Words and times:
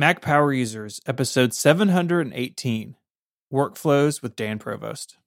Mac 0.00 0.22
Power 0.22 0.50
Users, 0.50 0.98
episode 1.06 1.52
718 1.52 2.96
Workflows 3.52 4.22
with 4.22 4.34
Dan 4.34 4.58
Provost. 4.58 5.18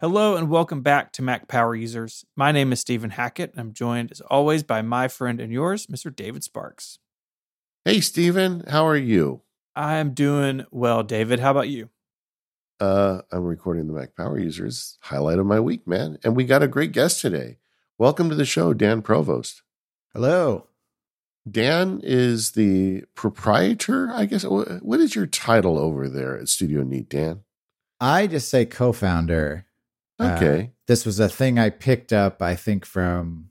Hello 0.00 0.36
and 0.36 0.48
welcome 0.48 0.82
back 0.82 1.12
to 1.14 1.22
Mac 1.22 1.48
Power 1.48 1.74
Users. 1.74 2.24
My 2.36 2.52
name 2.52 2.72
is 2.72 2.78
Stephen 2.78 3.10
Hackett. 3.10 3.50
And 3.50 3.58
I'm 3.58 3.72
joined 3.72 4.12
as 4.12 4.20
always 4.20 4.62
by 4.62 4.80
my 4.80 5.08
friend 5.08 5.40
and 5.40 5.52
yours, 5.52 5.88
Mr. 5.88 6.14
David 6.14 6.44
Sparks. 6.44 7.00
Hey, 7.84 8.00
Stephen, 8.00 8.62
how 8.68 8.86
are 8.86 8.96
you? 8.96 9.42
I 9.74 9.96
am 9.96 10.14
doing 10.14 10.64
well, 10.70 11.02
David. 11.02 11.40
How 11.40 11.50
about 11.50 11.68
you? 11.68 11.90
Uh, 12.78 13.22
I'm 13.32 13.44
recording 13.44 13.86
the 13.86 13.94
Mac 13.94 14.14
Power 14.16 14.38
Users 14.38 14.98
highlight 15.00 15.38
of 15.38 15.46
my 15.46 15.60
week, 15.60 15.86
man. 15.86 16.18
And 16.22 16.36
we 16.36 16.44
got 16.44 16.62
a 16.62 16.68
great 16.68 16.92
guest 16.92 17.20
today. 17.20 17.56
Welcome 17.96 18.28
to 18.28 18.34
the 18.34 18.44
show, 18.44 18.74
Dan 18.74 19.00
Provost. 19.00 19.62
Hello. 20.12 20.66
Dan 21.50 22.00
is 22.02 22.52
the 22.52 23.04
proprietor, 23.14 24.10
I 24.12 24.26
guess. 24.26 24.44
What 24.44 25.00
is 25.00 25.14
your 25.14 25.26
title 25.26 25.78
over 25.78 26.08
there 26.08 26.36
at 26.38 26.48
Studio 26.48 26.82
Neat, 26.82 27.08
Dan? 27.08 27.44
I 27.98 28.26
just 28.26 28.50
say 28.50 28.66
co 28.66 28.92
founder. 28.92 29.64
Okay. 30.20 30.60
Uh, 30.60 30.66
this 30.86 31.06
was 31.06 31.18
a 31.18 31.28
thing 31.30 31.58
I 31.58 31.70
picked 31.70 32.12
up, 32.12 32.42
I 32.42 32.56
think, 32.56 32.84
from 32.84 33.50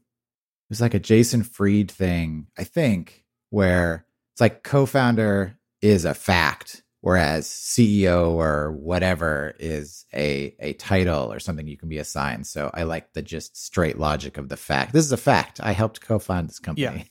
it 0.67 0.69
was 0.69 0.81
like 0.81 0.93
a 0.93 0.99
Jason 0.99 1.41
Fried 1.41 1.89
thing, 1.89 2.47
I 2.57 2.63
think, 2.63 3.23
where 3.49 4.05
it's 4.33 4.41
like 4.41 4.63
co 4.63 4.85
founder 4.85 5.57
is 5.81 6.05
a 6.05 6.13
fact 6.13 6.83
whereas 7.05 7.47
CEO 7.47 8.31
or 8.31 8.71
whatever 8.71 9.53
is 9.59 10.05
a 10.11 10.55
a 10.59 10.73
title 10.73 11.31
or 11.31 11.39
something 11.39 11.67
you 11.67 11.77
can 11.77 11.87
be 11.87 11.99
assigned. 11.99 12.47
So 12.47 12.71
I 12.73 12.81
like 12.81 13.13
the 13.13 13.21
just 13.21 13.55
straight 13.55 13.99
logic 13.99 14.39
of 14.39 14.49
the 14.49 14.57
fact. 14.57 14.91
This 14.91 15.05
is 15.05 15.11
a 15.11 15.17
fact. 15.17 15.59
I 15.61 15.73
helped 15.73 16.01
co-found 16.01 16.49
this 16.49 16.57
company. 16.57 17.05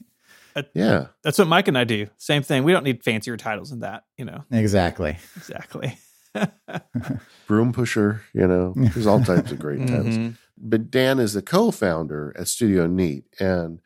Yeah. 0.56 0.62
yeah. 0.74 1.06
That's 1.22 1.38
what 1.38 1.46
Mike 1.46 1.68
and 1.68 1.78
I 1.78 1.84
do. 1.84 2.08
Same 2.18 2.42
thing. 2.42 2.64
We 2.64 2.72
don't 2.72 2.82
need 2.82 3.04
fancier 3.04 3.36
titles 3.36 3.70
than 3.70 3.80
that, 3.80 4.02
you 4.18 4.24
know. 4.24 4.42
Exactly. 4.50 5.16
Exactly. 5.36 5.96
Broom 7.46 7.72
pusher, 7.72 8.20
you 8.32 8.48
know. 8.48 8.72
There's 8.74 9.06
all 9.06 9.22
types 9.22 9.52
of 9.52 9.60
great 9.60 9.78
titles. 9.86 10.16
Mm-hmm. 10.16 10.30
But 10.58 10.90
Dan 10.90 11.20
is 11.20 11.34
the 11.34 11.42
co-founder 11.42 12.34
at 12.36 12.48
Studio 12.48 12.88
Neat 12.88 13.26
and 13.38 13.78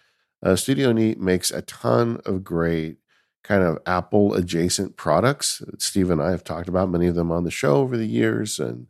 uh, 0.42 0.56
Studio 0.56 0.92
Neat 0.92 1.20
makes 1.20 1.50
a 1.50 1.60
ton 1.60 2.22
of 2.24 2.44
great 2.44 2.96
kind 3.42 3.62
of 3.62 3.78
Apple 3.86 4.34
adjacent 4.34 4.96
products. 4.96 5.62
Steve 5.78 6.10
and 6.10 6.20
I 6.20 6.30
have 6.30 6.44
talked 6.44 6.68
about 6.68 6.90
many 6.90 7.06
of 7.06 7.14
them 7.14 7.32
on 7.32 7.44
the 7.44 7.50
show 7.50 7.76
over 7.76 7.96
the 7.96 8.06
years, 8.06 8.58
and 8.58 8.86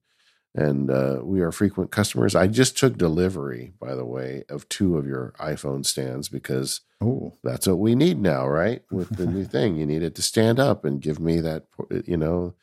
and 0.54 0.90
uh, 0.90 1.20
we 1.22 1.40
are 1.40 1.52
frequent 1.52 1.92
customers. 1.92 2.34
I 2.34 2.48
just 2.48 2.76
took 2.76 2.98
delivery, 2.98 3.72
by 3.78 3.94
the 3.94 4.04
way, 4.04 4.44
of 4.48 4.68
two 4.68 4.96
of 4.96 5.06
your 5.06 5.34
iPhone 5.38 5.86
stands 5.86 6.28
because 6.28 6.80
Ooh. 7.02 7.32
that's 7.44 7.66
what 7.66 7.78
we 7.78 7.94
need 7.94 8.20
now, 8.20 8.46
right? 8.46 8.82
With 8.90 9.16
the 9.16 9.26
new 9.26 9.44
thing, 9.44 9.76
you 9.76 9.86
need 9.86 10.02
it 10.02 10.14
to 10.16 10.22
stand 10.22 10.58
up 10.58 10.84
and 10.84 11.00
give 11.00 11.20
me 11.20 11.40
that, 11.40 11.66
you 12.06 12.16
know, 12.16 12.54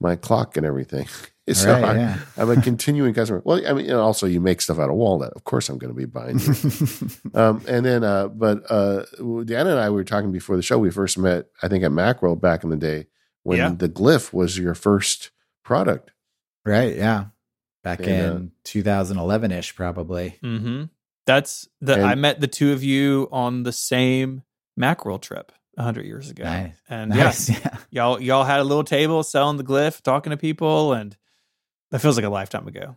my 0.00 0.16
clock 0.16 0.56
and 0.56 0.66
everything. 0.66 1.06
So 1.52 1.72
right, 1.72 1.84
I'm, 1.84 1.96
yeah. 1.98 2.18
I'm, 2.38 2.50
a 2.50 2.60
continuing 2.62 3.12
customer. 3.12 3.42
Well, 3.44 3.60
I 3.68 3.74
mean, 3.74 3.92
also 3.92 4.26
you 4.26 4.40
make 4.40 4.62
stuff 4.62 4.78
out 4.78 4.88
of 4.88 4.96
walnut. 4.96 5.34
Of 5.36 5.44
course, 5.44 5.68
I'm 5.68 5.76
going 5.76 5.92
to 5.92 5.98
be 5.98 6.06
buying 6.06 6.38
you. 6.38 6.54
um, 7.34 7.60
and 7.68 7.84
then, 7.84 8.02
uh, 8.02 8.28
but 8.28 8.62
uh, 8.70 9.04
Dan 9.44 9.66
and 9.66 9.78
I 9.78 9.90
we 9.90 9.96
were 9.96 10.04
talking 10.04 10.32
before 10.32 10.56
the 10.56 10.62
show. 10.62 10.78
We 10.78 10.90
first 10.90 11.18
met, 11.18 11.46
I 11.62 11.68
think, 11.68 11.84
at 11.84 11.90
Macworld 11.90 12.40
back 12.40 12.64
in 12.64 12.70
the 12.70 12.76
day 12.78 13.08
when 13.42 13.58
Yeah. 13.58 13.68
the 13.76 13.88
Glif 13.90 14.32
was 14.32 14.58
your 14.58 14.74
first 14.74 15.32
product. 15.64 16.12
right. 16.64 16.96
Yeah. 16.96 17.26
Back 17.82 18.00
And, 18.00 18.08
uh, 18.08 18.36
in 18.36 18.52
2011 18.64 19.52
ish, 19.52 19.76
probably. 19.76 20.38
mm-hmm. 20.42 20.84
That's 21.26 21.68
the 21.82 21.94
And- 21.96 22.04
I 22.06 22.14
met 22.14 22.40
the 22.40 22.46
two 22.46 22.72
of 22.72 22.82
you 22.82 23.28
on 23.30 23.64
the 23.64 23.72
same 23.72 24.42
Macworld 24.80 25.20
trip 25.20 25.52
a 25.76 25.82
hundred 25.82 26.06
years 26.06 26.30
ago. 26.30 26.44
Nice. 26.44 26.72
And 26.88 27.10
Nice. 27.10 27.50
yeah, 27.50 27.58
Yeah. 27.62 27.76
y'all 27.90 28.20
y'all 28.20 28.44
had 28.44 28.60
a 28.60 28.64
little 28.64 28.84
table 28.84 29.22
selling 29.22 29.58
the 29.58 29.62
Glif, 29.64 30.00
talking 30.02 30.30
to 30.30 30.36
people, 30.38 30.94
and 30.94 31.14
that 31.94 32.00
feels 32.00 32.16
like 32.16 32.26
a 32.26 32.28
lifetime 32.28 32.66
ago. 32.66 32.96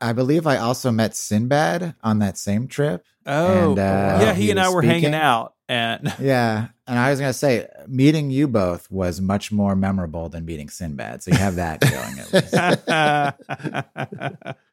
I 0.00 0.12
believe 0.12 0.46
I 0.46 0.58
also 0.58 0.92
met 0.92 1.16
Sinbad 1.16 1.96
on 2.00 2.20
that 2.20 2.38
same 2.38 2.68
trip. 2.68 3.04
Oh, 3.26 3.70
And, 3.70 3.78
uh, 3.80 4.18
yeah, 4.20 4.34
he, 4.34 4.44
he 4.44 4.50
and 4.52 4.60
I 4.60 4.68
was 4.68 4.76
were 4.76 4.82
hanging 4.82 5.14
out, 5.14 5.54
and 5.68 6.14
Yeah. 6.20 6.68
And 6.86 6.96
I 6.96 7.10
was 7.10 7.18
going 7.18 7.30
to 7.30 7.36
say, 7.36 7.66
meeting 7.88 8.30
you 8.30 8.46
both 8.46 8.88
was 8.88 9.20
much 9.20 9.50
more 9.50 9.74
memorable 9.74 10.28
than 10.28 10.44
meeting 10.44 10.68
Sinbad. 10.68 11.24
So 11.24 11.32
you 11.32 11.38
have 11.38 11.56
that 11.56 11.80
going 11.80 12.20
at 12.20 12.32
least. 14.44 14.56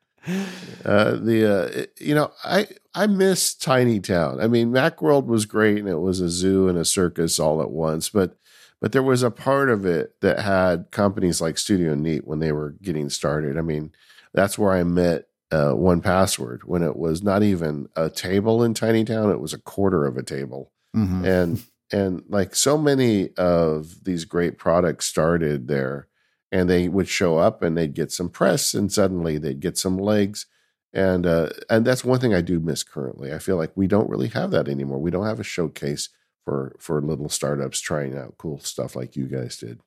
Uh, 0.85 1.15
the 1.15 1.45
uh, 1.45 1.85
you 1.99 2.15
know, 2.15 2.31
I 2.45 2.67
I 2.95 3.07
miss 3.07 3.53
Tiny 3.53 3.99
Town. 3.99 4.39
I 4.39 4.47
mean, 4.47 4.71
Macworld 4.71 5.25
was 5.25 5.45
great, 5.45 5.79
and 5.79 5.89
it 5.89 5.99
was 5.99 6.21
a 6.21 6.29
zoo 6.29 6.69
and 6.69 6.77
a 6.77 6.85
circus 6.85 7.39
all 7.39 7.61
at 7.61 7.71
once. 7.71 8.07
But 8.07 8.37
but 8.83 8.91
there 8.91 9.01
was 9.01 9.23
a 9.23 9.31
part 9.31 9.69
of 9.69 9.85
it 9.85 10.19
that 10.19 10.39
had 10.39 10.91
companies 10.91 11.39
like 11.39 11.57
Studio 11.57 11.95
Neat 11.95 12.27
when 12.27 12.39
they 12.39 12.51
were 12.51 12.75
getting 12.81 13.09
started. 13.09 13.57
I 13.57 13.61
mean, 13.61 13.93
that's 14.33 14.59
where 14.59 14.73
I 14.73 14.83
met 14.83 15.29
uh, 15.53 15.71
1Password 15.71 16.65
when 16.65 16.83
it 16.83 16.97
was 16.97 17.23
not 17.23 17.43
even 17.43 17.87
a 17.95 18.09
table 18.09 18.61
in 18.61 18.73
Tiny 18.73 19.05
Town; 19.05 19.31
it 19.31 19.39
was 19.39 19.53
a 19.53 19.57
quarter 19.57 20.05
of 20.05 20.17
a 20.17 20.23
table 20.23 20.73
Mhm. 20.93 21.23
and 21.25 21.63
and 21.93 22.23
like 22.27 22.55
so 22.55 22.77
many 22.77 23.29
of 23.37 24.03
these 24.03 24.25
great 24.25 24.57
products 24.57 25.05
started 25.05 25.69
there 25.69 26.07
and 26.51 26.69
they 26.69 26.89
would 26.89 27.07
show 27.07 27.37
up 27.37 27.63
and 27.63 27.77
they'd 27.77 27.93
get 27.93 28.11
some 28.11 28.29
press 28.29 28.73
and 28.73 28.91
suddenly 28.91 29.37
they'd 29.37 29.59
get 29.61 29.77
some 29.77 29.97
legs 29.97 30.45
and 30.93 31.25
uh 31.25 31.49
and 31.69 31.85
that's 31.85 32.03
one 32.05 32.19
thing 32.19 32.33
i 32.33 32.41
do 32.41 32.59
miss 32.59 32.83
currently 32.83 33.33
i 33.33 33.39
feel 33.39 33.57
like 33.57 33.71
we 33.75 33.87
don't 33.87 34.09
really 34.09 34.27
have 34.27 34.51
that 34.51 34.67
anymore 34.67 34.99
we 34.99 35.11
don't 35.11 35.25
have 35.25 35.39
a 35.39 35.43
showcase 35.43 36.09
for 36.45 36.75
for 36.79 37.01
little 37.01 37.29
startups 37.29 37.79
trying 37.79 38.17
out 38.17 38.37
cool 38.37 38.59
stuff 38.59 38.95
like 38.95 39.15
you 39.15 39.25
guys 39.25 39.57
did 39.57 39.79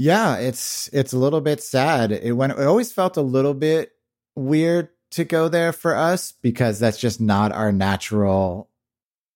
Yeah, 0.00 0.36
it's 0.36 0.88
it's 0.94 1.12
a 1.12 1.18
little 1.18 1.42
bit 1.42 1.62
sad. 1.62 2.10
It 2.10 2.32
went 2.32 2.52
it 2.52 2.66
always 2.66 2.90
felt 2.90 3.18
a 3.18 3.22
little 3.22 3.52
bit 3.52 3.92
weird 4.34 4.88
to 5.10 5.24
go 5.24 5.48
there 5.50 5.74
for 5.74 5.94
us 5.94 6.32
because 6.32 6.78
that's 6.78 6.98
just 6.98 7.20
not 7.20 7.52
our 7.52 7.70
natural 7.70 8.70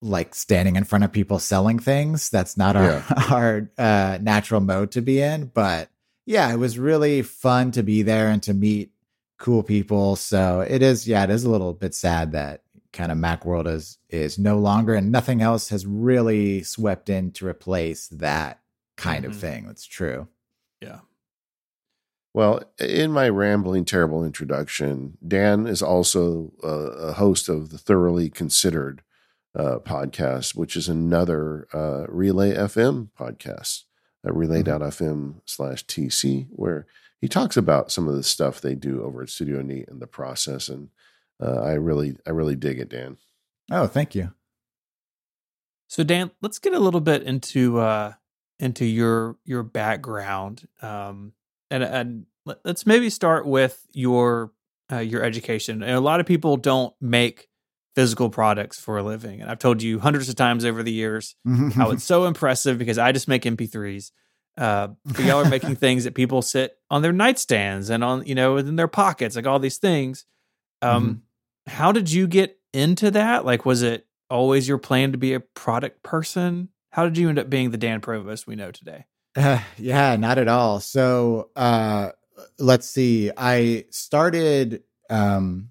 like 0.01 0.35
standing 0.35 0.77
in 0.77 0.85
front 0.85 1.05
of 1.05 1.13
people 1.13 1.39
selling 1.39 1.79
things. 1.79 2.31
That's 2.31 2.57
not 2.57 2.77
our 2.77 3.05
our 3.31 3.71
uh 3.77 4.19
natural 4.23 4.63
mode 4.63 4.93
to 4.93 5.03
be 5.03 5.21
in, 5.21 5.51
but 5.53 5.91
yeah, 6.25 6.51
it 6.51 6.57
was 6.57 6.79
really 6.79 7.21
fun 7.21 7.71
to 7.73 7.83
be 7.83 8.01
there 8.01 8.31
and 8.31 8.43
to 8.45 8.55
meet 8.55 8.93
cool 9.39 9.63
people. 9.63 10.17
So 10.17 10.61
it 10.61 10.81
is 10.81 11.07
yeah, 11.07 11.25
it 11.25 11.31
is 11.31 11.45
a 11.45 11.51
little 11.51 11.75
bit 11.75 11.95
sad 11.95 12.33
that 12.33 12.63
kind 12.95 13.13
of 13.13 13.19
Macworld 13.19 13.67
is 13.67 13.99
is 14.09 14.39
no 14.39 14.57
longer 14.59 14.95
and 14.95 15.13
nothing 15.13 15.43
else 15.43 15.69
has 15.69 15.85
really 15.87 16.63
swept 16.63 17.11
in 17.11 17.31
to 17.33 17.47
replace 17.47 18.09
that 18.09 18.61
kind 18.97 19.25
Mhm. 19.25 19.29
of 19.29 19.37
thing. 19.37 19.67
That's 19.67 19.85
true. 19.85 20.29
yeah, 20.81 21.01
Well, 22.33 22.63
in 22.81 23.13
my 23.13 23.29
rambling, 23.29 23.85
terrible 23.85 24.25
introduction, 24.25 25.19
Dan 25.27 25.67
is 25.67 25.83
also 25.83 26.53
uh, 26.65 26.91
a 27.09 27.13
host 27.13 27.49
of 27.49 27.71
the 27.71 27.79
Thoroughly 27.79 28.29
Considered 28.31 29.03
uh, 29.55 29.79
podcast, 29.79 30.57
which 30.57 30.75
is 30.77 30.89
another 30.89 31.69
uh, 31.73 32.07
Relay 32.09 32.55
FM 32.55 33.11
podcast, 33.19 33.85
at 34.27 34.35
relay.fm 34.35 35.41
slash 35.45 35.87
TC, 35.87 36.49
where 36.51 36.87
he 37.21 37.29
talks 37.29 37.57
about 37.57 37.93
some 37.93 38.09
of 38.09 38.17
the 38.17 38.25
stuff 38.25 38.61
they 38.61 38.75
do 38.75 39.03
over 39.03 39.23
at 39.23 39.29
Studio 39.29 39.63
Neat 39.63 39.89
and 39.89 40.01
the 40.03 40.07
process. 40.09 40.69
And 40.69 40.89
uh, 41.43 41.61
I 41.63 41.73
really, 41.75 42.17
I 42.27 42.31
really 42.31 42.57
dig 42.57 42.79
it, 42.79 42.89
Dan. 42.89 43.17
Oh, 43.71 43.87
thank 43.87 44.15
you. 44.15 44.33
So 45.89 46.03
Dan, 46.03 46.31
let's 46.43 46.59
get 46.59 46.75
a 46.75 46.79
little 46.79 47.01
bit 47.01 47.23
into 47.23 47.79
uh 47.79 48.15
into 48.59 48.85
your 48.85 49.37
your 49.45 49.63
background. 49.63 50.67
Um 50.83 51.33
and 51.71 51.83
and 51.83 52.27
let- 52.47 52.61
let's 52.65 52.87
maybe 52.87 53.11
start 53.11 53.47
with 53.47 53.87
your 53.93 54.53
uh, 54.93 54.99
your 54.99 55.23
education. 55.23 55.83
And 55.83 55.93
a 55.93 56.01
lot 56.01 56.21
of 56.21 56.27
people 56.27 56.57
don't 56.57 56.95
make 57.01 57.49
physical 57.95 58.29
products 58.29 58.79
for 58.79 58.99
a 58.99 59.03
living. 59.03 59.41
And 59.41 59.51
I've 59.51 59.59
told 59.59 59.83
you 59.83 59.99
hundreds 59.99 60.29
of 60.29 60.35
times 60.37 60.65
over 60.65 60.83
the 60.83 60.93
years 60.93 61.37
how 61.75 61.91
it's 61.91 62.05
so 62.13 62.27
impressive 62.27 62.77
because 62.77 62.99
I 62.99 63.13
just 63.13 63.29
make 63.29 63.43
MP3s. 63.45 64.11
Uh, 64.59 64.89
but 65.05 65.21
y'all 65.25 65.41
are 65.45 65.49
making 65.49 65.77
things 65.77 66.05
that 66.05 66.15
people 66.15 66.43
sit 66.43 66.77
on 66.91 67.03
their 67.03 67.13
nightstands 67.13 67.89
and 67.91 68.05
on, 68.05 68.27
you 68.27 68.35
know, 68.35 68.57
in 68.57 68.77
their 68.77 68.89
pockets, 68.89 69.37
like 69.37 69.47
all 69.47 69.59
these 69.59 69.79
things. 69.79 70.27
Um, 70.83 71.23
How 71.67 71.93
did 71.93 72.11
you 72.11 72.27
get 72.27 72.59
into 72.73 73.11
that? 73.13 73.45
Like, 73.45 73.65
was 73.65 73.83
it 73.83 74.07
always 74.31 74.69
your 74.69 74.79
plan 74.79 75.13
to 75.13 75.19
be 75.19 75.35
a 75.35 75.41
product 75.41 76.03
person? 76.03 76.69
How 76.91 77.05
did 77.05 77.19
you 77.19 77.29
end 77.29 77.39
up 77.39 77.51
being 77.51 77.71
the 77.71 77.79
Dan 77.79 78.01
Provost 78.01 78.47
we 78.47 78.57
know 78.57 78.71
today? 78.71 79.07
Uh, 79.37 79.61
yeah, 79.79 80.17
not 80.17 80.39
at 80.39 80.49
all. 80.49 80.81
So, 80.81 81.51
uh, 81.57 82.11
let's 82.59 82.89
see. 82.89 83.31
I 83.37 83.87
started. 83.91 84.83
Um, 85.11 85.71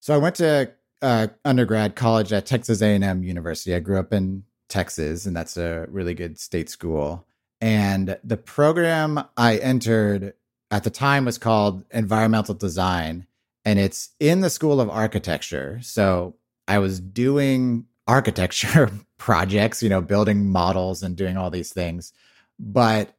so 0.00 0.14
I 0.14 0.18
went 0.18 0.36
to 0.36 0.72
uh, 1.02 1.28
undergrad 1.44 1.96
college 1.96 2.32
at 2.32 2.46
Texas 2.46 2.82
A&M 2.82 3.22
University. 3.22 3.74
I 3.74 3.80
grew 3.80 3.98
up 3.98 4.12
in 4.12 4.44
Texas, 4.68 5.26
and 5.26 5.36
that's 5.36 5.56
a 5.56 5.86
really 5.88 6.14
good 6.14 6.38
state 6.38 6.68
school. 6.68 7.26
And 7.60 8.18
the 8.22 8.36
program 8.36 9.22
I 9.36 9.56
entered 9.56 10.34
at 10.70 10.84
the 10.84 10.90
time 10.90 11.24
was 11.24 11.38
called 11.38 11.84
environmental 11.90 12.54
design, 12.54 13.26
and 13.66 13.78
it's 13.78 14.10
in 14.18 14.40
the 14.40 14.48
School 14.48 14.80
of 14.80 14.88
Architecture. 14.88 15.78
So 15.82 16.36
I 16.66 16.78
was 16.78 16.98
doing 17.00 17.84
architecture 18.06 18.90
projects, 19.18 19.82
you 19.82 19.88
know, 19.88 20.00
building 20.00 20.48
models 20.48 21.02
and 21.02 21.16
doing 21.16 21.36
all 21.36 21.50
these 21.50 21.72
things. 21.72 22.12
But 22.58 23.14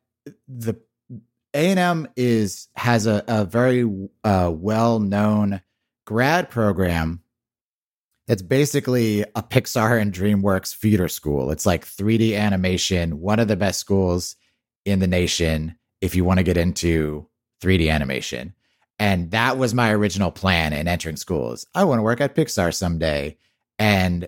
the 0.48 0.76
A&M 1.54 2.08
is 2.16 2.70
has 2.76 3.06
a, 3.06 3.24
a 3.28 3.46
very 3.46 3.84
uh, 4.24 4.52
well-known 4.54 5.62
grad 6.06 6.50
program 6.50 7.22
it's 8.28 8.42
basically 8.42 9.22
a 9.22 9.42
Pixar 9.42 10.02
and 10.02 10.14
DreamWorks 10.14 10.76
feeder 10.76 11.08
school. 11.08 11.50
It's 11.50 11.66
like 11.66 11.86
3D 11.86 12.38
animation, 12.38 13.22
one 13.22 13.40
of 13.40 13.48
the 13.48 13.56
best 13.56 13.80
schools 13.80 14.36
in 14.86 15.00
the 15.00 15.08
nation 15.08 15.78
if 16.02 16.14
you 16.14 16.26
want 16.26 16.40
to 16.40 16.44
get 16.44 16.58
into 16.58 17.28
3D 17.62 17.92
animation. 17.92 18.54
And 19.00 19.32
that 19.32 19.58
was 19.58 19.74
my 19.74 19.92
original 19.92 20.32
plan 20.32 20.74
in 20.74 20.88
entering 20.88 21.18
schools. 21.18 21.66
I 21.76 21.84
want 21.84 22.00
to 22.00 22.04
work 22.04 22.22
at 22.22 22.36
Pixar 22.36 22.74
someday. 22.74 23.38
And 23.78 24.28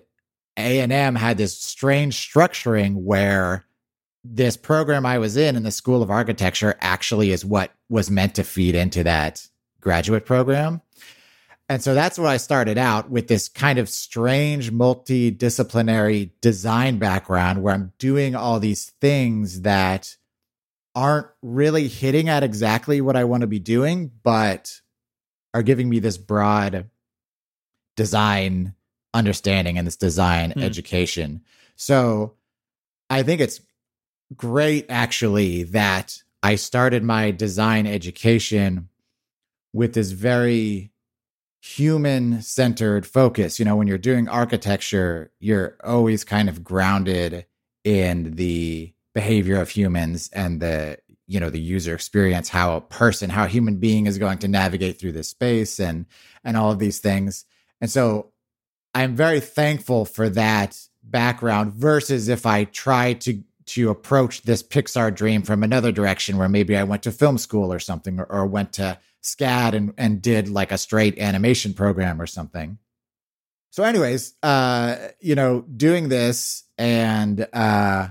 A&M 0.57 1.16
had 1.16 1.38
this 1.38 1.57
strange 1.57 2.16
structuring 2.16 2.95
where 2.95 3.66
this 4.24 4.57
program 4.57 5.06
I 5.06 5.18
was 5.18 5.38
in 5.38 5.56
in 5.56 5.63
the 5.63 5.71
School 5.71 6.04
of 6.04 6.12
Architecture 6.12 6.75
actually 6.81 7.31
is 7.31 7.45
what 7.45 7.71
was 7.88 8.12
meant 8.12 8.36
to 8.36 8.44
feed 8.44 8.75
into 8.75 9.04
that 9.04 9.48
graduate 9.81 10.25
program. 10.25 10.81
And 11.69 11.83
so 11.83 11.94
that's 11.94 12.18
where 12.18 12.30
I 12.30 12.38
started 12.38 12.77
out 12.77 13.12
with 13.12 13.27
this 13.27 13.48
kind 13.48 13.77
of 13.77 13.89
strange 13.89 14.72
multidisciplinary 14.72 16.31
design 16.42 16.98
background 16.98 17.62
where 17.62 17.75
I'm 17.75 17.94
doing 18.00 18.36
all 18.36 18.60
these 18.60 18.92
things 19.00 19.62
that 19.62 20.18
aren't 20.95 21.27
really 21.41 21.88
hitting 21.88 22.30
at 22.30 22.44
exactly 22.44 23.01
what 23.01 23.15
I 23.15 23.24
want 23.24 23.41
to 23.41 23.47
be 23.47 23.59
doing, 23.59 24.12
but 24.24 24.81
are 25.53 25.63
giving 25.63 25.89
me 25.89 26.00
this 26.00 26.18
broad 26.18 26.89
design 27.95 28.75
understanding 29.13 29.77
and 29.77 29.88
this 29.88 29.95
design 29.95 30.51
hmm. 30.51 30.62
education. 30.62 31.41
So 31.75 32.36
I 33.09 33.24
think 33.24 33.41
it's 33.41 33.62
great 34.36 34.86
actually 34.89 35.63
that 35.63 36.21
I 36.44 36.56
started 36.56 37.03
my 37.03 37.31
design 37.31 37.88
education 37.88 38.89
with 39.74 39.94
this 39.94 40.12
very 40.12 40.91
human 41.62 42.41
centered 42.41 43.06
focus. 43.06 43.59
You 43.59 43.65
know, 43.65 43.75
when 43.75 43.88
you're 43.88 43.97
doing 43.97 44.27
architecture, 44.27 45.31
you're 45.39 45.77
always 45.83 46.24
kind 46.24 46.47
of 46.50 46.63
grounded 46.63 47.45
in 47.83 48.36
the 48.36 48.94
behavior 49.19 49.60
of 49.60 49.69
humans 49.69 50.30
and 50.31 50.62
the 50.62 50.98
you 51.27 51.42
know 51.42 51.50
the 51.50 51.60
user 51.60 51.94
experience 51.94 52.48
how 52.48 52.77
a 52.77 52.81
person 52.81 53.30
how 53.30 53.44
a 53.44 53.50
human 53.50 53.75
being 53.75 54.07
is 54.07 54.18
going 54.18 54.38
to 54.38 54.48
navigate 54.48 54.98
through 54.98 55.12
this 55.12 55.27
space 55.27 55.77
and 55.77 56.06
and 56.45 56.56
all 56.56 56.71
of 56.71 56.80
these 56.80 57.00
things 57.00 57.44
and 57.81 57.92
so 57.92 58.31
i'm 58.95 59.18
very 59.18 59.42
thankful 59.42 60.06
for 60.06 60.30
that 60.30 60.80
background 61.04 61.74
versus 61.74 62.30
if 62.30 62.45
i 62.45 62.63
try 62.63 63.12
to 63.12 63.44
to 63.66 63.89
approach 63.89 64.44
this 64.44 64.63
pixar 64.63 65.13
dream 65.13 65.42
from 65.42 65.63
another 65.63 65.92
direction 65.92 66.38
where 66.38 66.48
maybe 66.48 66.77
i 66.77 66.83
went 66.83 67.04
to 67.04 67.12
film 67.12 67.38
school 67.38 67.74
or 67.74 67.80
something 67.80 68.22
or, 68.22 68.25
or 68.31 68.45
went 68.45 68.72
to 68.72 68.98
SCAD 69.22 69.74
and, 69.74 69.94
and 69.98 70.22
did 70.22 70.48
like 70.48 70.72
a 70.72 70.77
straight 70.77 71.19
animation 71.19 71.74
program 71.74 72.22
or 72.22 72.25
something. 72.25 72.77
So, 73.72 73.83
anyways, 73.83 74.33
uh, 74.42 74.95
you 75.19 75.36
know, 75.36 75.62
doing 75.62 76.07
this 76.10 76.63
and 76.77 77.45
uh, 77.54 78.07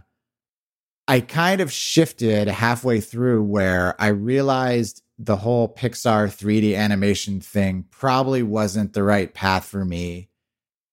I 1.08 1.20
kind 1.20 1.62
of 1.62 1.72
shifted 1.72 2.48
halfway 2.48 3.00
through 3.00 3.42
where 3.44 3.96
I 3.98 4.08
realized 4.08 5.02
the 5.18 5.36
whole 5.36 5.74
Pixar 5.74 6.28
3D 6.28 6.76
animation 6.76 7.40
thing 7.40 7.86
probably 7.90 8.42
wasn't 8.42 8.92
the 8.92 9.02
right 9.02 9.32
path 9.32 9.64
for 9.64 9.86
me. 9.86 10.28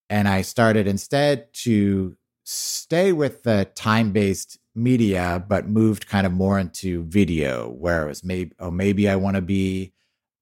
And 0.10 0.30
I 0.30 0.42
started 0.42 0.88
instead 0.88 1.54
to 1.66 2.16
stay 2.46 3.12
with 3.12 3.44
the 3.44 3.70
time 3.76 4.14
based 4.14 4.58
media, 4.74 5.44
but 5.46 5.68
moved 5.68 6.08
kind 6.08 6.26
of 6.26 6.32
more 6.32 6.60
into 6.60 7.04
video, 7.04 7.70
where 7.70 8.06
it 8.06 8.08
was 8.08 8.24
maybe, 8.24 8.54
oh, 8.58 8.72
maybe 8.72 9.10
I 9.10 9.18
want 9.18 9.36
to 9.36 9.42
be 9.42 9.92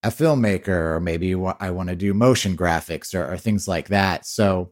a 0.03 0.09
filmmaker 0.09 0.95
or 0.95 0.99
maybe 0.99 1.33
I 1.33 1.71
want 1.71 1.89
to 1.89 1.95
do 1.95 2.13
motion 2.13 2.55
graphics 2.55 3.15
or, 3.15 3.33
or 3.33 3.37
things 3.37 3.67
like 3.67 3.87
that. 3.87 4.27
So 4.27 4.71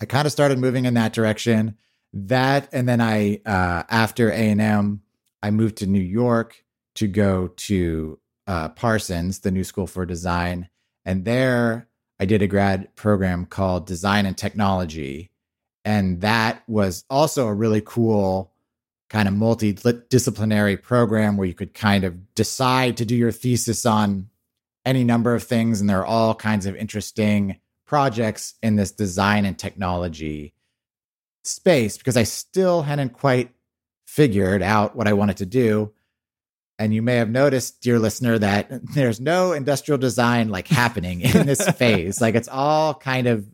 I 0.00 0.04
kind 0.06 0.26
of 0.26 0.32
started 0.32 0.58
moving 0.58 0.84
in 0.84 0.94
that 0.94 1.12
direction. 1.12 1.76
That 2.16 2.68
and 2.72 2.88
then 2.88 3.00
I 3.00 3.40
uh, 3.44 3.82
after 3.90 4.30
A 4.30 4.34
and 4.36 4.60
M, 4.60 5.02
I 5.42 5.50
moved 5.50 5.78
to 5.78 5.86
New 5.86 6.00
York 6.00 6.64
to 6.94 7.08
go 7.08 7.48
to 7.48 8.20
uh, 8.46 8.68
Parsons, 8.68 9.40
the 9.40 9.50
New 9.50 9.64
School 9.64 9.88
for 9.88 10.06
Design, 10.06 10.68
and 11.04 11.24
there 11.24 11.88
I 12.20 12.24
did 12.24 12.40
a 12.40 12.46
grad 12.46 12.94
program 12.94 13.46
called 13.46 13.88
Design 13.88 14.26
and 14.26 14.38
Technology, 14.38 15.32
and 15.84 16.20
that 16.20 16.62
was 16.68 17.04
also 17.10 17.48
a 17.48 17.54
really 17.54 17.82
cool 17.84 18.52
kind 19.10 19.26
of 19.26 19.34
multidisciplinary 19.34 20.80
program 20.80 21.36
where 21.36 21.48
you 21.48 21.54
could 21.54 21.74
kind 21.74 22.04
of 22.04 22.34
decide 22.36 22.96
to 22.98 23.04
do 23.04 23.16
your 23.16 23.32
thesis 23.32 23.84
on 23.84 24.28
any 24.86 25.02
number 25.02 25.34
of 25.34 25.42
things. 25.42 25.80
And 25.80 25.90
there 25.90 25.98
are 25.98 26.06
all 26.06 26.34
kinds 26.34 26.66
of 26.66 26.76
interesting 26.76 27.58
projects 27.86 28.54
in 28.62 28.76
this 28.76 28.92
design 28.92 29.44
and 29.44 29.58
technology 29.58 30.53
space 31.44 31.96
because 31.96 32.16
I 32.16 32.24
still 32.24 32.82
hadn't 32.82 33.12
quite 33.12 33.50
figured 34.06 34.62
out 34.62 34.96
what 34.96 35.08
I 35.08 35.12
wanted 35.12 35.38
to 35.38 35.46
do. 35.46 35.92
And 36.78 36.92
you 36.92 37.02
may 37.02 37.16
have 37.16 37.30
noticed, 37.30 37.80
dear 37.80 37.98
listener, 37.98 38.38
that 38.38 38.68
there's 38.94 39.20
no 39.20 39.52
industrial 39.52 39.98
design 39.98 40.48
like 40.48 40.68
happening 40.68 41.20
in 41.20 41.46
this 41.46 41.68
phase. 41.76 42.20
Like 42.20 42.34
it's 42.34 42.48
all 42.48 42.94
kind 42.94 43.26
of 43.26 43.46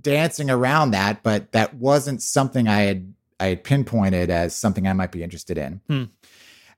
dancing 0.00 0.50
around 0.50 0.92
that, 0.92 1.22
but 1.22 1.52
that 1.52 1.74
wasn't 1.74 2.22
something 2.22 2.68
I 2.68 2.82
had 2.82 3.14
I 3.40 3.46
had 3.46 3.64
pinpointed 3.64 4.30
as 4.30 4.54
something 4.54 4.86
I 4.86 4.92
might 4.92 5.10
be 5.10 5.24
interested 5.24 5.58
in. 5.58 5.80
Hmm. 5.88 6.04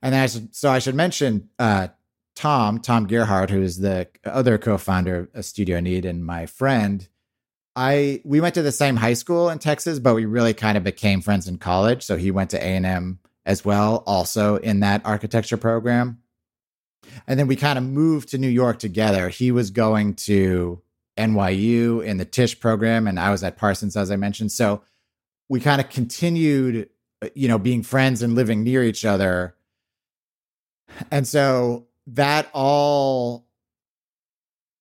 And 0.00 0.14
I 0.14 0.26
should, 0.26 0.56
so 0.56 0.70
I 0.70 0.78
should 0.78 0.94
mention 0.94 1.50
uh, 1.58 1.88
Tom, 2.34 2.78
Tom 2.80 3.06
Gerhardt, 3.06 3.50
who 3.50 3.60
is 3.60 3.78
the 3.78 4.08
other 4.24 4.56
co-founder 4.56 5.28
of 5.34 5.44
Studio 5.44 5.80
Neat 5.80 6.06
and 6.06 6.24
my 6.24 6.46
friend. 6.46 7.06
I 7.76 8.20
we 8.24 8.40
went 8.40 8.54
to 8.54 8.62
the 8.62 8.72
same 8.72 8.96
high 8.96 9.14
school 9.14 9.50
in 9.50 9.58
Texas, 9.58 9.98
but 9.98 10.14
we 10.14 10.24
really 10.26 10.54
kind 10.54 10.76
of 10.76 10.84
became 10.84 11.20
friends 11.20 11.48
in 11.48 11.58
college. 11.58 12.02
So 12.02 12.16
he 12.16 12.30
went 12.30 12.50
to 12.50 12.58
A 12.58 12.76
and 12.76 12.86
M 12.86 13.18
as 13.44 13.64
well, 13.64 14.02
also 14.06 14.56
in 14.56 14.80
that 14.80 15.02
architecture 15.04 15.56
program. 15.56 16.20
And 17.26 17.38
then 17.38 17.46
we 17.46 17.56
kind 17.56 17.78
of 17.78 17.84
moved 17.84 18.30
to 18.30 18.38
New 18.38 18.48
York 18.48 18.78
together. 18.78 19.28
He 19.28 19.50
was 19.50 19.70
going 19.70 20.14
to 20.14 20.80
NYU 21.18 22.04
in 22.04 22.16
the 22.16 22.24
Tisch 22.24 22.58
program, 22.58 23.06
and 23.06 23.20
I 23.20 23.30
was 23.30 23.42
at 23.44 23.56
Parsons, 23.56 23.96
as 23.96 24.10
I 24.10 24.16
mentioned. 24.16 24.52
So 24.52 24.82
we 25.48 25.60
kind 25.60 25.80
of 25.80 25.90
continued, 25.90 26.88
uh, 27.22 27.28
you 27.34 27.48
know, 27.48 27.58
being 27.58 27.82
friends 27.82 28.22
and 28.22 28.34
living 28.34 28.62
near 28.62 28.82
each 28.82 29.04
other. 29.04 29.54
And 31.10 31.26
so 31.26 31.86
that 32.06 32.48
all 32.52 33.46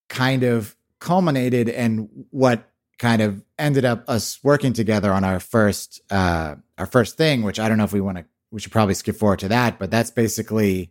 kind 0.09 0.43
of 0.43 0.75
culminated 1.00 1.67
in 1.67 2.07
what 2.29 2.69
kind 3.03 3.22
of 3.22 3.43
ended 3.60 3.83
up 3.83 4.03
us 4.07 4.39
working 4.43 4.74
together 4.74 5.12
on 5.12 5.24
our 5.24 5.39
first 5.39 6.01
uh 6.10 6.55
our 6.77 6.86
first 6.86 7.17
thing 7.17 7.43
which 7.43 7.60
i 7.60 7.67
don't 7.67 7.77
know 7.77 7.83
if 7.83 7.93
we 7.93 8.01
want 8.01 8.17
to 8.17 8.25
we 8.50 8.60
should 8.60 8.72
probably 8.72 8.93
skip 8.93 9.15
forward 9.15 9.39
to 9.39 9.50
that 9.50 9.77
but 9.77 9.91
that's 9.91 10.10
basically 10.10 10.89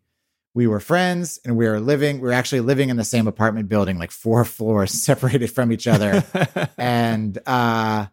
we 0.54 0.66
were 0.66 0.78
friends 0.78 1.40
and 1.45 1.57
we 1.57 1.66
were 1.66 1.81
living 1.81 2.21
we 2.21 2.28
were 2.28 2.35
actually 2.35 2.61
living 2.61 2.90
in 2.90 2.97
the 2.97 3.04
same 3.04 3.26
apartment 3.26 3.66
building 3.69 3.99
like 3.99 4.11
four 4.11 4.45
floors 4.57 4.92
separated 4.92 5.49
from 5.49 5.73
each 5.73 5.87
other 5.87 6.23
and 6.78 7.38
uh 7.47 8.07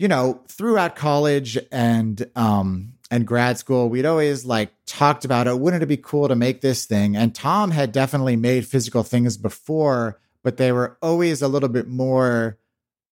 you 0.00 0.08
know, 0.08 0.40
throughout 0.48 0.96
college 0.96 1.58
and 1.70 2.24
um 2.34 2.94
and 3.10 3.26
grad 3.26 3.58
school, 3.58 3.90
we'd 3.90 4.06
always 4.06 4.46
like 4.46 4.70
talked 4.86 5.26
about 5.26 5.46
it. 5.46 5.60
Wouldn't 5.60 5.82
it 5.82 5.86
be 5.86 5.98
cool 5.98 6.26
to 6.26 6.34
make 6.34 6.62
this 6.62 6.86
thing? 6.86 7.16
And 7.16 7.34
Tom 7.34 7.70
had 7.70 7.92
definitely 7.92 8.36
made 8.36 8.66
physical 8.66 9.02
things 9.02 9.36
before, 9.36 10.18
but 10.42 10.56
they 10.56 10.72
were 10.72 10.96
always 11.02 11.42
a 11.42 11.48
little 11.48 11.68
bit 11.68 11.86
more 11.86 12.56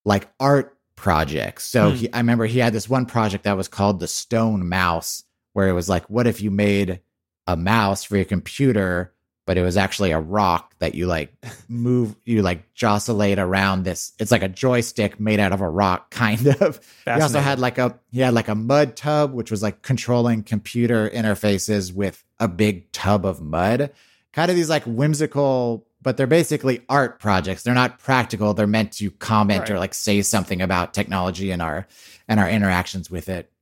like 0.09 0.29
art 0.41 0.77
projects. 0.97 1.65
So 1.65 1.91
hmm. 1.91 1.97
he, 1.97 2.13
I 2.13 2.19
remember 2.19 2.47
he 2.47 2.59
had 2.59 2.73
this 2.73 2.89
one 2.89 3.07
project 3.07 3.45
that 3.45 3.57
was 3.57 3.69
called 3.69 4.01
the 4.01 4.09
Stone 4.09 4.69
Mouse, 4.69 5.23
where 5.53 5.69
it 5.69 5.73
was 5.73 5.89
like, 5.89 6.09
what 6.11 6.27
if 6.27 6.43
you 6.43 6.51
made 6.51 7.01
a 7.47 7.57
mouse 7.57 8.05
for 8.05 8.17
your 8.17 8.25
computer 8.25 9.15
but 9.49 9.57
it 9.57 9.63
was 9.63 9.79
actually 9.79 10.11
a 10.11 10.21
rock 10.21 10.75
that 10.79 10.95
you 10.95 11.07
like 11.07 11.33
move, 11.69 12.15
you 12.27 12.43
like 12.43 12.75
jostlate 12.75 13.39
around 13.39 13.83
this. 13.83 14.13
It's 14.19 14.31
like 14.31 14.43
a 14.43 14.49
joystick 14.49 15.19
made 15.19 15.41
out 15.41 15.53
of 15.53 15.63
a 15.63 15.69
rock, 15.71 16.11
kind 16.11 16.47
of. 16.61 16.79
He 17.07 17.11
also 17.13 17.41
had 17.41 17.59
like 17.59 17.79
a 17.79 17.99
he 18.13 18.21
had 18.21 18.35
like 18.35 18.49
a 18.49 18.55
mud 18.55 18.95
tub, 18.95 19.33
which 19.33 19.51
was 19.51 19.63
like 19.63 19.81
controlling 19.81 20.43
computer 20.43 21.09
interfaces 21.09 21.95
with 21.95 22.23
a 22.39 22.47
big 22.47 22.93
tub 22.93 23.25
of 23.25 23.41
mud. 23.41 23.91
Kind 24.35 24.51
of 24.51 24.57
these 24.57 24.69
like 24.69 24.85
whimsical, 24.85 25.87
but 26.09 26.17
they're 26.17 26.27
basically 26.27 26.81
art 26.89 27.21
projects. 27.21 27.63
They're 27.63 27.75
not 27.75 27.99
practical. 27.99 28.55
They're 28.55 28.67
meant 28.67 28.93
to 28.93 29.11
comment 29.11 29.61
right. 29.61 29.73
or 29.73 29.79
like 29.79 29.93
say 29.93 30.23
something 30.23 30.63
about 30.63 30.95
technology 30.95 31.51
and 31.51 31.61
our 31.61 31.87
and 32.27 32.41
our 32.41 32.49
interactions 32.49 33.11
with 33.11 33.29
it. 33.29 33.53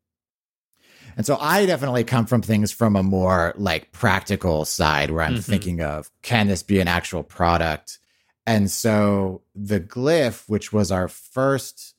And 1.16 1.26
so 1.26 1.38
I 1.40 1.66
definitely 1.66 2.04
come 2.04 2.24
from 2.24 2.42
things 2.42 2.70
from 2.70 2.94
a 2.94 3.02
more 3.02 3.52
like 3.56 3.90
practical 3.90 4.64
side 4.64 5.10
where 5.10 5.24
I'm 5.24 5.32
mm-hmm. 5.32 5.40
thinking 5.40 5.80
of 5.80 6.08
can 6.22 6.46
this 6.46 6.62
be 6.62 6.78
an 6.78 6.86
actual 6.86 7.24
product? 7.24 7.98
And 8.46 8.70
so 8.70 9.42
the 9.56 9.80
Glif, 9.80 10.48
which 10.48 10.72
was 10.72 10.92
our 10.92 11.08
first 11.08 11.96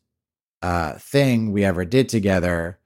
uh, 0.62 0.94
thing 0.94 1.52
we 1.52 1.66
ever 1.66 1.84
did 1.84 2.08
together, 2.08 2.80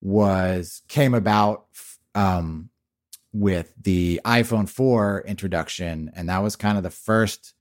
was 0.00 0.80
came 0.88 1.12
about 1.12 1.66
um, 2.14 2.70
with 3.32 3.72
the 3.80 4.20
iPhone 4.24 4.68
4 4.68 5.24
introduction. 5.26 6.10
And 6.14 6.28
that 6.28 6.42
was 6.42 6.56
kind 6.56 6.76
of 6.76 6.82
the 6.82 6.90
first 6.90 7.54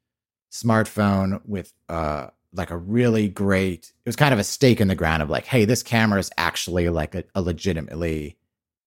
smartphone 0.52 1.42
with 1.46 1.72
uh, 1.88 2.28
like 2.54 2.72
a 2.72 2.78
really 2.78 3.30
great, 3.30 3.94
it 4.06 4.10
was 4.10 4.16
kind 4.16 4.34
of 4.34 4.40
a 4.40 4.44
stake 4.44 4.82
in 4.82 4.90
the 4.90 4.96
ground 4.96 5.24
of 5.24 5.30
like, 5.30 5.46
hey, 5.46 5.66
this 5.66 5.84
camera 5.84 6.20
is 6.20 6.30
actually 6.38 6.90
like 6.90 7.16
a, 7.16 7.24
a 7.34 7.42
legitimately 7.42 8.38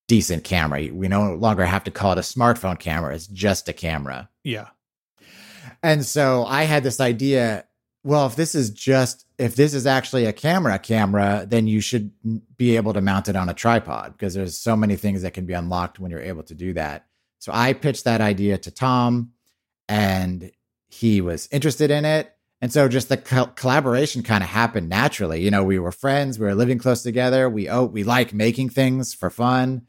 decent 0.07 0.45
camera. 0.45 0.89
We 0.93 1.09
no 1.09 1.35
longer 1.35 1.65
have 1.65 1.85
to 1.85 1.91
call 1.91 2.13
it 2.13 2.19
a 2.19 2.23
smartphone 2.23 2.79
camera, 2.79 3.15
it's 3.15 3.27
just 3.27 3.69
a 3.69 3.73
camera. 3.73 4.29
Yeah. 4.43 4.69
And 5.83 6.05
so 6.05 6.45
I 6.45 6.65
had 6.65 6.83
this 6.83 7.01
idea 7.01 7.65
well, 8.05 8.27
if 8.27 8.37
this 8.37 8.55
is 8.55 8.69
just 8.69 9.27
if 9.39 9.57
this 9.57 9.73
is 9.73 9.87
actually 9.87 10.27
a 10.27 10.33
camera 10.33 10.79
camera, 10.79 11.47
then 11.49 11.67
you 11.67 11.81
should 11.81 12.13
be 12.57 12.77
able 12.77 12.93
to 12.93 13.01
mount 13.01 13.29
it 13.29 13.35
on 13.35 13.49
a 13.49 13.55
tripod 13.55 14.13
because 14.13 14.35
there's 14.35 14.59
so 14.59 14.77
many 14.77 14.95
things 14.95 15.23
that 15.23 15.33
can 15.33 15.47
be 15.47 15.55
unlocked 15.55 15.99
when 15.99 16.11
you're 16.11 16.21
able 16.21 16.43
to 16.45 16.55
do 16.55 16.75
that. 16.75 17.07
So 17.39 17.51
I 17.53 17.73
pitched 17.73 18.05
that 18.05 18.21
idea 18.21 18.59
to 18.59 18.71
Tom 18.71 19.33
and 19.89 20.53
he 20.87 21.23
was 21.23 21.49
interested 21.51 21.91
in 21.91 22.05
it. 22.05 22.31
And 22.61 22.73
so 22.73 22.89
just 22.89 23.09
the 23.09 23.17
co- 23.17 23.47
collaboration 23.47 24.23
kind 24.23 24.45
of 24.45 24.51
happened 24.51 24.89
naturally. 24.89 25.43
You 25.43 25.51
know, 25.51 25.65
we 25.65 25.79
were 25.79 25.93
friends, 25.93 26.39
we 26.39 26.47
were 26.47 26.55
living 26.55 26.79
close 26.79 27.03
together. 27.03 27.49
We 27.49 27.71
oh, 27.71 27.85
we 27.85 28.05
like 28.05 28.35
making 28.35 28.69
things 28.69 29.15
for 29.15 29.31
fun. 29.31 29.87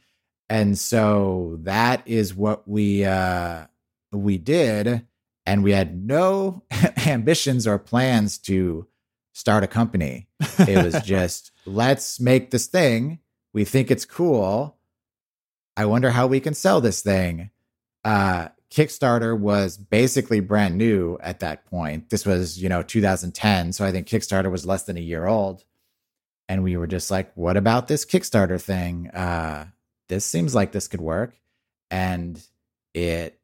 And 0.50 0.79
so 0.79 1.57
that 1.63 2.01
is 2.05 2.34
what 2.34 2.65
we 2.67 3.03
uh 3.03 3.65
we 4.13 4.38
did 4.38 5.05
and 5.46 5.64
we 5.64 5.72
had 5.72 5.96
no 5.96 6.64
ambitions 7.06 7.68
or 7.68 7.78
plans 7.78 8.38
to 8.40 8.88
start 9.34 9.64
a 9.64 9.68
company. 9.68 10.28
It 10.60 10.84
was 10.84 11.02
just, 11.06 11.52
let's 11.66 12.20
make 12.20 12.52
this 12.52 12.68
thing. 12.68 13.20
We 13.54 13.66
think 13.66 13.92
it's 13.92 14.06
cool. 14.06 14.78
I 15.78 15.86
wonder 15.86 16.10
how 16.10 16.28
we 16.28 16.40
can 16.40 16.54
sell 16.54 16.82
this 16.82 17.02
thing. 17.02 17.52
Uh, 18.04 18.50
Kickstarter 18.72 19.38
was 19.38 19.78
basically 19.78 20.40
brand 20.40 20.78
new 20.78 21.18
at 21.22 21.40
that 21.40 21.66
point. 21.66 22.10
This 22.10 22.25
was, 22.25 22.62
you 22.62 22.70
know, 22.70 22.82
2010. 22.82 23.74
So 23.74 23.86
I 23.86 23.92
think 23.92 24.08
Kickstarter 24.08 24.52
was 24.52 24.66
less 24.66 24.84
than 24.84 24.98
a 24.98 25.02
year 25.02 25.25
old. 25.25 25.64
And 26.48 26.64
we 26.64 26.78
were 26.78 26.88
just 26.88 27.10
like, 27.10 27.32
what 27.36 27.58
about 27.58 27.88
this 27.88 28.06
Kickstarter 28.06 28.62
thing? 28.62 29.10
Uh, 29.10 29.68
this 30.10 30.25
seems 30.25 30.54
like 30.54 30.72
this 30.72 30.88
could 30.88 31.02
work. 31.02 31.36
And 31.90 32.42
it 32.94 33.40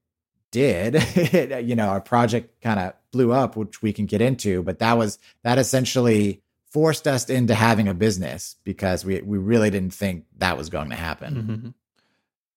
did, 0.51 0.95
you 1.67 1.75
know, 1.75 1.87
our 1.87 2.01
project 2.01 2.61
kind 2.61 2.79
of 2.79 2.93
blew 3.11 3.31
up, 3.31 3.55
which 3.55 3.81
we 3.81 3.93
can 3.93 4.05
get 4.05 4.21
into, 4.21 4.63
but 4.63 4.79
that 4.79 4.97
was 4.97 5.19
that 5.43 5.57
essentially 5.57 6.41
forced 6.71 7.07
us 7.07 7.29
into 7.29 7.53
having 7.53 7.87
a 7.87 7.93
business 7.93 8.55
because 8.63 9.03
we 9.03 9.21
we 9.21 9.37
really 9.37 9.69
didn't 9.69 9.93
think 9.93 10.25
that 10.37 10.57
was 10.57 10.69
going 10.69 10.89
to 10.89 10.95
happen. 10.95 11.35
Mm-hmm. 11.35 11.69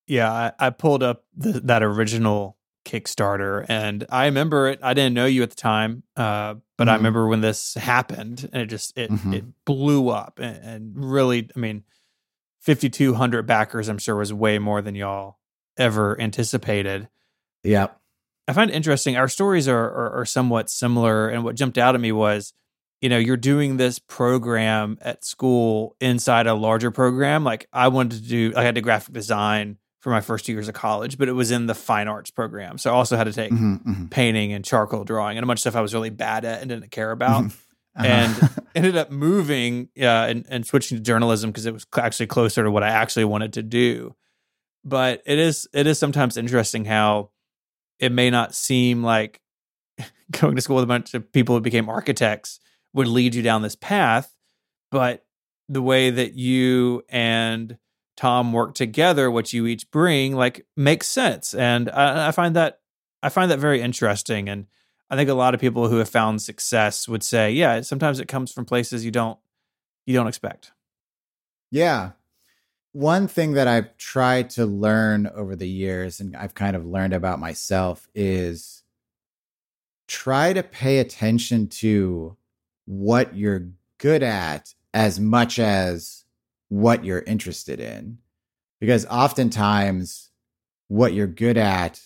Yeah, 0.07 0.31
I, 0.31 0.53
I, 0.59 0.71
pulled 0.71 1.03
up 1.03 1.25
the, 1.35 1.61
that 1.61 1.83
original 1.83 2.59
Kickstarter, 2.85 3.65
and 3.69 4.05
I 4.11 4.27
remember 4.27 4.69
it. 4.69 4.79
I 4.83 4.93
didn't 4.93 5.15
know 5.15 5.25
you 5.25 5.43
at 5.43 5.49
the 5.49 5.57
time, 5.57 6.03
uh, 6.15 6.55
but 6.77 6.85
mm-hmm. 6.85 6.89
I 6.91 6.97
remember 6.97 7.27
when 7.27 7.41
this 7.41 7.75
happened, 7.75 8.49
and 8.53 8.63
it 8.63 8.67
just 8.67 8.97
it 8.99 9.11
mm-hmm. 9.11 9.35
it 9.35 9.45
blew 9.65 10.11
up, 10.11 10.39
and, 10.39 10.57
and 10.63 10.93
really, 10.97 11.49
I 11.57 11.59
mean, 11.59 11.85
fifty 12.61 12.91
two 12.91 13.15
hundred 13.15 13.47
backers. 13.47 13.89
I'm 13.89 13.99
sure 13.99 14.17
was 14.17 14.33
way 14.33 14.59
more 14.59 14.83
than 14.83 14.95
y'all 14.95 15.39
ever 15.79 16.21
anticipated. 16.21 17.09
Yeah. 17.65 17.89
I 18.47 18.53
find 18.53 18.71
it 18.71 18.75
interesting. 18.75 19.17
Our 19.17 19.29
stories 19.29 19.69
are, 19.69 19.85
are, 19.85 20.21
are 20.21 20.25
somewhat 20.27 20.69
similar, 20.71 21.29
and 21.29 21.45
what 21.45 21.57
jumped 21.57 21.79
out 21.79 21.95
at 21.95 22.01
me 22.01 22.13
was, 22.13 22.53
you 23.01 23.09
know, 23.09 23.19
you're 23.19 23.37
doing 23.37 23.77
this 23.77 23.99
program 23.99 24.99
at 25.01 25.25
school 25.25 25.97
inside 26.01 26.47
a 26.47 26.55
larger 26.55 26.91
program. 26.91 27.43
Like 27.43 27.67
I 27.73 27.89
wanted 27.89 28.23
to 28.23 28.29
do, 28.29 28.53
I 28.57 28.63
had 28.63 28.75
to 28.75 28.81
graphic 28.81 29.15
design 29.15 29.79
for 30.01 30.11
my 30.11 30.21
first 30.21 30.45
two 30.45 30.53
years 30.53 30.69
of 30.69 30.75
college, 30.75 31.17
but 31.17 31.29
it 31.29 31.33
was 31.33 31.51
in 31.51 31.67
the 31.67 31.75
fine 31.75 32.09
arts 32.09 32.31
program, 32.31 32.77
so 32.77 32.91
I 32.91 32.95
also 32.95 33.17
had 33.17 33.25
to 33.25 33.33
take 33.33 33.51
mm-hmm, 33.51 33.77
mm-hmm. 33.77 34.07
painting 34.07 34.53
and 34.53 34.63
charcoal 34.63 35.05
drawing 35.05 35.39
and 35.39 35.45
a 35.45 35.47
bunch 35.47 35.59
of 35.59 35.63
stuff 35.63 35.77
I 35.77 35.81
was 35.81 35.95
really 35.95 36.11
bad 36.11 36.45
at 36.45 36.61
and 36.61 36.69
didn't 36.69 36.91
care 36.91 37.11
about. 37.11 37.45
Mm-hmm. 37.45 37.59
Uh-huh. 37.97 38.07
and 38.07 38.51
ended 38.75 38.97
up 38.97 39.13
moving 39.13 39.89
uh, 40.01 40.05
and, 40.05 40.45
and 40.49 40.67
switching 40.67 40.99
to 40.99 41.03
journalism 41.03 41.51
because 41.51 41.65
it 41.65 41.73
was 41.73 41.87
actually 41.97 42.27
closer 42.27 42.65
to 42.65 42.71
what 42.71 42.83
I 42.83 42.89
actually 42.89 43.25
wanted 43.25 43.53
to 43.53 43.63
do. 43.63 44.17
But 44.85 45.23
it 45.25 45.39
is 45.39 45.69
it 45.73 45.87
is 45.87 45.99
sometimes 45.99 46.37
interesting 46.37 46.85
how 46.85 47.31
it 47.99 48.13
may 48.13 48.31
not 48.31 48.55
seem 48.55 49.03
like 49.03 49.41
going 50.31 50.57
to 50.57 50.63
school 50.63 50.77
with 50.77 50.85
a 50.85 50.89
bunch 50.89 51.15
of 51.15 51.31
people 51.33 51.55
who 51.55 51.61
became 51.61 51.89
architects 51.89 52.61
would 52.93 53.09
lead 53.09 53.35
you 53.35 53.43
down 53.43 53.63
this 53.63 53.77
path, 53.77 54.35
but 54.91 55.25
the 55.69 55.83
way 55.83 56.11
that 56.11 56.35
you 56.35 57.03
and 57.09 57.79
Tom 58.17 58.53
work 58.53 58.75
together, 58.75 59.31
what 59.31 59.53
you 59.53 59.67
each 59.67 59.91
bring, 59.91 60.37
like 60.37 60.67
makes 60.77 61.09
sense, 61.09 61.55
and 61.55 61.91
I, 61.91 62.29
I 62.29 62.31
find 62.31 62.55
that 62.57 62.81
I 63.25 63.31
find 63.31 63.51
that 63.51 63.59
very 63.59 63.81
interesting. 63.81 64.51
And 64.51 64.67
I 65.09 65.17
think 65.17 65.31
a 65.31 65.35
lot 65.35 65.55
of 65.55 65.61
people 65.61 65.89
who 65.89 65.97
have 65.97 66.11
found 66.11 66.43
success 66.43 67.09
would 67.09 67.23
say, 67.23 67.51
yeah, 67.51 67.81
sometimes 67.81 68.21
it 68.21 68.29
comes 68.29 68.53
from 68.53 68.67
places 68.67 69.05
you 69.05 69.11
don't 69.11 69.39
you 70.07 70.15
don't 70.15 70.29
expect. 70.29 70.73
Yeah, 71.71 72.11
one 72.95 73.27
thing 73.27 73.55
that 73.55 73.67
I've 73.67 73.97
tried 73.97 74.51
to 74.51 74.65
learn 74.67 75.27
over 75.27 75.57
the 75.57 75.69
years 75.69 76.21
and 76.21 76.37
I've 76.37 76.55
kind 76.55 76.77
of 76.77 76.87
learned 76.87 77.13
about 77.13 77.41
myself 77.41 78.09
is 78.15 78.85
try 80.07 80.53
to 80.53 80.63
pay 80.63 81.01
attention 81.01 81.67
to 81.67 82.37
what 82.87 83.37
you're 83.37 83.69
good 83.99 84.23
at 84.23 84.75
as 84.95 85.19
much 85.19 85.59
as 85.59 86.25
what 86.69 87.05
you're 87.05 87.23
interested 87.23 87.81
in. 87.81 88.19
Because 88.79 89.07
oftentimes, 89.07 90.31
what 90.87 91.15
you're 91.15 91.27
good 91.27 91.57
at 91.57 92.01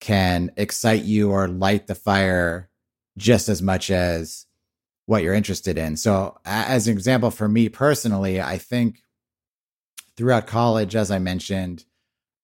can 0.00 0.52
excite 0.58 1.04
you 1.04 1.30
or 1.30 1.48
light 1.48 1.86
the 1.86 1.94
fire 1.94 2.68
just 3.16 3.48
as 3.48 3.62
much 3.62 3.90
as 3.90 4.44
what 5.06 5.22
you're 5.22 5.32
interested 5.32 5.78
in. 5.78 5.96
So, 5.96 6.36
as 6.44 6.88
an 6.88 6.92
example, 6.92 7.30
for 7.30 7.48
me 7.48 7.70
personally, 7.70 8.38
I 8.38 8.58
think 8.58 9.00
throughout 10.18 10.48
college, 10.48 10.96
as 10.96 11.12
I 11.12 11.20
mentioned, 11.20 11.84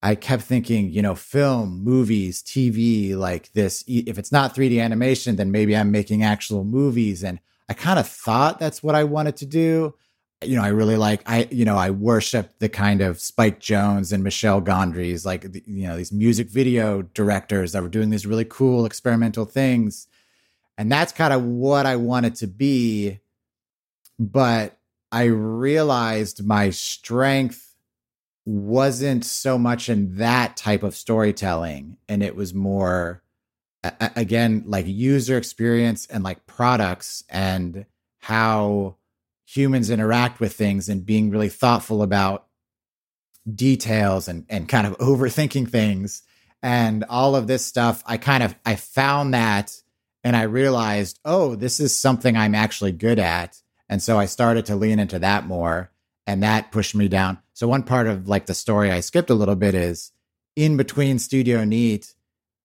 I 0.01 0.15
kept 0.15 0.43
thinking, 0.43 0.91
you 0.91 1.01
know, 1.01 1.13
film, 1.13 1.83
movies, 1.83 2.41
TV, 2.41 3.17
like 3.17 3.51
this. 3.51 3.83
If 3.85 4.17
it's 4.17 4.31
not 4.31 4.55
3D 4.55 4.81
animation, 4.81 5.35
then 5.35 5.51
maybe 5.51 5.75
I'm 5.75 5.91
making 5.91 6.23
actual 6.23 6.63
movies. 6.63 7.21
And 7.21 7.39
I 7.67 7.73
kind 7.73 7.99
of 7.99 8.07
thought 8.07 8.59
that's 8.59 8.81
what 8.81 8.95
I 8.95 9.03
wanted 9.03 9.35
to 9.37 9.45
do. 9.45 9.93
You 10.41 10.55
know, 10.55 10.63
I 10.63 10.69
really 10.69 10.95
like, 10.95 11.21
I, 11.25 11.49
you 11.51 11.65
know, 11.65 11.75
I 11.75 11.89
worship 11.89 12.59
the 12.59 12.69
kind 12.69 13.01
of 13.01 13.19
Spike 13.19 13.59
Jonze 13.59 14.13
and 14.13 14.23
Michel 14.23 14.61
Gondry's, 14.61 15.25
like, 15.25 15.43
you 15.65 15.87
know, 15.87 15.97
these 15.97 16.13
music 16.13 16.49
video 16.49 17.01
directors 17.01 17.73
that 17.73 17.83
were 17.83 17.89
doing 17.89 18.09
these 18.09 18.25
really 18.25 18.45
cool 18.45 18.85
experimental 18.85 19.43
things. 19.43 20.07
And 20.77 20.89
that's 20.89 21.11
kind 21.11 21.33
of 21.33 21.43
what 21.43 21.85
I 21.85 21.97
wanted 21.97 22.35
to 22.35 22.47
be. 22.47 23.19
But 24.17 24.77
I 25.11 25.25
realized 25.25 26.45
my 26.45 26.69
strength 26.69 27.64
wasn't 28.45 29.25
so 29.25 29.57
much 29.57 29.89
in 29.89 30.17
that 30.17 30.55
type 30.55 30.83
of 30.83 30.95
storytelling 30.95 31.97
and 32.07 32.21
it 32.21 32.35
was 32.35 32.53
more 32.53 33.23
again 34.15 34.63
like 34.65 34.85
user 34.87 35.37
experience 35.37 36.05
and 36.07 36.23
like 36.23 36.45
products 36.45 37.23
and 37.29 37.85
how 38.19 38.95
humans 39.45 39.89
interact 39.89 40.39
with 40.39 40.53
things 40.53 40.89
and 40.89 41.05
being 41.05 41.29
really 41.29 41.49
thoughtful 41.49 42.01
about 42.01 42.47
details 43.53 44.27
and 44.27 44.45
and 44.49 44.69
kind 44.69 44.87
of 44.87 44.97
overthinking 44.99 45.69
things 45.69 46.23
and 46.61 47.03
all 47.09 47.35
of 47.35 47.47
this 47.47 47.65
stuff 47.65 48.03
i 48.05 48.17
kind 48.17 48.43
of 48.43 48.55
i 48.65 48.75
found 48.75 49.33
that 49.33 49.75
and 50.23 50.35
i 50.35 50.43
realized 50.43 51.19
oh 51.25 51.55
this 51.55 51.79
is 51.79 51.97
something 51.97 52.37
i'm 52.37 52.55
actually 52.55 52.91
good 52.91 53.19
at 53.19 53.61
and 53.89 54.01
so 54.01 54.17
I 54.17 54.25
started 54.25 54.65
to 54.67 54.75
lean 54.75 54.99
into 54.99 55.19
that 55.19 55.45
more 55.45 55.91
and 56.25 56.41
that 56.43 56.71
pushed 56.71 56.95
me 56.95 57.07
down. 57.07 57.39
So 57.55 57.69
one 57.69 57.83
part 57.83 58.07
of 58.07 58.27
like 58.27 58.47
the 58.47 58.53
story 58.53 58.91
I 58.91 58.99
skipped 58.99 59.29
a 59.29 59.33
little 59.33 59.55
bit 59.55 59.73
is 59.73 60.11
in 60.57 60.75
between 60.75 61.19
Studio 61.19 61.63
Neat 61.63 62.13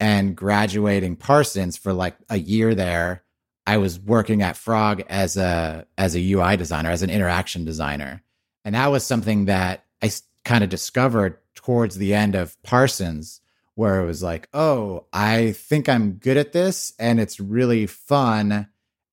and 0.01 0.37
graduating 0.37 1.15
Parsons 1.15 1.77
for 1.77 1.93
like 1.93 2.17
a 2.29 2.39
year 2.39 2.75
there, 2.75 3.23
I 3.69 3.77
was 3.77 4.01
working 4.01 4.43
at 4.43 4.57
Frog 4.57 5.05
as 5.09 5.37
a 5.37 5.87
as 5.97 6.17
a 6.17 6.33
UI 6.33 6.57
designer, 6.57 6.91
as 6.91 7.03
an 7.03 7.11
interaction 7.11 7.65
designer. 7.65 8.25
And 8.65 8.75
that 8.75 8.89
was 8.89 9.05
something 9.05 9.45
that 9.45 9.85
I 10.03 10.11
kind 10.45 10.65
of 10.65 10.71
discovered 10.71 11.39
towards 11.55 11.97
the 11.97 12.13
end 12.13 12.35
of 12.35 12.61
Parsons 12.65 13.41
where 13.77 14.01
it 14.01 14.07
was 14.07 14.25
like, 14.25 14.49
"Oh, 14.53 15.07
I 15.13 15.53
think 15.53 15.89
I'm 15.89 16.15
good 16.15 16.37
at 16.37 16.53
this 16.53 16.95
and 16.99 17.21
it's 17.21 17.39
really 17.39 17.87
fun." 17.87 18.67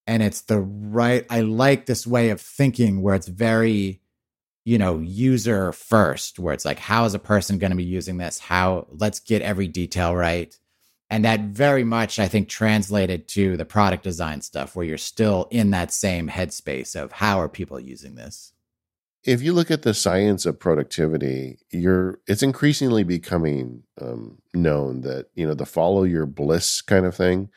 and 0.09 0.23
it's 0.23 0.39
the 0.43 0.61
right 0.61 1.25
i 1.29 1.41
like 1.41 1.85
this 1.85 2.07
way 2.07 2.29
of 2.29 2.39
thinking 2.39 3.01
where 3.01 3.13
it's 3.13 3.27
very 3.27 3.99
you 4.67 4.77
know 4.77 4.99
user 4.99 5.71
first 5.71 6.39
where 6.39 6.53
it's 6.53 6.65
like 6.65 6.79
how 6.79 7.05
is 7.05 7.13
a 7.13 7.19
person 7.19 7.57
going 7.57 7.71
to 7.71 7.77
be 7.77 7.83
using 7.83 8.17
this 8.17 8.37
how 8.37 8.85
let's 8.89 9.19
get 9.19 9.41
every 9.41 9.67
detail 9.67 10.15
right 10.15 10.57
and 11.09 11.23
that 11.23 11.41
very 11.41 11.83
much 11.83 12.19
I 12.19 12.27
think 12.27 12.49
translated 12.49 13.27
to 13.29 13.55
the 13.55 13.65
product 13.65 14.03
design 14.03 14.41
stuff 14.41 14.75
where 14.75 14.85
you're 14.85 14.97
still 14.97 15.47
in 15.51 15.71
that 15.71 15.91
same 15.91 16.27
headspace 16.27 17.01
of 17.01 17.13
how 17.13 17.39
are 17.39 17.49
people 17.49 17.79
using 17.79 18.15
this. 18.15 18.51
If 19.23 19.41
you 19.41 19.53
look 19.53 19.71
at 19.71 19.81
the 19.81 19.93
science 19.93 20.45
of 20.45 20.59
productivity, 20.59 21.59
you're 21.71 22.19
it's 22.27 22.43
increasingly 22.43 23.03
becoming 23.03 23.83
um, 24.01 24.39
known 24.53 25.01
that 25.01 25.27
you 25.33 25.47
know 25.47 25.53
the 25.53 25.65
follow 25.65 26.03
your 26.03 26.25
bliss 26.25 26.81
kind 26.81 27.05
of 27.05 27.15
thing 27.15 27.49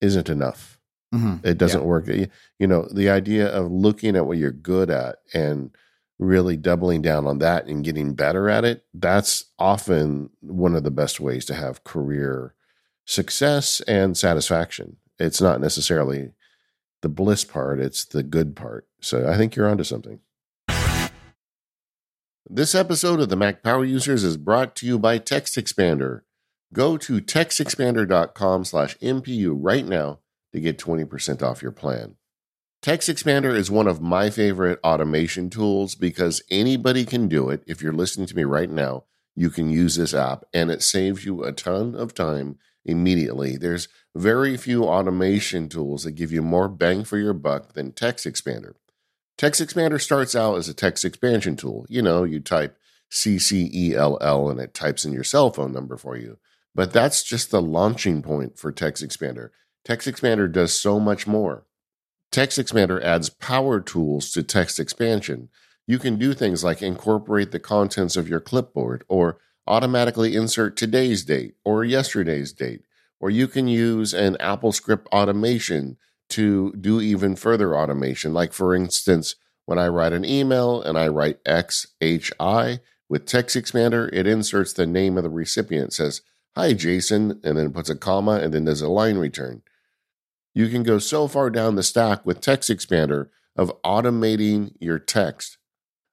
isn't 0.00 0.28
enough. 0.28 0.78
Mm-hmm. 1.14 1.46
It 1.46 1.58
doesn't 1.58 1.82
yeah. 1.82 1.86
work. 1.86 2.06
You 2.06 2.66
know, 2.66 2.88
the 2.92 3.10
idea 3.10 3.46
of 3.48 3.70
looking 3.70 4.16
at 4.16 4.26
what 4.26 4.38
you're 4.38 4.50
good 4.50 4.90
at 4.90 5.16
and 5.34 5.70
really 6.18 6.56
doubling 6.56 7.02
down 7.02 7.26
on 7.26 7.38
that 7.38 7.66
and 7.66 7.84
getting 7.84 8.14
better 8.14 8.48
at 8.48 8.64
it, 8.64 8.84
that's 8.94 9.46
often 9.58 10.30
one 10.40 10.74
of 10.74 10.84
the 10.84 10.90
best 10.90 11.20
ways 11.20 11.44
to 11.46 11.54
have 11.54 11.84
career 11.84 12.54
success 13.04 13.80
and 13.82 14.16
satisfaction. 14.16 14.96
It's 15.18 15.40
not 15.40 15.60
necessarily 15.60 16.32
the 17.00 17.08
bliss 17.08 17.44
part, 17.44 17.80
it's 17.80 18.04
the 18.04 18.22
good 18.22 18.54
part. 18.54 18.86
So 19.00 19.28
I 19.28 19.36
think 19.36 19.56
you're 19.56 19.68
onto 19.68 19.84
something. 19.84 20.20
This 22.48 22.74
episode 22.74 23.20
of 23.20 23.28
the 23.28 23.36
Mac 23.36 23.62
Power 23.62 23.84
Users 23.84 24.24
is 24.24 24.36
brought 24.36 24.76
to 24.76 24.86
you 24.86 24.98
by 24.98 25.18
Text 25.18 25.56
Expander. 25.56 26.22
Go 26.72 26.96
to 26.96 27.20
textexpander.com 27.20 28.64
slash 28.64 28.96
MPU 28.98 29.56
right 29.58 29.86
now 29.86 30.20
to 30.52 30.60
get 30.60 30.78
20% 30.78 31.42
off 31.42 31.62
your 31.62 31.72
plan. 31.72 32.16
Text 32.82 33.08
Expander 33.08 33.54
is 33.54 33.70
one 33.70 33.86
of 33.86 34.02
my 34.02 34.28
favorite 34.28 34.80
automation 34.82 35.50
tools 35.50 35.94
because 35.94 36.42
anybody 36.50 37.04
can 37.04 37.28
do 37.28 37.48
it. 37.48 37.62
If 37.64 37.80
you're 37.80 37.92
listening 37.92 38.26
to 38.26 38.34
me 38.34 38.42
right 38.42 38.68
now, 38.68 39.04
you 39.36 39.50
can 39.50 39.70
use 39.70 39.94
this 39.94 40.12
app 40.12 40.42
and 40.52 40.68
it 40.68 40.82
saves 40.82 41.24
you 41.24 41.44
a 41.44 41.52
ton 41.52 41.94
of 41.94 42.12
time 42.12 42.58
immediately. 42.84 43.56
There's 43.56 43.86
very 44.16 44.56
few 44.56 44.82
automation 44.82 45.68
tools 45.68 46.02
that 46.02 46.16
give 46.16 46.32
you 46.32 46.42
more 46.42 46.68
bang 46.68 47.04
for 47.04 47.18
your 47.18 47.34
buck 47.34 47.74
than 47.74 47.92
Text 47.92 48.26
Expander. 48.26 48.74
Text 49.38 49.62
Expander 49.62 50.00
starts 50.00 50.34
out 50.34 50.56
as 50.56 50.68
a 50.68 50.74
text 50.74 51.04
expansion 51.04 51.54
tool. 51.54 51.86
You 51.88 52.02
know, 52.02 52.24
you 52.24 52.40
type 52.40 52.76
CCELL 53.12 54.50
and 54.50 54.58
it 54.58 54.74
types 54.74 55.04
in 55.04 55.12
your 55.12 55.22
cell 55.22 55.52
phone 55.52 55.72
number 55.72 55.96
for 55.96 56.16
you. 56.16 56.38
But 56.74 56.92
that's 56.92 57.22
just 57.22 57.52
the 57.52 57.62
launching 57.62 58.22
point 58.22 58.58
for 58.58 58.72
Text 58.72 59.04
Expander. 59.04 59.50
Text 59.84 60.08
Expander 60.08 60.50
does 60.50 60.72
so 60.72 60.98
much 60.98 61.28
more. 61.28 61.64
Text 62.32 62.58
Expander 62.58 63.02
adds 63.02 63.28
power 63.28 63.78
tools 63.78 64.32
to 64.32 64.42
text 64.42 64.80
expansion. 64.80 65.50
You 65.86 65.98
can 65.98 66.16
do 66.16 66.32
things 66.32 66.64
like 66.64 66.80
incorporate 66.80 67.52
the 67.52 67.60
contents 67.60 68.16
of 68.16 68.26
your 68.26 68.40
clipboard 68.40 69.04
or 69.06 69.38
automatically 69.66 70.34
insert 70.34 70.74
today's 70.74 71.24
date 71.24 71.56
or 71.62 71.84
yesterday's 71.84 72.54
date, 72.54 72.84
or 73.20 73.28
you 73.28 73.46
can 73.46 73.68
use 73.68 74.14
an 74.14 74.38
Apple 74.40 74.72
script 74.72 75.08
automation 75.12 75.98
to 76.30 76.72
do 76.72 77.02
even 77.02 77.36
further 77.36 77.76
automation. 77.76 78.32
Like, 78.32 78.54
for 78.54 78.74
instance, 78.74 79.34
when 79.66 79.78
I 79.78 79.88
write 79.88 80.14
an 80.14 80.24
email 80.24 80.80
and 80.80 80.96
I 80.96 81.08
write 81.08 81.44
XHI 81.44 82.80
with 83.10 83.26
Text 83.26 83.56
Expander, 83.56 84.08
it 84.10 84.26
inserts 84.26 84.72
the 84.72 84.86
name 84.86 85.18
of 85.18 85.24
the 85.24 85.28
recipient, 85.28 85.92
says, 85.92 86.22
Hi, 86.56 86.72
Jason, 86.72 87.40
and 87.44 87.58
then 87.58 87.72
puts 87.72 87.90
a 87.90 87.94
comma 87.94 88.36
and 88.36 88.54
then 88.54 88.64
does 88.64 88.80
a 88.80 88.88
line 88.88 89.18
return. 89.18 89.62
You 90.54 90.68
can 90.68 90.82
go 90.82 90.98
so 90.98 91.28
far 91.28 91.50
down 91.50 91.76
the 91.76 91.82
stack 91.82 92.26
with 92.26 92.40
Text 92.40 92.68
Expander 92.70 93.28
of 93.56 93.72
automating 93.82 94.74
your 94.80 94.98
text. 94.98 95.58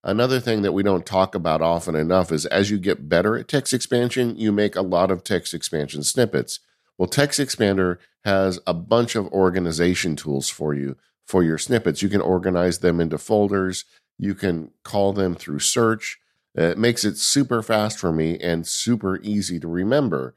Another 0.04 0.40
thing 0.40 0.62
that 0.62 0.72
we 0.72 0.84
don't 0.84 1.06
talk 1.06 1.36
about 1.36 1.62
often 1.62 1.96
enough 1.96 2.32
is 2.32 2.46
as 2.46 2.72
you 2.72 2.78
get 2.78 3.10
better 3.10 3.38
at 3.38 3.50
text 3.50 3.74
expansion, 3.74 4.38
you 4.38 4.52
make 4.52 4.76
a 4.76 4.82
lot 4.82 5.12
of 5.12 5.24
text 5.24 5.54
expansion 5.54 6.04
snippets. 6.04 6.62
Well, 6.98 7.08
Text 7.08 7.40
Expander 7.40 7.98
has 8.26 8.60
a 8.68 8.74
bunch 8.74 9.16
of 9.16 9.28
organization 9.28 10.16
tools 10.16 10.50
for 10.50 10.74
you 10.74 10.98
for 11.26 11.44
your 11.44 11.58
snippets. 11.58 12.02
You 12.02 12.10
can 12.10 12.22
organize 12.22 12.80
them 12.80 13.00
into 13.00 13.18
folders, 13.18 13.86
you 14.18 14.36
can 14.36 14.72
call 14.84 15.14
them 15.14 15.36
through 15.36 15.60
search. 15.60 16.20
It 16.56 16.78
makes 16.78 17.06
it 17.06 17.18
super 17.18 17.62
fast 17.62 18.00
for 18.00 18.12
me 18.12 18.38
and 18.40 18.68
super 18.68 19.20
easy 19.22 19.60
to 19.60 19.68
remember. 19.68 20.36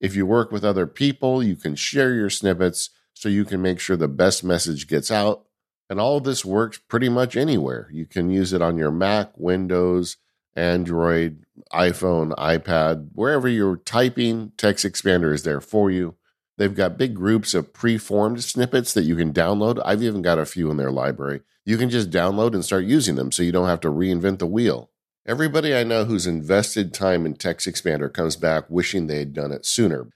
If 0.00 0.16
you 0.16 0.24
work 0.24 0.50
with 0.50 0.64
other 0.64 0.86
people, 0.86 1.42
you 1.42 1.56
can 1.56 1.74
share 1.74 2.14
your 2.14 2.30
snippets 2.30 2.90
so 3.18 3.28
you 3.28 3.44
can 3.44 3.60
make 3.60 3.80
sure 3.80 3.96
the 3.96 4.06
best 4.06 4.44
message 4.44 4.86
gets 4.86 5.10
out. 5.10 5.44
And 5.90 5.98
all 5.98 6.20
this 6.20 6.44
works 6.44 6.78
pretty 6.78 7.08
much 7.08 7.36
anywhere. 7.36 7.88
You 7.92 8.06
can 8.06 8.30
use 8.30 8.52
it 8.52 8.62
on 8.62 8.78
your 8.78 8.92
Mac, 8.92 9.36
Windows, 9.36 10.18
Android, 10.54 11.44
iPhone, 11.72 12.32
iPad, 12.36 13.08
wherever 13.14 13.48
you're 13.48 13.78
typing, 13.78 14.52
Text 14.56 14.84
Expander 14.84 15.34
is 15.34 15.42
there 15.42 15.60
for 15.60 15.90
you. 15.90 16.14
They've 16.58 16.74
got 16.74 16.96
big 16.96 17.14
groups 17.14 17.54
of 17.54 17.72
pre-formed 17.72 18.44
snippets 18.44 18.92
that 18.94 19.04
you 19.04 19.16
can 19.16 19.32
download. 19.32 19.82
I've 19.84 20.02
even 20.02 20.22
got 20.22 20.38
a 20.38 20.46
few 20.46 20.70
in 20.70 20.76
their 20.76 20.92
library. 20.92 21.40
You 21.64 21.76
can 21.76 21.90
just 21.90 22.10
download 22.10 22.54
and 22.54 22.64
start 22.64 22.84
using 22.84 23.16
them 23.16 23.32
so 23.32 23.42
you 23.42 23.52
don't 23.52 23.68
have 23.68 23.80
to 23.80 23.90
reinvent 23.90 24.38
the 24.38 24.46
wheel. 24.46 24.90
Everybody 25.26 25.74
I 25.74 25.82
know 25.82 26.04
who's 26.04 26.26
invested 26.26 26.94
time 26.94 27.26
in 27.26 27.34
Text 27.34 27.66
Expander 27.66 28.12
comes 28.12 28.36
back 28.36 28.64
wishing 28.68 29.06
they 29.06 29.18
had 29.18 29.34
done 29.34 29.50
it 29.50 29.66
sooner 29.66 30.08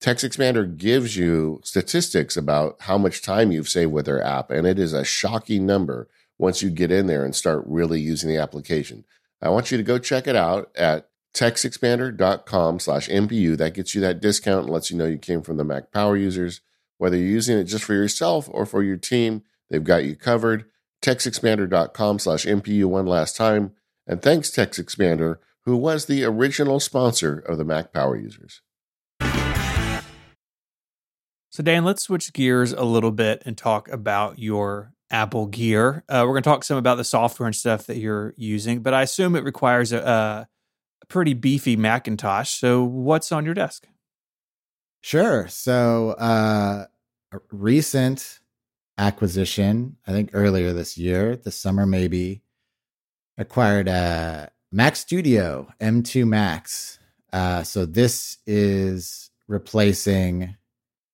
Text 0.00 0.24
Expander 0.24 0.76
gives 0.76 1.16
you 1.16 1.60
statistics 1.64 2.36
about 2.36 2.76
how 2.80 2.96
much 2.96 3.20
time 3.20 3.50
you've 3.50 3.68
saved 3.68 3.92
with 3.92 4.06
their 4.06 4.22
app, 4.22 4.50
and 4.50 4.66
it 4.66 4.78
is 4.78 4.92
a 4.92 5.04
shocking 5.04 5.66
number 5.66 6.08
once 6.38 6.62
you 6.62 6.70
get 6.70 6.92
in 6.92 7.08
there 7.08 7.24
and 7.24 7.34
start 7.34 7.64
really 7.66 8.00
using 8.00 8.30
the 8.30 8.36
application. 8.36 9.04
I 9.42 9.48
want 9.48 9.70
you 9.70 9.76
to 9.76 9.82
go 9.82 9.98
check 9.98 10.28
it 10.28 10.36
out 10.36 10.70
at 10.76 11.08
textexpander.com 11.34 12.78
slash 12.78 13.08
MPU. 13.08 13.56
That 13.56 13.74
gets 13.74 13.94
you 13.94 14.00
that 14.02 14.20
discount 14.20 14.64
and 14.64 14.72
lets 14.72 14.90
you 14.90 14.96
know 14.96 15.06
you 15.06 15.18
came 15.18 15.42
from 15.42 15.56
the 15.56 15.64
Mac 15.64 15.92
Power 15.92 16.16
users. 16.16 16.60
Whether 16.98 17.16
you're 17.16 17.26
using 17.26 17.58
it 17.58 17.64
just 17.64 17.84
for 17.84 17.94
yourself 17.94 18.48
or 18.52 18.66
for 18.66 18.82
your 18.82 18.96
team, 18.96 19.42
they've 19.68 19.82
got 19.82 20.04
you 20.04 20.14
covered. 20.14 20.64
textexpander.com 21.02 22.18
slash 22.18 22.44
MPU 22.44 22.86
one 22.86 23.06
last 23.06 23.36
time. 23.36 23.72
And 24.06 24.22
thanks, 24.22 24.50
Text 24.50 24.80
Expander, 24.80 25.38
who 25.64 25.76
was 25.76 26.06
the 26.06 26.24
original 26.24 26.80
sponsor 26.80 27.38
of 27.38 27.58
the 27.58 27.64
Mac 27.64 27.92
Power 27.92 28.16
users. 28.16 28.62
So, 31.58 31.64
Dan, 31.64 31.84
let's 31.84 32.02
switch 32.02 32.32
gears 32.32 32.72
a 32.72 32.84
little 32.84 33.10
bit 33.10 33.42
and 33.44 33.58
talk 33.58 33.88
about 33.88 34.38
your 34.38 34.92
Apple 35.10 35.46
Gear. 35.46 36.04
Uh, 36.08 36.22
we're 36.24 36.34
going 36.34 36.44
to 36.44 36.48
talk 36.48 36.62
some 36.62 36.76
about 36.76 36.98
the 36.98 37.02
software 37.02 37.48
and 37.48 37.56
stuff 37.56 37.86
that 37.86 37.96
you're 37.96 38.32
using, 38.36 38.78
but 38.78 38.94
I 38.94 39.02
assume 39.02 39.34
it 39.34 39.42
requires 39.42 39.90
a, 39.90 40.46
a 41.02 41.06
pretty 41.08 41.34
beefy 41.34 41.74
Macintosh. 41.74 42.50
So, 42.50 42.84
what's 42.84 43.32
on 43.32 43.44
your 43.44 43.54
desk? 43.54 43.88
Sure. 45.00 45.48
So, 45.48 46.10
uh, 46.10 46.86
recent 47.50 48.38
acquisition, 48.96 49.96
I 50.06 50.12
think 50.12 50.30
earlier 50.34 50.72
this 50.72 50.96
year, 50.96 51.34
the 51.34 51.50
summer 51.50 51.86
maybe, 51.86 52.40
acquired 53.36 53.88
a 53.88 54.52
Mac 54.70 54.94
Studio 54.94 55.66
M2 55.80 56.24
Max. 56.24 57.00
Uh, 57.32 57.64
so, 57.64 57.84
this 57.84 58.38
is 58.46 59.32
replacing 59.48 60.54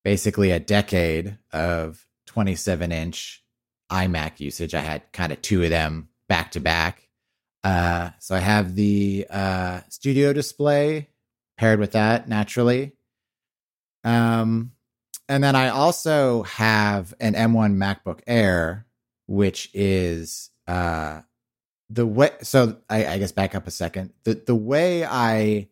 basically 0.05 0.51
a 0.51 0.61
decade 0.61 1.39
of 1.53 2.07
27 2.27 2.93
inch 2.93 3.43
iMac 3.91 4.41
usage. 4.41 4.75
I 4.75 4.81
had 4.81 5.11
kind 5.13 5.33
of 5.33 5.43
two 5.43 5.63
of 5.63 5.71
them 5.71 6.09
back 6.29 6.53
to 6.53 6.61
back. 6.61 7.09
Uh, 7.63 8.11
so 8.19 8.35
I 8.35 8.41
have 8.41 8.75
the 8.75 9.27
uh, 9.31 9.81
studio 9.89 10.33
display 10.33 11.09
paired 11.57 11.81
with 11.81 11.93
that 11.93 12.29
naturally. 12.29 12.93
Um, 14.05 14.73
and 15.29 15.43
then 15.43 15.57
I 15.57 15.69
also 15.69 16.43
have 16.43 17.15
an 17.19 17.33
M1 17.35 17.77
MacBook 17.77 18.21
Air, 18.27 18.87
which 19.27 19.71
is 19.73 20.51
uh, 20.67 21.23
the 21.89 22.07
way. 22.07 22.31
So 22.43 22.77
I, 22.91 23.07
I 23.07 23.19
guess 23.19 23.33
back 23.33 23.55
up 23.55 23.67
a 23.67 23.71
second. 23.71 24.13
The 24.25 24.35
the 24.35 24.55
way 24.55 25.05
I 25.05 25.69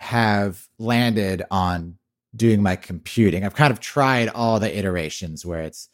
have 0.00 0.66
landed 0.78 1.44
on 1.50 1.97
doing 2.34 2.62
my 2.62 2.76
computing. 2.76 3.44
I've 3.44 3.54
kind 3.54 3.72
of 3.72 3.80
tried 3.80 4.28
all 4.28 4.60
the 4.60 4.76
iterations 4.76 5.44
where 5.44 5.62
it's 5.62 5.88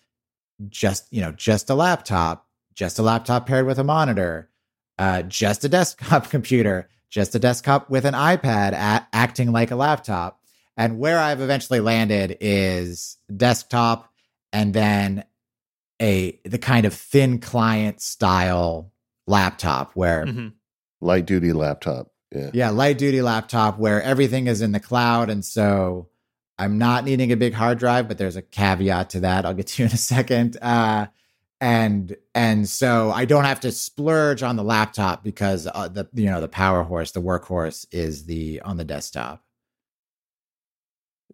just, 0.68 1.06
you 1.12 1.20
know, 1.20 1.32
just 1.32 1.70
a 1.70 1.74
laptop, 1.74 2.46
just 2.74 2.98
a 2.98 3.02
laptop 3.02 3.46
paired 3.46 3.66
with 3.66 3.78
a 3.78 3.84
monitor, 3.84 4.50
uh, 4.98 5.22
just 5.22 5.64
a 5.64 5.68
desktop 5.68 6.30
computer, 6.30 6.88
just 7.10 7.34
a 7.34 7.38
desktop 7.38 7.90
with 7.90 8.04
an 8.04 8.14
iPad 8.14 8.72
at, 8.72 9.08
acting 9.12 9.52
like 9.52 9.70
a 9.70 9.76
laptop. 9.76 10.40
And 10.76 10.98
where 10.98 11.20
I've 11.20 11.40
eventually 11.40 11.80
landed 11.80 12.36
is 12.40 13.16
desktop 13.34 14.12
and 14.52 14.74
then 14.74 15.24
a 16.02 16.40
the 16.44 16.58
kind 16.58 16.84
of 16.84 16.92
thin 16.92 17.38
client 17.38 18.00
style 18.00 18.92
laptop 19.26 19.92
where 19.94 20.26
mm-hmm. 20.26 20.48
light 21.00 21.26
duty 21.26 21.52
laptop. 21.52 22.10
Yeah. 22.32 22.50
Yeah, 22.52 22.70
light 22.70 22.98
duty 22.98 23.22
laptop 23.22 23.78
where 23.78 24.02
everything 24.02 24.48
is 24.48 24.60
in 24.60 24.72
the 24.72 24.80
cloud 24.80 25.30
and 25.30 25.44
so 25.44 26.08
I'm 26.58 26.78
not 26.78 27.04
needing 27.04 27.32
a 27.32 27.36
big 27.36 27.54
hard 27.54 27.78
drive, 27.78 28.08
but 28.08 28.18
there's 28.18 28.36
a 28.36 28.42
caveat 28.42 29.10
to 29.10 29.20
that. 29.20 29.44
I'll 29.44 29.54
get 29.54 29.66
to 29.68 29.84
in 29.84 29.88
a 29.88 29.96
second. 29.96 30.56
Uh, 30.62 31.06
and 31.60 32.16
and 32.34 32.68
so 32.68 33.10
I 33.10 33.24
don't 33.24 33.44
have 33.44 33.60
to 33.60 33.72
splurge 33.72 34.42
on 34.42 34.56
the 34.56 34.64
laptop 34.64 35.24
because 35.24 35.66
uh, 35.72 35.88
the 35.88 36.08
you 36.12 36.26
know 36.26 36.40
the 36.40 36.48
power 36.48 36.82
horse, 36.82 37.12
the 37.12 37.22
workhorse 37.22 37.86
is 37.90 38.26
the 38.26 38.60
on 38.60 38.76
the 38.76 38.84
desktop. 38.84 39.42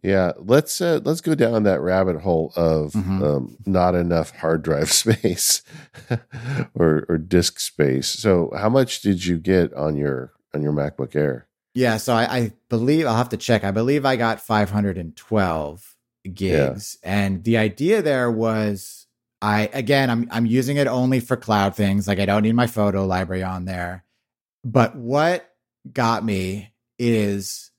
Yeah, 0.03 0.33
let's 0.39 0.81
uh, 0.81 1.01
let's 1.05 1.21
go 1.21 1.35
down 1.35 1.65
that 1.65 1.81
rabbit 1.81 2.21
hole 2.21 2.53
of 2.57 2.93
mm-hmm. 2.93 3.23
um, 3.23 3.57
not 3.67 3.95
enough 3.95 4.31
hard 4.37 4.63
drive 4.63 4.91
space 4.93 5.63
or 6.75 7.05
or 7.09 7.19
disk 7.19 7.61
space. 7.61 8.09
So, 8.09 8.53
how 8.57 8.69
much 8.69 9.03
did 9.03 9.27
you 9.27 9.39
get 9.39 9.75
on 9.75 9.97
your 9.97 10.33
on 10.55 10.63
your 10.63 10.73
MacBook 10.73 11.15
Air? 11.15 11.49
Yeah, 11.75 11.99
so 11.99 12.15
I, 12.15 12.25
I 12.25 12.53
believe 12.69 13.07
I'll 13.07 13.17
have 13.17 13.29
to 13.31 13.37
check. 13.37 13.63
I 13.63 13.71
believe 13.71 14.05
I 14.05 14.17
got 14.17 14.41
512 14.41 15.97
gigs, 16.35 16.99
yeah. 17.03 17.25
and 17.25 17.45
the 17.45 17.59
idea 17.59 18.03
there 18.03 18.31
was 18.31 19.07
I 19.43 19.71
again 19.73 20.11
I'm 20.11 20.29
I'm 20.31 20.47
using 20.47 20.77
it 20.77 20.87
only 20.87 21.21
for 21.21 21.37
cloud 21.37 21.75
things. 21.75 22.07
Like 22.07 22.19
I 22.19 22.27
don't 22.27 22.43
need 22.43 22.55
my 22.55 22.67
photo 22.67 23.07
library 23.07 23.43
on 23.43 23.65
there. 23.65 24.05
But 24.65 24.97
what 24.97 25.49
got 25.91 26.25
me 26.25 26.73
is 26.99 27.71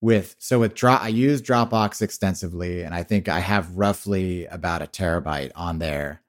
with 0.00 0.36
so 0.38 0.60
with 0.60 0.74
drop 0.74 1.02
I 1.02 1.08
use 1.08 1.42
Dropbox 1.42 2.02
extensively 2.02 2.82
and 2.82 2.94
I 2.94 3.02
think 3.02 3.28
I 3.28 3.40
have 3.40 3.76
roughly 3.76 4.46
about 4.46 4.82
a 4.82 4.86
terabyte 4.86 5.52
on 5.56 5.78
there. 5.78 6.22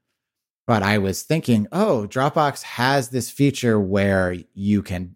But 0.67 0.81
I 0.81 0.97
was 0.97 1.21
thinking, 1.21 1.67
oh, 1.71 2.07
Dropbox 2.09 2.63
has 2.63 3.09
this 3.09 3.29
feature 3.29 3.79
where 3.79 4.35
you 4.55 4.81
can 4.81 5.15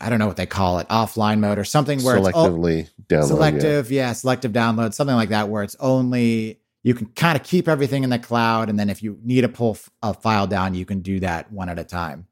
I 0.00 0.10
don't 0.10 0.18
know 0.18 0.26
what 0.26 0.36
they 0.36 0.46
call 0.46 0.78
it, 0.78 0.88
offline 0.88 1.40
mode 1.40 1.58
or 1.58 1.64
something 1.64 2.02
where 2.02 2.18
selectively 2.18 2.80
it's 2.80 2.90
o- 2.90 3.14
download. 3.14 3.26
Selective, 3.28 3.90
yeah. 3.90 4.06
yeah, 4.08 4.12
selective 4.12 4.52
download, 4.52 4.94
something 4.94 5.16
like 5.16 5.28
that 5.30 5.48
where 5.48 5.62
it's 5.62 5.76
only 5.80 6.60
you 6.82 6.94
can 6.94 7.06
kind 7.08 7.36
of 7.36 7.44
keep 7.44 7.68
everything 7.68 8.04
in 8.04 8.10
the 8.10 8.18
cloud 8.18 8.68
and 8.68 8.78
then 8.78 8.88
if 8.88 9.02
you 9.02 9.18
need 9.22 9.42
to 9.42 9.48
pull 9.48 9.76
a 10.02 10.14
file 10.14 10.46
down, 10.46 10.74
you 10.74 10.86
can 10.86 11.00
do 11.00 11.20
that 11.20 11.52
one 11.52 11.68
at 11.68 11.78
a 11.78 11.84
time. 11.84 12.26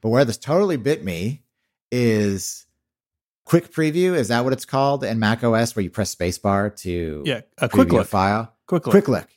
But 0.00 0.10
where 0.10 0.24
this 0.24 0.38
totally 0.38 0.76
bit 0.76 1.04
me 1.04 1.42
is 1.90 2.66
quick 3.44 3.72
preview 3.72 4.14
is 4.14 4.28
that 4.28 4.44
what 4.44 4.52
it's 4.52 4.64
called 4.64 5.02
in 5.02 5.18
mac 5.18 5.42
os 5.42 5.74
where 5.74 5.82
you 5.82 5.90
press 5.90 6.14
spacebar 6.14 6.74
to 6.76 7.22
yeah 7.26 7.40
a 7.58 7.68
quick 7.68 7.90
look 7.90 8.06
file 8.06 8.54
quick 8.66 8.86
look 8.86 8.92
quick 8.92 9.08
look 9.08 9.28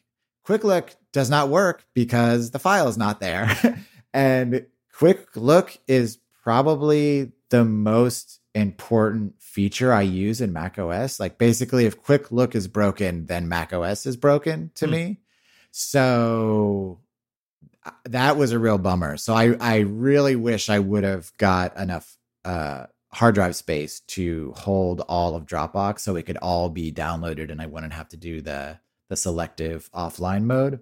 quick 0.44 0.64
look 0.64 0.96
does 1.14 1.32
not 1.32 1.50
work 1.50 1.84
because 1.96 2.52
the 2.52 2.60
file 2.60 2.88
is 2.88 2.96
not 2.98 3.20
there 3.20 3.50
and 4.14 4.68
quick 4.96 5.36
look 5.36 5.76
is 5.88 6.20
probably 6.44 7.32
the 7.50 7.66
most 7.66 8.40
important 8.54 9.34
feature 9.42 9.92
i 9.92 10.02
use 10.02 10.42
in 10.42 10.54
mac 10.54 10.78
os 10.78 11.20
like 11.20 11.38
basically 11.38 11.86
if 11.86 12.02
quick 12.02 12.32
look 12.32 12.54
is 12.54 12.68
broken 12.68 13.26
then 13.26 13.48
mac 13.48 13.74
os 13.74 14.06
is 14.06 14.16
broken 14.16 14.70
to 14.76 14.86
mm. 14.86 14.92
me 14.92 15.20
so 15.72 17.00
uh, 17.86 17.92
that 18.06 18.38
was 18.38 18.52
a 18.52 18.60
real 18.60 18.78
bummer 18.78 19.18
so 19.18 19.34
i 19.34 19.56
i 19.60 19.78
really 19.78 20.36
wish 20.36 20.70
i 20.70 20.78
would 20.78 21.04
have 21.04 21.36
got 21.38 21.76
enough 21.78 22.16
uh 22.46 22.86
hard 23.14 23.36
drive 23.36 23.56
space 23.56 24.00
to 24.02 24.54
hold 24.58 25.02
all 25.02 25.36
of 25.36 25.46
Dropbox 25.46 26.00
so 26.00 26.16
it 26.16 26.26
could 26.26 26.38
all 26.38 26.70
be 26.70 26.92
downloaded 26.92 27.52
and 27.52 27.62
I 27.62 27.68
wouldn't 27.68 27.94
have 27.94 28.10
to 28.10 28.18
do 28.18 28.42
the 28.42 28.80
the 29.10 29.16
selective 29.16 29.92
offline 29.92 30.44
mode. 30.46 30.80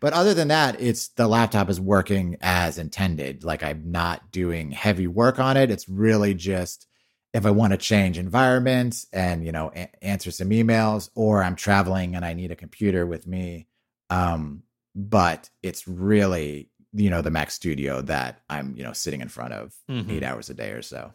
But 0.00 0.12
other 0.12 0.34
than 0.34 0.48
that, 0.48 0.80
it's 0.80 1.08
the 1.08 1.28
laptop 1.28 1.70
is 1.70 1.80
working 1.80 2.36
as 2.40 2.78
intended. 2.78 3.44
Like 3.44 3.62
I'm 3.62 3.90
not 3.90 4.30
doing 4.30 4.70
heavy 4.70 5.06
work 5.06 5.38
on 5.38 5.56
it. 5.56 5.70
It's 5.70 5.88
really 5.88 6.34
just 6.34 6.86
if 7.34 7.44
I 7.44 7.50
want 7.50 7.72
to 7.72 7.76
change 7.76 8.18
environments 8.18 9.06
and 9.12 9.44
you 9.44 9.52
know 9.52 9.70
a- 9.74 10.04
answer 10.04 10.30
some 10.30 10.50
emails 10.50 11.10
or 11.14 11.42
I'm 11.42 11.56
traveling 11.56 12.16
and 12.16 12.24
I 12.24 12.34
need 12.34 12.50
a 12.50 12.56
computer 12.56 13.06
with 13.06 13.26
me. 13.26 13.66
Um, 14.10 14.62
but 14.94 15.50
it's 15.62 15.86
really 15.86 16.70
you 16.92 17.10
know 17.10 17.22
the 17.22 17.30
Mac 17.30 17.50
Studio 17.50 18.02
that 18.02 18.40
I'm 18.48 18.74
you 18.76 18.84
know 18.84 18.92
sitting 18.92 19.20
in 19.20 19.28
front 19.28 19.52
of 19.52 19.74
mm-hmm. 19.90 20.10
eight 20.10 20.22
hours 20.22 20.50
a 20.50 20.54
day 20.54 20.70
or 20.70 20.82
so. 20.82 21.12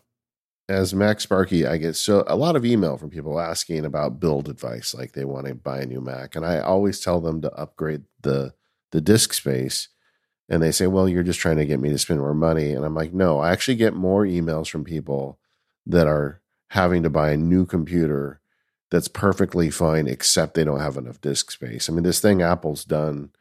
As 0.69 0.93
Mac 0.93 1.19
Sparky, 1.19 1.67
I 1.67 1.75
get 1.77 1.95
so 1.95 2.23
a 2.25 2.37
lot 2.37 2.55
of 2.55 2.63
email 2.63 2.97
from 2.97 3.09
people 3.09 3.37
asking 3.37 3.83
about 3.83 4.21
build 4.21 4.47
advice, 4.47 4.93
like 4.93 5.11
they 5.11 5.25
want 5.25 5.45
to 5.47 5.55
buy 5.55 5.81
a 5.81 5.85
new 5.85 5.99
Mac, 5.99 6.35
and 6.35 6.45
I 6.45 6.59
always 6.59 6.99
tell 6.99 7.19
them 7.19 7.41
to 7.41 7.53
upgrade 7.53 8.03
the 8.21 8.53
the 8.93 9.01
disk 9.01 9.33
space. 9.33 9.89
And 10.49 10.61
they 10.61 10.71
say, 10.71 10.87
"Well, 10.87 11.09
you're 11.09 11.23
just 11.23 11.39
trying 11.39 11.57
to 11.57 11.65
get 11.65 11.79
me 11.79 11.89
to 11.89 11.97
spend 11.97 12.19
more 12.19 12.33
money," 12.33 12.71
and 12.71 12.85
I'm 12.85 12.95
like, 12.95 13.13
"No, 13.13 13.39
I 13.39 13.51
actually 13.51 13.75
get 13.75 13.93
more 13.93 14.25
emails 14.25 14.69
from 14.69 14.83
people 14.83 15.39
that 15.85 16.07
are 16.07 16.41
having 16.69 17.03
to 17.03 17.09
buy 17.09 17.31
a 17.31 17.37
new 17.37 17.65
computer 17.65 18.39
that's 18.91 19.07
perfectly 19.07 19.69
fine, 19.69 20.07
except 20.07 20.53
they 20.53 20.63
don't 20.63 20.79
have 20.79 20.97
enough 20.97 21.21
disk 21.21 21.51
space. 21.51 21.89
I 21.89 21.93
mean, 21.93 22.03
this 22.03 22.19
thing 22.21 22.41
Apple's 22.41 22.85
done." 22.85 23.31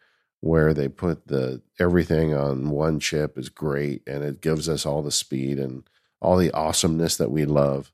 where 0.43 0.75
they 0.75 0.89
put 0.89 1.29
the 1.29 1.63
everything 1.79 2.35
on 2.35 2.69
one 2.69 2.99
chip 2.99 3.39
is 3.39 3.49
great 3.49 4.03
and 4.09 4.25
it 4.25 4.41
gives 4.41 4.69
us 4.69 4.85
all 4.85 5.01
the 5.01 5.11
speed 5.13 5.57
and 5.57 5.85
all 6.21 6.37
the 6.37 6.51
awesomeness 6.51 7.17
that 7.17 7.31
we 7.31 7.45
love. 7.45 7.93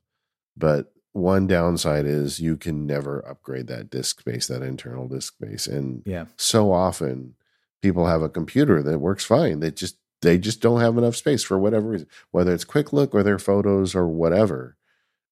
But 0.57 0.91
one 1.13 1.45
downside 1.45 2.05
is 2.05 2.39
you 2.39 2.57
can 2.57 2.87
never 2.87 3.19
upgrade 3.27 3.67
that 3.67 3.91
disk 3.91 4.19
space, 4.19 4.47
that 4.47 4.63
internal 4.63 5.07
disk 5.07 5.35
space. 5.35 5.67
And 5.67 6.01
yeah. 6.05 6.25
so 6.37 6.71
often 6.71 7.35
people 7.81 8.07
have 8.07 8.21
a 8.21 8.29
computer 8.29 8.83
that 8.83 8.99
works 8.99 9.23
fine. 9.23 9.59
They 9.59 9.71
just 9.71 9.97
they 10.21 10.37
just 10.37 10.61
don't 10.61 10.81
have 10.81 10.97
enough 10.97 11.15
space 11.15 11.43
for 11.43 11.57
whatever 11.57 11.89
reason, 11.89 12.07
whether 12.31 12.53
it's 12.53 12.63
quick 12.63 12.91
look 12.91 13.13
or 13.13 13.23
their 13.23 13.39
photos 13.39 13.95
or 13.95 14.07
whatever 14.07 14.75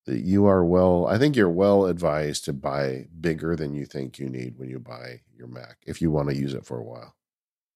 That 0.05 0.19
you 0.19 0.45
are 0.45 0.63
well 0.63 1.05
i 1.07 1.17
think 1.17 1.35
you're 1.35 1.49
well 1.49 1.85
advised 1.85 2.45
to 2.45 2.53
buy 2.53 3.07
bigger 3.19 3.55
than 3.55 3.73
you 3.73 3.85
think 3.85 4.19
you 4.19 4.29
need 4.29 4.57
when 4.57 4.69
you 4.69 4.79
buy 4.79 5.21
your 5.35 5.47
mac 5.47 5.77
if 5.85 6.01
you 6.01 6.11
want 6.11 6.29
to 6.29 6.35
use 6.35 6.53
it 6.53 6.65
for 6.65 6.77
a 6.77 6.83
while 6.83 7.15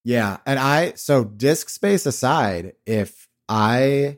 yeah 0.03 0.37
and 0.45 0.59
i 0.59 0.93
so 0.93 1.23
disk 1.23 1.69
space 1.69 2.05
aside 2.05 2.73
if 2.85 3.27
i 3.49 4.17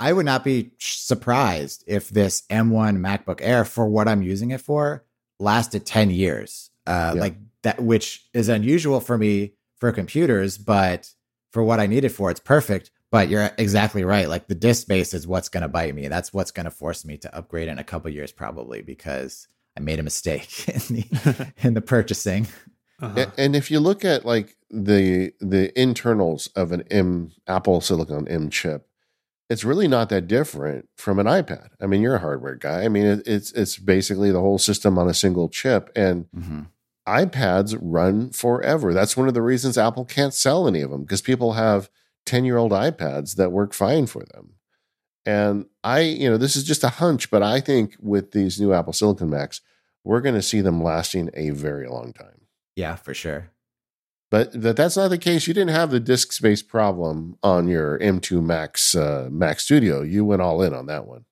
i 0.00 0.12
would 0.12 0.26
not 0.26 0.42
be 0.42 0.72
surprised 0.78 1.84
if 1.86 2.08
this 2.08 2.42
m1 2.50 2.98
macbook 2.98 3.38
air 3.40 3.64
for 3.64 3.88
what 3.88 4.08
i'm 4.08 4.22
using 4.22 4.50
it 4.50 4.60
for 4.60 5.04
lasted 5.38 5.86
10 5.86 6.10
years 6.10 6.70
uh 6.86 7.12
yeah. 7.14 7.20
like 7.20 7.36
that 7.66 7.82
which 7.82 8.26
is 8.32 8.48
unusual 8.48 9.00
for 9.00 9.18
me 9.18 9.52
for 9.78 9.92
computers 9.92 10.56
but 10.56 11.12
for 11.52 11.62
what 11.62 11.80
i 11.80 11.86
need 11.86 12.04
it 12.04 12.10
for 12.10 12.30
it's 12.30 12.40
perfect 12.40 12.90
but 13.10 13.28
you're 13.28 13.50
exactly 13.56 14.04
right. 14.04 14.28
Like 14.28 14.48
the 14.48 14.54
disk 14.54 14.82
space 14.82 15.14
is 15.14 15.26
what's 15.26 15.48
going 15.48 15.62
to 15.62 15.68
bite 15.68 15.94
me. 15.94 16.08
That's 16.08 16.32
what's 16.32 16.50
going 16.50 16.64
to 16.64 16.70
force 16.70 17.04
me 17.04 17.16
to 17.18 17.34
upgrade 17.34 17.68
in 17.68 17.78
a 17.78 17.84
couple 17.84 18.10
years, 18.10 18.32
probably 18.32 18.82
because 18.82 19.48
I 19.76 19.80
made 19.80 19.98
a 19.98 20.02
mistake 20.02 20.68
in 20.90 20.96
the 20.96 21.52
in 21.62 21.74
the 21.74 21.80
purchasing. 21.80 22.46
Uh-huh. 23.00 23.26
And 23.36 23.54
if 23.54 23.70
you 23.70 23.80
look 23.80 24.04
at 24.04 24.24
like 24.24 24.56
the 24.70 25.32
the 25.40 25.78
internals 25.80 26.48
of 26.48 26.72
an 26.72 26.82
M 26.90 27.32
Apple 27.46 27.80
Silicon 27.80 28.26
M 28.26 28.50
chip, 28.50 28.88
it's 29.48 29.64
really 29.64 29.86
not 29.86 30.08
that 30.08 30.26
different 30.26 30.88
from 30.96 31.18
an 31.18 31.26
iPad. 31.26 31.68
I 31.80 31.86
mean, 31.86 32.02
you're 32.02 32.16
a 32.16 32.20
hardware 32.20 32.56
guy. 32.56 32.84
I 32.84 32.88
mean, 32.88 33.06
it, 33.06 33.22
it's 33.26 33.52
it's 33.52 33.76
basically 33.78 34.32
the 34.32 34.40
whole 34.40 34.58
system 34.58 34.98
on 34.98 35.08
a 35.08 35.14
single 35.14 35.48
chip, 35.48 35.90
and 35.94 36.26
mm-hmm. 36.36 36.62
iPads 37.06 37.78
run 37.80 38.30
forever. 38.30 38.92
That's 38.92 39.16
one 39.16 39.28
of 39.28 39.34
the 39.34 39.42
reasons 39.42 39.78
Apple 39.78 40.04
can't 40.04 40.34
sell 40.34 40.66
any 40.66 40.80
of 40.80 40.90
them 40.90 41.02
because 41.02 41.22
people 41.22 41.54
have 41.54 41.88
10 42.26 42.44
year 42.44 42.56
old 42.56 42.72
iPads 42.72 43.36
that 43.36 43.52
work 43.52 43.72
fine 43.72 44.06
for 44.06 44.24
them. 44.32 44.54
And 45.24 45.66
I, 45.82 46.00
you 46.00 46.30
know, 46.30 46.36
this 46.36 46.54
is 46.54 46.64
just 46.64 46.84
a 46.84 46.88
hunch, 46.88 47.30
but 47.30 47.42
I 47.42 47.60
think 47.60 47.96
with 48.00 48.30
these 48.32 48.60
new 48.60 48.72
Apple 48.72 48.92
Silicon 48.92 49.30
Macs, 49.30 49.60
we're 50.04 50.20
going 50.20 50.36
to 50.36 50.42
see 50.42 50.60
them 50.60 50.82
lasting 50.82 51.30
a 51.34 51.50
very 51.50 51.88
long 51.88 52.12
time. 52.12 52.42
Yeah, 52.76 52.94
for 52.94 53.12
sure. 53.12 53.50
But 54.30 54.60
that 54.60 54.76
that's 54.76 54.96
not 54.96 55.08
the 55.08 55.18
case. 55.18 55.46
You 55.46 55.54
didn't 55.54 55.74
have 55.74 55.90
the 55.90 56.00
disk 56.00 56.32
space 56.32 56.62
problem 56.62 57.36
on 57.42 57.68
your 57.68 57.98
M2 57.98 58.42
Max 58.42 58.94
uh, 58.94 59.28
Mac 59.30 59.60
Studio. 59.60 60.02
You 60.02 60.24
went 60.24 60.42
all 60.42 60.62
in 60.62 60.74
on 60.74 60.86
that 60.86 61.06
one. 61.06 61.24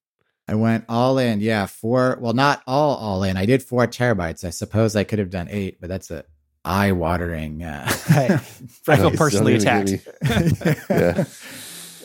I 0.47 0.55
went 0.55 0.85
all 0.89 1.19
in. 1.19 1.41
Yeah, 1.41 1.67
four. 1.67 2.19
Well, 2.21 2.35
not 2.35 2.63
all 2.67 2.97
all 2.97 3.23
in. 3.23 3.37
I 3.37 3.47
did 3.47 3.63
four 3.63 3.87
terabytes. 3.87 4.45
I 4.45 4.51
suppose 4.51 4.95
I 4.95 5.05
could 5.05 5.19
have 5.19 5.31
done 5.31 5.49
eight, 5.51 5.81
but 5.81 5.89
that's 5.89 6.11
a 6.11 6.25
eye 6.65 6.93
watering. 6.93 7.63
Uh, 7.63 7.85
I, 7.87 8.37
feel 8.97 9.11
personally 9.11 9.55
attacked. 9.55 9.93
yeah. 10.91 11.25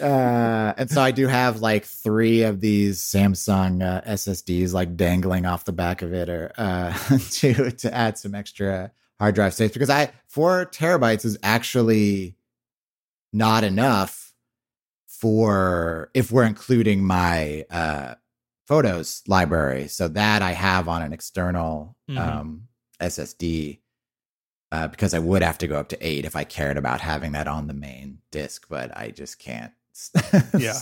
Uh, 0.01 0.73
and 0.77 0.89
so 0.89 1.01
I 1.01 1.11
do 1.11 1.27
have 1.27 1.59
like 1.59 1.83
three 1.83 2.43
of 2.43 2.61
these 2.61 3.01
Samsung 3.01 3.83
uh, 3.83 4.09
SSDs 4.09 4.71
like 4.71 4.95
dangling 4.95 5.45
off 5.45 5.65
the 5.65 5.73
back 5.73 6.01
of 6.01 6.13
it, 6.13 6.29
or 6.29 6.53
uh, 6.57 6.93
to 7.31 7.71
to 7.71 7.93
add 7.93 8.17
some 8.17 8.33
extra 8.33 8.91
hard 9.19 9.35
drive 9.35 9.53
space 9.53 9.71
because 9.71 9.89
I 9.89 10.11
four 10.27 10.65
terabytes 10.65 11.25
is 11.25 11.37
actually 11.43 12.35
not 13.33 13.65
enough 13.65 14.33
for 15.07 16.09
if 16.13 16.31
we're 16.31 16.45
including 16.45 17.03
my 17.03 17.65
uh, 17.69 18.15
photos 18.69 19.23
library. 19.27 19.87
So 19.87 20.07
that 20.09 20.43
I 20.43 20.51
have 20.51 20.87
on 20.87 21.01
an 21.01 21.11
external 21.11 21.97
mm-hmm. 22.07 22.19
um, 22.19 22.67
SSD 23.01 23.79
uh, 24.71 24.87
because 24.87 25.15
I 25.15 25.19
would 25.19 25.41
have 25.41 25.57
to 25.57 25.67
go 25.67 25.79
up 25.79 25.89
to 25.89 26.07
eight 26.07 26.23
if 26.23 26.35
I 26.35 26.43
cared 26.43 26.77
about 26.77 27.01
having 27.01 27.31
that 27.31 27.47
on 27.47 27.65
the 27.65 27.73
main 27.73 28.19
disc, 28.31 28.67
but 28.69 28.95
I 28.95 29.09
just 29.09 29.39
can't. 29.39 29.73
yeah, 30.57 30.79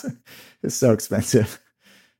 it's 0.62 0.76
so 0.76 0.92
expensive. 0.92 1.62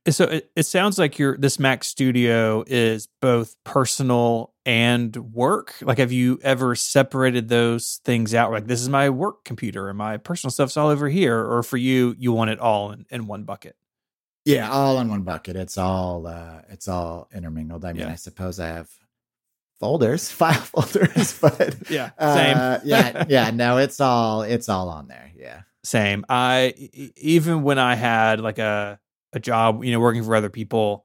So 0.08 0.24
it, 0.24 0.50
it 0.56 0.62
sounds 0.62 0.98
like 0.98 1.18
your 1.18 1.36
this 1.36 1.58
Mac 1.58 1.84
Studio 1.84 2.64
is 2.66 3.06
both 3.20 3.54
personal 3.64 4.54
and 4.64 5.14
work. 5.16 5.74
Like, 5.82 5.98
have 5.98 6.12
you 6.12 6.40
ever 6.42 6.74
separated 6.76 7.48
those 7.48 8.00
things 8.04 8.34
out? 8.34 8.50
Like, 8.50 8.66
this 8.66 8.80
is 8.80 8.88
my 8.88 9.10
work 9.10 9.44
computer 9.44 9.90
and 9.90 9.98
my 9.98 10.16
personal 10.16 10.50
stuff's 10.50 10.78
all 10.78 10.88
over 10.88 11.10
here, 11.10 11.38
or 11.38 11.62
for 11.62 11.76
you, 11.76 12.16
you 12.18 12.32
want 12.32 12.50
it 12.50 12.58
all 12.58 12.90
in, 12.90 13.04
in 13.10 13.26
one 13.26 13.44
bucket? 13.44 13.76
Yeah, 14.48 14.70
all 14.70 14.98
in 15.00 15.10
one 15.10 15.22
bucket. 15.22 15.56
It's 15.56 15.76
all 15.76 16.26
uh 16.26 16.62
it's 16.70 16.88
all 16.88 17.28
intermingled. 17.34 17.84
I 17.84 17.92
mean, 17.92 18.06
yeah. 18.06 18.12
I 18.12 18.14
suppose 18.14 18.58
I 18.58 18.68
have 18.68 18.88
folders, 19.78 20.30
file 20.30 20.54
folders, 20.54 21.38
but 21.40 21.90
yeah, 21.90 22.10
same. 22.18 22.56
Uh, 22.56 22.78
yeah, 22.82 23.24
yeah. 23.28 23.50
No, 23.50 23.76
it's 23.76 24.00
all 24.00 24.42
it's 24.42 24.70
all 24.70 24.88
on 24.88 25.08
there. 25.08 25.30
Yeah, 25.36 25.62
same. 25.84 26.24
I 26.30 26.72
even 27.16 27.62
when 27.62 27.78
I 27.78 27.94
had 27.94 28.40
like 28.40 28.58
a 28.58 28.98
a 29.34 29.38
job, 29.38 29.84
you 29.84 29.92
know, 29.92 30.00
working 30.00 30.24
for 30.24 30.34
other 30.34 30.48
people, 30.48 31.04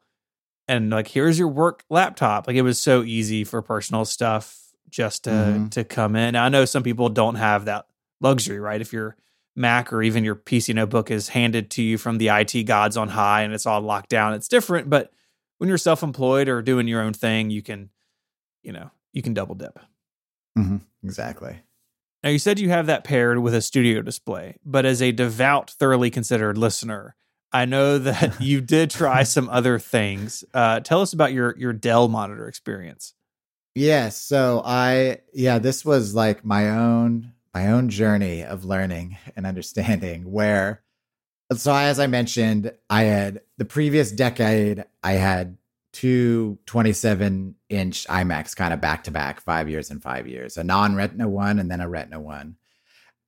and 0.70 0.90
like 0.90 1.10
here's 1.10 1.38
your 1.38 1.50
work 1.50 1.84
laptop. 1.90 2.48
Like 2.48 2.56
it 2.56 2.62
was 2.62 2.80
so 2.80 3.04
easy 3.04 3.44
for 3.44 3.62
personal 3.62 4.06
stuff 4.06 4.58
just 4.90 5.26
to 5.26 5.32
mm-hmm. 5.32 5.68
to 5.70 5.84
come 5.84 6.16
in. 6.16 6.38
I 6.38 6.48
know 6.48 6.64
some 6.64 6.84
people 6.84 7.10
don't 7.10 7.36
have 7.36 7.66
that 7.66 7.88
luxury, 8.22 8.62
right? 8.62 8.80
If 8.80 8.94
your 8.94 9.18
Mac 9.56 9.94
or 9.94 10.02
even 10.02 10.24
your 10.24 10.36
PC 10.36 10.74
notebook 10.74 11.12
is 11.12 11.30
handed 11.30 11.70
to 11.72 11.84
you 11.84 11.98
from 11.98 12.18
the 12.18 12.30
IT 12.30 12.64
gods 12.64 12.98
on 12.98 13.10
high 13.10 13.44
and 13.44 13.54
it's 13.54 13.66
all 13.66 13.82
locked 13.82 14.10
down, 14.10 14.34
it's 14.34 14.48
different. 14.48 14.90
But 14.90 15.12
when 15.58 15.68
you're 15.68 15.78
self 15.78 16.04
employed 16.04 16.48
or 16.48 16.62
doing 16.62 16.88
your 16.88 17.02
own 17.02 17.14
thing, 17.14 17.50
you 17.50 17.62
can 17.62 17.90
you 18.64 18.72
know, 18.72 18.92
you 19.12 19.22
can 19.22 19.34
double 19.34 19.56
dip. 19.56 19.78
Mm-hmm. 20.58 20.78
Exactly. 21.04 21.60
Now, 22.24 22.30
you 22.30 22.40
said 22.40 22.60
you 22.60 22.70
have 22.70 22.86
that 22.86 23.04
paired 23.04 23.40
with 23.40 23.54
a 23.54 23.62
studio 23.62 24.02
display, 24.02 24.58
but 24.64 24.86
as 24.86 25.02
a 25.02 25.12
devout, 25.12 25.72
thoroughly 25.72 26.10
considered 26.10 26.58
listener, 26.58 27.16
I 27.52 27.66
know 27.66 27.98
that 28.00 28.40
you 28.42 28.62
did 28.62 28.90
try 28.90 29.24
some 29.24 29.50
other 29.50 29.78
things. 29.78 30.44
Uh, 30.54 30.80
tell 30.80 31.02
us 31.02 31.14
about 31.14 31.34
your 31.34 31.56
your 31.58 31.74
Dell 31.74 32.08
monitor 32.08 32.48
experience. 32.48 33.14
Yes, 33.76 33.86
yeah, 33.86 34.10
so 34.10 34.62
I 34.66 35.18
yeah, 35.34 35.60
this 35.60 35.84
was 35.84 36.16
like 36.16 36.46
my 36.46 36.70
own 36.70 37.34
my 37.54 37.68
own 37.68 37.90
journey 37.90 38.44
of 38.44 38.66
learning 38.66 39.18
and 39.36 39.46
understanding 39.46 40.24
where 40.32 40.84
so 41.56 41.74
as 41.74 42.00
I 42.00 42.08
mentioned, 42.08 42.74
I 42.90 43.04
had 43.04 43.42
the 43.58 43.66
previous 43.66 44.12
decade 44.12 44.86
I 45.04 45.14
had 45.14 45.58
two 45.92 46.58
27 46.66 47.56
inch 47.70 48.08
iMacs 48.08 48.56
kind 48.56 48.74
of 48.74 48.82
back 48.82 49.04
to 49.04 49.12
back, 49.12 49.40
five 49.42 49.70
years 49.70 49.92
and 49.92 50.02
five 50.02 50.28
years, 50.28 50.58
a 50.58 50.64
non 50.64 50.96
retina 50.96 51.30
one 51.30 51.60
and 51.60 51.70
then 51.70 51.82
a 51.82 51.88
retina 51.88 52.20
one. 52.20 52.56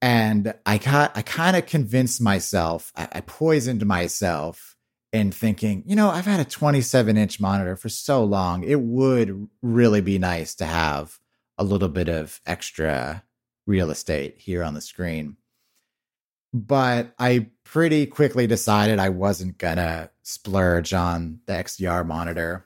And 0.02 0.54
I 0.66 0.78
got, 0.78 1.16
I 1.16 1.22
kind 1.22 1.56
of 1.56 1.66
convinced 1.66 2.22
myself, 2.22 2.92
I, 2.96 3.08
I 3.12 3.22
poisoned 3.22 3.86
myself 3.86 4.76
in 5.14 5.32
thinking, 5.32 5.84
you 5.86 5.96
know, 5.96 6.10
I've 6.10 6.26
had 6.26 6.40
a 6.40 6.46
27 6.46 7.16
inch 7.18 7.40
monitor 7.40 7.76
for 7.76 7.90
so 7.90 8.24
long. 8.24 8.64
It 8.64 8.82
would 8.82 9.48
really 9.62 10.02
be 10.02 10.20
nice 10.20 10.56
to 10.56 10.66
have 10.66 11.20
a 11.58 11.64
little 11.64 11.88
bit 11.88 12.10
of 12.10 12.42
extra 12.46 13.24
real 13.66 13.90
estate 13.92 14.36
here 14.38 14.64
on 14.64 14.74
the 14.74 14.82
screen. 14.82 15.38
But 16.54 17.14
I 17.20 17.50
pretty 17.64 18.06
quickly 18.06 18.48
decided 18.48 19.00
I 19.00 19.10
wasn't 19.10 19.58
gonna 19.58 20.10
splurge 20.24 20.94
on 20.94 21.40
the 21.46 21.54
XDR 21.54 22.06
monitor. 22.06 22.66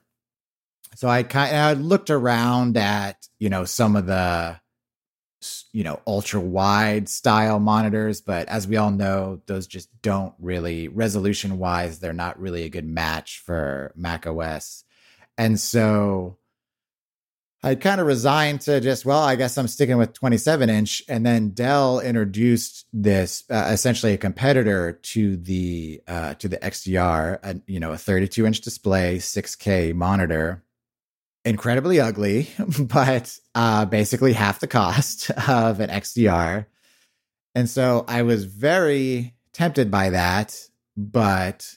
So 0.96 1.08
I 1.08 1.24
kind 1.24 1.56
of 1.56 1.62
I 1.62 1.74
looked 1.74 2.10
around 2.10 2.78
at, 2.78 3.28
you 3.40 3.50
know, 3.50 3.66
some 3.66 3.96
of 3.96 4.06
the 4.06 4.60
you 5.72 5.84
know, 5.84 6.02
ultra 6.06 6.40
wide 6.40 7.08
style 7.08 7.60
monitors, 7.60 8.20
but 8.20 8.48
as 8.50 8.68
we 8.68 8.76
all 8.76 8.92
know, 8.92 9.42
those 9.46 9.68
just 9.68 9.90
don't 10.02 10.34
really 10.40 10.88
resolution 10.90 11.58
wise, 11.58 12.00
they're 12.00 12.14
not 12.14 12.40
really 12.40 12.64
a 12.64 12.70
good 12.70 12.86
match 12.86 13.42
for 13.46 13.94
Mac 13.96 14.28
OS. 14.28 14.84
And 15.38 15.58
so 15.58 16.39
I 17.62 17.76
kind 17.76 18.00
of 18.00 18.08
resigned 18.08 18.62
to 18.62 18.80
just, 18.80 19.06
well, 19.06 19.22
I 19.22 19.36
guess 19.36 19.58
I'm 19.58 19.68
sticking 19.68 19.98
with 19.98 20.14
27 20.14 20.70
inch. 20.70 21.04
And 21.10 21.26
then 21.26 21.50
Dell 21.50 22.00
introduced 22.00 22.86
this 22.94 23.44
uh, 23.50 23.70
essentially 23.72 24.14
a 24.14 24.18
competitor 24.18 24.94
to 24.94 25.36
the 25.36 26.02
uh, 26.08 26.36
to 26.36 26.48
the 26.48 26.58
XDR, 26.58 27.40
a, 27.44 27.60
you 27.68 27.82
know, 27.82 27.92
a 27.92 27.98
32 27.98 28.46
inch 28.46 28.62
display, 28.62 29.18
6K 29.18 29.94
monitor, 29.94 30.64
incredibly 31.44 32.00
ugly, 32.00 32.50
but 32.80 33.38
uh, 33.56 33.84
basically 33.86 34.34
half 34.34 34.62
the 34.62 34.68
cost 34.68 35.30
of 35.50 35.82
an 35.82 35.90
XDR. 35.90 36.66
And 37.56 37.70
so 37.70 38.06
I 38.08 38.22
was 38.22 38.46
very 38.46 39.34
tempted 39.52 39.92
by 39.92 40.12
that, 40.12 40.58
but 40.96 41.76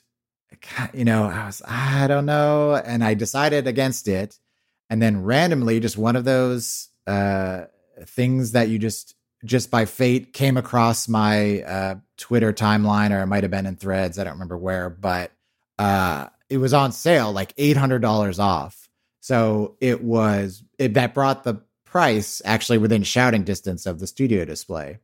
you 0.95 1.05
know, 1.05 1.25
I 1.25 1.47
was 1.47 1.61
I 1.67 2.07
don't 2.07 2.27
know, 2.27 2.77
and 2.77 3.03
I 3.03 3.15
decided 3.15 3.67
against 3.67 4.07
it 4.07 4.39
and 4.93 5.01
then 5.01 5.25
randomly 5.25 5.81
just 5.81 5.97
one 5.97 6.17
of 6.17 6.25
those 6.25 6.91
uh, 7.07 7.63
things 8.05 8.53
that 8.53 8.69
you 8.69 8.79
just 8.79 9.15
just 9.43 9.71
by 9.71 9.87
fate 9.87 10.35
came 10.35 10.59
across 10.59 11.09
my 11.09 11.63
uh, 11.63 11.95
Twitter 12.19 12.53
timeline, 12.53 13.11
or 13.11 13.23
it 13.23 13.27
might 13.27 13.43
have 13.43 13.51
been 13.51 13.65
in 13.65 13.75
Threads. 13.75 14.19
I 14.19 14.25
don't 14.25 14.35
remember 14.35 14.59
where, 14.59 14.91
but 14.91 15.33
uh, 15.79 16.29
it 16.51 16.59
was 16.59 16.75
on 16.75 16.93
sale, 16.93 17.33
like 17.33 17.55
eight 17.57 17.79
hundred 17.79 18.03
dollars 18.03 18.39
off. 18.39 18.91
So 19.21 19.79
it 19.81 20.05
was 20.05 20.63
it, 20.79 20.93
that 20.93 21.15
brought 21.15 21.43
the 21.45 21.63
price 21.87 22.43
actually 22.45 22.77
within 22.77 23.03
shouting 23.03 23.45
distance 23.45 23.87
of 23.87 23.99
the 23.99 24.07
studio 24.07 24.45
display. 24.45 24.99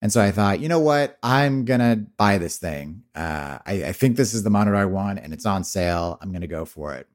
And 0.00 0.12
so 0.12 0.20
I 0.20 0.30
thought, 0.30 0.60
you 0.60 0.68
know 0.68 0.78
what? 0.78 1.18
I'm 1.24 1.64
gonna 1.64 1.96
buy 1.96 2.38
this 2.38 2.58
thing. 2.58 3.02
Uh, 3.16 3.58
I, 3.66 3.72
I 3.86 3.92
think 3.94 4.16
this 4.16 4.32
is 4.32 4.44
the 4.44 4.50
monitor 4.50 4.76
I 4.76 4.84
want, 4.84 5.18
and 5.18 5.32
it's 5.32 5.44
on 5.44 5.64
sale. 5.64 6.18
I'm 6.22 6.30
gonna 6.30 6.46
go 6.46 6.64
for 6.64 6.94
it. 6.94 7.08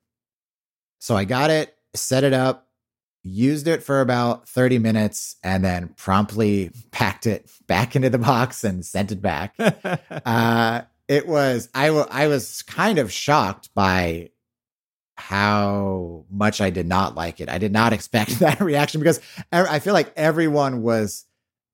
So 0.99 1.15
I 1.15 1.23
got 1.23 1.49
it 1.49 1.73
set 1.97 2.23
it 2.23 2.33
up, 2.33 2.67
used 3.23 3.67
it 3.67 3.83
for 3.83 4.01
about 4.01 4.47
30 4.47 4.79
minutes, 4.79 5.35
and 5.43 5.63
then 5.63 5.89
promptly 5.97 6.71
packed 6.91 7.25
it 7.25 7.49
back 7.67 7.95
into 7.95 8.09
the 8.09 8.17
box 8.17 8.63
and 8.63 8.85
sent 8.85 9.11
it 9.11 9.21
back. 9.21 9.55
uh, 10.25 10.81
it 11.07 11.27
was, 11.27 11.69
I, 11.73 11.87
w- 11.87 12.07
I 12.09 12.27
was 12.27 12.61
kind 12.63 12.99
of 12.99 13.11
shocked 13.11 13.69
by 13.73 14.29
how 15.17 16.25
much 16.29 16.61
I 16.61 16.69
did 16.69 16.87
not 16.87 17.15
like 17.15 17.39
it. 17.41 17.49
I 17.49 17.57
did 17.57 17.71
not 17.71 17.93
expect 17.93 18.39
that 18.39 18.59
reaction 18.61 19.01
because 19.01 19.19
I 19.51 19.79
feel 19.79 19.93
like 19.93 20.13
everyone 20.15 20.81
was 20.81 21.25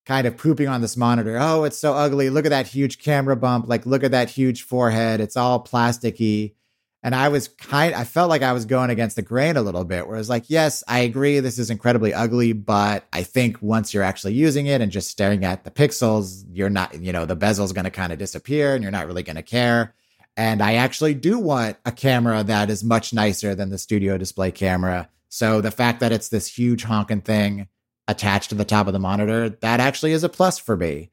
kind 0.05 0.27
of 0.27 0.37
pooping 0.37 0.67
on 0.67 0.81
this 0.81 0.97
monitor. 0.97 1.37
Oh, 1.39 1.63
it's 1.63 1.77
so 1.77 1.93
ugly. 1.93 2.29
Look 2.29 2.45
at 2.45 2.49
that 2.49 2.67
huge 2.67 2.99
camera 2.99 3.35
bump. 3.35 3.67
Like, 3.67 3.85
look 3.85 4.03
at 4.03 4.11
that 4.11 4.29
huge 4.29 4.63
forehead. 4.63 5.21
It's 5.21 5.37
all 5.37 5.63
plasticky. 5.63 6.55
And 7.03 7.13
I 7.13 7.27
was 7.27 7.49
kind 7.49 7.93
I 7.93 8.05
felt 8.05 8.29
like 8.29 8.41
I 8.41 8.53
was 8.53 8.65
going 8.65 8.89
against 8.89 9.17
the 9.17 9.21
grain 9.21 9.57
a 9.57 9.61
little 9.61 9.83
bit, 9.83 10.07
where 10.07 10.15
I 10.15 10.19
was 10.19 10.29
like, 10.29 10.45
yes, 10.49 10.83
I 10.87 10.99
agree 10.99 11.39
this 11.41 11.59
is 11.59 11.69
incredibly 11.69 12.13
ugly, 12.13 12.53
but 12.53 13.05
I 13.11 13.23
think 13.23 13.61
once 13.61 13.93
you're 13.93 14.03
actually 14.03 14.33
using 14.33 14.67
it 14.67 14.79
and 14.79 14.91
just 14.91 15.09
staring 15.09 15.43
at 15.43 15.65
the 15.65 15.71
pixels, 15.71 16.45
you're 16.51 16.69
not, 16.69 16.99
you 17.01 17.11
know, 17.11 17.25
the 17.25 17.35
bezel's 17.35 17.73
gonna 17.73 17.91
kind 17.91 18.13
of 18.13 18.19
disappear 18.19 18.73
and 18.73 18.81
you're 18.81 18.91
not 18.91 19.05
really 19.05 19.23
gonna 19.23 19.43
care. 19.43 19.93
And 20.37 20.63
I 20.63 20.75
actually 20.75 21.13
do 21.13 21.37
want 21.37 21.77
a 21.85 21.91
camera 21.91 22.43
that 22.43 22.69
is 22.69 22.83
much 22.83 23.13
nicer 23.13 23.53
than 23.53 23.69
the 23.69 23.77
studio 23.77 24.17
display 24.17 24.51
camera. 24.51 25.09
So 25.29 25.61
the 25.61 25.71
fact 25.71 25.99
that 25.99 26.11
it's 26.11 26.29
this 26.29 26.47
huge 26.47 26.83
honking 26.83 27.21
thing 27.21 27.67
attached 28.07 28.49
to 28.49 28.55
the 28.55 28.65
top 28.65 28.87
of 28.87 28.93
the 28.93 28.99
monitor, 28.99 29.49
that 29.49 29.79
actually 29.79 30.13
is 30.13 30.23
a 30.23 30.29
plus 30.29 30.57
for 30.57 30.75
me. 30.75 31.09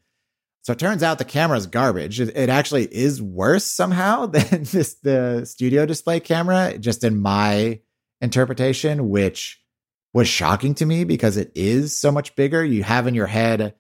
So 0.63 0.73
it 0.73 0.79
turns 0.79 1.03
out 1.03 1.19
the 1.19 1.25
camera 1.25 1.57
is 1.57 1.67
garbage. 1.67 2.21
It, 2.21 2.37
it, 2.37 2.49
actually 2.49 2.85
is 2.85 3.23
worse 3.23 3.65
somehow 3.65 4.27
than 4.27 4.65
this 4.65 4.95
the 4.95 5.45
studio 5.45 5.87
display 5.87 6.21
camera, 6.21 6.77
just 6.79 7.03
in 7.05 7.21
my 7.21 7.81
interpretation, 8.21 9.09
which 9.09 9.61
was 10.13 10.29
shocking 10.29 10.75
to 10.75 10.87
me 10.87 11.05
because 11.05 11.37
it 11.37 11.53
is 11.55 11.97
so 11.97 12.13
much 12.13 12.35
bigger. 12.37 12.65
You 12.65 12.83
have 12.83 13.07
in 13.07 13.15
your 13.15 13.27
head 13.27 13.75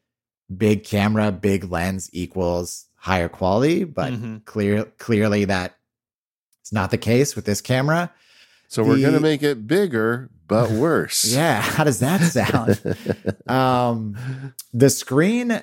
big 0.54 0.84
camera, 0.84 1.32
big 1.32 1.70
lens 1.70 2.08
equals 2.12 2.86
higher 2.96 3.28
quality, 3.28 3.84
but 3.84 4.12
mm-hmm. 4.12 4.38
clear 4.38 4.84
clearly 4.84 5.46
that 5.46 5.76
it's 6.60 6.72
not 6.72 6.90
the 6.90 6.98
case 6.98 7.34
with 7.34 7.44
this 7.44 7.60
camera. 7.60 8.12
So 8.68 8.84
the, 8.84 8.90
we're 8.90 9.00
going 9.00 9.14
to 9.14 9.20
make 9.20 9.42
it 9.42 9.66
bigger 9.66 10.30
but 10.46 10.70
worse. 10.70 11.24
yeah, 11.24 11.60
how 11.60 11.84
does 11.84 12.00
that 12.00 12.20
sound? 12.20 12.80
um 13.48 14.54
the 14.72 14.90
screen 14.90 15.62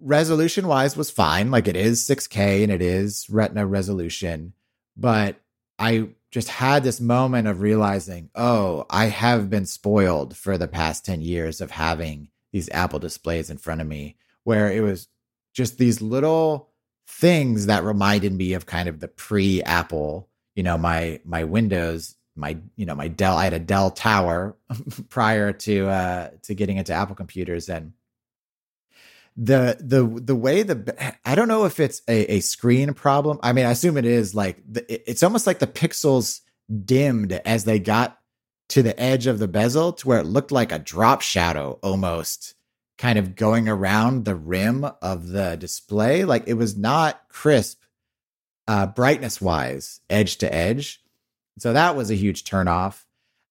resolution 0.00 0.66
wise 0.66 0.96
was 0.96 1.10
fine. 1.10 1.50
Like 1.50 1.68
it 1.68 1.76
is 1.76 2.06
6K 2.06 2.62
and 2.62 2.72
it 2.72 2.82
is 2.82 3.28
retina 3.30 3.66
resolution. 3.66 4.52
But 4.96 5.36
I 5.78 6.08
just 6.30 6.48
had 6.48 6.82
this 6.82 7.00
moment 7.00 7.48
of 7.48 7.60
realizing, 7.60 8.30
oh, 8.34 8.86
I 8.90 9.06
have 9.06 9.48
been 9.50 9.66
spoiled 9.66 10.36
for 10.36 10.58
the 10.58 10.68
past 10.68 11.04
10 11.04 11.20
years 11.20 11.60
of 11.60 11.70
having 11.70 12.28
these 12.52 12.68
Apple 12.72 12.98
displays 12.98 13.50
in 13.50 13.58
front 13.58 13.80
of 13.80 13.86
me, 13.86 14.16
where 14.44 14.70
it 14.70 14.80
was 14.80 15.08
just 15.54 15.78
these 15.78 16.02
little 16.02 16.70
things 17.08 17.66
that 17.66 17.84
reminded 17.84 18.32
me 18.32 18.54
of 18.54 18.66
kind 18.66 18.88
of 18.88 19.00
the 19.00 19.08
pre 19.08 19.62
Apple, 19.62 20.28
you 20.54 20.62
know, 20.62 20.76
my 20.76 21.20
my 21.24 21.44
Windows, 21.44 22.14
my 22.34 22.58
you 22.76 22.86
know, 22.86 22.94
my 22.94 23.08
Dell, 23.08 23.36
I 23.36 23.44
had 23.44 23.52
a 23.52 23.58
Dell 23.58 23.90
tower 23.90 24.56
prior 25.08 25.52
to 25.52 25.88
uh 25.88 26.30
to 26.42 26.54
getting 26.54 26.76
into 26.76 26.92
Apple 26.92 27.14
computers 27.14 27.68
and 27.68 27.92
the 29.36 29.76
the 29.80 30.04
the 30.04 30.34
way 30.36 30.62
the 30.62 31.14
I 31.24 31.34
don't 31.34 31.48
know 31.48 31.64
if 31.64 31.78
it's 31.78 32.02
a, 32.08 32.36
a 32.36 32.40
screen 32.40 32.94
problem. 32.94 33.38
I 33.42 33.52
mean, 33.52 33.66
I 33.66 33.70
assume 33.70 33.96
it 33.96 34.06
is. 34.06 34.34
Like 34.34 34.62
the, 34.66 35.10
it's 35.10 35.22
almost 35.22 35.46
like 35.46 35.58
the 35.58 35.66
pixels 35.66 36.40
dimmed 36.84 37.32
as 37.32 37.64
they 37.64 37.78
got 37.78 38.18
to 38.70 38.82
the 38.82 38.98
edge 38.98 39.26
of 39.26 39.38
the 39.38 39.48
bezel 39.48 39.92
to 39.92 40.08
where 40.08 40.18
it 40.18 40.26
looked 40.26 40.50
like 40.50 40.72
a 40.72 40.78
drop 40.78 41.20
shadow 41.20 41.78
almost 41.82 42.54
kind 42.98 43.18
of 43.18 43.36
going 43.36 43.68
around 43.68 44.24
the 44.24 44.34
rim 44.34 44.84
of 45.02 45.28
the 45.28 45.54
display 45.56 46.24
like 46.24 46.44
it 46.46 46.54
was 46.54 46.76
not 46.76 47.28
crisp 47.28 47.78
uh, 48.68 48.86
brightness 48.86 49.40
wise, 49.40 50.00
edge 50.10 50.38
to 50.38 50.52
edge. 50.52 51.00
So 51.58 51.72
that 51.72 51.96
was 51.96 52.10
a 52.10 52.16
huge 52.16 52.44
turnoff. 52.44 53.04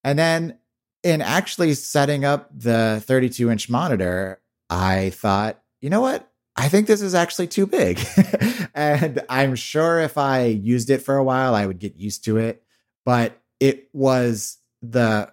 And 0.03 0.19
then 0.19 0.59
in 1.03 1.21
actually 1.21 1.73
setting 1.73 2.25
up 2.25 2.49
the 2.53 3.01
32 3.05 3.49
inch 3.49 3.69
monitor, 3.69 4.41
I 4.69 5.11
thought, 5.11 5.61
you 5.85 5.91
know 5.91 6.01
what? 6.01 6.27
I 6.55 6.67
think 6.67 6.87
this 6.87 7.03
is 7.03 7.13
actually 7.13 7.45
too 7.45 7.67
big. 7.67 8.03
and 8.73 9.21
I'm 9.29 9.55
sure 9.55 9.99
if 9.99 10.17
I 10.17 10.45
used 10.45 10.89
it 10.89 11.03
for 11.03 11.15
a 11.15 11.23
while, 11.23 11.53
I 11.53 11.67
would 11.67 11.77
get 11.77 11.95
used 11.95 12.25
to 12.25 12.37
it. 12.37 12.63
But 13.05 13.39
it 13.59 13.87
was 13.93 14.57
the 14.81 15.31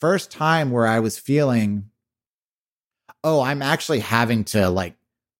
first 0.00 0.30
time 0.30 0.70
where 0.70 0.86
I 0.86 1.00
was 1.00 1.18
feeling, 1.18 1.90
oh, 3.24 3.40
I'm 3.40 3.60
actually 3.60 3.98
having 3.98 4.44
to 4.44 4.70
like 4.70 4.94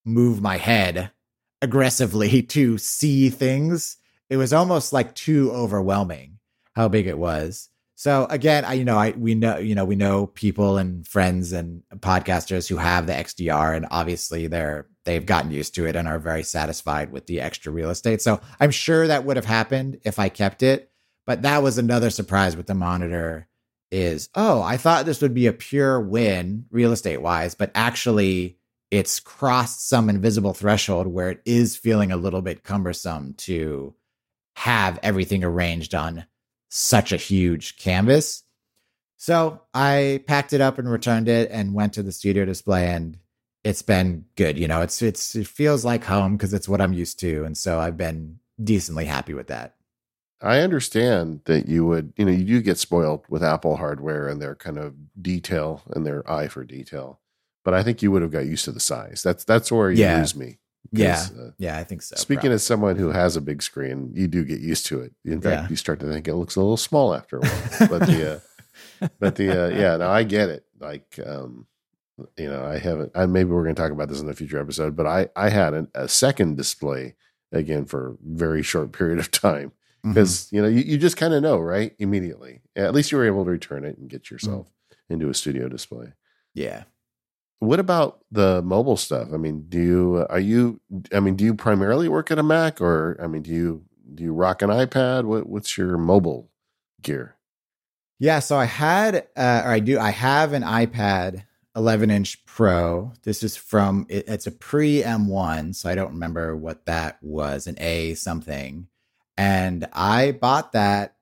move 0.04 0.42
my 0.42 0.56
head 0.56 1.12
aggressively 1.60 2.42
to 2.56 2.78
see 2.78 3.30
things. 3.30 3.98
It 4.28 4.38
was 4.38 4.52
almost 4.52 4.92
like 4.92 5.14
too 5.14 5.52
overwhelming 5.52 6.40
how 6.74 6.88
big 6.88 7.06
it 7.06 7.16
was. 7.16 7.68
So 8.02 8.26
again, 8.30 8.64
I 8.64 8.72
you 8.72 8.84
know 8.84 8.98
I 8.98 9.12
we 9.12 9.36
know 9.36 9.58
you 9.58 9.76
know 9.76 9.84
we 9.84 9.94
know 9.94 10.26
people 10.26 10.76
and 10.76 11.06
friends 11.06 11.52
and 11.52 11.84
podcasters 11.98 12.68
who 12.68 12.76
have 12.76 13.06
the 13.06 13.12
XDR 13.12 13.76
and 13.76 13.86
obviously 13.92 14.48
they're 14.48 14.88
they've 15.04 15.24
gotten 15.24 15.52
used 15.52 15.76
to 15.76 15.86
it 15.86 15.94
and 15.94 16.08
are 16.08 16.18
very 16.18 16.42
satisfied 16.42 17.12
with 17.12 17.26
the 17.26 17.40
extra 17.40 17.70
real 17.70 17.90
estate. 17.90 18.20
So 18.20 18.40
I'm 18.58 18.72
sure 18.72 19.06
that 19.06 19.24
would 19.24 19.36
have 19.36 19.44
happened 19.44 20.00
if 20.02 20.18
I 20.18 20.30
kept 20.30 20.64
it, 20.64 20.90
but 21.26 21.42
that 21.42 21.62
was 21.62 21.78
another 21.78 22.10
surprise 22.10 22.56
with 22.56 22.66
the 22.66 22.74
monitor 22.74 23.46
is 23.92 24.28
oh, 24.34 24.60
I 24.60 24.78
thought 24.78 25.06
this 25.06 25.22
would 25.22 25.32
be 25.32 25.46
a 25.46 25.52
pure 25.52 26.00
win 26.00 26.64
real 26.72 26.90
estate 26.90 27.22
wise, 27.22 27.54
but 27.54 27.70
actually 27.72 28.58
it's 28.90 29.20
crossed 29.20 29.88
some 29.88 30.10
invisible 30.10 30.54
threshold 30.54 31.06
where 31.06 31.30
it 31.30 31.40
is 31.44 31.76
feeling 31.76 32.10
a 32.10 32.16
little 32.16 32.42
bit 32.42 32.64
cumbersome 32.64 33.34
to 33.34 33.94
have 34.56 34.98
everything 35.04 35.44
arranged 35.44 35.94
on 35.94 36.24
such 36.74 37.12
a 37.12 37.18
huge 37.18 37.76
canvas. 37.76 38.44
So 39.18 39.60
I 39.74 40.24
packed 40.26 40.54
it 40.54 40.62
up 40.62 40.78
and 40.78 40.90
returned 40.90 41.28
it 41.28 41.50
and 41.50 41.74
went 41.74 41.92
to 41.92 42.02
the 42.02 42.12
studio 42.12 42.46
display 42.46 42.88
and 42.88 43.18
it's 43.62 43.82
been 43.82 44.24
good. 44.36 44.58
You 44.58 44.68
know, 44.68 44.80
it's 44.80 45.02
it's 45.02 45.36
it 45.36 45.46
feels 45.46 45.84
like 45.84 46.02
home 46.02 46.36
because 46.36 46.54
it's 46.54 46.68
what 46.68 46.80
I'm 46.80 46.94
used 46.94 47.20
to. 47.20 47.44
And 47.44 47.58
so 47.58 47.78
I've 47.78 47.98
been 47.98 48.38
decently 48.62 49.04
happy 49.04 49.34
with 49.34 49.48
that. 49.48 49.74
I 50.40 50.60
understand 50.60 51.42
that 51.44 51.68
you 51.68 51.84
would, 51.86 52.14
you 52.16 52.24
know, 52.24 52.32
you 52.32 52.44
do 52.44 52.62
get 52.62 52.78
spoiled 52.78 53.26
with 53.28 53.44
Apple 53.44 53.76
hardware 53.76 54.26
and 54.26 54.40
their 54.40 54.56
kind 54.56 54.78
of 54.78 54.94
detail 55.20 55.82
and 55.90 56.06
their 56.06 56.28
eye 56.28 56.48
for 56.48 56.64
detail. 56.64 57.20
But 57.64 57.74
I 57.74 57.82
think 57.82 58.02
you 58.02 58.10
would 58.10 58.22
have 58.22 58.32
got 58.32 58.46
used 58.46 58.64
to 58.64 58.72
the 58.72 58.80
size. 58.80 59.22
That's 59.22 59.44
that's 59.44 59.70
where 59.70 59.90
you 59.90 59.98
yeah. 59.98 60.18
lose 60.18 60.34
me. 60.34 60.58
Yeah, 60.92 61.26
uh, 61.38 61.50
yeah, 61.58 61.78
I 61.78 61.84
think 61.84 62.02
so. 62.02 62.16
Speaking 62.16 62.40
probably. 62.40 62.54
as 62.54 62.64
someone 62.64 62.96
who 62.96 63.10
has 63.10 63.36
a 63.36 63.40
big 63.40 63.62
screen, 63.62 64.12
you 64.14 64.28
do 64.28 64.44
get 64.44 64.60
used 64.60 64.86
to 64.86 65.00
it. 65.00 65.12
In 65.24 65.40
fact, 65.40 65.62
yeah. 65.62 65.68
you 65.70 65.76
start 65.76 66.00
to 66.00 66.06
think 66.06 66.28
it 66.28 66.34
looks 66.34 66.54
a 66.56 66.60
little 66.60 66.76
small 66.76 67.14
after 67.14 67.38
a 67.38 67.40
while. 67.40 67.88
but 67.88 68.06
the, 68.06 68.34
uh, 69.00 69.08
but 69.18 69.36
the, 69.36 69.66
uh, 69.66 69.68
yeah, 69.68 69.96
no, 69.96 70.10
I 70.10 70.22
get 70.22 70.50
it. 70.50 70.66
Like, 70.78 71.18
um, 71.24 71.66
you 72.36 72.48
know, 72.48 72.64
I 72.64 72.78
haven't. 72.78 73.12
I, 73.14 73.26
maybe 73.26 73.50
we're 73.50 73.64
going 73.64 73.74
to 73.74 73.80
talk 73.80 73.90
about 73.90 74.08
this 74.08 74.20
in 74.20 74.28
a 74.28 74.34
future 74.34 74.60
episode. 74.60 74.94
But 74.94 75.06
I, 75.06 75.28
I 75.34 75.48
had 75.48 75.74
an, 75.74 75.88
a 75.94 76.08
second 76.08 76.56
display 76.56 77.14
again 77.52 77.84
for 77.84 78.10
a 78.10 78.16
very 78.22 78.62
short 78.62 78.92
period 78.92 79.18
of 79.18 79.30
time 79.30 79.72
because 80.02 80.46
mm-hmm. 80.46 80.56
you 80.56 80.62
know 80.62 80.68
you, 80.68 80.82
you 80.82 80.98
just 80.98 81.16
kind 81.16 81.34
of 81.34 81.42
know 81.42 81.58
right 81.58 81.94
immediately. 81.98 82.60
At 82.76 82.94
least 82.94 83.12
you 83.12 83.18
were 83.18 83.26
able 83.26 83.44
to 83.44 83.50
return 83.50 83.84
it 83.84 83.98
and 83.98 84.08
get 84.08 84.30
yourself 84.30 84.66
mm-hmm. 84.66 85.14
into 85.14 85.30
a 85.30 85.34
studio 85.34 85.68
display. 85.68 86.12
Yeah, 86.54 86.84
what 87.62 87.78
about 87.78 88.24
the 88.32 88.60
mobile 88.62 88.96
stuff? 88.96 89.28
I 89.32 89.36
mean, 89.36 89.66
do 89.68 89.78
you 89.78 90.26
are 90.28 90.40
you? 90.40 90.80
I 91.12 91.20
mean, 91.20 91.36
do 91.36 91.44
you 91.44 91.54
primarily 91.54 92.08
work 92.08 92.32
at 92.32 92.38
a 92.38 92.42
Mac, 92.42 92.80
or 92.80 93.16
I 93.22 93.28
mean, 93.28 93.42
do 93.42 93.52
you 93.52 93.84
do 94.12 94.24
you 94.24 94.32
rock 94.32 94.62
an 94.62 94.70
iPad? 94.70 95.26
What 95.26 95.48
what's 95.48 95.78
your 95.78 95.96
mobile 95.96 96.50
gear? 97.02 97.36
Yeah, 98.18 98.40
so 98.40 98.56
I 98.56 98.64
had, 98.64 99.28
uh, 99.36 99.62
or 99.64 99.70
I 99.70 99.80
do, 99.80 99.98
I 99.98 100.10
have 100.10 100.52
an 100.52 100.62
iPad 100.62 101.44
11 101.76 102.10
inch 102.10 102.44
Pro. 102.46 103.12
This 103.22 103.44
is 103.44 103.56
from 103.56 104.06
it, 104.08 104.24
it's 104.26 104.48
a 104.48 104.52
pre 104.52 105.02
M1, 105.02 105.76
so 105.76 105.88
I 105.88 105.94
don't 105.94 106.12
remember 106.14 106.56
what 106.56 106.86
that 106.86 107.18
was, 107.22 107.68
an 107.68 107.76
A 107.78 108.14
something. 108.14 108.88
And 109.36 109.86
I 109.92 110.32
bought 110.32 110.72
that 110.72 111.14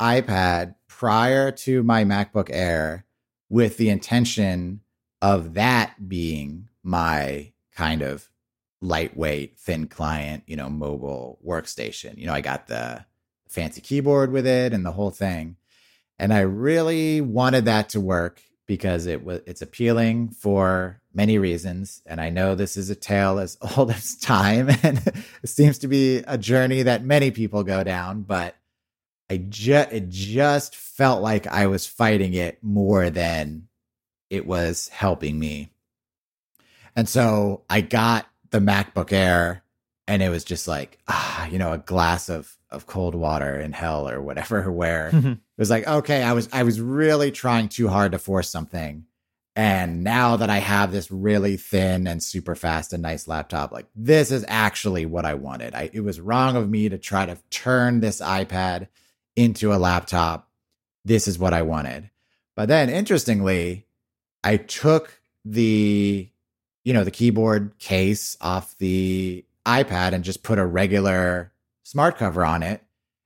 iPad 0.00 0.74
prior 0.88 1.52
to 1.52 1.84
my 1.84 2.04
MacBook 2.04 2.48
Air 2.50 3.04
with 3.48 3.76
the 3.76 3.88
intention 3.88 4.80
of 5.22 5.54
that 5.54 6.08
being 6.08 6.68
my 6.82 7.52
kind 7.74 8.02
of 8.02 8.28
lightweight, 8.80 9.58
thin 9.58 9.86
client, 9.86 10.44
you 10.46 10.56
know, 10.56 10.70
mobile 10.70 11.38
workstation. 11.46 12.16
You 12.16 12.26
know, 12.26 12.32
I 12.32 12.40
got 12.40 12.66
the 12.66 13.04
fancy 13.48 13.80
keyboard 13.80 14.32
with 14.32 14.46
it 14.46 14.72
and 14.72 14.84
the 14.84 14.92
whole 14.92 15.10
thing. 15.10 15.56
And 16.18 16.32
I 16.32 16.40
really 16.40 17.20
wanted 17.20 17.64
that 17.66 17.90
to 17.90 18.00
work 18.00 18.42
because 18.66 19.06
it 19.06 19.24
was 19.24 19.40
it's 19.46 19.62
appealing 19.62 20.28
for 20.28 21.00
many 21.12 21.38
reasons. 21.38 22.02
And 22.06 22.20
I 22.20 22.30
know 22.30 22.54
this 22.54 22.76
is 22.76 22.88
a 22.88 22.94
tale 22.94 23.38
as 23.38 23.58
old 23.76 23.90
as 23.90 24.16
time 24.16 24.70
and 24.82 24.98
it 25.42 25.48
seems 25.48 25.78
to 25.78 25.88
be 25.88 26.18
a 26.18 26.38
journey 26.38 26.82
that 26.82 27.04
many 27.04 27.30
people 27.30 27.64
go 27.64 27.82
down, 27.82 28.22
but 28.22 28.56
I 29.28 29.38
just 29.38 29.92
it 29.92 30.08
just 30.08 30.74
felt 30.74 31.22
like 31.22 31.46
I 31.46 31.66
was 31.66 31.86
fighting 31.86 32.34
it 32.34 32.62
more 32.62 33.10
than 33.10 33.68
it 34.30 34.46
was 34.46 34.88
helping 34.88 35.38
me. 35.38 35.70
And 36.96 37.08
so 37.08 37.62
I 37.68 37.82
got 37.82 38.26
the 38.50 38.60
MacBook 38.60 39.12
Air 39.12 39.62
and 40.08 40.22
it 40.22 40.28
was 40.28 40.44
just 40.44 40.66
like, 40.66 40.98
ah, 41.08 41.46
you 41.46 41.58
know, 41.58 41.72
a 41.72 41.78
glass 41.78 42.28
of 42.28 42.56
of 42.70 42.86
cold 42.86 43.16
water 43.16 43.58
in 43.58 43.72
hell 43.72 44.08
or 44.08 44.22
whatever 44.22 44.70
where 44.72 45.08
it 45.12 45.38
was 45.58 45.70
like, 45.70 45.86
okay, 45.86 46.22
I 46.22 46.32
was 46.32 46.48
I 46.52 46.62
was 46.62 46.80
really 46.80 47.30
trying 47.30 47.68
too 47.68 47.88
hard 47.88 48.12
to 48.12 48.18
force 48.18 48.48
something. 48.48 49.04
And 49.56 50.04
now 50.04 50.36
that 50.36 50.48
I 50.48 50.58
have 50.58 50.92
this 50.92 51.10
really 51.10 51.56
thin 51.56 52.06
and 52.06 52.22
super 52.22 52.54
fast 52.54 52.92
and 52.92 53.02
nice 53.02 53.26
laptop, 53.26 53.72
like 53.72 53.86
this 53.96 54.30
is 54.30 54.44
actually 54.48 55.06
what 55.06 55.24
I 55.24 55.34
wanted. 55.34 55.74
I, 55.74 55.90
it 55.92 56.00
was 56.00 56.20
wrong 56.20 56.56
of 56.56 56.70
me 56.70 56.88
to 56.88 56.98
try 56.98 57.26
to 57.26 57.36
turn 57.50 58.00
this 58.00 58.20
iPad 58.20 58.86
into 59.34 59.72
a 59.72 59.76
laptop. 59.76 60.48
This 61.04 61.26
is 61.26 61.38
what 61.38 61.52
I 61.52 61.62
wanted. 61.62 62.10
But 62.54 62.68
then 62.68 62.90
interestingly, 62.90 63.86
I 64.42 64.56
took 64.56 65.20
the, 65.44 66.28
you 66.84 66.92
know, 66.92 67.04
the 67.04 67.10
keyboard 67.10 67.78
case 67.78 68.36
off 68.40 68.76
the 68.78 69.44
iPad 69.66 70.12
and 70.12 70.24
just 70.24 70.42
put 70.42 70.58
a 70.58 70.66
regular 70.66 71.52
smart 71.82 72.16
cover 72.16 72.44
on 72.44 72.62
it. 72.62 72.82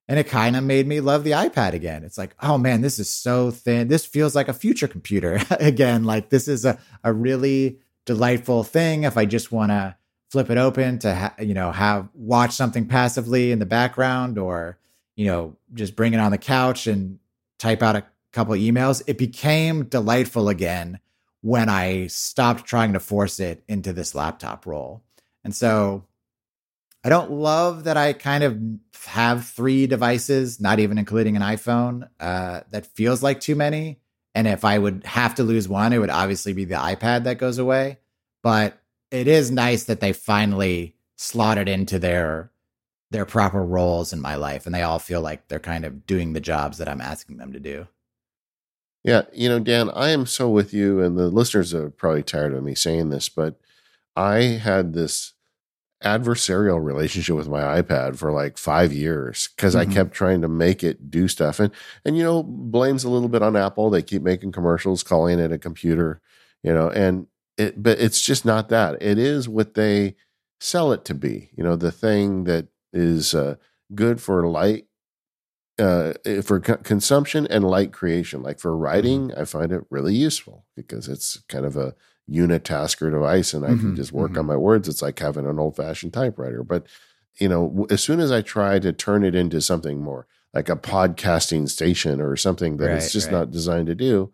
And 0.07 0.19
it 0.19 0.25
kind 0.25 0.55
of 0.55 0.65
made 0.65 0.87
me 0.87 1.01
love 1.01 1.25
the 1.25 1.31
iPad 1.31 1.73
again. 1.73 2.05
It's 2.05 2.19
like, 2.19 2.35
oh 2.43 2.59
man, 2.59 2.83
this 2.83 2.99
is 2.99 3.11
so 3.11 3.51
thin. 3.51 3.89
This 3.89 4.05
feels 4.05 4.35
like 4.35 4.49
a 4.49 4.53
future 4.53 4.89
computer 4.89 5.41
again. 5.51 6.05
Like 6.05 6.29
this 6.29 6.47
is 6.47 6.65
a, 6.65 6.79
a 7.03 7.13
really 7.13 7.79
delightful 8.05 8.65
thing. 8.65 9.05
If 9.05 9.17
I 9.17 9.25
just 9.25 9.51
want 9.51 9.71
to 9.71 9.97
flip 10.31 10.51
it 10.51 10.59
open 10.59 10.99
to, 10.99 11.15
ha- 11.15 11.35
you 11.39 11.55
know, 11.55 11.73
have 11.73 12.09
watch 12.13 12.53
something 12.53 12.87
passively 12.87 13.51
in 13.51 13.61
the 13.61 13.67
background 13.67 14.37
or, 14.37 14.79
you 15.17 15.27
know, 15.27 15.57
just 15.73 15.97
bring 15.97 16.13
it 16.13 16.21
on 16.21 16.33
the 16.33 16.39
couch 16.39 16.87
and 16.87 17.19
type 17.59 17.83
out 17.83 17.97
a 17.97 18.05
couple 18.33 18.55
emails, 18.55 19.03
it 19.07 19.17
became 19.17 19.85
delightful 19.85 20.49
again 20.49 20.99
when 21.45 21.69
I 21.69 22.07
stopped 22.07 22.65
trying 22.65 22.95
to 22.95 23.01
force 23.01 23.39
it 23.39 23.63
into 23.69 23.93
this 23.93 24.15
laptop 24.15 24.65
role. 24.65 25.03
And 25.45 25.55
so 25.55 26.07
I 27.05 27.11
don't 27.11 27.33
love 27.33 27.85
that 27.85 27.99
I 27.99 28.15
kind 28.15 28.43
of 28.43 28.59
have 29.05 29.45
three 29.45 29.87
devices, 29.87 30.59
not 30.59 30.79
even 30.79 30.97
including 30.97 31.37
an 31.37 31.43
iPhone. 31.43 32.09
Uh, 32.19 32.61
that 32.71 32.87
feels 32.87 33.23
like 33.23 33.41
too 33.41 33.57
many. 33.57 34.01
And 34.35 34.49
if 34.49 34.65
I 34.65 34.79
would 34.79 35.05
have 35.05 35.35
to 35.35 35.43
lose 35.43 35.69
one, 35.69 35.93
it 35.93 35.99
would 35.99 36.09
obviously 36.09 36.55
be 36.55 36.65
the 36.65 36.77
iPad 36.77 37.25
that 37.25 37.37
goes 37.37 37.59
away. 37.59 37.99
But 38.43 38.81
it 39.11 39.29
is 39.29 39.51
nice 39.51 39.85
that 39.85 40.01
they 40.01 40.15
finally 40.15 40.97
slotted 41.17 41.69
into 41.69 41.99
their 41.99 42.51
their 43.11 43.27
proper 43.27 43.63
roles 43.63 44.15
in 44.15 44.21
my 44.23 44.37
life, 44.37 44.65
and 44.65 44.75
they 44.75 44.83
all 44.83 44.99
feel 44.99 45.21
like 45.21 45.47
they're 45.49 45.61
kind 45.61 45.85
of 45.85 46.07
doing 46.07 46.33
the 46.33 46.41
jobs 46.41 46.79
that 46.79 46.89
I'm 46.89 47.03
asking 47.03 47.37
them 47.37 47.53
to 47.53 47.61
do. 47.61 47.87
Yeah, 49.05 49.23
you 49.35 49.51
know, 49.51 49.59
Dan, 49.59 49.91
I 49.91 50.09
am 50.11 50.25
so 50.25 50.49
with 50.49 50.73
you, 50.73 51.01
and 51.03 51.19
the 51.19 51.29
listeners 51.29 51.75
are 51.75 51.91
probably 51.91 52.23
tired 52.23 52.55
of 52.55 52.65
me 52.65 52.75
saying 52.75 53.11
this, 53.11 53.29
but 53.29 53.61
I 54.17 54.39
had 54.43 54.95
this 54.95 55.35
adversarial 56.03 56.83
relationship 56.83 57.37
with 57.37 57.49
my 57.49 57.81
iPad 57.81 58.17
for 58.17 58.33
like 58.33 58.59
five 58.59 58.93
years 58.93 59.49
because 59.55 59.75
mm-hmm. 59.75 59.91
I 59.91 59.95
kept 59.95 60.13
trying 60.13 60.41
to 60.41 60.49
make 60.49 60.83
it 60.83 61.11
do 61.11 61.29
stuff, 61.29 61.61
and 61.61 61.71
and 62.07 62.17
you 62.17 62.23
know, 62.23 62.43
blames 62.43 63.05
a 63.05 63.11
little 63.11 63.29
bit 63.29 63.43
on 63.43 63.57
Apple. 63.57 63.91
They 63.91 64.03
keep 64.03 64.23
making 64.23 64.53
commercials 64.53 65.03
calling 65.03 65.39
it 65.39 65.53
a 65.53 65.59
computer, 65.59 66.23
you 66.63 66.73
know, 66.73 66.89
and 66.89 67.27
it, 67.59 67.83
but 67.83 68.01
it's 68.01 68.23
just 68.23 68.47
not 68.47 68.71
that. 68.71 69.03
It 69.03 69.19
is 69.19 69.51
what 69.51 69.75
they 69.75 70.17
sell 70.61 70.93
it 70.93 71.05
to 71.07 71.15
be. 71.15 71.51
You 71.55 71.63
know, 71.63 71.77
the 71.77 71.93
thing 71.93 72.45
that 72.45 72.69
is 72.95 73.35
uh, 73.35 73.57
good 73.95 74.23
for 74.23 74.47
light 74.49 74.87
uh, 75.79 76.15
eh, 76.25 76.41
for 76.41 76.61
co- 76.61 76.77
consumption 76.79 77.47
and 77.49 77.65
light 77.65 77.93
creation. 77.93 78.43
Like 78.43 78.59
for 78.61 78.77
writing, 78.77 79.29
mm-hmm. 79.29 79.41
I 79.41 79.45
find 79.45 79.73
it 79.73 79.85
really 79.91 80.15
useful 80.15 80.65
because 80.77 81.09
it's 81.09 81.43
kind 81.49 81.65
of 81.65 81.77
a 81.77 81.95
unitasker 82.31 83.11
device 83.11 83.53
and 83.53 83.65
I 83.65 83.71
mm-hmm, 83.71 83.81
can 83.81 83.97
just 83.97 84.13
work 84.13 84.33
mm-hmm. 84.33 84.41
on 84.41 84.47
my 84.47 84.57
words. 84.57 84.89
It's 84.89 85.03
like 85.03 85.19
having 85.19 85.47
an 85.47 85.59
old 85.59 85.77
fashioned 85.77 86.13
typewriter. 86.13 86.63
But 86.63 86.87
you 87.39 87.49
know, 87.49 87.87
as 87.91 88.03
soon 88.03 88.21
as 88.21 88.31
I 88.31 88.43
try 88.43 88.79
to 88.79 88.93
turn 88.93 89.25
it 89.25 89.35
into 89.35 89.61
something 89.61 90.01
more 90.01 90.27
like 90.53 90.69
a 90.69 90.77
podcasting 90.77 91.69
station 91.69 92.21
or 92.21 92.37
something 92.37 92.77
that 92.77 92.87
right, 92.87 92.97
it's 92.97 93.13
just 93.13 93.27
right. 93.27 93.39
not 93.39 93.51
designed 93.51 93.89
to 93.89 93.95
do, 93.95 94.33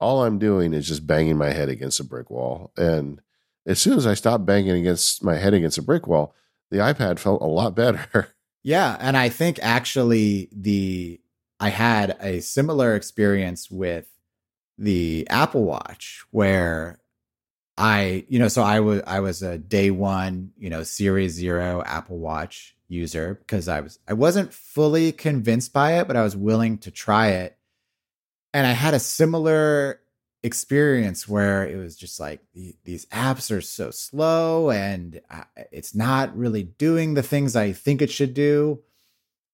all 0.00 0.24
I'm 0.24 0.38
doing 0.38 0.72
is 0.72 0.88
just 0.88 1.06
banging 1.06 1.36
my 1.36 1.50
head 1.50 1.68
against 1.68 2.00
a 2.00 2.04
brick 2.04 2.30
wall. 2.30 2.72
And 2.76 3.20
as 3.66 3.78
soon 3.78 3.98
as 3.98 4.06
I 4.06 4.14
stopped 4.14 4.46
banging 4.46 4.76
against 4.76 5.22
my 5.22 5.36
head 5.36 5.52
against 5.52 5.78
a 5.78 5.82
brick 5.82 6.06
wall, 6.06 6.34
the 6.70 6.78
iPad 6.78 7.18
felt 7.18 7.42
a 7.42 7.46
lot 7.46 7.74
better. 7.76 8.28
Yeah, 8.68 8.98
and 9.00 9.16
I 9.16 9.30
think 9.30 9.58
actually 9.62 10.50
the 10.52 11.18
I 11.58 11.70
had 11.70 12.18
a 12.20 12.40
similar 12.40 12.94
experience 12.96 13.70
with 13.70 14.06
the 14.76 15.26
Apple 15.30 15.64
Watch 15.64 16.22
where 16.32 17.00
I, 17.78 18.26
you 18.28 18.38
know, 18.38 18.48
so 18.48 18.62
I 18.62 18.80
was 18.80 19.00
I 19.06 19.20
was 19.20 19.42
a 19.42 19.56
day 19.56 19.90
one, 19.90 20.52
you 20.58 20.68
know, 20.68 20.82
series 20.82 21.32
0 21.32 21.82
Apple 21.86 22.18
Watch 22.18 22.76
user 22.88 23.36
because 23.36 23.68
I 23.68 23.80
was 23.80 24.00
I 24.06 24.12
wasn't 24.12 24.52
fully 24.52 25.12
convinced 25.12 25.72
by 25.72 26.00
it, 26.00 26.06
but 26.06 26.18
I 26.18 26.22
was 26.22 26.36
willing 26.36 26.76
to 26.80 26.90
try 26.90 27.28
it. 27.28 27.56
And 28.52 28.66
I 28.66 28.72
had 28.72 28.92
a 28.92 29.00
similar 29.00 30.02
experience 30.42 31.28
where 31.28 31.66
it 31.66 31.76
was 31.76 31.96
just 31.96 32.20
like 32.20 32.40
these 32.84 33.06
apps 33.06 33.50
are 33.50 33.60
so 33.60 33.90
slow 33.90 34.70
and 34.70 35.20
uh, 35.30 35.44
it's 35.72 35.94
not 35.94 36.36
really 36.36 36.62
doing 36.62 37.14
the 37.14 37.22
things 37.22 37.56
I 37.56 37.72
think 37.72 38.00
it 38.00 38.10
should 38.10 38.34
do. 38.34 38.80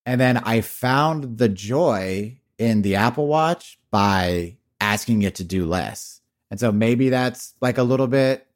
And 0.06 0.20
then 0.20 0.36
I 0.38 0.60
found 0.60 1.38
the 1.38 1.48
joy 1.48 2.38
in 2.58 2.82
the 2.82 2.96
Apple 2.96 3.26
Watch 3.26 3.78
by 3.90 4.58
asking 4.80 5.22
it 5.22 5.36
to 5.36 5.44
do 5.44 5.64
less. 5.64 6.20
And 6.50 6.60
so 6.60 6.70
maybe 6.70 7.08
that's 7.08 7.54
like 7.60 7.78
a 7.78 7.82
little 7.82 8.06
bit 8.06 8.46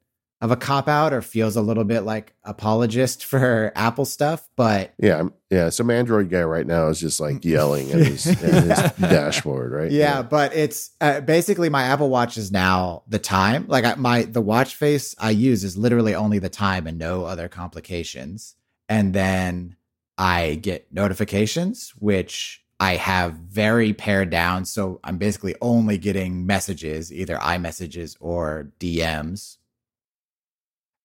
of 0.41 0.51
a 0.51 0.55
cop 0.55 0.87
out 0.87 1.11
or 1.11 1.21
feels 1.21 1.57
a 1.57 1.61
little 1.61 1.83
bit 1.83 2.01
like 2.01 2.33
apologist 2.43 3.25
for 3.29 3.71
Apple 3.75 4.05
stuff, 4.05 4.47
but 4.55 4.93
yeah, 4.97 5.23
yeah. 5.49 5.69
Some 5.69 5.89
Android 5.89 6.29
guy 6.29 6.43
right 6.43 6.65
now 6.65 6.87
is 6.87 6.99
just 6.99 7.19
like 7.19 7.43
yelling 7.45 7.91
at 7.91 7.99
his, 7.99 8.27
at 8.27 8.37
his 8.37 8.91
dashboard, 8.97 9.71
right? 9.71 9.91
Yeah, 9.91 10.17
yeah. 10.17 10.21
but 10.21 10.55
it's 10.55 10.91
uh, 11.01 11.21
basically 11.21 11.69
my 11.69 11.83
Apple 11.83 12.09
Watch 12.09 12.37
is 12.37 12.51
now 12.51 13.03
the 13.07 13.19
time. 13.19 13.65
Like 13.67 13.85
I, 13.85 13.95
my 13.95 14.23
the 14.23 14.41
watch 14.41 14.75
face 14.75 15.15
I 15.19 15.31
use 15.31 15.63
is 15.63 15.77
literally 15.77 16.15
only 16.15 16.39
the 16.39 16.49
time 16.49 16.87
and 16.87 16.97
no 16.97 17.25
other 17.25 17.49
complications. 17.49 18.55
And 18.87 19.13
then 19.13 19.75
I 20.17 20.55
get 20.55 20.91
notifications, 20.91 21.93
which 21.97 22.63
I 22.79 22.95
have 22.95 23.33
very 23.33 23.93
pared 23.93 24.29
down. 24.29 24.65
So 24.65 24.99
I'm 25.03 25.17
basically 25.17 25.55
only 25.61 25.97
getting 25.97 26.45
messages, 26.47 27.11
either 27.13 27.37
iMessages 27.37 28.15
or 28.19 28.71
DMs 28.79 29.58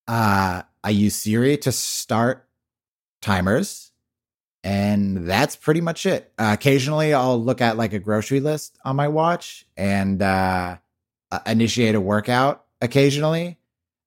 uh, 0.06 0.62
I 0.82 0.90
use 0.90 1.14
Siri 1.14 1.56
to 1.58 1.72
start 1.72 2.46
timers, 3.22 3.92
and 4.62 5.28
that's 5.28 5.56
pretty 5.56 5.80
much 5.80 6.06
it. 6.06 6.32
Uh, 6.38 6.50
occasionally, 6.52 7.14
I'll 7.14 7.42
look 7.42 7.60
at 7.60 7.76
like 7.76 7.92
a 7.92 7.98
grocery 7.98 8.40
list 8.40 8.78
on 8.84 8.96
my 8.96 9.08
watch 9.08 9.66
and 9.76 10.20
uh, 10.20 10.76
uh, 11.30 11.38
initiate 11.46 11.94
a 11.94 12.00
workout 12.00 12.64
occasionally, 12.80 13.58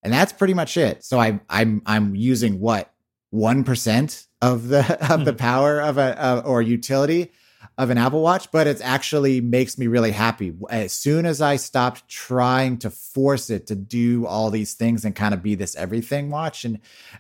and 0.04 0.14
that's 0.14 0.34
pretty 0.34 0.54
much 0.54 0.78
it. 0.78 1.04
So 1.04 1.20
I, 1.20 1.39
I'm 1.50 1.82
I'm 1.86 2.16
using 2.16 2.60
what 2.60 2.93
one 3.32 3.64
percent 3.64 4.28
of 4.41 4.68
the 4.68 4.80
of 5.12 5.26
the 5.26 5.32
hmm. 5.32 5.38
power 5.38 5.82
of 5.82 5.98
a 5.98 6.24
uh, 6.24 6.41
or 6.45 6.62
utility 6.62 7.32
of 7.78 7.91
an 7.91 7.97
Apple 7.97 8.23
Watch, 8.23 8.51
but 8.51 8.65
it 8.65 8.82
actually 8.82 9.39
makes 9.39 9.78
me 9.78 9.86
really 9.86 10.11
happy. 10.11 10.51
As 10.69 10.93
soon 10.93 11.28
as 11.28 11.41
I 11.41 11.57
stopped 11.57 12.07
trying 12.07 12.78
to 12.80 12.89
force 12.89 13.51
it 13.51 13.67
to 13.67 13.75
do 13.75 14.25
all 14.25 14.49
these 14.49 14.73
things 14.73 15.05
and 15.05 15.15
kind 15.15 15.34
of 15.34 15.43
be 15.43 15.53
this 15.53 15.75
everything 15.75 16.32
watch, 16.32 16.65
and 16.65 16.80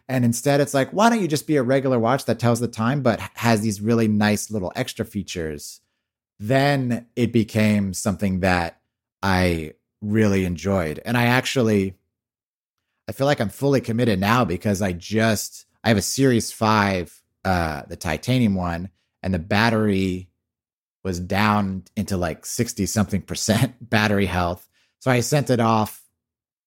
and 0.09 0.25
instead 0.25 0.59
it's 0.59 0.73
like, 0.73 0.89
why 0.91 1.09
don't 1.09 1.21
you 1.21 1.27
just 1.27 1.45
be 1.45 1.57
a 1.57 1.63
regular 1.63 1.99
watch 1.99 2.25
that 2.25 2.39
tells 2.39 2.59
the 2.59 2.67
time 2.67 3.01
but 3.01 3.19
has 3.35 3.61
these 3.61 3.81
really 3.81 4.07
nice 4.07 4.49
little 4.49 4.73
extra 4.75 5.05
features? 5.05 5.79
Then 6.39 7.05
it 7.15 7.31
became 7.31 7.93
something 7.93 8.39
that 8.39 8.81
I 9.21 9.73
really 10.01 10.43
enjoyed, 10.43 10.99
and 11.05 11.15
I 11.15 11.25
actually, 11.25 11.93
I 13.07 13.11
feel 13.11 13.27
like 13.27 13.39
I'm 13.39 13.49
fully 13.49 13.81
committed 13.81 14.19
now 14.19 14.43
because 14.43 14.81
I 14.81 14.91
just 14.93 15.67
I 15.83 15.89
have 15.89 15.97
a 15.97 16.01
Series 16.01 16.51
Five, 16.51 17.21
uh, 17.45 17.83
the 17.87 17.95
titanium 17.95 18.55
one, 18.55 18.89
and 19.21 19.35
the 19.35 19.39
battery 19.39 20.29
was 21.03 21.19
down 21.19 21.83
into 21.95 22.17
like 22.17 22.45
60 22.45 22.85
something 22.85 23.21
percent 23.21 23.75
battery 23.89 24.25
health. 24.25 24.67
So 24.99 25.11
I 25.11 25.21
sent 25.21 25.49
it 25.49 25.59
off 25.59 26.03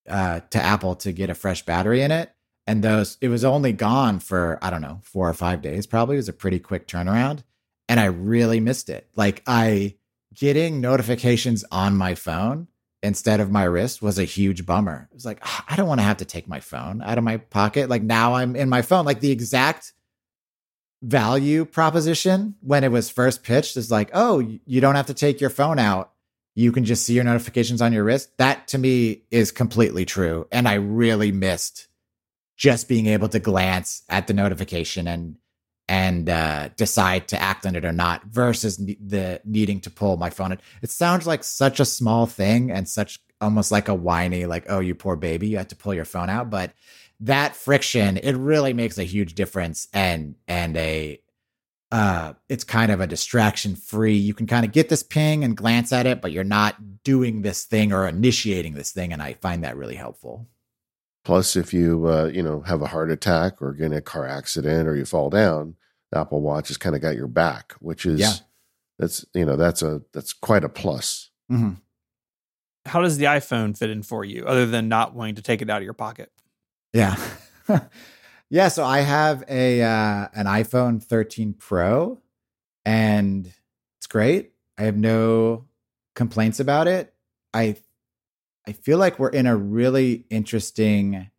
uh, 0.09 0.41
to 0.51 0.63
Apple 0.63 0.97
to 0.97 1.13
get 1.13 1.31
a 1.31 1.35
fresh 1.35 1.65
battery 1.65 2.03
in 2.03 2.11
it. 2.11 2.33
And 2.67 2.83
those, 2.83 3.19
it 3.21 3.29
was 3.29 3.45
only 3.45 3.73
gone 3.73 4.21
for, 4.21 4.59
I 4.63 4.71
don't 4.71 4.83
know, 4.83 5.01
four 5.03 5.29
or 5.29 5.35
five 5.35 5.63
days 5.63 5.87
probably. 5.87 6.17
It 6.17 6.19
was 6.19 6.29
a 6.29 6.35
pretty 6.35 6.59
quick 6.59 6.87
turnaround. 6.87 7.43
And 7.89 7.99
I 7.99 8.05
really 8.05 8.61
missed 8.61 8.89
it. 8.89 9.09
Like, 9.17 9.43
I 9.47 9.97
getting 10.35 10.81
notifications 10.81 11.65
on 11.73 11.97
my 11.97 12.15
phone 12.15 12.69
instead 13.03 13.41
of 13.41 13.51
my 13.51 13.65
wrist 13.65 14.01
was 14.01 14.19
a 14.19 14.25
huge 14.25 14.65
bummer. 14.65 15.09
It 15.11 15.15
was 15.15 15.25
like, 15.25 15.41
ah, 15.43 15.65
I 15.69 15.75
don't 15.75 15.89
want 15.89 16.01
to 16.01 16.05
have 16.05 16.19
to 16.19 16.25
take 16.25 16.47
my 16.47 16.61
phone 16.61 17.03
out 17.03 17.19
of 17.19 17.25
my 17.25 17.39
pocket. 17.39 17.89
Like, 17.89 18.03
now 18.03 18.35
I'm 18.35 18.55
in 18.55 18.69
my 18.69 18.83
phone. 18.83 19.05
Like, 19.05 19.21
the 19.21 19.33
exact 19.33 19.93
value 21.03 21.65
proposition 21.65 22.55
when 22.61 22.85
it 22.85 22.93
was 22.93 23.11
first 23.11 23.43
pitched 23.43 23.77
is 23.77 23.91
like, 23.91 24.11
oh, 24.13 24.39
you 24.67 24.81
don't 24.81 24.97
have 24.97 25.07
to 25.07 25.15
take 25.15 25.41
your 25.41 25.51
phone 25.51 25.79
out. 25.79 26.13
You 26.55 26.73
can 26.73 26.85
just 26.85 27.05
see 27.05 27.15
your 27.15 27.25
notifications 27.25 27.81
on 27.81 27.93
your 27.93 28.05
wrist. 28.05 28.37
That 28.39 28.69
to 28.69 28.79
me 28.79 29.23
is 29.31 29.53
completely 29.53 30.05
true. 30.05 30.47
And 30.53 30.69
I 30.69 30.75
really 30.75 31.33
missed 31.33 31.89
just 32.57 32.89
being 32.89 33.07
able 33.07 33.29
to 33.29 33.39
glance 33.39 34.03
at 34.09 34.27
the 34.27 34.35
notification 34.35 35.07
and 35.09 35.37
and 35.89 36.29
uh, 36.29 36.69
decide 36.77 37.27
to 37.27 37.41
act 37.41 37.67
on 37.67 37.75
it 37.75 37.85
or 37.85 37.91
not 37.91 38.23
versus 38.27 38.77
the 38.77 39.41
needing 39.45 39.81
to 39.81 39.91
pull 39.91 40.17
my 40.17 40.31
phone. 40.31 40.53
Out. 40.53 40.61
It 40.83 40.91
sounds 40.91 41.27
like 41.27 41.43
such 41.43 41.81
a 41.81 41.85
small 41.85 42.27
thing 42.27 42.71
and 42.71 42.89
such 42.89 43.19
almost 43.41 43.73
like 43.73 43.89
a 43.89 43.95
whiny, 43.95 44.47
like, 44.47 44.67
oh, 44.69 44.79
you 44.79 44.95
poor 44.95 45.17
baby, 45.17 45.49
you 45.49 45.57
had 45.57 45.71
to 45.71 45.77
pull 45.77 45.93
your 45.93 46.05
phone 46.05 46.31
out. 46.31 46.49
But 46.49 46.73
that 47.21 47.55
friction 47.55 48.17
it 48.17 48.33
really 48.33 48.73
makes 48.73 48.99
a 48.99 49.05
huge 49.05 49.35
difference 49.35 49.89
and 49.93 50.35
and 50.49 50.77
a 50.77 51.21
uh 51.93 52.33
it's 52.49 52.65
kind 52.65 52.91
of 52.91 53.01
a 53.01 53.07
distraction 53.07 53.77
free 53.77 54.17
you 54.17 54.33
can 54.33 54.47
kind 54.47 54.65
of 54.65 54.73
get 54.73 54.89
this 54.89 55.03
ping 55.03 55.45
and 55.45 55.57
glance 55.57 55.93
at 55.93 56.07
it 56.07 56.23
but 56.23 56.33
you're 56.33 56.45
not 56.45 57.03
doing 57.05 57.43
this 57.43 57.65
thing 57.65 57.93
or 57.93 58.09
initiating 58.09 58.75
this 58.75 58.93
thing 58.93 59.13
and 59.13 59.23
i 59.23 59.35
find 59.35 59.63
that 59.63 59.77
really 59.77 59.97
helpful 59.97 60.49
plus 61.25 61.57
if 61.57 61.75
you 61.75 62.07
uh 62.07 62.31
you 62.33 62.43
know 62.43 62.61
have 62.63 62.81
a 62.81 62.87
heart 62.87 63.11
attack 63.11 63.61
or 63.61 63.75
get 63.75 63.87
in 63.87 63.93
a 63.93 64.01
car 64.01 64.27
accident 64.27 64.89
or 64.89 64.97
you 64.97 65.05
fall 65.05 65.29
down 65.29 65.75
apple 66.15 66.41
watch 66.41 66.69
has 66.69 66.79
kind 66.79 66.97
of 66.97 67.03
got 67.03 67.17
your 67.17 67.29
back 67.29 67.75
which 67.81 68.07
is 68.07 68.19
yeah. 68.19 68.33
that's 68.99 69.27
you 69.35 69.45
know 69.45 69.57
that's 69.57 69.83
a 69.83 70.01
that's 70.13 70.33
quite 70.33 70.65
a 70.65 70.69
plus 70.69 71.31
mm-hmm. 71.53 71.73
how 72.87 73.03
does 73.03 73.19
the 73.19 73.27
iphone 73.27 73.77
fit 73.77 73.91
in 73.91 74.03
for 74.03 74.25
you 74.25 74.45
other 74.47 74.65
than 74.65 74.89
not 74.89 75.15
wanting 75.15 75.35
to 75.35 75.43
take 75.43 75.61
it 75.61 75.69
out 75.69 75.79
of 75.79 75.85
your 75.85 75.93
pocket 75.93 76.33
yeah. 76.93 77.17
yeah, 78.51 78.69
so 78.69 78.85
I 78.85 79.01
have 79.01 79.45
a 79.49 79.83
uh, 79.83 80.29
an 80.35 80.47
iPhone 80.47 81.03
13 81.03 81.55
Pro 81.55 82.21
and 82.85 83.53
it's 83.99 84.07
great. 84.07 84.53
I 84.79 84.85
have 84.85 84.97
no 84.97 85.67
complaints 86.15 86.61
about 86.61 86.89
it. 86.89 87.13
I 87.53 87.77
I 88.67 88.73
feel 88.73 88.99
like 88.99 89.19
we're 89.19 89.29
in 89.31 89.47
a 89.47 89.57
really 89.57 90.27
interesting 90.31 91.31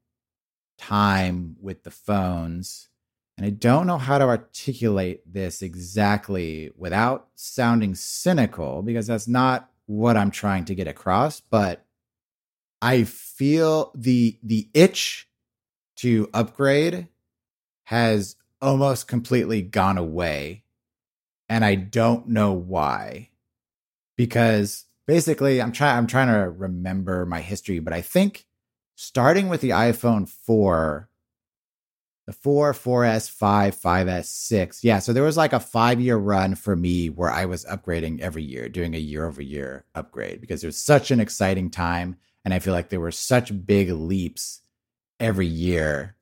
time 0.78 1.56
with 1.62 1.84
the 1.84 1.92
phones. 1.92 2.90
And 3.38 3.46
I 3.46 3.52
don't 3.52 3.88
know 3.88 3.98
how 3.98 4.18
to 4.18 4.26
articulate 4.26 5.22
this 5.32 5.62
exactly 5.62 6.72
without 6.76 7.28
sounding 7.36 7.96
cynical 7.96 8.82
because 8.82 9.08
that's 9.08 9.28
not 9.28 9.70
what 9.86 10.18
I'm 10.18 10.32
trying 10.32 10.66
to 10.66 10.76
get 10.76 10.88
across, 10.88 11.40
but 11.40 11.86
I 12.82 13.04
feel 13.04 13.92
the 13.96 14.38
the 14.44 14.70
itch 14.74 15.28
to 16.02 16.30
upgrade 16.34 17.08
has 17.86 18.36
almost 18.62 19.08
completely 19.08 19.62
gone 19.62 19.98
away. 19.98 20.64
And 21.50 21.66
I 21.66 21.76
don't 21.76 22.28
know 22.28 22.54
why. 22.54 23.30
Because 24.16 24.86
basically 25.08 25.62
I'm 25.62 25.72
trying 25.72 25.98
I'm 25.98 26.08
trying 26.08 26.28
to 26.28 26.50
remember 26.50 27.26
my 27.26 27.42
history, 27.42 27.80
but 27.80 27.94
I 27.94 28.02
think 28.02 28.46
starting 28.96 29.50
with 29.50 29.62
the 29.62 29.72
iPhone 29.72 30.28
4 30.28 31.08
the 32.28 32.34
4, 32.34 32.74
4S, 32.74 33.32
5, 33.32 33.76
5S, 33.76 34.26
6. 34.26 34.84
Yeah, 34.84 35.00
so 35.00 35.12
there 35.12 35.24
was 35.24 35.38
like 35.38 35.54
a 35.54 35.60
5-year 35.60 36.18
run 36.18 36.54
for 36.54 36.76
me 36.76 37.10
where 37.10 37.32
I 37.32 37.46
was 37.46 37.66
upgrading 37.66 38.20
every 38.20 38.44
year, 38.44 38.70
doing 38.70 38.94
a 38.94 39.00
year 39.00 39.26
over 39.26 39.42
year 39.42 39.86
upgrade 39.96 40.40
because 40.40 40.64
it 40.64 40.68
was 40.68 40.78
such 40.78 41.10
an 41.10 41.20
exciting 41.20 41.72
time 41.72 42.18
and 42.46 42.54
I 42.54 42.60
feel 42.60 42.74
like 42.74 42.90
there 42.90 43.00
were 43.00 43.12
such 43.12 43.66
big 43.66 43.90
leaps 43.90 44.62
every 45.22 45.48
year 45.48 46.16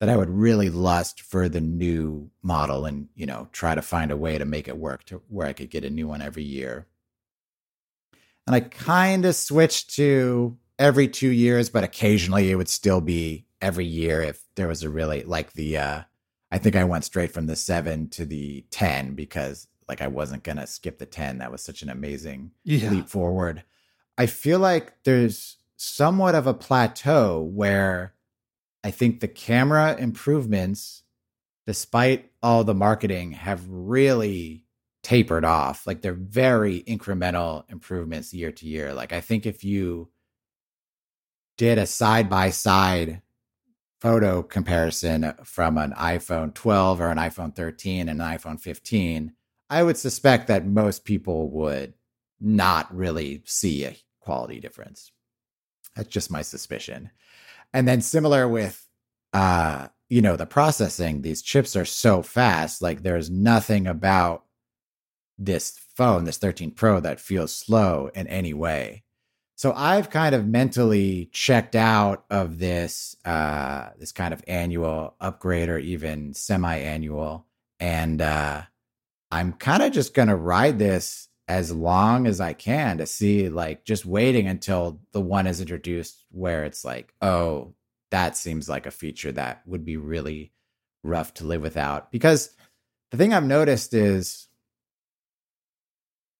that 0.00 0.08
I 0.08 0.16
would 0.16 0.30
really 0.30 0.68
lust 0.68 1.20
for 1.20 1.48
the 1.48 1.60
new 1.60 2.28
model 2.42 2.86
and, 2.86 3.08
you 3.14 3.24
know, 3.24 3.48
try 3.52 3.74
to 3.74 3.82
find 3.82 4.10
a 4.10 4.16
way 4.16 4.36
to 4.36 4.44
make 4.44 4.66
it 4.66 4.76
work 4.76 5.04
to 5.04 5.22
where 5.28 5.46
I 5.46 5.52
could 5.52 5.70
get 5.70 5.84
a 5.84 5.90
new 5.90 6.08
one 6.08 6.20
every 6.20 6.42
year. 6.42 6.86
And 8.46 8.56
I 8.56 8.60
kind 8.60 9.24
of 9.24 9.36
switched 9.36 9.94
to 9.94 10.58
every 10.76 11.06
two 11.06 11.30
years, 11.30 11.70
but 11.70 11.84
occasionally 11.84 12.50
it 12.50 12.56
would 12.56 12.68
still 12.68 13.00
be 13.00 13.46
every 13.60 13.84
year 13.84 14.20
if 14.20 14.42
there 14.56 14.66
was 14.66 14.82
a 14.82 14.90
really 14.90 15.22
like 15.22 15.52
the 15.52 15.78
uh 15.78 16.02
I 16.50 16.58
think 16.58 16.74
I 16.74 16.84
went 16.84 17.04
straight 17.04 17.30
from 17.30 17.46
the 17.46 17.56
seven 17.56 18.08
to 18.10 18.26
the 18.26 18.66
10 18.72 19.14
because 19.14 19.68
like 19.88 20.02
I 20.02 20.08
wasn't 20.08 20.42
going 20.42 20.58
to 20.58 20.66
skip 20.66 20.98
the 20.98 21.06
10. 21.06 21.38
That 21.38 21.50
was 21.50 21.62
such 21.62 21.82
an 21.82 21.88
amazing 21.88 22.50
yeah. 22.64 22.90
leap 22.90 23.08
forward. 23.08 23.62
I 24.18 24.26
feel 24.26 24.58
like 24.58 24.92
there's 25.04 25.56
somewhat 25.76 26.34
of 26.34 26.46
a 26.46 26.54
plateau 26.54 27.40
where 27.40 28.12
I 28.84 28.90
think 28.90 29.20
the 29.20 29.28
camera 29.28 29.96
improvements, 29.96 31.02
despite 31.66 32.30
all 32.42 32.64
the 32.64 32.74
marketing, 32.74 33.32
have 33.32 33.68
really 33.68 34.64
tapered 35.02 35.44
off. 35.44 35.86
Like 35.86 36.00
they're 36.00 36.14
very 36.14 36.82
incremental 36.82 37.64
improvements 37.68 38.32
year 38.32 38.52
to 38.52 38.66
year. 38.66 38.94
Like 38.94 39.12
I 39.12 39.20
think 39.20 39.46
if 39.46 39.64
you 39.64 40.10
did 41.56 41.78
a 41.78 41.86
side 41.86 42.28
by 42.28 42.50
side 42.50 43.22
photo 44.00 44.42
comparison 44.42 45.32
from 45.44 45.78
an 45.78 45.92
iPhone 45.92 46.52
12 46.54 47.00
or 47.00 47.10
an 47.10 47.18
iPhone 47.18 47.54
13 47.54 48.08
and 48.08 48.20
an 48.20 48.26
iPhone 48.26 48.60
15, 48.60 49.32
I 49.70 49.82
would 49.82 49.96
suspect 49.96 50.48
that 50.48 50.66
most 50.66 51.04
people 51.04 51.50
would 51.50 51.94
not 52.40 52.94
really 52.94 53.42
see 53.44 53.84
a 53.84 53.96
quality 54.20 54.60
difference. 54.60 55.12
That's 55.94 56.08
just 56.08 56.30
my 56.30 56.42
suspicion. 56.42 57.10
And 57.72 57.88
then 57.88 58.00
similar 58.00 58.48
with 58.48 58.86
uh 59.32 59.88
you 60.10 60.20
know 60.20 60.36
the 60.36 60.46
processing 60.46 61.22
these 61.22 61.40
chips 61.40 61.74
are 61.74 61.86
so 61.86 62.20
fast 62.20 62.82
like 62.82 63.02
there's 63.02 63.30
nothing 63.30 63.86
about 63.86 64.44
this 65.38 65.78
phone 65.96 66.24
this 66.24 66.36
13 66.36 66.72
pro 66.72 67.00
that 67.00 67.20
feels 67.20 67.54
slow 67.54 68.10
in 68.14 68.26
any 68.26 68.52
way. 68.52 69.04
So 69.56 69.72
i've 69.74 70.10
kind 70.10 70.34
of 70.34 70.46
mentally 70.46 71.30
checked 71.32 71.74
out 71.74 72.24
of 72.30 72.58
this 72.58 73.16
uh 73.24 73.90
this 73.98 74.12
kind 74.12 74.34
of 74.34 74.44
annual 74.46 75.14
upgrade 75.20 75.68
or 75.68 75.78
even 75.78 76.34
semi-annual. 76.34 77.46
And 77.80 78.20
uh 78.20 78.62
i'm 79.30 79.54
kind 79.54 79.82
of 79.82 79.92
just 79.92 80.12
gonna 80.12 80.36
ride 80.36 80.78
this 80.78 81.28
as 81.52 81.70
long 81.70 82.26
as 82.26 82.40
I 82.40 82.54
can 82.54 82.96
to 82.96 83.04
see 83.04 83.50
like 83.50 83.84
just 83.84 84.06
waiting 84.06 84.46
until 84.46 85.02
the 85.12 85.20
one 85.20 85.46
is 85.46 85.60
introduced 85.60 86.24
where 86.30 86.64
it's 86.64 86.82
like, 86.82 87.12
oh, 87.20 87.74
that 88.10 88.38
seems 88.38 88.70
like 88.70 88.86
a 88.86 88.90
feature 88.90 89.32
that 89.32 89.60
would 89.66 89.84
be 89.84 89.98
really 89.98 90.50
rough 91.04 91.34
to 91.34 91.44
live 91.44 91.60
without. 91.60 92.10
Because 92.10 92.56
the 93.10 93.18
thing 93.18 93.34
I've 93.34 93.44
noticed 93.44 93.92
is 93.92 94.48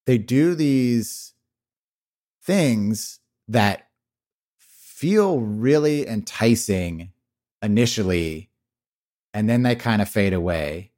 they 0.07 0.17
do 0.17 0.55
these 0.55 1.35
things 2.43 3.21
that 3.49 3.89
feel 4.59 5.41
really 5.41 6.09
enticing 6.09 7.13
initially 7.61 8.49
and 9.35 9.47
then 9.47 9.63
they 9.63 9.77
kind 9.77 10.01
of 10.01 10.09
fade 10.09 10.33
away 10.33 10.92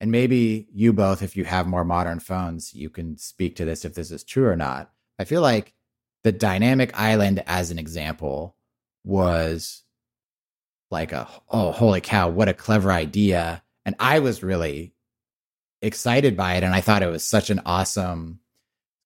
and 0.00 0.10
maybe 0.10 0.68
you 0.72 0.92
both, 0.92 1.22
if 1.22 1.36
you 1.36 1.44
have 1.44 1.66
more 1.66 1.84
modern 1.84 2.20
phones, 2.20 2.74
you 2.74 2.88
can 2.90 3.16
speak 3.18 3.56
to 3.56 3.64
this 3.64 3.84
if 3.84 3.94
this 3.94 4.10
is 4.10 4.22
true 4.22 4.46
or 4.46 4.56
not. 4.56 4.90
I 5.18 5.24
feel 5.24 5.42
like 5.42 5.74
the 6.22 6.32
dynamic 6.32 6.98
island, 6.98 7.42
as 7.46 7.70
an 7.70 7.78
example, 7.78 8.56
was 9.04 9.82
like 10.90 11.12
a 11.12 11.28
oh 11.48 11.72
holy 11.72 12.00
cow, 12.00 12.28
what 12.28 12.48
a 12.48 12.54
clever 12.54 12.92
idea. 12.92 13.62
And 13.84 13.94
I 13.98 14.20
was 14.20 14.42
really 14.42 14.94
excited 15.82 16.36
by 16.36 16.54
it. 16.54 16.62
And 16.62 16.74
I 16.74 16.80
thought 16.80 17.02
it 17.02 17.10
was 17.10 17.24
such 17.24 17.50
an 17.50 17.62
awesome 17.66 18.40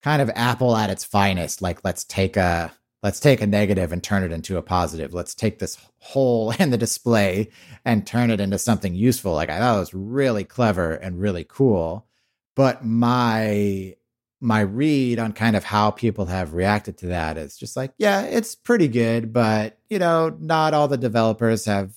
kind 0.03 0.21
of 0.21 0.31
Apple 0.35 0.77
at 0.77 0.91
its 0.91 1.05
finest. 1.05 1.63
Like, 1.63 1.85
let's 1.85 2.05
take 2.05 2.37
a 2.37 2.73
let's 3.03 3.21
take 3.21 3.41
a 3.41 3.47
negative 3.47 3.93
and 3.93 4.03
turn 4.03 4.23
it 4.23 4.33
into 4.33 4.57
a 4.57 4.63
positive. 4.63 5.13
Let's 5.13 5.35
take 5.35 5.59
this 5.59 5.77
hole 5.99 6.51
in 6.59 6.71
the 6.71 6.79
display 6.79 7.49
and 7.85 8.07
turn 8.07 8.31
it 8.31 8.41
into 8.41 8.59
something 8.59 8.95
useful. 8.95 9.33
Like 9.33 9.51
I 9.51 9.59
thought 9.59 9.77
it 9.77 9.81
was 9.81 9.95
really 9.95 10.45
clever 10.45 10.93
and 10.93 11.21
really 11.21 11.45
cool. 11.45 12.07
But 12.55 12.85
my 12.85 13.97
my 14.41 14.61
read 14.61 15.21
on 15.21 15.33
kind 15.33 15.55
of 15.55 15.63
how 15.63 15.93
people 15.93 16.27
have 16.27 16.53
reacted 16.53 16.99
to 16.99 17.07
that 17.07 17.39
is 17.39 17.57
just 17.57 17.77
like, 17.77 17.93
yeah, 17.97 18.23
it's 18.23 18.57
pretty 18.57 18.89
good, 18.89 19.33
but 19.33 19.79
you 19.89 20.01
know, 20.01 20.37
not 20.41 20.75
all 20.75 20.89
the 20.89 20.97
developers 20.97 21.65
have 21.67 21.95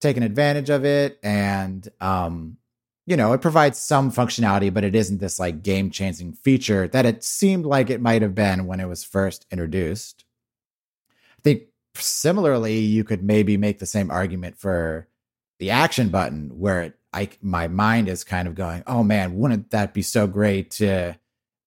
taken 0.00 0.24
advantage 0.24 0.70
of 0.70 0.84
it. 0.84 1.18
And 1.22 1.88
um, 2.00 2.56
you 3.06 3.16
know, 3.16 3.32
it 3.32 3.40
provides 3.40 3.78
some 3.78 4.10
functionality, 4.10 4.74
but 4.74 4.84
it 4.84 4.94
isn't 4.94 5.18
this 5.18 5.38
like 5.38 5.62
game 5.62 5.90
changing 5.90 6.34
feature 6.34 6.88
that 6.88 7.06
it 7.06 7.24
seemed 7.24 7.64
like 7.64 7.90
it 7.90 8.02
might 8.02 8.22
have 8.22 8.34
been 8.34 8.66
when 8.66 8.80
it 8.80 8.88
was 8.88 9.04
first 9.04 9.46
introduced. 9.50 10.24
I 11.38 11.40
think 11.42 11.62
similarly, 11.94 12.78
you 12.78 13.04
could 13.04 13.22
maybe 13.22 13.56
make 13.56 13.78
the 13.78 13.86
same 13.86 14.10
argument 14.10 14.58
for 14.58 15.08
the 15.58 15.70
action 15.70 16.08
button, 16.08 16.58
where 16.58 16.82
it, 16.82 16.98
I 17.12 17.30
my 17.40 17.68
mind 17.68 18.08
is 18.08 18.24
kind 18.24 18.48
of 18.48 18.54
going, 18.54 18.82
"Oh 18.86 19.02
man, 19.02 19.36
wouldn't 19.36 19.70
that 19.70 19.94
be 19.94 20.02
so 20.02 20.26
great 20.26 20.70
to 20.72 21.18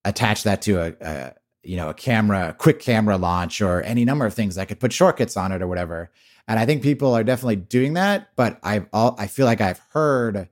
attach 0.04 0.44
that 0.44 0.62
to 0.62 0.80
a, 0.80 0.94
a 1.00 1.34
you 1.62 1.76
know 1.76 1.90
a 1.90 1.94
camera, 1.94 2.50
a 2.50 2.52
quick 2.52 2.80
camera 2.80 3.16
launch, 3.16 3.60
or 3.60 3.82
any 3.82 4.04
number 4.04 4.26
of 4.26 4.34
things 4.34 4.58
I 4.58 4.64
could 4.64 4.80
put 4.80 4.92
shortcuts 4.92 5.36
on 5.36 5.52
it 5.52 5.62
or 5.62 5.68
whatever." 5.68 6.10
And 6.48 6.58
I 6.58 6.66
think 6.66 6.82
people 6.82 7.14
are 7.14 7.24
definitely 7.24 7.56
doing 7.56 7.94
that, 7.94 8.30
but 8.36 8.58
I've 8.62 8.86
all 8.92 9.14
I 9.18 9.26
feel 9.26 9.46
like 9.46 9.60
I've 9.60 9.80
heard 9.90 10.48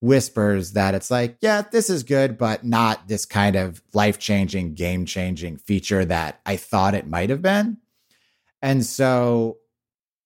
whispers 0.00 0.72
that 0.72 0.94
it's 0.94 1.10
like, 1.10 1.36
yeah, 1.40 1.62
this 1.62 1.90
is 1.90 2.02
good, 2.02 2.36
but 2.38 2.64
not 2.64 3.08
this 3.08 3.24
kind 3.24 3.56
of 3.56 3.82
life 3.94 4.18
changing, 4.18 4.74
game 4.74 5.06
changing 5.06 5.56
feature 5.56 6.04
that 6.04 6.40
I 6.44 6.56
thought 6.56 6.94
it 6.94 7.08
might 7.08 7.30
have 7.30 7.42
been. 7.42 7.78
And 8.66 8.84
so 8.84 9.58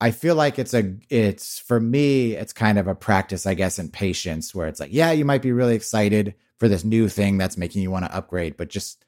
I 0.01 0.13
feel 0.13 0.35
like 0.35 0.59
it's 0.59 0.73
a 0.73 0.95
it's 1.11 1.59
for 1.59 1.79
me 1.79 2.33
it's 2.33 2.55
kind 2.55 2.79
of 2.79 2.87
a 2.87 2.95
practice 2.95 3.47
I 3.47 3.53
guess 3.53 3.79
in 3.79 3.91
patience 3.91 4.55
where 4.55 4.67
it's 4.67 4.81
like 4.81 4.95
yeah 4.95 5.13
you 5.13 5.27
might 5.27 5.43
be 5.43 5.53
really 5.53 5.75
excited 5.75 6.35
for 6.59 6.67
this 6.67 6.83
new 6.83 7.11
thing 7.11 7.37
that's 7.37 7.59
making 7.59 7.83
you 7.83 7.91
want 7.91 8.07
to 8.07 8.15
upgrade 8.15 8.57
but 8.57 8.71
just 8.71 9.05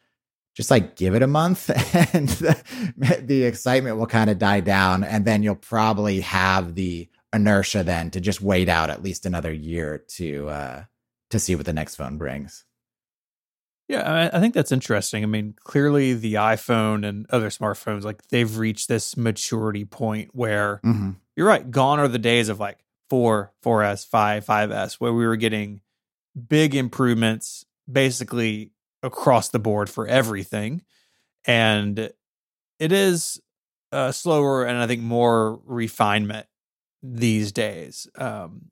just 0.55 0.71
like 0.71 0.97
give 0.97 1.15
it 1.15 1.23
a 1.23 1.27
month 1.27 1.71
and 2.15 2.29
the, 2.29 3.23
the 3.25 3.45
excitement 3.45 3.97
will 3.97 4.07
kind 4.07 4.29
of 4.29 4.39
die 4.39 4.61
down 4.61 5.03
and 5.03 5.25
then 5.25 5.43
you'll 5.43 5.55
probably 5.55 6.21
have 6.21 6.75
the 6.75 7.09
inertia 7.33 7.83
then 7.83 8.11
to 8.11 8.21
just 8.21 8.43
wait 8.43 8.69
out 8.69 8.91
at 8.91 9.03
least 9.03 9.25
another 9.25 9.51
year 9.51 10.05
to 10.09 10.47
uh 10.51 10.85
to 11.31 11.39
see 11.39 11.55
what 11.55 11.65
the 11.65 11.73
next 11.73 11.95
phone 11.95 12.19
brings. 12.19 12.67
Yeah, 13.93 14.31
I 14.33 14.41
think 14.41 14.55
that's 14.55 14.73
interesting. 14.73 15.23
I 15.23 15.27
mean, 15.27 15.55
clearly 15.65 16.15
the 16.15 16.35
iPhone 16.35 17.07
and 17.07 17.27
other 17.29 17.51
smartphones, 17.51 18.05
like 18.05 18.27
they've 18.29 18.57
reached 18.57 18.89
this 18.89 19.19
maturity 19.19 19.85
point 19.85 20.31
where 20.33 20.81
mm-hmm. 20.83 21.11
you're 21.37 21.47
right. 21.47 21.71
Gone 21.71 22.01
are 22.01 22.09
the 22.09 22.19
days 22.19 22.49
of 22.49 22.59
like 22.59 22.79
four, 23.11 23.53
4S, 23.63 24.07
five, 24.09 24.47
5S, 24.47 24.95
where 24.95 25.13
we 25.13 25.27
were 25.27 25.37
getting 25.37 25.83
big 26.49 26.75
improvements 26.75 27.67
basically 27.91 28.71
across 29.03 29.51
the 29.51 29.59
board 29.59 29.91
for 29.91 30.07
everything. 30.07 30.81
And 31.45 31.99
it 32.79 32.93
is 32.93 33.43
uh, 33.93 34.11
slower 34.11 34.65
and 34.65 34.79
I 34.79 34.87
think 34.87 35.03
more 35.03 35.61
refinement 35.67 36.47
these 37.03 37.53
days. 37.53 38.09
Um, 38.17 38.71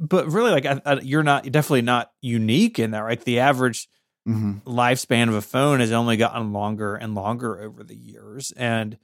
but 0.00 0.26
really, 0.26 0.50
like, 0.50 0.66
I, 0.66 0.82
I, 0.84 1.00
you're 1.02 1.22
not 1.22 1.44
definitely 1.52 1.82
not 1.82 2.10
unique 2.20 2.80
in 2.80 2.90
that, 2.90 3.04
right? 3.04 3.20
The 3.20 3.38
average 3.38 3.88
mm-hmm. 4.30 4.68
lifespan 4.68 5.28
of 5.28 5.34
a 5.34 5.42
phone 5.42 5.80
has 5.80 5.92
only 5.92 6.16
gotten 6.16 6.52
longer 6.52 6.96
and 6.96 7.14
longer 7.14 7.60
over 7.60 7.82
the 7.82 7.96
years. 7.96 8.52
And 8.56 8.98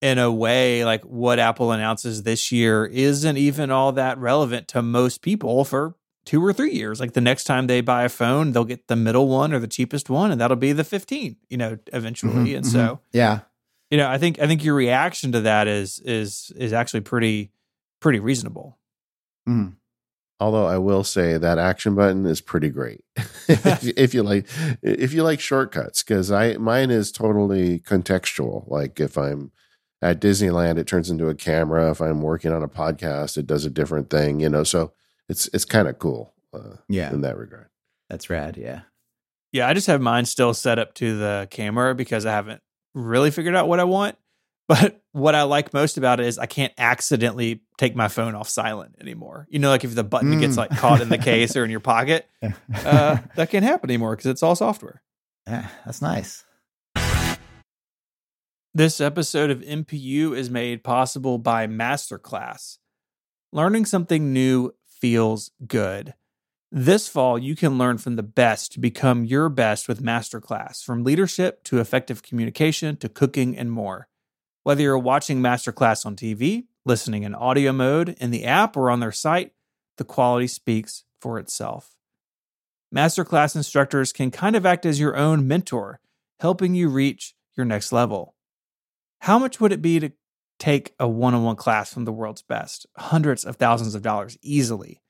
in 0.00 0.18
a 0.18 0.30
way, 0.30 0.84
like 0.84 1.02
what 1.04 1.38
Apple 1.38 1.72
announces 1.72 2.22
this 2.22 2.50
year 2.50 2.84
isn't 2.84 3.36
even 3.36 3.70
all 3.70 3.92
that 3.92 4.18
relevant 4.18 4.68
to 4.68 4.82
most 4.82 5.22
people 5.22 5.64
for 5.64 5.94
two 6.24 6.44
or 6.44 6.52
three 6.52 6.72
years. 6.72 7.00
Like 7.00 7.12
the 7.12 7.20
next 7.20 7.44
time 7.44 7.66
they 7.66 7.80
buy 7.80 8.04
a 8.04 8.08
phone, 8.08 8.52
they'll 8.52 8.64
get 8.64 8.88
the 8.88 8.96
middle 8.96 9.28
one 9.28 9.52
or 9.52 9.58
the 9.58 9.68
cheapest 9.68 10.10
one, 10.10 10.30
and 10.30 10.40
that'll 10.40 10.56
be 10.56 10.72
the 10.72 10.84
15, 10.84 11.36
you 11.48 11.56
know, 11.56 11.78
eventually. 11.92 12.32
Mm-hmm, 12.32 12.56
and 12.56 12.64
mm-hmm. 12.64 12.72
so, 12.72 13.00
yeah, 13.12 13.40
you 13.90 13.98
know, 13.98 14.08
I 14.08 14.18
think 14.18 14.40
I 14.40 14.46
think 14.46 14.64
your 14.64 14.74
reaction 14.74 15.32
to 15.32 15.42
that 15.42 15.68
is 15.68 16.00
is 16.00 16.52
is 16.56 16.72
actually 16.72 17.02
pretty 17.02 17.52
pretty 18.00 18.20
reasonable. 18.20 18.78
Mm. 19.48 19.76
Although 20.40 20.66
I 20.66 20.78
will 20.78 21.04
say 21.04 21.38
that 21.38 21.58
action 21.58 21.94
button 21.94 22.26
is 22.26 22.40
pretty 22.40 22.68
great 22.68 23.04
if, 23.48 23.86
if, 23.96 24.12
you 24.12 24.24
like 24.24 24.46
if 24.82 25.12
you 25.12 25.22
like 25.22 25.38
shortcuts 25.38 26.02
because 26.02 26.32
I 26.32 26.54
mine 26.56 26.90
is 26.90 27.12
totally 27.12 27.78
contextual. 27.78 28.68
Like 28.68 28.98
if 28.98 29.16
I'm 29.16 29.52
at 30.02 30.20
Disneyland, 30.20 30.78
it 30.78 30.86
turns 30.88 31.10
into 31.10 31.28
a 31.28 31.34
camera. 31.34 31.90
If 31.90 32.00
I'm 32.00 32.22
working 32.22 32.50
on 32.50 32.62
a 32.62 32.68
podcast, 32.68 33.36
it 33.36 33.46
does 33.46 33.64
a 33.64 33.70
different 33.70 34.10
thing. 34.10 34.40
You 34.40 34.48
know, 34.48 34.64
so 34.64 34.92
it's 35.28 35.48
it's 35.54 35.64
kind 35.64 35.86
of 35.86 35.98
cool. 35.98 36.34
Uh, 36.52 36.76
yeah, 36.88 37.10
in 37.12 37.20
that 37.20 37.38
regard. 37.38 37.68
That's 38.10 38.28
rad. 38.28 38.56
Yeah. 38.56 38.82
Yeah, 39.52 39.68
I 39.68 39.74
just 39.74 39.86
have 39.86 40.00
mine 40.00 40.24
still 40.24 40.54
set 40.54 40.78
up 40.78 40.94
to 40.94 41.18
the 41.18 41.46
camera 41.50 41.94
because 41.94 42.24
I 42.26 42.32
haven't 42.32 42.62
really 42.94 43.30
figured 43.30 43.54
out 43.54 43.68
what 43.68 43.80
I 43.80 43.84
want. 43.84 44.16
But 44.68 45.01
what 45.12 45.34
I 45.34 45.42
like 45.42 45.72
most 45.74 45.98
about 45.98 46.20
it 46.20 46.26
is 46.26 46.38
I 46.38 46.46
can't 46.46 46.72
accidentally 46.78 47.62
take 47.76 47.94
my 47.94 48.08
phone 48.08 48.34
off 48.34 48.48
silent 48.48 48.96
anymore. 49.00 49.46
You 49.50 49.58
know, 49.58 49.68
like 49.68 49.84
if 49.84 49.94
the 49.94 50.04
button 50.04 50.34
mm. 50.34 50.40
gets 50.40 50.56
like 50.56 50.70
caught 50.70 51.00
in 51.00 51.10
the 51.10 51.18
case 51.18 51.54
or 51.54 51.64
in 51.64 51.70
your 51.70 51.80
pocket, 51.80 52.26
uh, 52.42 53.18
that 53.36 53.50
can't 53.50 53.64
happen 53.64 53.90
anymore 53.90 54.16
because 54.16 54.26
it's 54.26 54.42
all 54.42 54.56
software. 54.56 55.02
Yeah, 55.46 55.68
that's 55.84 56.00
nice. 56.02 56.44
This 58.74 59.02
episode 59.02 59.50
of 59.50 59.60
MPU 59.60 60.34
is 60.34 60.48
made 60.48 60.82
possible 60.82 61.36
by 61.36 61.66
Masterclass. 61.66 62.78
Learning 63.52 63.84
something 63.84 64.32
new 64.32 64.72
feels 64.86 65.50
good. 65.66 66.14
This 66.70 67.06
fall, 67.06 67.38
you 67.38 67.54
can 67.54 67.76
learn 67.76 67.98
from 67.98 68.16
the 68.16 68.22
best 68.22 68.72
to 68.72 68.80
become 68.80 69.26
your 69.26 69.50
best 69.50 69.88
with 69.88 70.02
Masterclass, 70.02 70.82
from 70.82 71.04
leadership 71.04 71.62
to 71.64 71.80
effective 71.80 72.22
communication 72.22 72.96
to 72.96 73.10
cooking 73.10 73.58
and 73.58 73.70
more. 73.70 74.08
Whether 74.64 74.82
you're 74.82 74.98
watching 74.98 75.40
Masterclass 75.40 76.06
on 76.06 76.14
TV, 76.14 76.66
listening 76.84 77.24
in 77.24 77.34
audio 77.34 77.72
mode, 77.72 78.10
in 78.20 78.30
the 78.30 78.44
app, 78.44 78.76
or 78.76 78.90
on 78.90 79.00
their 79.00 79.12
site, 79.12 79.52
the 79.98 80.04
quality 80.04 80.46
speaks 80.46 81.04
for 81.20 81.38
itself. 81.38 81.96
Masterclass 82.94 83.56
instructors 83.56 84.12
can 84.12 84.30
kind 84.30 84.54
of 84.54 84.66
act 84.66 84.86
as 84.86 85.00
your 85.00 85.16
own 85.16 85.48
mentor, 85.48 86.00
helping 86.40 86.74
you 86.74 86.88
reach 86.88 87.34
your 87.56 87.66
next 87.66 87.92
level. 87.92 88.34
How 89.20 89.38
much 89.38 89.60
would 89.60 89.72
it 89.72 89.82
be 89.82 89.98
to 89.98 90.12
take 90.58 90.94
a 91.00 91.08
one 91.08 91.34
on 91.34 91.42
one 91.42 91.56
class 91.56 91.92
from 91.92 92.04
the 92.04 92.12
world's 92.12 92.42
best? 92.42 92.86
Hundreds 92.96 93.44
of 93.44 93.56
thousands 93.56 93.94
of 93.94 94.02
dollars 94.02 94.38
easily. 94.42 95.00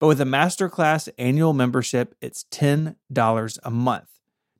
But 0.00 0.06
with 0.06 0.20
a 0.20 0.24
Masterclass 0.24 1.08
annual 1.18 1.52
membership, 1.52 2.14
it's 2.20 2.44
$10 2.52 3.58
a 3.62 3.70
month. 3.70 4.13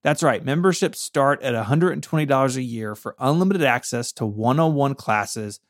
That's 0.04 0.22
right, 0.22 0.44
memberships 0.44 1.00
start 1.00 1.42
at 1.42 1.54
$120 1.54 2.56
a 2.56 2.62
year 2.62 2.94
for 2.94 3.16
unlimited 3.18 3.62
access 3.62 4.12
to 4.12 4.26
one 4.26 4.60
on 4.60 4.74
one 4.74 4.94
classes 4.94 5.60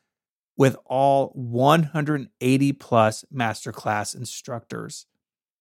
with 0.57 0.75
all 0.85 1.29
180 1.29 2.73
plus 2.73 3.23
Masterclass 3.33 4.13
instructors. 4.13 5.05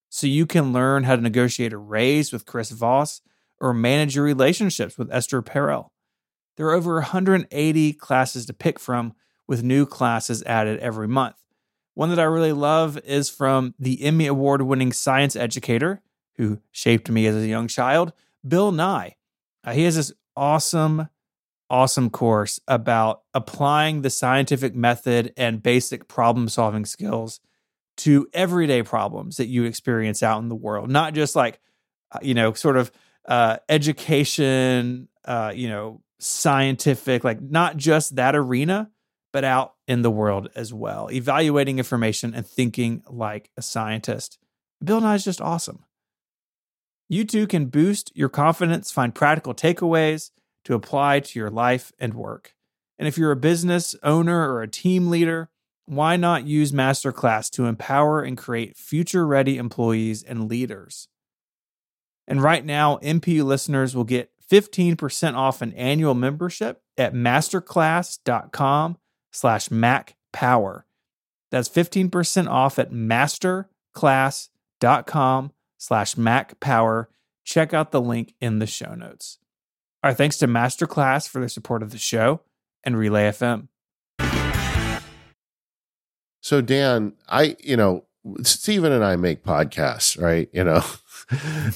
So 0.09 0.27
you 0.27 0.45
can 0.45 0.73
learn 0.73 1.05
how 1.05 1.15
to 1.15 1.23
negotiate 1.23 1.73
a 1.73 1.79
raise 1.79 2.33
with 2.33 2.47
Chris 2.47 2.71
Voss 2.73 3.21
or 3.61 3.73
manage 3.73 4.17
your 4.17 4.25
relationships 4.25 4.99
with 4.99 5.13
Esther 5.13 5.41
Perel. 5.41 5.91
There 6.57 6.67
are 6.67 6.75
over 6.75 6.95
180 6.95 7.93
classes 7.95 8.45
to 8.47 8.53
pick 8.53 8.81
from, 8.81 9.15
with 9.47 9.63
new 9.63 9.87
classes 9.87 10.43
added 10.45 10.81
every 10.81 11.07
month. 11.07 11.37
One 11.95 12.11
that 12.11 12.19
I 12.19 12.25
really 12.25 12.53
love 12.53 12.99
is 13.05 13.31
from 13.31 13.75
the 13.79 14.03
Emmy 14.03 14.27
Award 14.27 14.63
winning 14.63 14.93
science 14.93 15.37
educator 15.37 16.03
who 16.39 16.59
shaped 16.73 17.09
me 17.09 17.27
as 17.27 17.37
a 17.37 17.47
young 17.47 17.69
child, 17.69 18.13
Bill 18.47 18.73
Nye. 18.73 19.17
Uh, 19.63 19.73
he 19.73 19.85
has 19.85 19.97
this 19.97 20.13
awesome, 20.37 21.09
awesome 21.71 22.11
course 22.11 22.61
about 22.69 23.23
applying 23.33 24.03
the 24.03 24.11
scientific 24.11 24.75
method 24.75 25.33
and 25.37 25.63
basic 25.63 26.09
problem 26.09 26.49
solving 26.49 26.85
skills 26.85 27.41
to 27.97 28.27
everyday 28.33 28.83
problems 28.83 29.37
that 29.37 29.47
you 29.47 29.65
experience 29.65 30.23
out 30.23 30.43
in 30.43 30.49
the 30.49 30.55
world, 30.55 30.91
not 30.91 31.15
just 31.15 31.37
like, 31.37 31.61
uh, 32.13 32.19
you 32.23 32.35
know, 32.35 32.53
sort 32.53 32.77
of 32.77 32.91
uh, 33.27 33.57
education, 33.69 35.09
uh, 35.25 35.53
you 35.55 35.69
know, 35.69 36.03
scientific, 36.19 37.25
like 37.25 37.41
not 37.41 37.77
just 37.77 38.17
that 38.17 38.35
arena, 38.35 38.91
but 39.33 39.45
out 39.45 39.75
in 39.89 40.03
the 40.03 40.11
world 40.11 40.49
as 40.55 40.73
well, 40.73 41.11
evaluating 41.11 41.79
information 41.79 42.35
and 42.35 42.47
thinking 42.47 43.03
like 43.09 43.51
a 43.57 43.63
scientist. 43.63 44.39
Bill 44.83 45.01
Nye 45.01 45.15
is 45.15 45.25
just 45.25 45.41
awesome. 45.41 45.85
You 47.15 47.25
too 47.25 47.47
can 47.47 47.67
boost 47.67 48.11
your 48.17 48.29
confidence, 48.29 48.91
find 48.91 49.15
practical 49.15 49.55
takeaways 49.55 50.33
to 50.65 50.75
apply 50.75 51.21
to 51.21 51.39
your 51.39 51.49
life 51.49 51.93
and 51.97 52.13
work. 52.13 52.57
And 52.99 53.07
if 53.07 53.17
you're 53.17 53.31
a 53.31 53.37
business 53.37 53.95
owner 54.03 54.53
or 54.53 54.63
a 54.63 54.69
team 54.69 55.11
leader, 55.11 55.49
why 55.87 56.17
not 56.17 56.45
use 56.45 56.73
Masterclass 56.73 57.53
to 57.53 57.67
empower 57.67 58.23
and 58.23 58.37
create 58.37 58.77
future 58.77 59.29
ready 59.29 59.59
employees 59.59 60.25
and 60.25 60.49
leaders? 60.49 61.07
And 62.27 62.43
right 62.43 62.65
now, 62.65 62.97
MPU 62.97 63.45
listeners 63.45 63.95
will 63.95 64.03
get 64.03 64.33
15% 64.51 65.37
off 65.37 65.63
an 65.63 65.73
annual 65.75 66.15
membership 66.15 66.83
at 66.99 67.15
masterclass.com 67.15 68.99
slash 69.31 69.69
macpower. 69.69 70.83
That's 71.53 71.69
15% 71.69 72.49
off 72.49 72.81
at 72.81 72.91
masterclass.com 72.91 75.53
slash 75.85 76.15
macpower. 76.15 77.07
Check 77.45 77.75
out 77.75 77.93
the 77.93 78.01
link 78.01 78.35
in 78.41 78.59
the 78.59 78.67
show 78.67 78.95
notes. 78.95 79.39
Our 80.03 80.15
thanks 80.15 80.39
to 80.39 80.47
Masterclass 80.47 81.29
for 81.29 81.41
their 81.41 81.49
support 81.49 81.83
of 81.83 81.91
the 81.91 81.99
show 81.99 82.41
and 82.83 82.97
Relay 82.97 83.31
FM. 83.31 83.69
So 86.41 86.61
Dan, 86.61 87.15
I 87.29 87.57
you 87.61 87.77
know 87.77 88.05
Stephen 88.43 88.93
and 88.93 89.05
I 89.05 89.17
make 89.17 89.45
podcasts, 89.45 90.21
right? 90.21 90.49
You 90.53 90.65
know, 90.65 90.85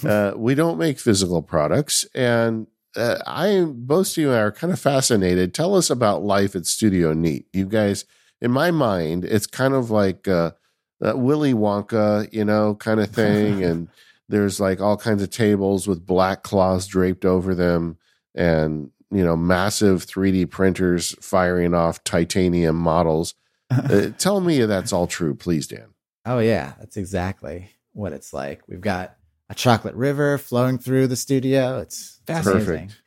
uh, 0.08 0.32
we 0.36 0.54
don't 0.54 0.78
make 0.78 0.98
physical 0.98 1.42
products, 1.42 2.04
and 2.14 2.66
uh, 2.96 3.16
I 3.26 3.64
both 3.66 4.10
of 4.10 4.16
you 4.18 4.30
are 4.30 4.52
kind 4.52 4.72
of 4.72 4.80
fascinated. 4.80 5.54
Tell 5.54 5.74
us 5.74 5.88
about 5.88 6.22
life 6.22 6.54
at 6.54 6.66
Studio 6.66 7.12
Neat. 7.12 7.46
You 7.52 7.66
guys, 7.66 8.04
in 8.40 8.50
my 8.50 8.70
mind, 8.70 9.24
it's 9.24 9.46
kind 9.46 9.72
of 9.72 9.90
like 9.90 10.28
uh, 10.28 10.52
Willy 11.00 11.54
Wonka, 11.54 12.32
you 12.32 12.44
know, 12.44 12.74
kind 12.74 13.00
of 13.00 13.10
thing, 13.14 13.62
and 13.62 13.88
there's 14.28 14.60
like 14.60 14.80
all 14.80 14.96
kinds 14.96 15.22
of 15.22 15.30
tables 15.30 15.86
with 15.86 16.06
black 16.06 16.42
cloths 16.42 16.86
draped 16.86 17.24
over 17.24 17.54
them, 17.54 17.98
and 18.34 18.90
you 19.10 19.24
know, 19.24 19.36
massive 19.36 20.04
3D 20.04 20.50
printers 20.50 21.14
firing 21.20 21.72
off 21.72 22.04
titanium 22.04 22.76
models 22.76 23.34
uh, 23.70 24.10
tell 24.18 24.40
me 24.40 24.64
that's 24.64 24.92
all 24.92 25.06
true, 25.06 25.34
please, 25.34 25.66
Dan. 25.66 25.88
Oh 26.24 26.38
yeah, 26.38 26.74
that's 26.78 26.96
exactly 26.96 27.70
what 27.92 28.12
it's 28.12 28.32
like. 28.32 28.62
We've 28.68 28.80
got 28.80 29.16
a 29.48 29.54
chocolate 29.54 29.94
river 29.94 30.38
flowing 30.38 30.78
through 30.78 31.06
the 31.08 31.16
studio. 31.16 31.78
It's 31.78 32.20
fascinating. 32.26 32.64
Perfect. 32.64 33.02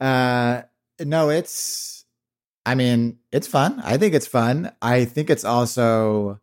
Uh, 0.00 0.62
no, 1.00 1.30
it's. 1.30 2.04
I 2.64 2.74
mean, 2.76 3.18
it's 3.32 3.48
fun. 3.48 3.80
I 3.84 3.96
think 3.96 4.14
it's 4.14 4.26
fun. 4.26 4.72
I 4.80 5.04
think 5.04 5.30
it's 5.30 5.44
also. 5.44 6.40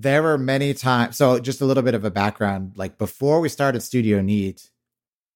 There 0.00 0.22
were 0.22 0.38
many 0.38 0.74
times. 0.74 1.16
So, 1.16 1.38
just 1.40 1.60
a 1.60 1.64
little 1.64 1.82
bit 1.82 1.94
of 1.94 2.04
a 2.04 2.10
background. 2.10 2.72
Like 2.76 2.98
before 2.98 3.40
we 3.40 3.48
started 3.48 3.82
Studio 3.82 4.20
Neat, 4.20 4.70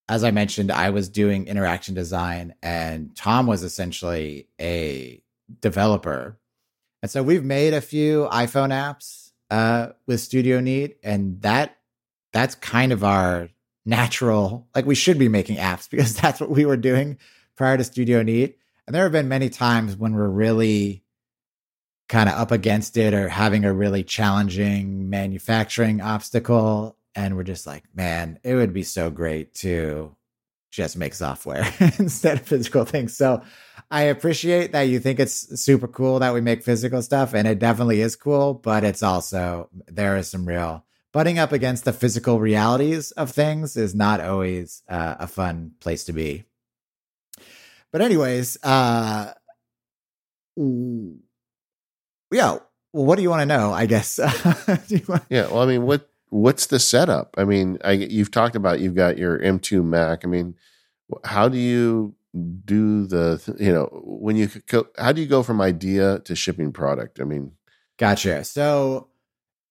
as 0.09 0.25
I 0.25 0.31
mentioned, 0.31 0.71
I 0.71 0.91
was 0.91 1.09
doing 1.09 1.47
interaction 1.47 1.95
design, 1.95 2.55
and 2.63 3.15
Tom 3.17 3.47
was 3.47 3.63
essentially 3.63 4.49
a 4.61 5.23
developer 5.61 6.39
and 7.03 7.11
so 7.11 7.23
we've 7.23 7.45
made 7.45 7.75
a 7.75 7.81
few 7.81 8.29
iPhone 8.31 8.71
apps 8.71 9.33
uh, 9.51 9.89
with 10.07 10.21
Studio 10.21 10.61
Neat, 10.61 10.99
and 11.03 11.43
that 11.43 11.77
that's 12.33 12.55
kind 12.55 12.93
of 12.93 13.03
our 13.03 13.49
natural. 13.85 14.69
Like 14.75 14.87
we 14.87 14.95
should 14.95 15.19
be 15.19 15.29
making 15.29 15.57
apps 15.57 15.91
because 15.91 16.15
that's 16.15 16.41
what 16.41 16.51
we 16.51 16.65
were 16.65 16.77
doing 16.77 17.19
prior 17.57 17.77
to 17.77 17.85
Studio 17.85 18.23
Neat. 18.23 18.57
And 18.87 18.95
there 18.95 19.03
have 19.03 19.13
been 19.13 19.29
many 19.29 19.49
times 19.49 19.97
when 19.97 20.15
we're 20.15 20.29
really 20.29 21.02
kind 22.13 22.29
of 22.29 22.35
up 22.35 22.51
against 22.51 22.99
it 22.99 23.15
or 23.15 23.27
having 23.27 23.65
a 23.65 23.73
really 23.73 24.05
challenging 24.05 25.09
manufacturing 25.09 26.03
obstacle. 26.03 26.95
And 27.15 27.37
we're 27.37 27.43
just 27.43 27.67
like, 27.67 27.85
man, 27.95 28.39
it 28.45 28.55
would 28.55 28.75
be 28.75 28.83
so 28.83 29.09
great 29.09 29.55
to 29.57 30.15
just 30.71 30.99
make 30.99 31.15
software 31.15 31.67
instead 31.99 32.39
of 32.39 32.47
physical 32.47 32.85
things. 32.85 33.17
So 33.17 33.43
I 33.91 34.03
appreciate 34.03 34.73
that 34.73 34.83
you 34.83 35.01
think 35.01 35.21
it's 35.21 35.59
super 35.59 35.89
cool 35.89 36.19
that 36.19 36.35
we 36.35 36.43
make 36.43 36.63
physical 36.63 37.01
stuff, 37.01 37.33
and 37.33 37.49
it 37.49 37.59
definitely 37.59 38.03
is 38.03 38.15
cool, 38.15 38.55
but 38.55 38.85
it's 38.85 39.03
also, 39.03 39.71
there 39.87 40.19
is 40.19 40.29
some 40.29 40.47
real 40.47 40.85
butting 41.13 41.39
up 41.39 41.53
against 41.53 41.87
the 41.87 41.93
physical 41.95 42.41
realities 42.41 43.13
of 43.13 43.31
things 43.31 43.77
is 43.77 43.95
not 43.95 44.21
always 44.21 44.83
uh, 44.87 45.17
a 45.19 45.27
fun 45.27 45.73
place 45.81 46.05
to 46.05 46.13
be. 46.13 46.45
But, 47.91 48.03
anyways, 48.03 48.59
uh, 48.63 49.33
yeah. 52.33 52.59
Well, 52.93 53.07
what 53.07 53.17
do 53.17 53.23
you 53.23 53.31
want 53.31 53.41
to 53.41 53.47
know? 53.47 53.73
I 53.73 53.87
guess. 53.87 54.19
want- 55.09 55.25
yeah. 55.31 55.47
Well, 55.49 55.61
I 55.61 55.67
mean, 55.67 55.83
what 55.83 56.11
what's 56.29 56.67
the 56.67 56.79
setup? 56.79 57.35
I 57.39 57.45
mean, 57.45 57.79
I, 57.85 57.93
you've 57.93 58.31
talked 58.31 58.57
about 58.57 58.81
you've 58.81 58.95
got 58.95 59.19
your 59.19 59.39
M2 59.39 59.85
Mac. 59.85 60.25
I 60.25 60.29
mean, 60.29 60.55
how 61.25 61.49
do 61.49 61.59
you 61.59 62.15
do 62.65 63.07
the 63.07 63.55
you 63.61 63.73
know 63.73 63.89
when 64.05 64.37
you 64.37 64.49
how 64.99 65.13
do 65.13 65.21
you 65.21 65.27
go 65.27 65.43
from 65.43 65.61
idea 65.61 66.21
to 66.21 66.35
shipping 66.35 66.73
product? 66.73 67.21
I 67.21 67.25
mean, 67.25 67.53
gotcha. 67.99 68.45
So 68.45 69.09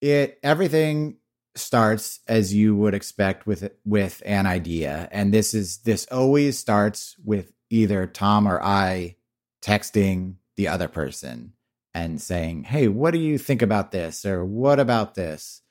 it 0.01 0.39
everything 0.43 1.17
starts 1.55 2.21
as 2.27 2.53
you 2.53 2.75
would 2.75 2.93
expect 2.93 3.45
with 3.45 3.71
with 3.85 4.21
an 4.25 4.45
idea, 4.45 5.09
and 5.11 5.33
this 5.33 5.53
is 5.53 5.79
this 5.79 6.05
always 6.11 6.57
starts 6.57 7.15
with 7.23 7.51
either 7.69 8.05
Tom 8.05 8.47
or 8.47 8.61
I 8.61 9.15
texting 9.63 10.35
the 10.57 10.67
other 10.67 10.87
person 10.87 11.53
and 11.93 12.21
saying, 12.21 12.63
"Hey, 12.63 12.87
what 12.87 13.11
do 13.11 13.19
you 13.19 13.37
think 13.37 13.61
about 13.61 13.91
this?" 13.91 14.25
or 14.25 14.45
"What 14.45 14.79
about 14.79 15.15
this?" 15.15 15.61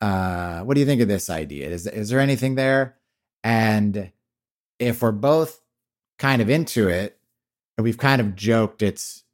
uh, 0.00 0.60
what 0.60 0.74
do 0.74 0.80
you 0.80 0.86
think 0.86 1.02
of 1.02 1.08
this 1.08 1.28
idea? 1.28 1.68
Is 1.68 1.86
is 1.86 2.08
there 2.08 2.20
anything 2.20 2.54
there? 2.54 2.96
And 3.44 4.12
if 4.78 5.02
we're 5.02 5.12
both 5.12 5.60
kind 6.18 6.40
of 6.40 6.48
into 6.48 6.88
it, 6.88 7.18
and 7.76 7.84
we've 7.84 7.98
kind 7.98 8.20
of 8.20 8.34
joked 8.34 8.82
it's 8.82 9.24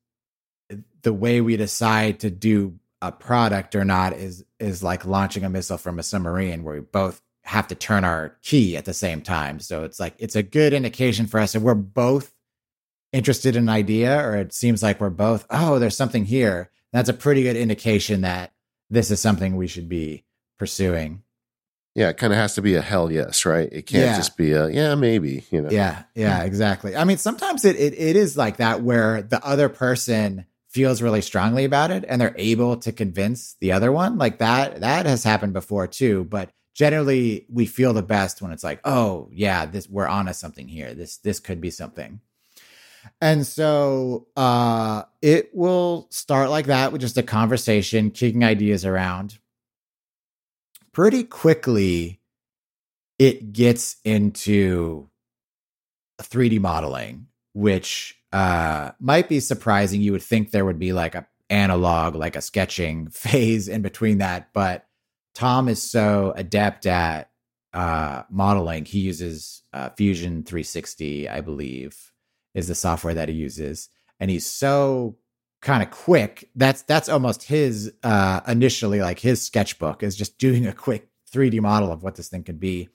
the 1.02 1.12
way 1.12 1.40
we 1.40 1.56
decide 1.56 2.20
to 2.20 2.30
do 2.30 2.78
a 3.00 3.12
product 3.12 3.74
or 3.76 3.84
not 3.84 4.12
is 4.14 4.44
is 4.58 4.82
like 4.82 5.04
launching 5.04 5.44
a 5.44 5.50
missile 5.50 5.78
from 5.78 5.98
a 5.98 6.02
submarine 6.02 6.64
where 6.64 6.74
we 6.74 6.80
both 6.80 7.22
have 7.44 7.68
to 7.68 7.76
turn 7.76 8.02
our 8.02 8.36
key 8.42 8.76
at 8.76 8.84
the 8.84 8.94
same 8.94 9.22
time. 9.22 9.60
So 9.60 9.84
it's 9.84 10.00
like 10.00 10.14
it's 10.18 10.34
a 10.34 10.42
good 10.42 10.72
indication 10.72 11.26
for 11.26 11.38
us 11.38 11.54
if 11.54 11.62
we're 11.62 11.74
both 11.74 12.32
interested 13.12 13.56
in 13.56 13.64
an 13.64 13.68
idea 13.68 14.18
or 14.24 14.36
it 14.36 14.52
seems 14.52 14.82
like 14.82 15.00
we're 15.00 15.10
both, 15.10 15.46
oh, 15.50 15.78
there's 15.78 15.96
something 15.96 16.24
here. 16.24 16.70
That's 16.92 17.08
a 17.08 17.14
pretty 17.14 17.42
good 17.42 17.56
indication 17.56 18.22
that 18.22 18.52
this 18.90 19.10
is 19.10 19.20
something 19.20 19.56
we 19.56 19.66
should 19.66 19.88
be 19.88 20.24
pursuing. 20.58 21.22
Yeah, 21.94 22.10
it 22.10 22.18
kind 22.18 22.32
of 22.32 22.38
has 22.38 22.54
to 22.56 22.62
be 22.62 22.74
a 22.74 22.82
hell 22.82 23.10
yes, 23.10 23.46
right? 23.46 23.68
It 23.72 23.86
can't 23.86 24.04
Yeah. 24.04 24.16
just 24.16 24.36
be 24.36 24.52
a 24.52 24.68
yeah, 24.68 24.94
maybe, 24.94 25.44
you 25.50 25.62
know. 25.62 25.70
Yeah, 25.70 26.02
yeah, 26.14 26.40
hmm. 26.40 26.46
exactly. 26.46 26.94
I 26.94 27.04
mean, 27.04 27.16
sometimes 27.16 27.64
it, 27.64 27.76
it 27.76 27.94
it 27.94 28.16
is 28.16 28.36
like 28.36 28.58
that 28.58 28.82
where 28.82 29.22
the 29.22 29.42
other 29.44 29.70
person 29.70 30.44
feels 30.68 31.00
really 31.00 31.22
strongly 31.22 31.64
about 31.64 31.90
it 31.90 32.04
and 32.06 32.20
they're 32.20 32.34
able 32.36 32.76
to 32.76 32.92
convince 32.92 33.56
the 33.60 33.72
other 33.72 33.90
one. 33.90 34.18
Like 34.18 34.38
that 34.38 34.80
that 34.80 35.06
has 35.06 35.24
happened 35.24 35.54
before 35.54 35.86
too, 35.86 36.24
but 36.24 36.50
generally 36.74 37.46
we 37.48 37.64
feel 37.64 37.94
the 37.94 38.02
best 38.02 38.42
when 38.42 38.52
it's 38.52 38.64
like, 38.64 38.80
"Oh, 38.84 39.30
yeah, 39.32 39.64
this 39.64 39.88
we're 39.88 40.06
onto 40.06 40.34
something 40.34 40.68
here. 40.68 40.92
This 40.92 41.16
this 41.18 41.40
could 41.40 41.62
be 41.62 41.70
something." 41.70 42.20
And 43.20 43.46
so 43.46 44.28
uh 44.36 45.02
it 45.22 45.50
will 45.54 46.06
start 46.10 46.50
like 46.50 46.66
that 46.66 46.92
with 46.92 47.00
just 47.00 47.18
a 47.18 47.22
conversation, 47.22 48.10
kicking 48.10 48.44
ideas 48.44 48.84
around. 48.84 49.38
Pretty 50.92 51.24
quickly 51.24 52.20
it 53.18 53.52
gets 53.52 53.96
into 54.04 55.08
3D 56.22 56.60
modeling, 56.60 57.26
which 57.54 58.16
uh, 58.32 58.92
might 59.00 59.28
be 59.28 59.40
surprising. 59.40 60.00
You 60.00 60.12
would 60.12 60.22
think 60.22 60.50
there 60.50 60.64
would 60.64 60.78
be 60.78 60.92
like 60.92 61.14
a 61.14 61.26
analog, 61.48 62.14
like 62.14 62.36
a 62.36 62.42
sketching 62.42 63.08
phase 63.10 63.68
in 63.68 63.82
between 63.82 64.18
that, 64.18 64.50
but 64.52 64.86
Tom 65.34 65.68
is 65.68 65.82
so 65.82 66.32
adept 66.36 66.86
at 66.86 67.30
uh, 67.72 68.22
modeling. 68.30 68.84
He 68.84 69.00
uses 69.00 69.62
uh, 69.72 69.90
Fusion 69.90 70.42
360, 70.44 71.28
I 71.28 71.42
believe, 71.42 72.12
is 72.56 72.66
the 72.66 72.74
software 72.74 73.14
that 73.14 73.28
he 73.28 73.34
uses, 73.36 73.90
and 74.18 74.30
he's 74.30 74.46
so 74.46 75.16
kind 75.60 75.82
of 75.82 75.90
quick. 75.90 76.50
That's 76.56 76.82
that's 76.82 77.08
almost 77.08 77.44
his 77.44 77.92
uh, 78.02 78.40
initially 78.48 79.00
like 79.00 79.20
his 79.20 79.42
sketchbook 79.42 80.02
is 80.02 80.16
just 80.16 80.38
doing 80.38 80.66
a 80.66 80.72
quick 80.72 81.08
3D 81.32 81.60
model 81.60 81.92
of 81.92 82.02
what 82.02 82.16
this 82.16 82.28
thing 82.28 82.42
could 82.42 82.58
be. 82.58 82.88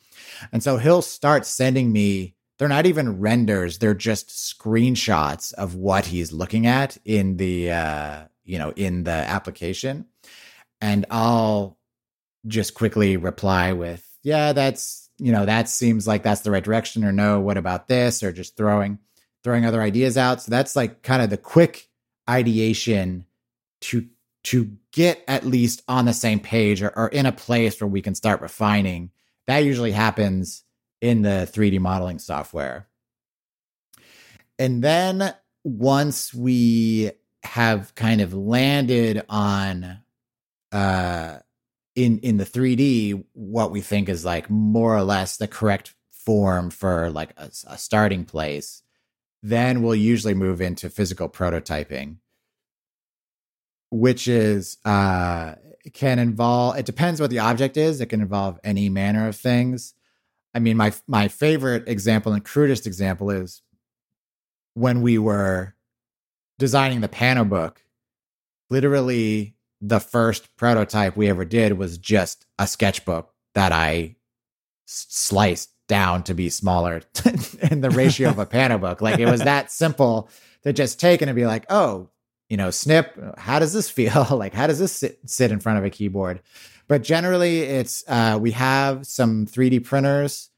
And 0.51 0.63
so 0.63 0.77
he'll 0.77 1.01
start 1.01 1.45
sending 1.45 1.91
me, 1.91 2.35
they're 2.57 2.67
not 2.67 2.85
even 2.85 3.19
renders, 3.19 3.77
they're 3.77 3.93
just 3.93 4.29
screenshots 4.29 5.53
of 5.53 5.75
what 5.75 6.07
he's 6.07 6.31
looking 6.31 6.65
at 6.65 6.97
in 7.05 7.37
the 7.37 7.71
uh, 7.71 8.23
you 8.43 8.57
know, 8.57 8.71
in 8.75 9.03
the 9.03 9.11
application. 9.11 10.05
And 10.79 11.05
I'll 11.11 11.77
just 12.47 12.73
quickly 12.73 13.17
reply 13.17 13.73
with, 13.73 14.03
yeah, 14.23 14.53
that's, 14.53 15.09
you 15.19 15.31
know, 15.31 15.45
that 15.45 15.69
seems 15.69 16.07
like 16.07 16.23
that's 16.23 16.41
the 16.41 16.49
right 16.49 16.63
direction 16.63 17.03
or 17.03 17.11
no, 17.11 17.39
what 17.39 17.57
about 17.57 17.87
this 17.87 18.23
or 18.23 18.31
just 18.31 18.57
throwing 18.57 18.97
throwing 19.43 19.65
other 19.65 19.81
ideas 19.81 20.17
out. 20.17 20.41
So 20.41 20.51
that's 20.51 20.75
like 20.75 21.01
kind 21.03 21.21
of 21.21 21.29
the 21.29 21.37
quick 21.37 21.89
ideation 22.29 23.25
to 23.81 24.07
to 24.43 24.75
get 24.91 25.23
at 25.27 25.45
least 25.45 25.83
on 25.87 26.05
the 26.05 26.13
same 26.13 26.39
page 26.39 26.81
or, 26.81 26.91
or 26.97 27.07
in 27.09 27.25
a 27.25 27.31
place 27.31 27.79
where 27.79 27.87
we 27.87 28.01
can 28.01 28.15
start 28.15 28.41
refining. 28.41 29.11
That 29.47 29.59
usually 29.59 29.91
happens 29.91 30.63
in 30.99 31.21
the 31.21 31.47
3D 31.51 31.79
modeling 31.79 32.19
software. 32.19 32.87
And 34.57 34.83
then 34.83 35.33
once 35.63 36.33
we 36.33 37.11
have 37.43 37.93
kind 37.95 38.21
of 38.21 38.33
landed 38.33 39.23
on 39.27 39.99
uh 40.71 41.39
in 41.95 42.19
in 42.19 42.37
the 42.37 42.45
3D 42.45 43.25
what 43.33 43.71
we 43.71 43.81
think 43.81 44.09
is 44.09 44.23
like 44.23 44.49
more 44.49 44.95
or 44.95 45.03
less 45.03 45.37
the 45.37 45.47
correct 45.47 45.93
form 46.11 46.69
for 46.69 47.09
like 47.09 47.31
a, 47.37 47.49
a 47.67 47.77
starting 47.77 48.25
place, 48.25 48.83
then 49.43 49.81
we'll 49.81 49.95
usually 49.95 50.33
move 50.33 50.61
into 50.61 50.89
physical 50.89 51.27
prototyping 51.29 52.17
which 53.91 54.27
is 54.27 54.77
uh 54.85 55.53
can 55.93 56.19
involve 56.19 56.77
it 56.77 56.85
depends 56.85 57.19
what 57.19 57.29
the 57.29 57.39
object 57.39 57.77
is. 57.77 58.01
It 58.01 58.07
can 58.07 58.21
involve 58.21 58.59
any 58.63 58.89
manner 58.89 59.27
of 59.27 59.35
things. 59.35 59.93
I 60.53 60.59
mean 60.59 60.77
my 60.77 60.93
my 61.07 61.27
favorite 61.27 61.87
example 61.87 62.33
and 62.33 62.43
crudest 62.43 62.87
example 62.87 63.29
is 63.29 63.61
when 64.73 65.01
we 65.01 65.17
were 65.17 65.75
designing 66.57 67.01
the 67.01 67.09
Panobook 67.09 67.77
literally 68.69 69.55
the 69.81 69.99
first 69.99 70.55
prototype 70.55 71.17
we 71.17 71.27
ever 71.27 71.43
did 71.43 71.73
was 71.73 71.97
just 71.97 72.45
a 72.59 72.67
sketchbook 72.67 73.33
that 73.55 73.71
I 73.71 74.15
sliced 74.85 75.70
down 75.91 76.23
to 76.23 76.33
be 76.33 76.49
smaller 76.49 77.01
in 77.69 77.81
the 77.81 77.91
ratio 77.91 78.29
of 78.29 78.39
a 78.39 78.45
Panobook 78.45 79.01
like 79.01 79.19
it 79.19 79.25
was 79.25 79.41
that 79.41 79.69
simple 79.71 80.29
to 80.63 80.71
just 80.71 80.99
take 80.99 81.21
and 81.21 81.35
be 81.35 81.45
like 81.45 81.65
oh 81.69 82.09
you 82.51 82.57
know, 82.57 82.69
snip, 82.69 83.17
how 83.37 83.59
does 83.59 83.71
this 83.71 83.89
feel? 83.89 84.27
like, 84.31 84.53
how 84.53 84.67
does 84.67 84.77
this 84.77 84.91
sit, 84.91 85.19
sit 85.25 85.53
in 85.53 85.61
front 85.61 85.79
of 85.79 85.85
a 85.85 85.89
keyboard? 85.89 86.41
But 86.89 87.01
generally, 87.01 87.61
it's 87.61 88.03
uh, 88.09 88.37
we 88.41 88.51
have 88.51 89.07
some 89.07 89.45
3D 89.45 89.85
printers. 89.85 90.49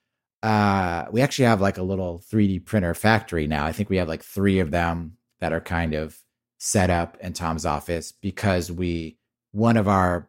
Uh, 0.41 1.05
we 1.11 1.21
actually 1.21 1.45
have 1.45 1.61
like 1.61 1.77
a 1.77 1.83
little 1.83 2.23
3D 2.31 2.65
printer 2.65 2.95
factory 2.95 3.45
now. 3.45 3.63
I 3.63 3.73
think 3.73 3.91
we 3.91 3.97
have 3.97 4.07
like 4.07 4.23
three 4.23 4.57
of 4.57 4.71
them 4.71 5.17
that 5.39 5.53
are 5.53 5.61
kind 5.61 5.93
of 5.93 6.17
set 6.57 6.89
up 6.89 7.15
in 7.21 7.33
Tom's 7.33 7.63
office 7.63 8.11
because 8.11 8.71
we, 8.71 9.19
one 9.51 9.77
of 9.77 9.87
our 9.87 10.27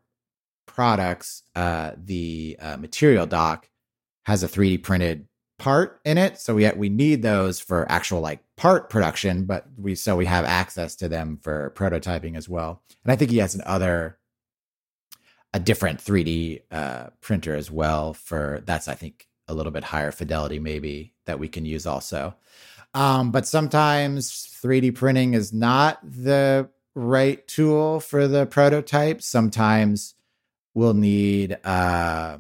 products, 0.67 1.45
uh, 1.57 1.93
the 1.97 2.59
uh, 2.61 2.77
material 2.77 3.25
dock, 3.25 3.71
has 4.25 4.43
a 4.43 4.49
3D 4.49 4.83
printed 4.83 5.27
part 5.59 6.01
in 6.05 6.19
it. 6.19 6.39
So 6.39 6.55
we 6.55 6.71
we 6.73 6.89
need 6.89 7.23
those 7.23 7.61
for 7.61 7.91
actual 7.91 8.21
like 8.21 8.41
part 8.57 8.91
production, 8.91 9.45
but 9.45 9.67
we 9.77 9.95
so 9.95 10.17
we 10.17 10.27
have 10.27 10.45
access 10.45 10.97
to 10.97 11.09
them 11.09 11.39
for 11.43 11.73
prototyping 11.77 12.37
as 12.37 12.49
well. 12.49 12.83
And 13.05 13.13
I 13.13 13.17
think 13.17 13.31
he 13.31 13.39
has 13.39 13.55
another 13.55 14.19
a 15.53 15.61
different 15.61 16.01
3D 16.01 16.63
uh, 16.73 17.07
printer 17.21 17.55
as 17.55 17.71
well 17.71 18.13
for 18.13 18.63
that's 18.65 18.89
I 18.89 18.95
think 18.95 19.29
a 19.47 19.55
little 19.55 19.73
bit 19.73 19.85
higher 19.85 20.11
fidelity 20.11 20.59
maybe 20.59 21.15
that 21.27 21.39
we 21.39 21.49
can 21.49 21.65
use 21.65 21.87
also. 21.87 22.35
Um, 22.93 23.31
but 23.31 23.47
sometimes 23.47 24.49
3D 24.63 24.95
printing 24.95 25.35
is 25.35 25.53
not 25.53 25.99
the 26.03 26.69
right 26.95 27.47
tool 27.47 28.01
for 28.01 28.29
the 28.29 28.47
prototype. 28.47 29.21
Sometimes 29.21 30.15
we'll 30.75 30.95
need 30.95 31.59
uh, 31.65 32.39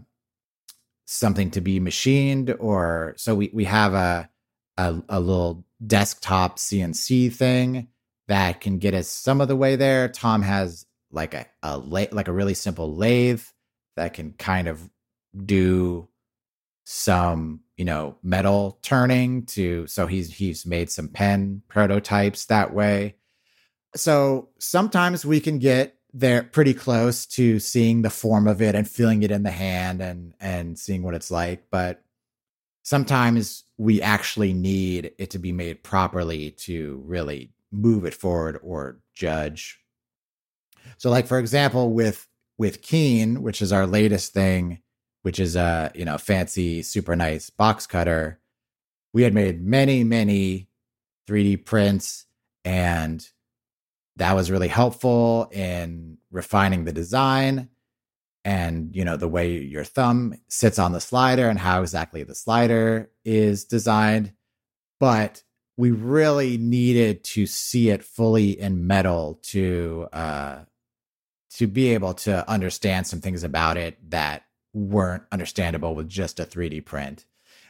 something 1.06 1.50
to 1.50 1.60
be 1.60 1.80
machined 1.80 2.54
or 2.58 3.14
so 3.16 3.34
we, 3.34 3.50
we 3.52 3.64
have 3.64 3.94
a, 3.94 4.28
a 4.76 5.02
a 5.08 5.20
little 5.20 5.64
desktop 5.86 6.58
CNC 6.58 7.32
thing 7.32 7.88
that 8.28 8.60
can 8.60 8.78
get 8.78 8.94
us 8.94 9.08
some 9.08 9.40
of 9.40 9.48
the 9.48 9.56
way 9.56 9.76
there. 9.76 10.08
Tom 10.08 10.42
has 10.42 10.86
like 11.10 11.34
a, 11.34 11.46
a 11.62 11.78
la- 11.78 12.06
like 12.10 12.28
a 12.28 12.32
really 12.32 12.54
simple 12.54 12.94
lathe 12.94 13.42
that 13.96 14.14
can 14.14 14.32
kind 14.32 14.68
of 14.68 14.90
do 15.44 16.08
some 16.84 17.60
you 17.76 17.84
know 17.84 18.16
metal 18.22 18.78
turning 18.82 19.46
to 19.46 19.86
so 19.86 20.06
he's 20.06 20.32
he's 20.34 20.66
made 20.66 20.90
some 20.90 21.08
pen 21.08 21.62
prototypes 21.66 22.44
that 22.46 22.74
way 22.74 23.16
so 23.96 24.50
sometimes 24.58 25.24
we 25.24 25.40
can 25.40 25.58
get 25.58 25.96
there 26.14 26.44
pretty 26.44 26.72
close 26.72 27.26
to 27.26 27.58
seeing 27.58 28.02
the 28.02 28.10
form 28.10 28.46
of 28.46 28.62
it 28.62 28.74
and 28.74 28.88
feeling 28.88 29.22
it 29.22 29.30
in 29.30 29.42
the 29.42 29.50
hand 29.50 30.00
and 30.00 30.32
and 30.40 30.78
seeing 30.78 31.02
what 31.02 31.14
it's 31.14 31.30
like 31.30 31.64
but 31.70 32.02
sometimes 32.84 33.64
we 33.76 34.00
actually 34.00 34.52
need 34.52 35.12
it 35.18 35.30
to 35.30 35.38
be 35.38 35.50
made 35.50 35.82
properly 35.82 36.52
to 36.52 37.02
really 37.04 37.50
move 37.72 38.04
it 38.04 38.14
forward 38.14 38.60
or 38.62 39.00
judge. 39.14 39.80
So 40.98 41.10
like 41.10 41.26
for 41.26 41.38
example 41.38 41.92
with 41.92 42.28
with 42.56 42.82
keen 42.82 43.42
which 43.42 43.60
is 43.60 43.72
our 43.72 43.86
latest 43.86 44.32
thing 44.32 44.78
which 45.22 45.40
is 45.40 45.56
a 45.56 45.90
you 45.94 46.04
know 46.04 46.18
fancy 46.18 46.82
super 46.82 47.16
nice 47.16 47.50
box 47.50 47.86
cutter 47.86 48.38
we 49.12 49.22
had 49.22 49.34
made 49.34 49.64
many 49.64 50.04
many 50.04 50.68
3d 51.28 51.64
prints 51.64 52.26
and 52.64 53.28
that 54.16 54.34
was 54.34 54.50
really 54.50 54.68
helpful 54.68 55.48
in 55.52 56.18
refining 56.30 56.84
the 56.84 56.92
design 56.92 57.68
and 58.44 58.94
you 58.94 59.04
know 59.04 59.16
the 59.16 59.28
way 59.28 59.52
your 59.52 59.84
thumb 59.84 60.34
sits 60.48 60.78
on 60.78 60.92
the 60.92 61.00
slider 61.00 61.48
and 61.48 61.58
how 61.58 61.80
exactly 61.80 62.22
the 62.22 62.34
slider 62.34 63.10
is 63.24 63.64
designed. 63.64 64.32
But 65.00 65.42
we 65.76 65.90
really 65.90 66.56
needed 66.58 67.24
to 67.24 67.46
see 67.46 67.90
it 67.90 68.04
fully 68.04 68.58
in 68.58 68.86
metal 68.86 69.40
to 69.42 70.08
uh 70.12 70.58
to 71.50 71.66
be 71.66 71.94
able 71.94 72.14
to 72.14 72.48
understand 72.50 73.06
some 73.06 73.20
things 73.20 73.44
about 73.44 73.76
it 73.76 73.98
that 74.10 74.44
weren't 74.72 75.22
understandable 75.30 75.94
with 75.94 76.08
just 76.08 76.40
a 76.40 76.44
3D 76.44 76.84
print. 76.84 77.24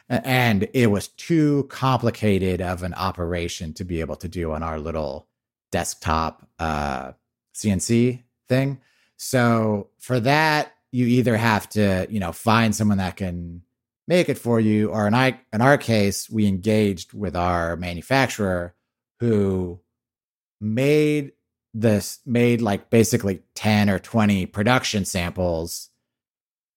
And 0.09 0.67
it 0.73 0.87
was 0.87 1.07
too 1.07 1.67
complicated 1.69 2.61
of 2.61 2.81
an 2.81 2.95
operation 2.95 3.73
to 3.73 3.83
be 3.83 4.01
able 4.01 4.15
to 4.17 4.27
do 4.27 4.51
on 4.51 4.63
our 4.63 4.79
little 4.79 5.27
desktop 5.71 6.47
uh, 6.59 7.11
CNC 7.55 8.23
thing. 8.47 8.81
So 9.17 9.89
for 9.99 10.19
that, 10.21 10.73
you 10.91 11.05
either 11.05 11.35
have 11.35 11.67
to, 11.69 12.07
you 12.09 12.19
know, 12.19 12.31
find 12.31 12.75
someone 12.75 12.99
that 12.99 13.17
can 13.17 13.61
make 14.07 14.29
it 14.29 14.37
for 14.37 14.59
you, 14.59 14.89
or 14.89 15.07
in, 15.07 15.13
I, 15.13 15.39
in 15.51 15.61
our 15.61 15.77
case, 15.77 16.29
we 16.29 16.47
engaged 16.47 17.13
with 17.13 17.35
our 17.35 17.75
manufacturer 17.75 18.75
who 19.19 19.79
made 20.61 21.31
this 21.73 22.19
made 22.25 22.61
like 22.61 22.89
basically 22.89 23.41
10 23.55 23.89
or 23.89 23.99
20 23.99 24.45
production 24.45 25.03
samples, 25.03 25.89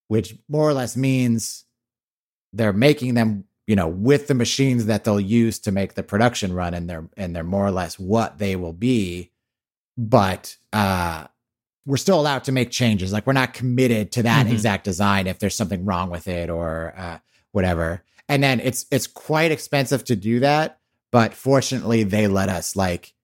which 0.09 0.35
more 0.49 0.69
or 0.69 0.73
less 0.73 0.97
means 0.97 1.65
they're 2.53 2.73
making 2.73 3.15
them, 3.15 3.45
you 3.69 3.77
know, 3.77 3.87
with 3.87 4.29
the 4.29 4.35
machines 4.35 4.87
that 4.87 5.05
they'll 5.05 5.21
use 5.21 5.59
to 5.61 5.71
make 5.71 5.93
the 5.93 6.03
production 6.03 6.55
run 6.55 6.73
and 6.73 6.89
they're 6.89 7.09
and 7.19 7.37
they're 7.37 7.45
more 7.45 7.67
or 7.67 7.71
less 7.71 7.99
what 7.99 8.39
they 8.39 8.57
will 8.57 8.73
be. 8.73 9.31
But 9.97 10.57
uh 10.73 11.29
we're 11.85 11.97
still 11.97 12.21
allowed 12.21 12.45
to 12.45 12.53
make 12.53 12.71
changes. 12.71 13.13
Like 13.13 13.27
we're 13.27 13.33
not 13.33 13.55
committed 13.55 14.13
to 14.13 14.23
that 14.25 14.45
mm-hmm. 14.45 14.55
exact 14.55 14.85
design 14.85 15.27
if 15.27 15.39
there's 15.39 15.57
something 15.57 15.87
wrong 15.87 16.11
with 16.11 16.29
it 16.29 16.51
or 16.51 16.93
uh, 16.97 17.19
whatever. 17.53 18.03
And 18.29 18.43
then 18.43 18.61
it's 18.61 18.85
it's 18.91 19.07
quite 19.07 19.53
expensive 19.53 20.05
to 20.05 20.17
do 20.17 20.41
that, 20.41 20.81
but 21.11 21.33
fortunately 21.33 22.03
they 22.03 22.27
let 22.27 22.51
us 22.51 22.77
like 22.77 23.15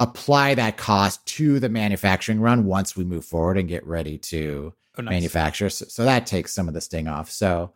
apply 0.00 0.54
that 0.54 0.76
cost 0.76 1.24
to 1.26 1.60
the 1.60 1.68
manufacturing 1.68 2.40
run 2.40 2.64
once 2.64 2.96
we 2.96 3.04
move 3.04 3.24
forward 3.24 3.58
and 3.58 3.68
get 3.68 3.86
ready 3.86 4.16
to 4.18 4.72
oh, 4.98 5.02
nice. 5.02 5.12
manufacture. 5.12 5.68
So, 5.68 5.84
so 5.88 6.04
that 6.04 6.26
takes 6.26 6.52
some 6.52 6.66
of 6.66 6.74
the 6.74 6.80
sting 6.80 7.08
off. 7.08 7.30
So 7.30 7.72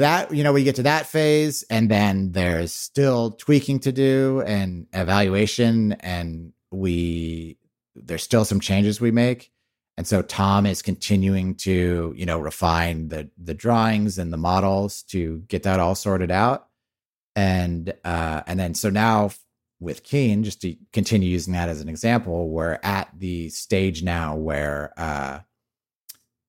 that 0.00 0.34
you 0.34 0.42
know 0.42 0.52
we 0.52 0.64
get 0.64 0.76
to 0.76 0.82
that 0.82 1.06
phase 1.06 1.64
and 1.70 1.90
then 1.90 2.32
there's 2.32 2.72
still 2.72 3.32
tweaking 3.32 3.80
to 3.80 3.92
do 3.92 4.42
and 4.46 4.86
evaluation 4.92 5.92
and 5.92 6.52
we 6.70 7.58
there's 7.94 8.22
still 8.22 8.44
some 8.44 8.60
changes 8.60 9.00
we 9.00 9.10
make. 9.10 9.50
And 9.96 10.06
so 10.06 10.22
tom 10.22 10.66
is 10.66 10.82
continuing 10.82 11.54
to 11.56 12.12
you 12.16 12.26
know 12.26 12.38
refine 12.38 13.08
the 13.08 13.30
the 13.38 13.54
drawings 13.54 14.18
and 14.18 14.32
the 14.32 14.36
models 14.36 15.02
to 15.04 15.38
get 15.48 15.62
that 15.64 15.80
all 15.80 15.94
sorted 15.94 16.30
out. 16.30 16.68
And 17.34 17.94
uh 18.04 18.42
and 18.46 18.58
then 18.58 18.74
so 18.74 18.90
now 18.90 19.30
with 19.78 20.02
keen 20.02 20.42
just 20.42 20.62
to 20.62 20.74
continue 20.92 21.28
using 21.28 21.52
that 21.52 21.68
as 21.68 21.82
an 21.82 21.88
example 21.88 22.48
we're 22.48 22.78
at 22.82 23.10
the 23.18 23.50
stage 23.50 24.02
now 24.02 24.34
where 24.34 24.94
uh 24.96 25.40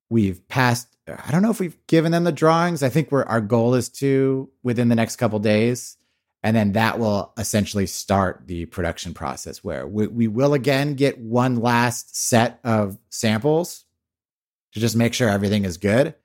we've 0.09 0.47
passed 0.47 0.96
i 1.07 1.31
don't 1.31 1.41
know 1.41 1.51
if 1.51 1.59
we've 1.59 1.77
given 1.87 2.11
them 2.11 2.23
the 2.23 2.31
drawings. 2.31 2.83
I 2.83 2.89
think 2.89 3.11
we're 3.11 3.23
our 3.23 3.41
goal 3.41 3.75
is 3.75 3.89
to 3.89 4.49
within 4.63 4.89
the 4.89 4.95
next 4.95 5.15
couple 5.15 5.39
days. 5.39 5.97
And 6.43 6.55
then 6.55 6.73
that 6.73 6.99
will 6.99 7.33
essentially 7.37 7.87
start 7.87 8.43
the 8.45 8.65
production 8.65 9.13
process 9.13 9.63
where 9.63 9.87
we, 9.87 10.07
we 10.07 10.27
will 10.27 10.53
again 10.53 10.93
get 10.93 11.17
one 11.17 11.57
last 11.57 12.15
set 12.15 12.59
of 12.63 12.97
samples 13.09 13.85
to 14.73 14.79
just 14.79 14.95
make 14.95 15.13
sure 15.13 15.29
everything 15.29 15.65
is 15.65 15.77
good. 15.77 16.15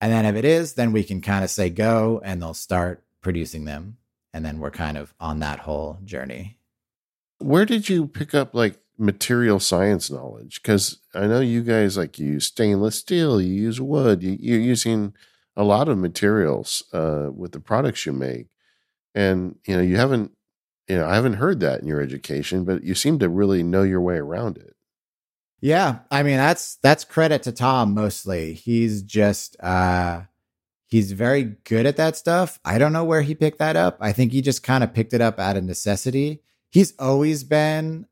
And 0.00 0.12
then 0.12 0.26
if 0.26 0.36
it 0.36 0.44
is 0.44 0.74
then 0.74 0.92
we 0.92 1.02
can 1.04 1.20
kind 1.20 1.44
of 1.44 1.50
say 1.50 1.70
go 1.70 2.20
and 2.24 2.40
they'll 2.40 2.54
start 2.54 3.04
producing 3.20 3.64
them. 3.64 3.96
And 4.32 4.44
then 4.44 4.60
we're 4.60 4.70
kind 4.70 4.96
of 4.96 5.12
on 5.18 5.40
that 5.40 5.58
whole 5.58 5.98
journey. 6.04 6.58
Where 7.38 7.64
did 7.64 7.88
you 7.88 8.06
pick 8.06 8.34
up 8.34 8.54
like 8.54 8.78
material 8.98 9.60
science 9.60 10.10
knowledge 10.10 10.60
because 10.60 10.98
i 11.14 11.26
know 11.26 11.40
you 11.40 11.62
guys 11.62 11.96
like 11.96 12.18
use 12.18 12.46
stainless 12.46 12.96
steel 12.96 13.40
you 13.40 13.54
use 13.54 13.80
wood 13.80 14.22
you, 14.22 14.36
you're 14.40 14.58
using 14.58 15.14
a 15.58 15.64
lot 15.64 15.88
of 15.88 15.98
materials 15.98 16.84
uh, 16.92 17.30
with 17.34 17.50
the 17.50 17.58
products 17.58 18.06
you 18.06 18.12
make. 18.12 18.46
And 19.14 19.56
you 19.66 19.76
know 19.76 19.82
you 19.82 19.96
haven't 19.96 20.30
you 20.86 20.96
know 20.96 21.06
i 21.06 21.16
haven't 21.16 21.34
heard 21.34 21.58
that 21.60 21.80
in 21.80 21.88
your 21.88 22.00
education 22.00 22.64
but 22.64 22.84
you 22.84 22.94
seem 22.94 23.18
to 23.18 23.28
really 23.28 23.62
know 23.64 23.82
your 23.82 24.00
way 24.00 24.16
around 24.16 24.56
it. 24.56 24.76
Yeah 25.60 26.00
i 26.10 26.22
mean 26.22 26.36
that's 26.36 26.76
that's 26.76 27.04
credit 27.04 27.42
to 27.42 27.52
tom 27.52 27.94
mostly. 27.94 28.52
He's 28.52 29.02
just 29.02 29.56
uh 29.60 30.22
he's 30.86 31.10
very 31.12 31.56
good 31.64 31.86
at 31.86 31.96
that 31.96 32.16
stuff. 32.16 32.60
I 32.64 32.78
don't 32.78 32.92
know 32.92 33.04
where 33.04 33.22
he 33.22 33.34
picked 33.34 33.58
that 33.58 33.74
up. 33.74 33.98
I 34.00 34.12
think 34.12 34.30
he 34.30 34.40
just 34.40 34.62
kind 34.62 34.84
of 34.84 34.94
picked 34.94 35.12
it 35.12 35.20
up 35.20 35.40
out 35.40 35.56
of 35.56 35.64
necessity. 35.64 36.42
He's 36.70 36.94
always 36.98 37.42
been 37.42 38.06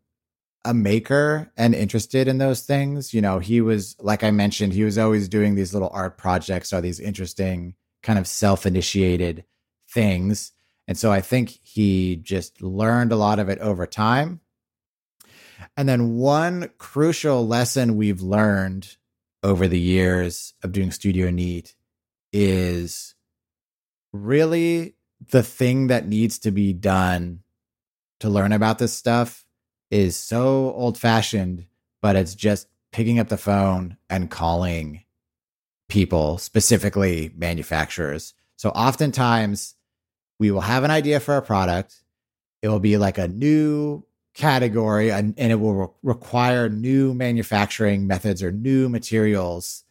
a 0.67 0.75
maker 0.75 1.51
and 1.57 1.75
interested 1.75 2.29
in 2.29 2.39
those 2.39 2.62
things 2.62 3.14
you 3.14 3.21
know 3.21 3.39
he 3.39 3.61
was 3.61 3.97
like 4.01 4.23
i 4.23 4.31
mentioned 4.31 4.73
he 4.73 4.85
was 4.85 4.99
always 4.99 5.29
doing 5.29 5.55
these 5.55 5.73
little 5.73 5.91
art 5.93 6.19
projects 6.19 6.73
or 6.73 6.81
these 6.81 7.01
interesting 7.01 7.75
kind 8.03 8.19
of 8.19 8.27
self-initiated 8.27 9.45
things 9.89 10.53
and 10.89 10.97
so 10.97 11.11
I 11.11 11.21
think 11.21 11.59
he 11.62 12.17
just 12.17 12.62
learned 12.62 13.12
a 13.12 13.17
lot 13.17 13.39
of 13.39 13.49
it 13.49 13.59
over 13.59 13.87
time. 13.87 14.41
And 15.77 15.89
then 15.89 16.14
one 16.14 16.71
crucial 16.79 17.47
lesson 17.47 17.97
we've 17.97 18.21
learned 18.21 18.97
over 19.43 19.67
the 19.69 19.81
years 19.81 20.55
of 20.62 20.73
doing 20.73 20.91
Studio 20.91 21.31
Neat 21.31 21.75
is 22.33 23.14
really 24.12 24.95
the 25.31 25.43
thing 25.43 25.89
that 25.89 26.07
needs 26.07 26.39
to 26.41 26.51
be 26.51 26.73
done 26.73 27.41
to 28.21 28.29
learn 28.29 28.53
about 28.53 28.79
this 28.79 28.93
stuff 28.93 29.45
is 29.91 30.16
so 30.16 30.72
old 30.72 30.99
fashioned, 30.99 31.66
but 32.03 32.16
it's 32.16 32.34
just 32.34 32.68
picking 32.93 33.18
up 33.18 33.28
the 33.28 33.37
phone 33.37 33.97
and 34.09 34.30
calling 34.30 35.05
people, 35.89 36.39
specifically 36.39 37.32
manufacturers. 37.37 38.34
So 38.57 38.70
oftentimes 38.70 39.74
we 40.39 40.51
will 40.51 40.62
have 40.62 40.84
an 40.84 40.91
idea 40.91 41.20
for 41.20 41.37
a 41.37 41.43
product. 41.43 42.03
It 42.62 42.68
will 42.68 42.80
be 42.80 42.97
like 42.97 43.18
a 43.18 43.28
new 43.28 44.05
category 44.34 45.11
and, 45.11 45.34
and 45.39 45.53
it 45.53 45.57
will 45.57 45.74
re- 45.74 45.87
require 46.03 46.68
new 46.68 47.14
manufacturing 47.14 48.07
methods 48.07 48.43
or 48.43 48.53
new 48.53 48.89
materials. 48.89 49.84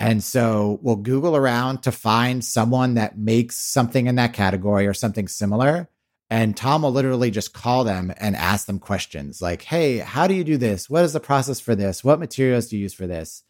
And 0.00 0.22
so 0.22 0.80
we'll 0.82 0.96
Google 0.96 1.36
around 1.36 1.82
to 1.84 1.92
find 1.92 2.44
someone 2.44 2.94
that 2.94 3.16
makes 3.16 3.56
something 3.56 4.06
in 4.08 4.16
that 4.16 4.32
category 4.32 4.86
or 4.86 4.94
something 4.94 5.28
similar. 5.28 5.88
And 6.32 6.56
Tom 6.56 6.80
will 6.80 6.92
literally 6.92 7.30
just 7.30 7.52
call 7.52 7.84
them 7.84 8.10
and 8.16 8.34
ask 8.34 8.64
them 8.64 8.78
questions 8.78 9.42
like, 9.42 9.60
Hey, 9.60 9.98
how 9.98 10.26
do 10.26 10.32
you 10.32 10.44
do 10.44 10.56
this? 10.56 10.88
What 10.88 11.04
is 11.04 11.12
the 11.12 11.20
process 11.20 11.60
for 11.60 11.74
this? 11.74 12.02
What 12.02 12.18
materials 12.18 12.68
do 12.68 12.76
you 12.78 12.84
use 12.84 12.94
for 12.94 13.06
this? 13.06 13.42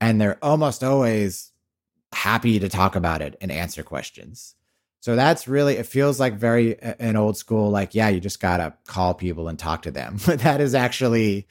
And 0.00 0.18
they're 0.18 0.42
almost 0.42 0.82
always 0.82 1.52
happy 2.14 2.58
to 2.58 2.70
talk 2.70 2.96
about 2.96 3.20
it 3.20 3.36
and 3.42 3.52
answer 3.52 3.82
questions. 3.82 4.54
So 5.00 5.16
that's 5.16 5.48
really, 5.48 5.76
it 5.76 5.84
feels 5.84 6.18
like 6.18 6.32
very 6.32 6.80
an 6.80 7.14
old 7.16 7.36
school, 7.36 7.68
like, 7.68 7.94
yeah, 7.94 8.08
you 8.08 8.20
just 8.20 8.40
got 8.40 8.56
to 8.56 8.72
call 8.86 9.12
people 9.12 9.46
and 9.48 9.58
talk 9.58 9.82
to 9.82 9.90
them. 9.90 10.16
But 10.24 10.38
that 10.40 10.62
is 10.62 10.74
actually 10.74 11.46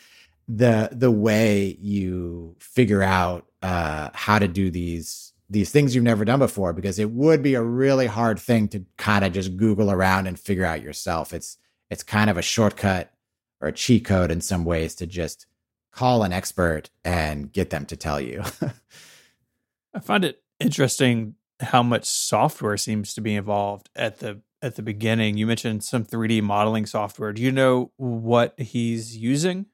the, 0.48 0.90
the 0.92 1.12
way 1.12 1.78
you 1.80 2.56
figure 2.58 3.04
out, 3.04 3.46
uh, 3.62 4.10
how 4.16 4.40
to 4.40 4.48
do 4.48 4.72
these, 4.72 5.29
these 5.50 5.72
things 5.72 5.96
you've 5.96 6.04
never 6.04 6.26
done 6.26 6.40
before, 6.40 6.74
because 6.74 7.00
it 7.00 7.12
would 7.12 7.42
be 7.42 7.56
a 7.56 7.64
really 7.64 8.08
hard 8.08 8.40
thing 8.40 8.68
to 8.70 8.86
kind 8.98 9.26
of 9.26 9.34
just 9.34 9.58
Google 9.58 9.92
around 9.92 10.28
and 10.28 10.40
figure 10.40 10.66
out 10.66 10.82
yourself. 10.82 11.34
It's, 11.34 11.58
it's 11.90 12.04
kind 12.04 12.30
of 12.30 12.38
a 12.38 12.42
shortcut 12.42 13.12
or 13.62 13.70
a 13.70 13.74
cheat 13.74 14.06
code 14.06 14.32
in 14.32 14.42
some 14.42 14.64
ways 14.64 14.96
to 14.96 15.08
just 15.08 15.46
call 15.92 16.24
an 16.24 16.32
expert 16.32 16.90
and 17.04 17.52
get 17.52 17.72
them 17.72 17.86
to 17.88 17.96
tell 17.96 18.22
you. 18.22 18.44
I 19.94 20.00
find 20.00 20.24
it 20.24 20.42
interesting 20.60 21.36
how 21.60 21.84
much 21.84 22.06
software 22.06 22.78
seems 22.78 23.14
to 23.16 23.22
be 23.22 23.36
involved 23.36 23.90
at 23.96 24.20
the 24.20 24.42
at 24.62 24.76
the 24.76 24.82
beginning. 24.82 25.38
You 25.38 25.48
mentioned 25.48 25.84
some 25.84 26.06
3D 26.06 26.42
modeling 26.42 26.86
software. 26.86 27.34
Do 27.34 27.42
you 27.42 27.52
know 27.52 27.92
what 27.98 28.60
he's 28.60 29.18
using? 29.18 29.68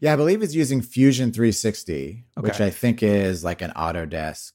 Yeah, 0.00 0.12
I 0.12 0.16
believe 0.16 0.42
he's 0.42 0.54
using 0.54 0.82
Fusion 0.82 1.32
360, 1.32 2.26
okay. 2.36 2.46
which 2.46 2.60
I 2.60 2.68
think 2.68 3.02
is 3.02 3.42
like 3.42 3.62
an 3.62 3.72
Autodesk 3.74 4.52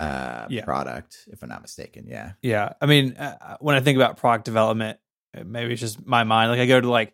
uh, 0.00 0.46
yeah. 0.48 0.64
product, 0.64 1.28
if 1.28 1.42
I'm 1.42 1.48
not 1.48 1.62
mistaken. 1.62 2.06
Yeah. 2.06 2.32
Yeah. 2.42 2.72
I 2.80 2.86
mean, 2.86 3.14
uh, 3.14 3.56
when 3.60 3.76
I 3.76 3.80
think 3.80 3.96
about 3.96 4.16
product 4.16 4.44
development, 4.44 4.98
maybe 5.44 5.72
it's 5.72 5.80
just 5.80 6.04
my 6.06 6.24
mind. 6.24 6.50
Like 6.50 6.60
I 6.60 6.66
go 6.66 6.80
to 6.80 6.90
like, 6.90 7.12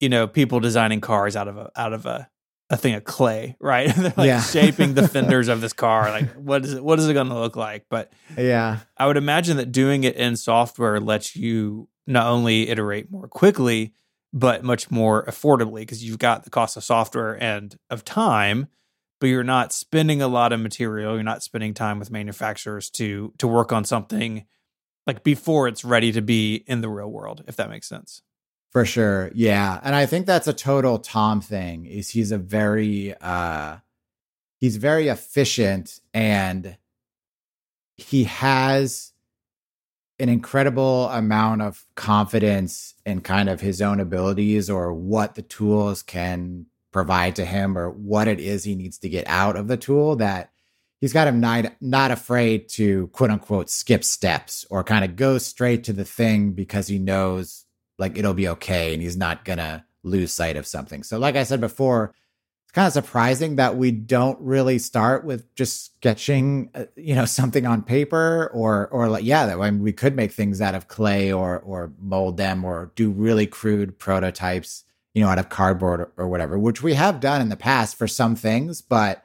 you 0.00 0.08
know, 0.08 0.26
people 0.26 0.60
designing 0.60 1.00
cars 1.00 1.36
out 1.36 1.48
of 1.48 1.56
a 1.56 1.70
out 1.76 1.92
of 1.92 2.06
a 2.06 2.28
a 2.68 2.76
thing 2.76 2.94
of 2.94 3.04
clay, 3.04 3.56
right? 3.60 3.94
They're 3.94 4.12
like 4.16 4.26
yeah. 4.26 4.42
shaping 4.42 4.94
the 4.94 5.08
fenders 5.08 5.48
of 5.48 5.60
this 5.60 5.72
car. 5.72 6.10
Like, 6.10 6.32
what 6.34 6.64
is 6.64 6.74
it? 6.74 6.84
What 6.84 6.98
is 6.98 7.08
it 7.08 7.14
going 7.14 7.28
to 7.28 7.38
look 7.38 7.56
like? 7.56 7.86
But 7.88 8.12
yeah, 8.36 8.80
I 8.96 9.06
would 9.06 9.16
imagine 9.16 9.56
that 9.56 9.72
doing 9.72 10.04
it 10.04 10.16
in 10.16 10.36
software 10.36 11.00
lets 11.00 11.36
you 11.36 11.88
not 12.06 12.26
only 12.26 12.68
iterate 12.68 13.10
more 13.10 13.28
quickly, 13.28 13.94
but 14.32 14.62
much 14.62 14.90
more 14.90 15.24
affordably 15.24 15.80
because 15.80 16.04
you've 16.04 16.18
got 16.18 16.44
the 16.44 16.50
cost 16.50 16.76
of 16.76 16.84
software 16.84 17.42
and 17.42 17.76
of 17.90 18.04
time, 18.04 18.68
but 19.20 19.28
you're 19.28 19.44
not 19.44 19.72
spending 19.72 20.20
a 20.20 20.28
lot 20.28 20.52
of 20.52 20.60
material. 20.60 21.14
You're 21.14 21.22
not 21.22 21.42
spending 21.42 21.74
time 21.74 21.98
with 21.98 22.10
manufacturers 22.10 22.90
to 22.90 23.32
to 23.38 23.48
work 23.48 23.72
on 23.72 23.84
something 23.84 24.46
like 25.06 25.22
before 25.22 25.68
it's 25.68 25.84
ready 25.84 26.12
to 26.12 26.22
be 26.22 26.56
in 26.66 26.80
the 26.80 26.88
real 26.88 27.10
world. 27.10 27.44
If 27.46 27.56
that 27.56 27.70
makes 27.70 27.88
sense. 27.88 28.22
For 28.70 28.84
sure. 28.84 29.30
Yeah. 29.34 29.80
And 29.82 29.94
I 29.94 30.06
think 30.06 30.26
that's 30.26 30.48
a 30.48 30.52
total 30.52 30.98
Tom 30.98 31.40
thing 31.40 31.86
is 31.86 32.10
he's 32.10 32.32
a 32.32 32.38
very 32.38 33.14
uh 33.20 33.76
he's 34.58 34.76
very 34.76 35.08
efficient 35.08 36.00
and 36.12 36.76
he 37.96 38.24
has 38.24 39.12
an 40.18 40.28
incredible 40.28 41.08
amount 41.08 41.62
of 41.62 41.84
confidence 41.94 42.94
in 43.04 43.20
kind 43.20 43.48
of 43.48 43.60
his 43.60 43.82
own 43.82 44.00
abilities 44.00 44.70
or 44.70 44.92
what 44.92 45.34
the 45.34 45.42
tools 45.42 46.02
can 46.02 46.66
provide 46.96 47.36
to 47.36 47.44
him 47.44 47.76
or 47.76 47.90
what 47.90 48.26
it 48.26 48.40
is 48.40 48.64
he 48.64 48.74
needs 48.74 48.98
to 48.98 49.08
get 49.08 49.26
out 49.28 49.56
of 49.56 49.68
the 49.68 49.76
tool 49.76 50.16
that 50.16 50.50
he's 51.00 51.12
got 51.12 51.28
him 51.28 51.40
not 51.40 51.72
not 51.80 52.10
afraid 52.10 52.68
to 52.68 53.08
quote 53.08 53.30
unquote 53.30 53.68
skip 53.68 54.02
steps 54.02 54.64
or 54.70 54.82
kind 54.82 55.04
of 55.04 55.14
go 55.14 55.36
straight 55.36 55.84
to 55.84 55.92
the 55.92 56.04
thing 56.04 56.52
because 56.52 56.86
he 56.88 56.98
knows 56.98 57.66
like 57.98 58.16
it'll 58.16 58.34
be 58.34 58.48
okay 58.48 58.94
and 58.94 59.02
he's 59.02 59.16
not 59.16 59.44
gonna 59.44 59.84
lose 60.06 60.32
sight 60.32 60.56
of 60.56 60.66
something. 60.66 61.02
So, 61.02 61.18
like 61.18 61.36
I 61.36 61.42
said 61.42 61.60
before, 61.60 62.14
it's 62.64 62.72
kind 62.72 62.86
of 62.86 62.92
surprising 62.92 63.56
that 63.56 63.76
we 63.76 63.90
don't 63.90 64.40
really 64.40 64.78
start 64.78 65.24
with 65.24 65.54
just 65.54 65.96
sketching, 65.96 66.70
uh, 66.74 66.84
you 66.96 67.14
know, 67.14 67.24
something 67.26 67.66
on 67.66 67.82
paper, 67.82 68.50
or 68.54 68.88
or 68.88 69.08
like 69.08 69.24
yeah, 69.24 69.46
that 69.46 69.60
I 69.60 69.70
mean, 69.70 69.82
we 69.82 69.92
could 69.92 70.16
make 70.16 70.32
things 70.32 70.60
out 70.60 70.74
of 70.74 70.88
clay 70.88 71.32
or 71.32 71.58
or 71.58 71.92
mold 71.98 72.36
them 72.38 72.64
or 72.64 72.92
do 72.94 73.10
really 73.10 73.46
crude 73.46 73.98
prototypes, 73.98 74.84
you 75.16 75.22
know, 75.22 75.30
out 75.30 75.38
of 75.38 75.48
cardboard 75.48 75.98
or, 75.98 76.12
or 76.18 76.28
whatever, 76.28 76.58
which 76.58 76.82
we 76.82 76.92
have 76.92 77.20
done 77.20 77.40
in 77.40 77.48
the 77.48 77.56
past 77.56 77.96
for 77.96 78.06
some 78.06 78.36
things, 78.36 78.82
but 78.82 79.24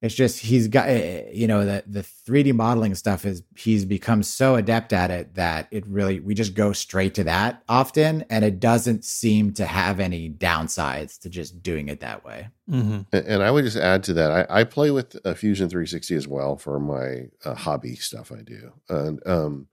it's 0.00 0.14
just 0.14 0.40
he's 0.40 0.66
got 0.66 0.88
eh, 0.88 0.92
eh, 0.92 1.30
you 1.30 1.46
know 1.46 1.66
the 1.66 1.84
the 1.86 2.00
3D 2.00 2.54
modeling 2.54 2.94
stuff 2.94 3.26
is 3.26 3.42
he's 3.54 3.84
become 3.84 4.22
so 4.22 4.54
adept 4.54 4.94
at 4.94 5.10
it 5.10 5.34
that 5.34 5.68
it 5.70 5.86
really 5.86 6.20
we 6.20 6.32
just 6.32 6.54
go 6.54 6.72
straight 6.72 7.12
to 7.14 7.24
that 7.24 7.62
often 7.68 8.24
and 8.30 8.46
it 8.46 8.60
doesn't 8.60 9.04
seem 9.04 9.52
to 9.52 9.66
have 9.66 10.00
any 10.00 10.30
downsides 10.30 11.18
to 11.18 11.28
just 11.28 11.62
doing 11.62 11.88
it 11.88 12.00
that 12.00 12.24
way. 12.24 12.48
Mm-hmm. 12.70 13.00
And 13.12 13.42
I 13.42 13.50
would 13.50 13.64
just 13.64 13.76
add 13.76 14.04
to 14.04 14.14
that 14.14 14.48
I, 14.50 14.60
I 14.60 14.64
play 14.64 14.90
with 14.90 15.18
a 15.26 15.34
Fusion 15.34 15.68
360 15.68 16.14
as 16.14 16.26
well 16.26 16.56
for 16.56 16.80
my 16.80 17.28
uh, 17.44 17.54
hobby 17.54 17.94
stuff 17.96 18.32
I 18.32 18.40
do 18.40 18.72
and 18.88 19.26
um, 19.26 19.68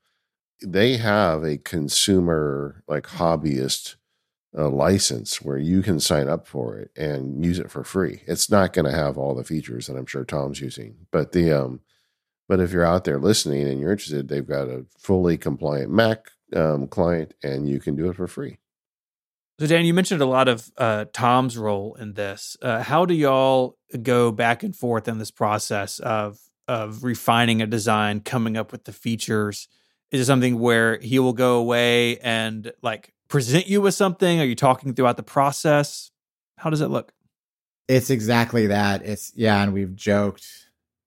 they 0.61 0.97
have 0.97 1.43
a 1.43 1.57
consumer 1.57 2.83
like 2.87 3.03
hobbyist 3.03 3.95
a 4.55 4.67
license 4.67 5.41
where 5.41 5.57
you 5.57 5.81
can 5.81 5.99
sign 5.99 6.27
up 6.27 6.47
for 6.47 6.77
it 6.77 6.91
and 6.95 7.43
use 7.43 7.59
it 7.59 7.71
for 7.71 7.83
free. 7.83 8.21
It's 8.27 8.49
not 8.49 8.73
going 8.73 8.85
to 8.85 8.95
have 8.95 9.17
all 9.17 9.33
the 9.33 9.43
features 9.43 9.87
that 9.87 9.97
I'm 9.97 10.05
sure 10.05 10.23
Tom's 10.23 10.61
using, 10.61 11.07
but 11.11 11.31
the 11.31 11.51
um, 11.51 11.81
but 12.47 12.59
if 12.59 12.71
you're 12.71 12.85
out 12.85 13.03
there 13.05 13.19
listening 13.19 13.67
and 13.67 13.79
you're 13.79 13.91
interested, 13.91 14.27
they've 14.27 14.47
got 14.47 14.67
a 14.67 14.85
fully 14.97 15.37
compliant 15.37 15.91
Mac 15.91 16.27
um, 16.55 16.87
client 16.87 17.33
and 17.41 17.67
you 17.67 17.79
can 17.79 17.95
do 17.95 18.09
it 18.09 18.15
for 18.15 18.27
free. 18.27 18.59
So, 19.59 19.67
Dan, 19.67 19.85
you 19.85 19.93
mentioned 19.93 20.21
a 20.21 20.25
lot 20.25 20.47
of 20.47 20.71
uh, 20.77 21.05
Tom's 21.13 21.57
role 21.57 21.95
in 21.95 22.13
this. 22.13 22.57
Uh, 22.61 22.81
how 22.81 23.05
do 23.05 23.13
y'all 23.13 23.77
go 24.01 24.31
back 24.31 24.63
and 24.63 24.75
forth 24.75 25.07
in 25.07 25.19
this 25.19 25.31
process 25.31 25.99
of 25.99 26.39
of 26.67 27.03
refining 27.03 27.61
a 27.61 27.67
design, 27.67 28.21
coming 28.21 28.57
up 28.57 28.71
with 28.71 28.85
the 28.85 28.93
features? 28.93 29.67
Is 30.11 30.21
it 30.21 30.25
something 30.25 30.59
where 30.59 30.97
he 30.99 31.19
will 31.19 31.33
go 31.33 31.57
away 31.57 32.17
and 32.19 32.71
like 32.81 33.12
present 33.33 33.65
you 33.65 33.81
with 33.81 33.95
something? 33.95 34.39
Are 34.39 34.45
you 34.45 34.53
talking 34.53 34.93
throughout 34.93 35.17
the 35.17 35.23
process? 35.23 36.11
How 36.55 36.69
does 36.69 36.81
it 36.81 36.89
look? 36.89 37.13
It's 37.87 38.11
exactly 38.11 38.67
that. 38.67 39.03
It's 39.03 39.31
yeah, 39.35 39.63
and 39.63 39.73
we've 39.73 39.95
joked 39.95 40.45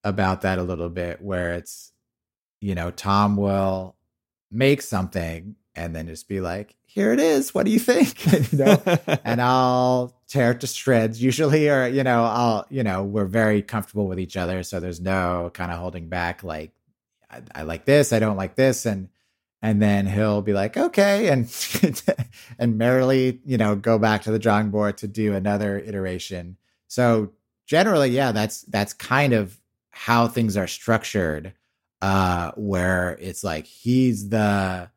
about 0.03 0.41
that 0.41 0.59
a 0.59 0.65
little 0.65 0.89
bit 0.89 1.23
where 1.23 1.53
it's 1.53 1.93
you 2.61 2.75
know, 2.75 2.91
Tom 2.91 3.37
will 3.37 3.95
make 4.51 4.83
something 4.83 5.55
and 5.77 5.95
then 5.95 6.09
just 6.09 6.27
be 6.27 6.41
like, 6.41 6.75
"Here 6.85 7.13
it 7.13 7.21
is. 7.21 7.55
What 7.55 7.65
do 7.65 7.71
you 7.71 7.79
think?" 7.79 8.27
you 8.53 8.59
know, 8.59 8.83
and 9.25 9.41
I'll 9.41 10.13
tear 10.27 10.51
it 10.51 10.61
to 10.63 10.67
shreds 10.67 11.23
usually, 11.23 11.69
or 11.69 11.87
you 11.87 12.03
know, 12.03 12.25
I'll 12.25 12.67
you 12.71 12.83
know, 12.83 13.05
we're 13.05 13.27
very 13.27 13.63
comfortable 13.63 14.09
with 14.09 14.19
each 14.19 14.37
other, 14.37 14.65
so 14.65 14.81
there's 14.81 15.01
no 15.01 15.53
kind 15.55 15.71
of 15.71 15.79
holding 15.79 16.09
back. 16.09 16.43
Like, 16.43 16.73
I, 17.31 17.43
I 17.55 17.63
like 17.63 17.85
this, 17.85 18.13
I 18.13 18.19
don't 18.19 18.37
like 18.37 18.57
this, 18.57 18.85
and 18.85 19.11
and 19.63 19.81
then 19.81 20.07
he'll 20.07 20.43
be 20.43 20.53
like 20.53 20.77
okay 20.77 21.29
and 21.29 21.53
and 22.59 22.79
merrily 22.79 23.41
you 23.45 23.57
know 23.57 23.75
go 23.75 23.99
back 23.99 24.23
to 24.23 24.31
the 24.31 24.39
drawing 24.39 24.71
board 24.71 24.97
to 24.99 25.09
do 25.09 25.35
another 25.35 25.79
iteration 25.79 26.57
so 26.89 27.33
generally 27.67 28.11
yeah 28.11 28.33
that's 28.33 28.63
that's 28.63 28.93
kind 28.93 29.33
of 29.33 29.59
how 29.91 30.29
things 30.29 30.57
are 30.57 30.67
structured 30.67 31.53
uh 32.03 32.53
where 32.57 33.17
it's 33.21 33.43
like 33.43 33.67
he's 33.67 34.29
the 34.29 34.89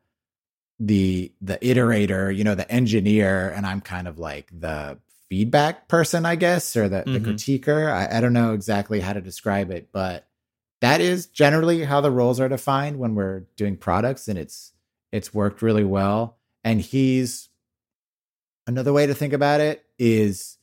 the 0.78 1.32
the 1.40 1.58
iterator 1.58 2.34
you 2.34 2.44
know 2.44 2.54
the 2.54 2.70
engineer 2.70 3.50
and 3.50 3.66
i'm 3.66 3.80
kind 3.80 4.06
of 4.06 4.18
like 4.18 4.50
the 4.52 4.98
feedback 5.28 5.88
person 5.88 6.26
i 6.26 6.34
guess 6.34 6.76
or 6.76 6.88
the, 6.88 6.98
mm-hmm. 6.98 7.12
the 7.12 7.20
critiquer 7.20 7.90
I, 7.90 8.18
I 8.18 8.20
don't 8.20 8.32
know 8.32 8.52
exactly 8.52 9.00
how 9.00 9.12
to 9.12 9.20
describe 9.20 9.70
it 9.70 9.88
but 9.92 10.26
that 10.80 11.00
is 11.00 11.26
generally 11.26 11.84
how 11.84 12.00
the 12.00 12.10
roles 12.10 12.40
are 12.40 12.48
defined 12.48 12.98
when 12.98 13.14
we're 13.14 13.44
doing 13.56 13.76
products 13.76 14.28
and 14.28 14.38
it's 14.38 14.72
it's 15.12 15.34
worked 15.34 15.62
really 15.62 15.84
well. 15.84 16.38
And 16.62 16.80
he's 16.80 17.48
another 18.66 18.92
way 18.92 19.06
to 19.06 19.14
think 19.14 19.32
about 19.32 19.60
it 19.60 19.84
is 19.98 20.58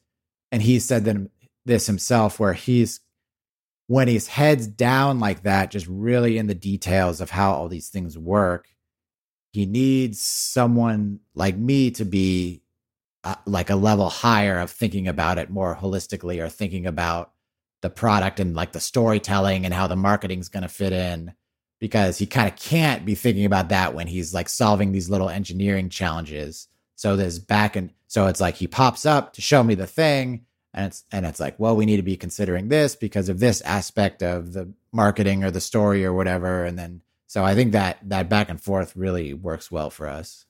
and 0.52 0.62
he 0.62 0.80
said 0.80 1.06
that 1.06 1.30
this 1.66 1.88
himself 1.88 2.40
where 2.40 2.54
he's 2.54 3.02
when 3.88 4.08
he's 4.08 4.28
heads 4.28 4.68
down 4.68 5.20
like 5.20 5.44
that 5.44 5.72
just 5.72 5.88
really 5.88 6.38
in 6.38 6.48
the 6.48 6.56
details 6.56 7.22
of 7.22 7.32
how 7.32 7.52
all 7.52 7.68
these 7.68 7.90
things 7.90 8.18
work 8.18 8.70
he 9.52 9.66
needs 9.66 10.22
someone 10.22 11.20
like 11.36 11.58
me 11.58 11.92
to 11.92 12.06
be 12.06 12.62
uh, 13.24 13.36
like 13.46 13.70
a 13.70 13.76
level 13.76 14.10
higher 14.10 14.60
of 14.60 14.72
thinking 14.72 15.08
about 15.08 15.38
it 15.38 15.50
more 15.50 15.76
holistically 15.76 16.42
or 16.42 16.48
thinking 16.48 16.86
about 16.86 17.32
the 17.82 17.90
product 17.90 18.40
and 18.40 18.56
like 18.56 18.72
the 18.72 18.80
storytelling 18.80 19.66
and 19.66 19.74
how 19.74 19.88
the 19.88 19.96
marketing's 19.96 20.50
going 20.50 20.64
to 20.64 20.70
fit 20.70 20.94
in 20.94 21.34
because 21.80 22.18
he 22.18 22.26
kind 22.26 22.52
of 22.52 22.58
can't 22.58 23.06
be 23.06 23.16
thinking 23.16 23.46
about 23.46 23.70
that 23.70 23.94
when 23.94 24.08
he's 24.08 24.34
like 24.34 24.50
solving 24.50 24.92
these 24.92 25.10
little 25.10 25.30
engineering 25.30 25.90
challenges. 25.90 26.68
So 26.96 27.16
there's 27.16 27.40
back 27.40 27.76
and 27.76 27.92
so 28.08 28.28
it's 28.28 28.42
like 28.42 28.56
he 28.56 28.68
pops 28.68 29.06
up 29.06 29.34
to 29.34 29.42
show 29.42 29.64
me 29.64 29.76
the 29.76 29.86
thing 29.86 30.46
and 30.74 30.88
it's 30.88 31.04
and 31.12 31.26
it's 31.26 31.40
like, 31.40 31.60
well, 31.60 31.76
we 31.76 31.86
need 31.86 31.98
to 31.98 32.04
be 32.04 32.18
considering 32.18 32.70
this 32.70 32.96
because 32.96 33.30
of 33.30 33.40
this 33.40 33.62
aspect 33.62 34.24
of 34.24 34.54
the 34.54 34.72
marketing 34.92 35.44
or 35.44 35.52
the 35.52 35.62
story 35.62 36.04
or 36.04 36.14
whatever 36.14 36.66
and 36.66 36.80
then 36.80 37.02
so 37.28 37.44
I 37.44 37.56
think 37.56 37.74
that 37.74 37.98
that 38.10 38.30
back 38.30 38.50
and 38.50 38.60
forth 38.60 38.96
really 38.96 39.34
works 39.34 39.70
well 39.70 39.90
for 39.90 40.08
us. 40.08 40.46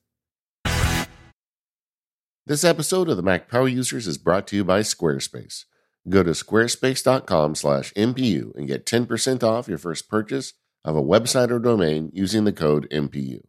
This 2.45 2.63
episode 2.63 3.09
of 3.09 3.17
the 3.17 3.23
Mac 3.23 3.49
Power 3.49 3.67
Users 3.67 4.07
is 4.07 4.17
brought 4.17 4.47
to 4.47 4.55
you 4.55 4.63
by 4.63 4.79
Squarespace. 4.79 5.65
Go 6.09 6.23
to 6.23 6.31
squarespace.com/mpu 6.31 8.55
and 8.55 8.67
get 8.67 8.85
10% 8.85 9.43
off 9.43 9.67
your 9.67 9.77
first 9.77 10.09
purchase 10.09 10.53
of 10.85 10.95
a 10.95 11.03
website 11.03 11.51
or 11.51 11.59
domain 11.59 12.09
using 12.13 12.45
the 12.45 12.53
code 12.53 12.87
MPU. 12.89 13.45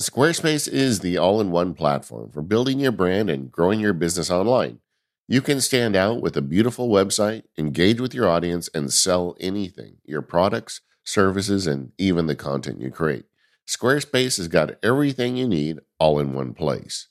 Squarespace 0.00 0.68
is 0.70 1.00
the 1.00 1.16
all-in-one 1.16 1.74
platform 1.74 2.30
for 2.30 2.42
building 2.42 2.80
your 2.80 2.92
brand 2.92 3.30
and 3.30 3.50
growing 3.50 3.80
your 3.80 3.94
business 3.94 4.30
online. 4.30 4.80
You 5.28 5.40
can 5.40 5.60
stand 5.60 5.96
out 5.96 6.20
with 6.20 6.36
a 6.36 6.42
beautiful 6.42 6.88
website, 6.88 7.44
engage 7.56 8.00
with 8.00 8.14
your 8.14 8.28
audience, 8.28 8.68
and 8.74 8.92
sell 8.92 9.36
anything 9.40 9.96
your 10.04 10.22
products, 10.22 10.82
services, 11.02 11.66
and 11.66 11.92
even 11.98 12.26
the 12.26 12.34
content 12.34 12.80
you 12.80 12.90
create. 12.90 13.24
Squarespace 13.66 14.36
has 14.36 14.48
got 14.48 14.76
everything 14.82 15.36
you 15.36 15.48
need 15.48 15.78
all 15.98 16.18
in 16.18 16.34
one 16.34 16.52
place. 16.52 17.08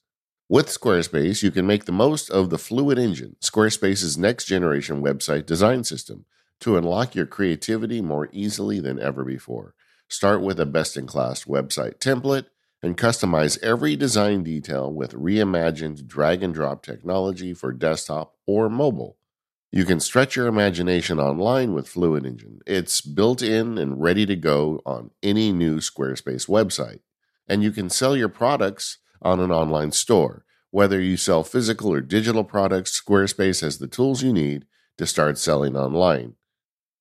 With 0.48 0.68
Squarespace, 0.68 1.42
you 1.42 1.50
can 1.50 1.66
make 1.66 1.86
the 1.86 1.92
most 1.92 2.30
of 2.30 2.52
the 2.52 2.60
Fluid 2.60 3.00
Engine, 3.00 3.36
Squarespace's 3.42 4.16
next 4.16 4.46
generation 4.46 5.02
website 5.02 5.48
design 5.48 5.84
system, 5.84 6.26
to 6.60 6.78
unlock 6.78 7.16
your 7.16 7.26
creativity 7.26 8.00
more 8.00 8.30
easily 8.32 8.80
than 8.80 9.02
ever 9.02 9.24
before. 9.24 9.74
Start 10.08 10.44
with 10.44 10.60
a 10.60 10.68
best 10.68 10.98
in 10.98 11.08
class 11.08 11.46
website 11.46 11.98
template 11.98 12.46
and 12.84 12.96
customize 12.96 13.58
every 13.64 13.96
design 13.96 14.44
detail 14.44 14.94
with 14.94 15.14
reimagined 15.14 16.06
drag 16.06 16.44
and 16.44 16.54
drop 16.54 16.84
technology 16.84 17.52
for 17.52 17.74
desktop 17.74 18.36
or 18.46 18.70
mobile. 18.70 19.18
You 19.72 19.84
can 19.84 20.00
stretch 20.00 20.36
your 20.36 20.46
imagination 20.46 21.20
online 21.20 21.74
with 21.74 21.90
Fluid 21.90 22.24
Engine. 22.24 22.60
It's 22.68 23.02
built 23.02 23.42
in 23.42 23.80
and 23.80 24.00
ready 24.00 24.28
to 24.28 24.36
go 24.36 24.84
on 24.86 25.10
any 25.24 25.52
new 25.52 25.78
Squarespace 25.78 26.48
website. 26.48 27.00
And 27.48 27.64
you 27.64 27.72
can 27.72 27.90
sell 27.90 28.16
your 28.16 28.30
products 28.30 29.00
on 29.26 29.40
an 29.40 29.52
online 29.52 29.92
store. 29.92 30.46
Whether 30.72 31.02
you 31.02 31.18
sell 31.18 31.44
physical 31.44 31.92
or 31.92 32.02
digital 32.02 32.44
products, 32.44 33.02
Squarespace 33.02 33.62
has 33.62 33.80
the 33.80 33.88
tools 33.88 34.22
you 34.22 34.32
need 34.32 34.66
to 34.98 35.06
start 35.06 35.38
selling 35.38 35.76
online. 35.76 36.36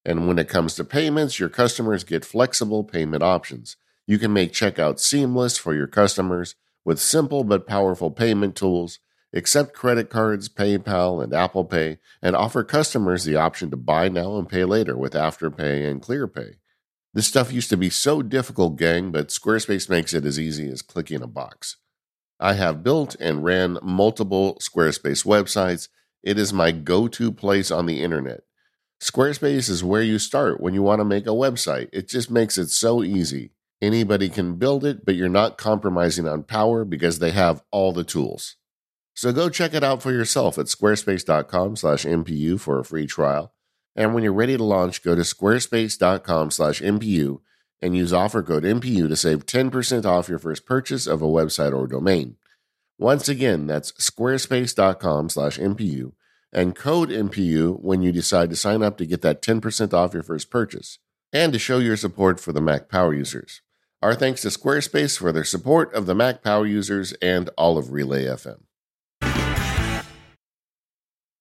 And 0.04 0.26
when 0.26 0.38
it 0.38 0.48
comes 0.48 0.74
to 0.74 0.84
payments, 0.84 1.38
your 1.38 1.48
customers 1.48 2.04
get 2.04 2.24
flexible 2.24 2.84
payment 2.84 3.22
options. 3.22 3.76
You 4.06 4.18
can 4.18 4.32
make 4.32 4.52
checkout 4.52 5.00
seamless 5.00 5.56
for 5.56 5.74
your 5.74 5.86
customers 5.86 6.56
with 6.84 7.00
simple 7.00 7.44
but 7.44 7.66
powerful 7.66 8.10
payment 8.10 8.54
tools, 8.54 8.98
accept 9.32 9.74
credit 9.74 10.10
cards, 10.10 10.48
PayPal, 10.48 11.22
and 11.22 11.32
Apple 11.32 11.64
Pay, 11.64 11.98
and 12.22 12.36
offer 12.36 12.62
customers 12.62 13.24
the 13.24 13.36
option 13.36 13.70
to 13.70 13.76
buy 13.76 14.08
now 14.08 14.36
and 14.36 14.48
pay 14.48 14.64
later 14.64 14.96
with 14.96 15.14
Afterpay 15.14 15.88
and 15.90 16.02
ClearPay. 16.02 16.56
This 17.14 17.26
stuff 17.26 17.52
used 17.52 17.70
to 17.70 17.76
be 17.76 17.90
so 17.90 18.22
difficult, 18.22 18.76
gang, 18.76 19.10
but 19.10 19.28
Squarespace 19.28 19.88
makes 19.88 20.12
it 20.12 20.24
as 20.24 20.38
easy 20.38 20.68
as 20.68 20.82
clicking 20.82 21.22
a 21.22 21.26
box. 21.26 21.76
I 22.40 22.54
have 22.54 22.82
built 22.82 23.16
and 23.20 23.44
ran 23.44 23.78
multiple 23.82 24.58
Squarespace 24.60 25.24
websites. 25.24 25.88
It 26.22 26.38
is 26.38 26.52
my 26.52 26.72
go 26.72 27.08
to 27.08 27.32
place 27.32 27.70
on 27.70 27.86
the 27.86 28.02
internet. 28.02 28.40
Squarespace 29.00 29.68
is 29.68 29.84
where 29.84 30.02
you 30.02 30.18
start 30.18 30.60
when 30.60 30.74
you 30.74 30.82
want 30.82 31.00
to 31.00 31.04
make 31.04 31.26
a 31.26 31.30
website. 31.30 31.88
It 31.92 32.08
just 32.08 32.30
makes 32.30 32.58
it 32.58 32.70
so 32.70 33.02
easy. 33.02 33.52
Anybody 33.82 34.28
can 34.28 34.56
build 34.56 34.84
it, 34.84 35.04
but 35.04 35.14
you're 35.14 35.28
not 35.28 35.58
compromising 35.58 36.26
on 36.26 36.42
power 36.42 36.84
because 36.84 37.18
they 37.18 37.32
have 37.32 37.62
all 37.70 37.92
the 37.92 38.04
tools. 38.04 38.56
So 39.14 39.32
go 39.32 39.48
check 39.48 39.74
it 39.74 39.84
out 39.84 40.02
for 40.02 40.10
yourself 40.10 40.58
at 40.58 40.66
squarespace.com/mpu 40.66 42.60
for 42.60 42.78
a 42.78 42.84
free 42.84 43.06
trial. 43.06 43.52
And 43.94 44.14
when 44.14 44.24
you're 44.24 44.32
ready 44.32 44.56
to 44.56 44.64
launch, 44.64 45.02
go 45.02 45.14
to 45.14 45.22
squarespace.com/mpu 45.22 47.40
and 47.82 47.96
use 47.96 48.12
offer 48.12 48.42
code 48.42 48.64
MPU 48.64 49.08
to 49.08 49.16
save 49.16 49.46
10% 49.46 50.04
off 50.04 50.28
your 50.28 50.38
first 50.38 50.64
purchase 50.66 51.06
of 51.06 51.22
a 51.22 51.26
website 51.26 51.76
or 51.76 51.86
domain. 51.86 52.36
Once 52.98 53.28
again, 53.28 53.66
that's 53.66 53.92
squarespace.com 53.92 55.28
slash 55.28 55.58
MPU 55.58 56.12
and 56.52 56.76
code 56.76 57.10
MPU 57.10 57.80
when 57.80 58.02
you 58.02 58.12
decide 58.12 58.48
to 58.50 58.56
sign 58.56 58.82
up 58.82 58.96
to 58.98 59.06
get 59.06 59.22
that 59.22 59.42
10% 59.42 59.92
off 59.92 60.14
your 60.14 60.22
first 60.22 60.50
purchase 60.50 60.98
and 61.32 61.52
to 61.52 61.58
show 61.58 61.78
your 61.78 61.96
support 61.96 62.38
for 62.38 62.52
the 62.52 62.60
Mac 62.60 62.88
Power 62.88 63.12
users. 63.12 63.60
Our 64.00 64.14
thanks 64.14 64.42
to 64.42 64.48
Squarespace 64.48 65.18
for 65.18 65.32
their 65.32 65.44
support 65.44 65.92
of 65.94 66.06
the 66.06 66.14
Mac 66.14 66.42
Power 66.42 66.66
users 66.66 67.12
and 67.14 67.50
all 67.56 67.76
of 67.76 67.90
Relay 67.90 68.24
FM. 68.26 68.60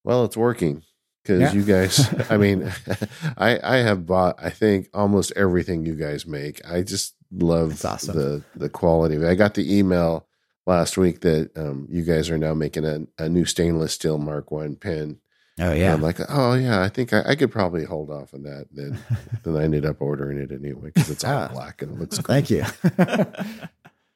Well, 0.04 0.26
it's 0.26 0.36
working 0.36 0.84
because 1.24 1.42
Yeah. 1.42 1.54
you 1.54 1.64
guys, 1.64 2.08
I 2.30 2.38
mean, 2.38 2.72
I 3.38 3.60
I 3.64 3.78
have 3.78 4.06
bought 4.06 4.36
I 4.44 4.50
think 4.50 4.90
almost 4.94 5.32
everything 5.36 5.86
you 5.86 5.96
guys 5.96 6.26
make. 6.28 6.62
I 6.70 6.82
just 6.84 7.16
love 7.32 7.84
awesome. 7.86 8.16
the 8.16 8.44
the 8.56 8.70
quality 8.70 9.16
of 9.16 9.24
it. 9.24 9.28
I 9.30 9.36
got 9.36 9.54
the 9.56 9.78
email 9.78 10.28
last 10.66 10.98
week 10.98 11.22
that 11.22 11.52
um, 11.58 11.88
you 11.90 12.04
guys 12.04 12.30
are 12.30 12.38
now 12.38 12.54
making 12.54 12.86
a, 12.86 13.02
a 13.18 13.28
new 13.28 13.44
stainless 13.46 13.94
steel 13.94 14.18
Mark 14.18 14.52
One 14.52 14.76
pen. 14.76 15.20
Oh 15.60 15.70
And 15.70 15.80
yeah. 15.80 15.94
I'm 15.94 16.02
like, 16.02 16.18
oh 16.30 16.54
yeah, 16.56 16.82
I 16.82 16.90
think 16.90 17.14
I, 17.14 17.22
I 17.28 17.36
could 17.36 17.52
probably 17.52 17.84
hold 17.86 18.10
off 18.10 18.34
on 18.34 18.44
that. 18.44 18.68
Then 18.72 18.98
then 19.44 19.56
I 19.58 19.64
ended 19.64 19.86
up 19.86 20.02
ordering 20.02 20.40
it 20.40 20.52
anyway 20.52 20.92
because 20.94 21.10
it's 21.10 21.24
all 21.24 21.34
Ah. 21.44 21.48
black 21.54 21.82
and 21.82 21.92
it 21.94 22.00
looks 22.00 22.18
cool. 22.18 22.34
Thank 22.34 22.50
you. 22.50 22.64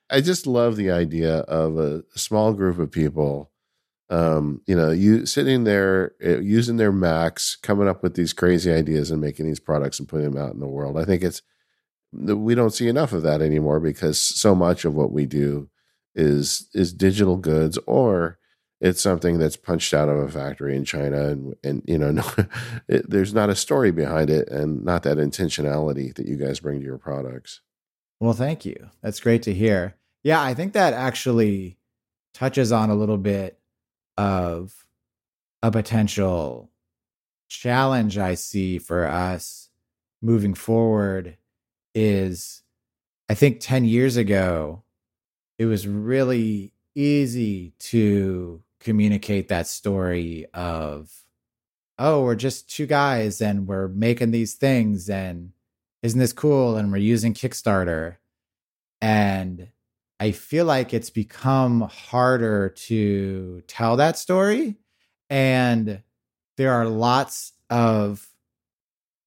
I 0.10 0.22
just 0.22 0.48
love 0.48 0.78
the 0.78 0.90
idea 0.92 1.40
of 1.40 1.78
a 1.78 2.04
small 2.16 2.54
group 2.54 2.80
of 2.80 2.92
people, 2.92 3.52
um, 4.10 4.62
you 4.66 4.76
know, 4.76 4.92
you 4.92 5.26
sitting 5.26 5.66
there 5.66 6.14
uh, 6.24 6.40
using 6.40 6.78
their 6.78 6.92
Macs, 6.92 7.58
coming 7.58 7.88
up 7.88 8.04
with 8.04 8.16
these 8.16 8.34
crazy 8.34 8.72
ideas 8.72 9.12
and 9.12 9.20
making 9.20 9.46
these 9.46 9.60
products 9.60 10.00
and 10.00 10.08
putting 10.08 10.32
them 10.32 10.42
out 10.42 10.54
in 10.54 10.60
the 10.60 10.68
world. 10.68 10.98
I 10.98 11.06
think 11.06 11.24
it's 11.24 11.42
we 12.14 12.56
don't 12.56 12.74
see 12.74 12.88
enough 12.88 13.12
of 13.12 13.24
that 13.24 13.42
anymore 13.42 13.80
because 13.80 14.20
so 14.20 14.56
much 14.56 14.86
of 14.86 14.96
what 14.96 15.12
we 15.12 15.26
do 15.26 15.70
is 16.16 16.70
is 16.74 16.94
digital 16.94 17.38
goods 17.38 17.78
or 17.86 18.40
it's 18.80 19.02
something 19.02 19.40
that's 19.40 19.58
punched 19.58 19.94
out 19.94 20.08
of 20.08 20.18
a 20.18 20.30
factory 20.30 20.76
in 20.76 20.86
China 20.86 21.28
and 21.28 21.56
and 21.64 21.84
you 21.86 21.98
know 21.98 22.12
no, 22.12 22.24
it, 22.88 23.10
there's 23.10 23.34
not 23.34 23.50
a 23.50 23.56
story 23.56 23.92
behind 23.92 24.30
it 24.30 24.50
and 24.50 24.84
not 24.86 25.04
that 25.04 25.18
intentionality 25.18 26.16
that 26.16 26.28
you 26.28 26.38
guys 26.38 26.62
bring 26.62 26.80
to 26.80 26.86
your 26.86 26.98
products. 26.98 27.62
Well, 28.20 28.34
thank 28.34 28.66
you. 28.66 28.90
That's 29.02 29.20
great 29.20 29.44
to 29.44 29.54
hear. 29.54 29.96
Yeah, 30.24 30.42
I 30.42 30.54
think 30.54 30.74
that 30.74 30.94
actually 30.94 31.78
touches 32.34 32.72
on 32.72 32.90
a 32.90 32.96
little 32.96 33.18
bit 33.18 33.57
of 34.18 34.86
a 35.62 35.72
potential 35.72 36.70
challenge 37.50 38.18
I 38.18 38.36
see 38.36 38.78
for 38.78 39.06
us 39.06 39.70
moving 40.22 40.54
forward 40.54 41.38
is 41.94 42.64
I 43.30 43.34
think 43.34 43.60
10 43.60 43.86
years 43.86 44.18
ago 44.18 44.84
it 45.58 45.66
was 45.66 45.88
really 45.88 46.74
easy 46.96 47.74
to 47.80 48.62
communicate 48.80 49.48
that 49.48 49.68
story 49.68 50.46
of 50.54 51.12
oh, 52.00 52.24
we're 52.24 52.36
just 52.36 52.70
two 52.70 52.86
guys 52.86 53.42
and 53.42 53.68
we're 53.68 53.88
making 53.88 54.32
these 54.32 54.54
things 54.54 55.10
and 55.10 55.52
isn't 56.04 56.20
this 56.20 56.34
cool? 56.34 56.78
And 56.78 56.92
we're 56.92 56.98
using 56.98 57.34
Kickstarter. 57.34 58.18
And 59.02 59.70
I 60.20 60.32
feel 60.32 60.66
like 60.66 60.94
it's 60.94 61.10
become 61.10 61.82
harder 61.82 62.70
to 62.70 63.62
tell 63.68 63.98
that 63.98 64.18
story. 64.18 64.78
And 65.30 66.02
there 66.58 66.74
are 66.74 66.88
lots 66.88 67.54
of 67.70 68.28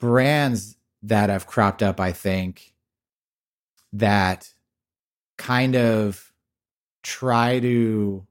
brands 0.01 0.76
that 1.03 1.30
have 1.30 1.47
cropped 1.47 1.82
up, 1.82 2.01
I 2.01 2.12
think, 2.12 2.74
that 3.93 4.53
kind 5.38 5.76
of 5.76 6.32
try 7.03 7.61
to 7.61 8.26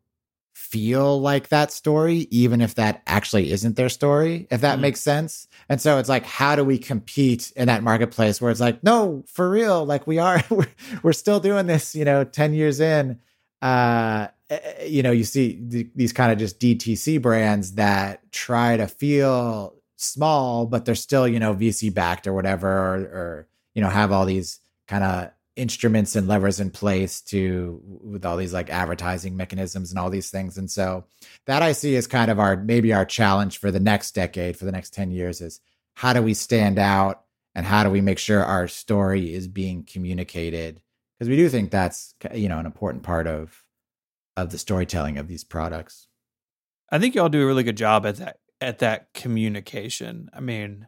feel 0.72 1.20
like 1.20 1.49
that 1.49 1.72
story, 1.72 2.28
even 2.32 2.61
if 2.61 2.76
that 2.76 3.01
actually 3.07 3.51
isn't 3.51 3.76
their 3.76 3.89
story, 3.89 4.47
if 4.51 4.61
that 4.61 4.78
Mhm. 4.78 4.82
makes 4.82 5.01
sense. 5.01 5.47
And 5.67 5.82
so 5.82 5.97
it's 5.97 6.09
like, 6.09 6.26
how 6.26 6.55
do 6.55 6.63
we 6.63 6.78
compete 6.78 7.51
in 7.55 7.67
that 7.67 7.84
marketplace 7.84 8.39
where 8.41 8.51
it's 8.51 8.59
like, 8.59 8.84
no, 8.84 9.24
for 9.28 9.49
real, 9.49 9.86
like 9.86 10.05
we 10.07 10.20
are, 10.20 10.43
we're, 10.49 10.67
we're 11.03 11.13
still 11.13 11.39
doing 11.39 11.65
this, 11.67 11.95
you 11.95 12.05
know, 12.05 12.24
10 12.24 12.53
years 12.53 12.80
in. 12.80 13.20
Uh, 13.61 14.28
eh, 14.49 14.86
you 14.86 15.01
know, 15.03 15.11
you 15.11 15.24
see 15.24 15.53
th- 15.70 15.88
these 15.95 16.13
kind 16.13 16.32
of 16.32 16.38
just 16.38 16.59
DTC 16.59 17.22
brands 17.22 17.74
that 17.74 18.32
try 18.32 18.78
to 18.78 18.88
feel 18.88 19.76
small, 19.97 20.65
but 20.65 20.86
they're 20.86 20.95
still, 20.95 21.28
you 21.28 21.39
know, 21.39 21.53
VC 21.53 21.89
backed 21.93 22.26
or 22.28 22.34
whatever, 22.34 22.70
or, 22.70 22.95
or 22.95 23.47
you 23.76 23.82
know, 23.82 23.89
have 23.89 24.11
all 24.11 24.26
these 24.26 24.59
kind 24.88 25.03
of 25.03 25.32
instruments 25.60 26.16
and 26.16 26.28
levers 26.28 26.60
in 26.60 26.72
place 26.72 27.22
to 27.22 27.82
with 27.84 28.26
all 28.26 28.38
these 28.38 28.53
like 28.53 28.70
advertising 28.70 29.36
mechanisms 29.36 29.91
and 29.91 29.99
all 29.99 30.10
these 30.10 30.32
things. 30.32 30.57
And 30.57 30.72
so 30.72 31.05
that 31.45 31.62
I 31.62 31.74
see 31.74 31.95
as 31.97 32.07
kind 32.07 32.32
of 32.32 32.39
our 32.39 32.55
maybe 32.55 32.93
our 32.93 33.05
challenge 33.05 33.60
for 33.60 33.70
the 33.70 33.80
next 33.80 34.16
decade, 34.16 34.55
for 34.57 34.66
the 34.66 34.72
next 34.72 34.93
10 34.93 35.12
years 35.12 35.41
is 35.41 35.60
how 35.95 36.14
do 36.14 36.22
we 36.22 36.34
stand 36.34 36.80
out 36.80 37.24
and 37.53 37.66
how 37.66 37.84
do 37.84 37.89
we 37.89 37.99
make 37.99 38.20
sure 38.20 38.43
our 38.43 38.68
story 38.68 39.34
is 39.34 39.47
being 39.47 39.84
communicated? 39.84 40.82
Because 41.18 41.30
we 41.30 41.36
do 41.36 41.49
think 41.49 41.72
that's 41.72 42.16
you 42.34 42.47
know 42.47 42.60
an 42.60 42.66
important 42.66 43.03
part 43.03 43.28
of 43.28 43.64
of 44.38 44.51
the 44.51 44.57
storytelling 44.57 45.18
of 45.18 45.28
these 45.28 45.43
products. 45.43 46.07
I 46.89 46.99
think 46.99 47.16
y'all 47.16 47.30
do 47.30 47.43
a 47.43 47.45
really 47.45 47.64
good 47.64 47.78
job 47.78 48.05
at 48.05 48.16
that 48.16 48.38
at 48.62 48.80
that 48.80 49.14
communication. 49.14 50.30
I 50.34 50.39
mean, 50.39 50.88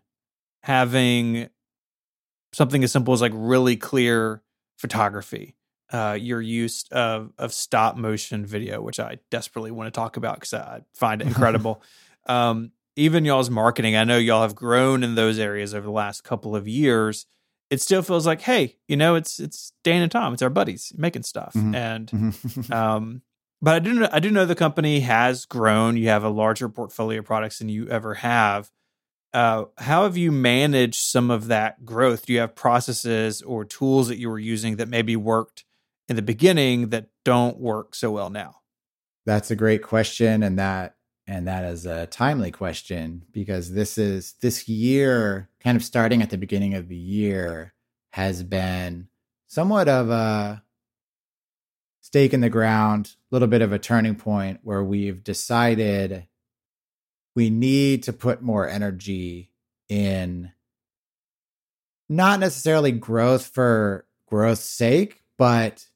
having 0.63 1.49
something 2.53 2.83
as 2.83 2.91
simple 2.91 3.13
as 3.13 3.21
like 3.21 3.33
really 3.35 3.75
clear 3.75 4.41
photography, 4.81 5.55
uh, 5.93 6.17
your 6.19 6.41
use 6.41 6.83
of 6.91 7.31
of 7.37 7.53
stop 7.53 7.95
motion 7.95 8.45
video, 8.45 8.81
which 8.81 8.99
I 8.99 9.19
desperately 9.29 9.71
want 9.71 9.87
to 9.87 9.91
talk 9.97 10.17
about 10.17 10.35
because 10.35 10.53
I 10.53 10.81
find 10.93 11.21
it 11.21 11.27
incredible. 11.31 11.81
um, 12.27 12.71
even 12.97 13.23
y'all's 13.23 13.49
marketing, 13.49 13.95
I 13.95 14.03
know 14.03 14.17
y'all 14.17 14.41
have 14.41 14.53
grown 14.55 15.01
in 15.03 15.15
those 15.15 15.39
areas 15.39 15.73
over 15.73 15.85
the 15.85 15.91
last 15.91 16.23
couple 16.25 16.55
of 16.57 16.67
years. 16.67 17.25
It 17.69 17.79
still 17.79 18.01
feels 18.01 18.27
like, 18.27 18.41
hey, 18.41 18.75
you 18.89 18.97
know, 18.97 19.15
it's 19.15 19.39
it's 19.39 19.71
Dan 19.83 20.01
and 20.01 20.11
Tom, 20.11 20.33
it's 20.33 20.41
our 20.41 20.49
buddies 20.49 20.91
making 20.97 21.23
stuff, 21.23 21.53
Mhm. 21.53 21.73
and 21.75 22.71
um, 22.73 23.21
but 23.61 23.75
I 23.75 23.79
do 23.79 23.93
know, 23.93 24.09
I 24.11 24.19
do 24.19 24.29
know 24.31 24.45
the 24.45 24.55
company 24.55 24.99
has 25.01 25.45
grown. 25.45 25.95
You 25.95 26.09
have 26.09 26.23
a 26.25 26.29
larger 26.29 26.67
portfolio 26.67 27.19
of 27.19 27.25
products 27.25 27.59
than 27.59 27.69
you 27.69 27.87
ever 27.87 28.15
have. 28.15 28.71
Uh, 29.33 29.65
how 29.77 30.03
have 30.03 30.17
you 30.17 30.31
managed 30.31 31.01
some 31.01 31.31
of 31.31 31.47
that 31.47 31.85
growth? 31.85 32.25
Do 32.25 32.33
you 32.33 32.39
have 32.39 32.55
processes 32.55 33.41
or 33.41 33.63
tools 33.63 34.09
that 34.09 34.17
you 34.17 34.29
were 34.29 34.39
using 34.39 34.75
that 34.75 34.89
maybe 34.89 35.15
worked 35.15 35.63
in 36.09 36.17
the 36.17 36.21
beginning 36.21 36.89
that 36.89 37.07
don't 37.23 37.57
work 37.57 37.95
so 37.95 38.11
well 38.11 38.29
now? 38.29 38.57
That's 39.25 39.51
a 39.51 39.55
great 39.55 39.83
question, 39.83 40.43
and 40.43 40.59
that 40.59 40.95
and 41.27 41.47
that 41.47 41.63
is 41.63 41.85
a 41.85 42.07
timely 42.07 42.51
question 42.51 43.23
because 43.31 43.71
this 43.71 43.97
is 43.97 44.33
this 44.41 44.67
year, 44.67 45.49
kind 45.61 45.77
of 45.77 45.83
starting 45.83 46.21
at 46.21 46.29
the 46.29 46.37
beginning 46.37 46.73
of 46.73 46.89
the 46.89 46.97
year, 46.97 47.73
has 48.11 48.43
been 48.43 49.07
somewhat 49.47 49.87
of 49.87 50.09
a 50.09 50.63
stake 52.01 52.33
in 52.33 52.41
the 52.41 52.49
ground, 52.49 53.15
a 53.31 53.35
little 53.35 53.47
bit 53.47 53.61
of 53.61 53.71
a 53.71 53.79
turning 53.79 54.15
point 54.15 54.59
where 54.63 54.83
we've 54.83 55.23
decided 55.23 56.27
we 57.35 57.49
need 57.49 58.03
to 58.03 58.13
put 58.13 58.41
more 58.41 58.67
energy 58.67 59.51
in 59.89 60.51
not 62.09 62.39
necessarily 62.39 62.91
growth 62.91 63.45
for 63.45 64.05
growth's 64.27 64.63
sake, 64.63 65.23
but 65.37 65.87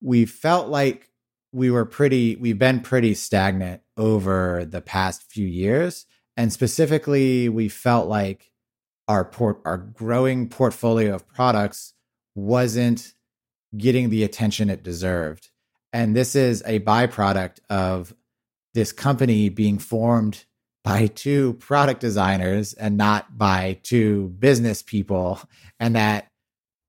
we 0.00 0.24
felt 0.24 0.68
like 0.68 1.10
we 1.52 1.70
were 1.70 1.84
pretty 1.84 2.36
we've 2.36 2.58
been 2.58 2.80
pretty 2.80 3.14
stagnant 3.14 3.80
over 3.96 4.64
the 4.64 4.80
past 4.80 5.22
few 5.22 5.46
years 5.46 6.04
and 6.36 6.52
specifically 6.52 7.48
we 7.48 7.68
felt 7.68 8.08
like 8.08 8.50
our 9.06 9.24
port 9.24 9.60
our 9.64 9.78
growing 9.78 10.48
portfolio 10.48 11.14
of 11.14 11.28
products 11.28 11.94
wasn't 12.34 13.14
getting 13.76 14.10
the 14.10 14.24
attention 14.24 14.70
it 14.70 14.82
deserved. 14.82 15.50
And 15.92 16.14
this 16.14 16.34
is 16.34 16.62
a 16.66 16.80
byproduct 16.80 17.58
of 17.70 18.14
this 18.74 18.92
company 18.92 19.48
being 19.48 19.78
formed 19.78 20.44
by 20.84 21.06
two 21.06 21.54
product 21.54 22.00
designers 22.00 22.74
and 22.74 22.96
not 22.96 23.36
by 23.36 23.78
two 23.82 24.28
business 24.38 24.82
people 24.82 25.40
and 25.80 25.96
that 25.96 26.28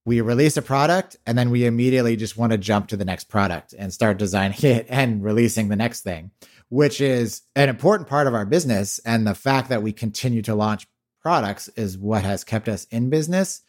we 0.06 0.22
release 0.22 0.58
a 0.58 0.62
product 0.62 1.16
and 1.26 1.38
then 1.38 1.50
we 1.50 1.66
immediately 1.66 2.16
just 2.16 2.38
want 2.38 2.52
to 2.52 2.58
jump 2.58 2.90
to 2.90 2.98
the 2.98 3.06
next 3.06 3.24
product 3.24 3.74
and 3.78 3.92
start 3.92 4.20
designing 4.20 4.58
it 4.64 4.86
and 4.90 5.24
releasing 5.24 5.70
the 5.70 5.76
next 5.76 6.02
thing, 6.02 6.32
which 6.70 7.02
is 7.02 7.42
an 7.56 7.70
important 7.70 8.08
part 8.08 8.28
of 8.28 8.36
our 8.36 8.46
business. 8.46 9.00
And 9.00 9.26
the 9.26 9.34
fact 9.34 9.70
that 9.70 9.82
we 9.82 9.94
continue 9.94 10.44
to 10.44 10.54
launch 10.54 10.88
products 11.22 11.70
is 11.70 11.98
what 11.98 12.24
has 12.24 12.44
kept 12.44 12.70
us 12.70 12.86
in 12.92 13.10
business. 13.10 13.62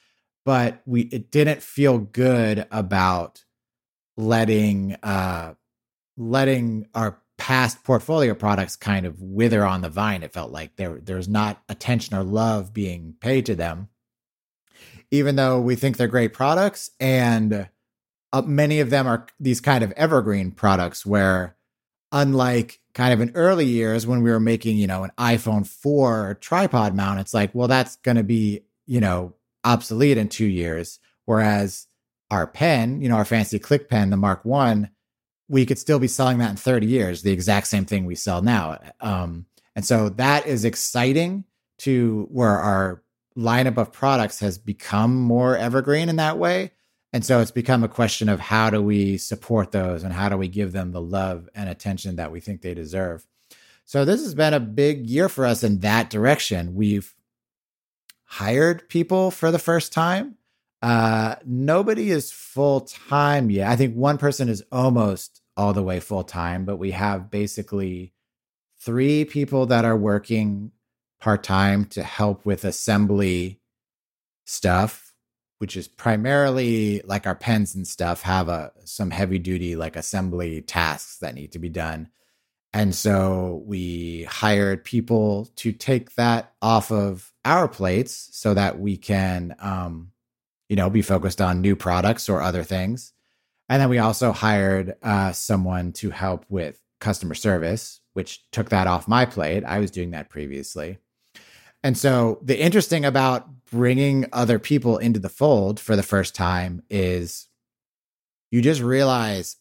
But 0.44 0.82
we 0.86 1.02
it 1.02 1.30
didn't 1.30 1.62
feel 1.62 1.98
good 1.98 2.66
about 2.70 3.44
letting 4.16 4.96
uh 5.02 5.54
letting 6.16 6.86
our 6.94 7.20
past 7.38 7.84
portfolio 7.84 8.34
products 8.34 8.76
kind 8.76 9.06
of 9.06 9.20
wither 9.20 9.64
on 9.64 9.82
the 9.82 9.88
vine. 9.88 10.22
It 10.22 10.32
felt 10.32 10.52
like 10.52 10.76
there 10.76 11.00
there's 11.00 11.28
not 11.28 11.62
attention 11.68 12.16
or 12.16 12.22
love 12.22 12.72
being 12.72 13.14
paid 13.20 13.46
to 13.46 13.54
them 13.54 13.88
even 15.10 15.36
though 15.36 15.60
we 15.60 15.76
think 15.76 15.96
they're 15.96 16.08
great 16.08 16.32
products 16.32 16.90
and 16.98 17.68
uh, 18.32 18.42
many 18.42 18.80
of 18.80 18.90
them 18.90 19.06
are 19.06 19.26
these 19.38 19.60
kind 19.60 19.84
of 19.84 19.92
evergreen 19.92 20.50
products 20.50 21.06
where 21.06 21.56
unlike 22.12 22.80
kind 22.94 23.12
of 23.12 23.20
in 23.20 23.32
early 23.34 23.66
years 23.66 24.06
when 24.06 24.22
we 24.22 24.30
were 24.30 24.40
making, 24.40 24.76
you 24.76 24.86
know, 24.86 25.04
an 25.04 25.12
iPhone 25.18 25.66
4 25.66 26.38
tripod 26.40 26.94
mount, 26.94 27.20
it's 27.20 27.34
like, 27.34 27.54
well, 27.54 27.68
that's 27.68 27.96
going 27.96 28.16
to 28.16 28.22
be, 28.22 28.62
you 28.86 29.00
know, 29.00 29.34
obsolete 29.64 30.18
in 30.18 30.28
two 30.28 30.46
years. 30.46 30.98
Whereas 31.24 31.86
our 32.30 32.46
pen, 32.46 33.00
you 33.00 33.08
know, 33.08 33.16
our 33.16 33.24
fancy 33.24 33.58
click 33.58 33.88
pen, 33.88 34.10
the 34.10 34.16
Mark 34.16 34.44
One, 34.44 34.90
we 35.48 35.66
could 35.66 35.78
still 35.78 35.98
be 35.98 36.08
selling 36.08 36.38
that 36.38 36.50
in 36.50 36.56
30 36.56 36.86
years, 36.86 37.22
the 37.22 37.32
exact 37.32 37.68
same 37.68 37.84
thing 37.84 38.04
we 38.04 38.14
sell 38.14 38.42
now. 38.42 38.78
Um, 39.00 39.46
and 39.74 39.84
so 39.84 40.08
that 40.10 40.46
is 40.46 40.64
exciting 40.64 41.44
to 41.78 42.26
where 42.30 42.58
our 42.58 43.02
lineup 43.36 43.76
of 43.76 43.92
products 43.92 44.40
has 44.40 44.58
become 44.58 45.14
more 45.14 45.56
evergreen 45.56 46.08
in 46.08 46.16
that 46.16 46.38
way. 46.38 46.72
And 47.12 47.24
so 47.24 47.40
it's 47.40 47.50
become 47.50 47.84
a 47.84 47.88
question 47.88 48.28
of 48.28 48.40
how 48.40 48.70
do 48.70 48.82
we 48.82 49.18
support 49.18 49.72
those 49.72 50.02
and 50.02 50.12
how 50.12 50.28
do 50.28 50.36
we 50.36 50.48
give 50.48 50.72
them 50.72 50.92
the 50.92 51.00
love 51.00 51.48
and 51.54 51.68
attention 51.68 52.16
that 52.16 52.32
we 52.32 52.40
think 52.40 52.60
they 52.62 52.74
deserve. 52.74 53.26
So 53.84 54.04
this 54.04 54.22
has 54.22 54.34
been 54.34 54.54
a 54.54 54.60
big 54.60 55.06
year 55.06 55.28
for 55.28 55.46
us 55.46 55.62
in 55.62 55.78
that 55.80 56.10
direction. 56.10 56.74
We've 56.74 57.14
hired 58.24 58.88
people 58.88 59.30
for 59.30 59.50
the 59.50 59.58
first 59.58 59.92
time. 59.92 60.35
Uh, 60.82 61.36
nobody 61.44 62.10
is 62.10 62.30
full 62.30 62.82
time 62.82 63.50
yet. 63.50 63.68
I 63.68 63.76
think 63.76 63.94
one 63.94 64.18
person 64.18 64.48
is 64.48 64.62
almost 64.70 65.40
all 65.56 65.72
the 65.72 65.82
way 65.82 66.00
full 66.00 66.24
time, 66.24 66.64
but 66.64 66.76
we 66.76 66.90
have 66.90 67.30
basically 67.30 68.12
three 68.78 69.24
people 69.24 69.66
that 69.66 69.84
are 69.84 69.96
working 69.96 70.70
part 71.20 71.42
time 71.42 71.86
to 71.86 72.02
help 72.02 72.44
with 72.44 72.64
assembly 72.64 73.60
stuff, 74.44 75.14
which 75.58 75.76
is 75.76 75.88
primarily 75.88 77.00
like 77.04 77.26
our 77.26 77.34
pens 77.34 77.74
and 77.74 77.88
stuff 77.88 78.22
have 78.22 78.48
a 78.48 78.72
some 78.84 79.10
heavy 79.10 79.38
duty 79.38 79.76
like 79.76 79.96
assembly 79.96 80.60
tasks 80.60 81.18
that 81.18 81.34
need 81.34 81.52
to 81.52 81.58
be 81.58 81.70
done. 81.70 82.08
And 82.72 82.94
so 82.94 83.62
we 83.64 84.24
hired 84.24 84.84
people 84.84 85.48
to 85.56 85.72
take 85.72 86.14
that 86.16 86.52
off 86.60 86.92
of 86.92 87.32
our 87.44 87.68
plates 87.68 88.28
so 88.32 88.52
that 88.52 88.78
we 88.78 88.98
can, 88.98 89.56
um, 89.60 90.12
you 90.68 90.76
know, 90.76 90.90
be 90.90 91.02
focused 91.02 91.40
on 91.40 91.60
new 91.60 91.76
products 91.76 92.28
or 92.28 92.40
other 92.40 92.62
things. 92.62 93.12
And 93.68 93.80
then 93.80 93.88
we 93.88 93.98
also 93.98 94.32
hired 94.32 94.94
uh, 95.02 95.32
someone 95.32 95.92
to 95.94 96.10
help 96.10 96.44
with 96.48 96.80
customer 97.00 97.34
service, 97.34 98.00
which 98.14 98.48
took 98.50 98.70
that 98.70 98.86
off 98.86 99.08
my 99.08 99.26
plate. 99.26 99.64
I 99.64 99.78
was 99.78 99.90
doing 99.90 100.12
that 100.12 100.30
previously. 100.30 100.98
And 101.82 101.96
so 101.96 102.40
the 102.42 102.60
interesting 102.60 103.04
about 103.04 103.48
bringing 103.70 104.26
other 104.32 104.58
people 104.58 104.98
into 104.98 105.20
the 105.20 105.28
fold 105.28 105.78
for 105.80 105.96
the 105.96 106.02
first 106.02 106.34
time 106.34 106.82
is 106.88 107.48
you 108.50 108.62
just 108.62 108.80
realize 108.80 109.56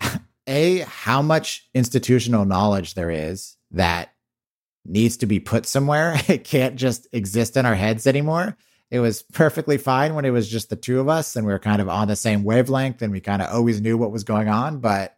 a 0.46 0.78
how 0.80 1.22
much 1.22 1.68
institutional 1.74 2.44
knowledge 2.44 2.94
there 2.94 3.10
is 3.10 3.56
that 3.70 4.10
needs 4.84 5.16
to 5.18 5.26
be 5.26 5.40
put 5.40 5.66
somewhere. 5.66 6.20
It 6.28 6.44
can't 6.44 6.76
just 6.76 7.06
exist 7.12 7.56
in 7.56 7.66
our 7.66 7.74
heads 7.74 8.06
anymore. 8.06 8.56
It 8.90 9.00
was 9.00 9.22
perfectly 9.22 9.78
fine 9.78 10.14
when 10.14 10.24
it 10.24 10.30
was 10.30 10.48
just 10.48 10.70
the 10.70 10.76
two 10.76 11.00
of 11.00 11.08
us 11.08 11.34
and 11.34 11.46
we 11.46 11.52
were 11.52 11.58
kind 11.58 11.82
of 11.82 11.88
on 11.88 12.08
the 12.08 12.16
same 12.16 12.44
wavelength 12.44 13.02
and 13.02 13.12
we 13.12 13.20
kind 13.20 13.42
of 13.42 13.52
always 13.52 13.80
knew 13.80 13.98
what 13.98 14.12
was 14.12 14.24
going 14.24 14.48
on, 14.48 14.78
but 14.78 15.16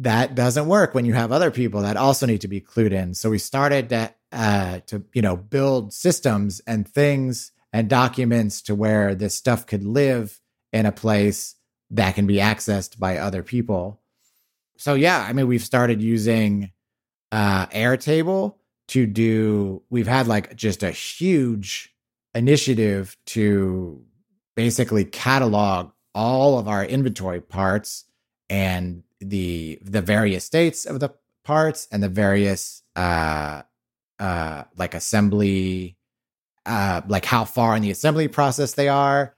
that 0.00 0.34
doesn't 0.34 0.68
work 0.68 0.94
when 0.94 1.04
you 1.04 1.14
have 1.14 1.32
other 1.32 1.50
people 1.50 1.82
that 1.82 1.96
also 1.96 2.26
need 2.26 2.42
to 2.42 2.48
be 2.48 2.60
clued 2.60 2.92
in. 2.92 3.14
So 3.14 3.30
we 3.30 3.38
started 3.38 3.88
to 3.88 4.14
uh, 4.30 4.80
to 4.86 5.04
you 5.14 5.22
know 5.22 5.36
build 5.36 5.92
systems 5.92 6.60
and 6.66 6.86
things 6.86 7.52
and 7.72 7.88
documents 7.88 8.62
to 8.62 8.74
where 8.74 9.14
this 9.14 9.34
stuff 9.34 9.66
could 9.66 9.84
live 9.84 10.38
in 10.72 10.86
a 10.86 10.92
place 10.92 11.54
that 11.90 12.14
can 12.14 12.26
be 12.26 12.36
accessed 12.36 12.98
by 12.98 13.16
other 13.16 13.42
people. 13.42 14.00
So 14.76 14.94
yeah, 14.94 15.24
I 15.26 15.32
mean 15.32 15.48
we've 15.48 15.64
started 15.64 16.02
using 16.02 16.70
uh, 17.32 17.66
Airtable 17.66 18.54
to 18.88 19.06
do. 19.06 19.82
We've 19.90 20.06
had 20.06 20.28
like 20.28 20.54
just 20.54 20.82
a 20.82 20.90
huge 20.90 21.94
initiative 22.34 23.16
to 23.26 24.04
basically 24.56 25.04
catalog 25.04 25.90
all 26.14 26.58
of 26.58 26.68
our 26.68 26.84
inventory 26.84 27.40
parts 27.40 28.04
and 28.48 29.02
the 29.20 29.78
the 29.82 30.02
various 30.02 30.44
states 30.44 30.84
of 30.84 31.00
the 31.00 31.12
parts 31.44 31.88
and 31.90 32.02
the 32.02 32.08
various 32.08 32.82
uh 32.96 33.62
uh, 34.18 34.64
like 34.76 34.94
assembly, 34.94 35.96
uh, 36.66 37.02
like 37.06 37.24
how 37.24 37.44
far 37.44 37.76
in 37.76 37.82
the 37.82 37.90
assembly 37.90 38.28
process 38.28 38.74
they 38.74 38.88
are, 38.88 39.34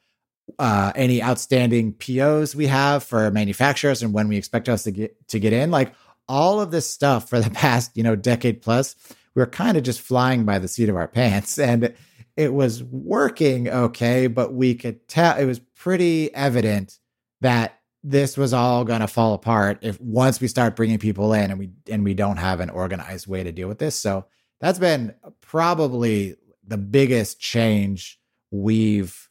uh, 0.58 0.92
any 0.94 1.22
outstanding 1.22 1.92
POs 1.92 2.56
we 2.56 2.66
have 2.66 3.04
for 3.04 3.30
manufacturers 3.30 4.02
and 4.02 4.12
when 4.12 4.28
we 4.28 4.36
expect 4.36 4.68
us 4.68 4.84
to 4.84 4.90
get 4.90 5.28
to 5.28 5.38
get 5.38 5.52
in. 5.52 5.70
Like 5.70 5.94
all 6.28 6.60
of 6.60 6.70
this 6.70 6.88
stuff 6.88 7.28
for 7.28 7.40
the 7.40 7.50
past, 7.60 7.96
you 7.96 8.02
know, 8.02 8.16
decade 8.16 8.62
plus, 8.62 8.96
we 9.34 9.42
are 9.42 9.46
kind 9.46 9.76
of 9.76 9.82
just 9.82 10.00
flying 10.00 10.44
by 10.44 10.58
the 10.58 10.68
seat 10.68 10.88
of 10.88 10.96
our 10.96 11.08
pants. 11.08 11.58
And 11.58 11.94
it 12.36 12.52
was 12.52 12.82
working 12.82 13.69
okay, 13.69 14.27
but 14.27 14.55
we 14.55 14.74
could 14.74 15.07
tell 15.09 15.36
it 15.36 15.44
was 15.44 15.59
pretty 15.59 16.35
evident 16.35 16.98
that 17.40 17.78
this 18.02 18.36
was 18.36 18.55
all 18.55 18.85
going 18.85 19.01
to 19.01 19.07
fall 19.07 19.35
apart 19.35 19.78
if 19.82 20.01
once 20.01 20.40
we 20.40 20.48
start 20.48 20.74
bringing 20.77 20.98
people 20.98 21.32
in 21.35 21.51
and 21.51 21.59
we 21.59 21.70
and 21.90 22.02
we 22.02 22.15
don't 22.15 22.39
have 22.39 22.61
an 22.61 22.70
organized 22.70 23.27
way 23.27 23.43
to 23.43 23.52
deal 23.52 23.69
with 23.69 23.78
this. 23.78 23.94
So 23.94 24.27
that's 24.61 24.78
been 24.78 25.15
probably 25.40 26.36
the 26.66 26.78
biggest 26.78 27.40
change 27.40 28.19
we've 28.51 29.28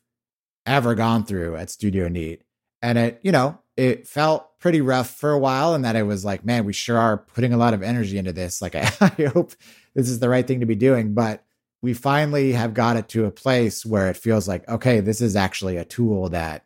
ever 0.66 0.96
gone 0.96 1.26
through 1.26 1.56
at 1.56 1.70
Studio 1.70 2.08
Neat. 2.08 2.44
And 2.82 2.98
it, 2.98 3.20
you 3.24 3.32
know, 3.32 3.60
it 3.76 4.08
felt 4.08 4.60
pretty 4.60 4.82
rough 4.82 5.10
for 5.10 5.32
a 5.32 5.40
while 5.40 5.74
and 5.74 5.84
that 5.86 5.96
it 5.96 6.04
was 6.04 6.24
like, 6.24 6.46
man, 6.46 6.66
we 6.66 6.74
sure 6.74 6.98
are 6.98 7.18
putting 7.18 7.54
a 7.54 7.58
lot 7.58 7.74
of 7.74 7.82
energy 7.82 8.18
into 8.18 8.34
this. 8.34 8.62
Like, 8.62 8.76
I, 8.76 8.92
I 9.02 9.24
hope 9.34 9.54
this 9.96 10.10
is 10.10 10.20
the 10.20 10.30
right 10.30 10.46
thing 10.46 10.60
to 10.60 10.66
be 10.66 10.76
doing. 10.76 11.14
But 11.14 11.44
we 11.82 11.94
finally 11.94 12.52
have 12.52 12.74
got 12.74 12.98
it 12.98 13.08
to 13.10 13.26
a 13.26 13.32
place 13.32 13.86
where 13.86 14.10
it 14.10 14.18
feels 14.18 14.48
like, 14.48 14.68
okay, 14.68 15.00
this 15.00 15.22
is 15.22 15.36
actually 15.36 15.78
a 15.78 15.86
tool 15.86 16.30
that 16.30 16.66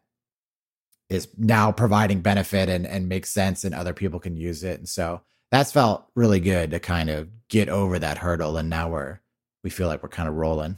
is 1.10 1.27
now 1.38 1.72
providing 1.72 2.22
benefit 2.22 2.69
and, 2.69 2.88
and 2.88 3.07
makes 3.07 3.30
sense 3.30 3.64
and 3.64 3.76
other 3.76 3.94
people 3.94 4.19
can 4.19 4.35
use 4.35 4.64
it. 4.64 4.80
And 4.80 4.90
so 4.90 5.22
that's 5.52 5.72
felt 5.72 6.07
really 6.15 6.40
good 6.40 6.72
to 6.72 6.80
kind 6.80 7.10
of 7.10 7.30
get 7.48 7.69
over 7.69 7.99
that 7.99 8.18
hurdle. 8.18 8.57
And 8.57 8.69
now 8.69 8.90
we're, 8.90 9.19
we 9.64 9.69
feel 9.69 9.88
like 9.88 10.02
we're 10.02 10.10
kind 10.10 10.27
of 10.27 10.35
rolling. 10.35 10.77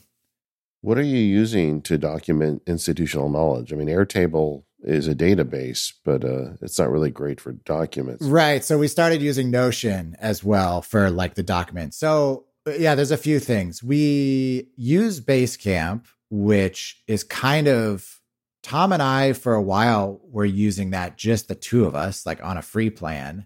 What 0.81 0.97
are 0.97 1.03
you 1.03 1.17
using 1.17 1.81
to 1.83 1.97
document 1.97 2.61
institutional 2.67 3.29
knowledge? 3.29 3.71
I 3.71 3.77
mean, 3.77 3.87
Airtable 3.87 4.63
is 4.83 5.07
a 5.07 5.15
database, 5.15 5.93
but 6.03 6.23
uh, 6.25 6.51
it's 6.61 6.77
not 6.77 6.91
really 6.91 7.09
great 7.09 7.39
for 7.39 7.53
documents. 7.53 8.25
Right. 8.25 8.63
So 8.63 8.77
we 8.77 8.87
started 8.87 9.21
using 9.21 9.49
Notion 9.49 10.15
as 10.19 10.43
well 10.43 10.81
for 10.81 11.09
like 11.09 11.35
the 11.35 11.41
documents. 11.43 11.97
So 11.97 12.45
yeah, 12.65 12.95
there's 12.95 13.11
a 13.11 13.17
few 13.17 13.39
things. 13.39 13.83
We 13.83 14.69
use 14.75 15.19
Basecamp, 15.21 16.05
which 16.29 17.03
is 17.07 17.23
kind 17.23 17.67
of 17.67 18.21
Tom 18.63 18.91
and 18.91 19.03
I 19.03 19.33
for 19.33 19.53
a 19.53 19.61
while 19.61 20.19
were 20.23 20.45
using 20.45 20.89
that 20.89 21.17
just 21.17 21.47
the 21.47 21.55
two 21.55 21.85
of 21.85 21.95
us, 21.95 22.25
like 22.25 22.43
on 22.43 22.57
a 22.57 22.63
free 22.63 22.89
plan. 22.89 23.45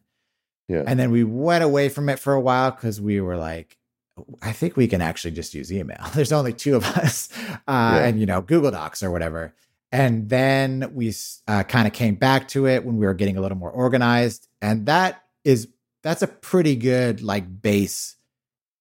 Yeah. 0.69 0.83
And 0.85 0.99
then 0.99 1.11
we 1.11 1.23
went 1.23 1.63
away 1.63 1.89
from 1.89 2.07
it 2.07 2.19
for 2.19 2.33
a 2.33 2.39
while 2.39 2.71
because 2.71 3.01
we 3.01 3.19
were 3.19 3.35
like, 3.35 3.77
I 4.41 4.53
think 4.53 4.77
we 4.77 4.87
can 4.87 5.01
actually 5.01 5.31
just 5.31 5.53
use 5.53 5.73
email. 5.73 6.05
There's 6.13 6.31
only 6.31 6.53
two 6.53 6.75
of 6.75 6.85
us, 6.85 7.29
uh, 7.49 7.55
yeah. 7.67 8.05
and 8.05 8.19
you 8.19 8.25
know, 8.25 8.41
Google 8.41 8.71
Docs 8.71 9.03
or 9.03 9.11
whatever. 9.11 9.53
And 9.91 10.29
then 10.29 10.91
we 10.93 11.13
uh, 11.47 11.63
kind 11.63 11.87
of 11.87 11.93
came 11.93 12.15
back 12.15 12.47
to 12.49 12.67
it 12.67 12.85
when 12.85 12.97
we 12.97 13.05
were 13.05 13.13
getting 13.13 13.37
a 13.37 13.41
little 13.41 13.57
more 13.57 13.71
organized, 13.71 14.47
and 14.61 14.85
that 14.85 15.23
is 15.43 15.67
that's 16.03 16.21
a 16.21 16.27
pretty 16.27 16.75
good 16.75 17.21
like 17.21 17.61
base 17.61 18.15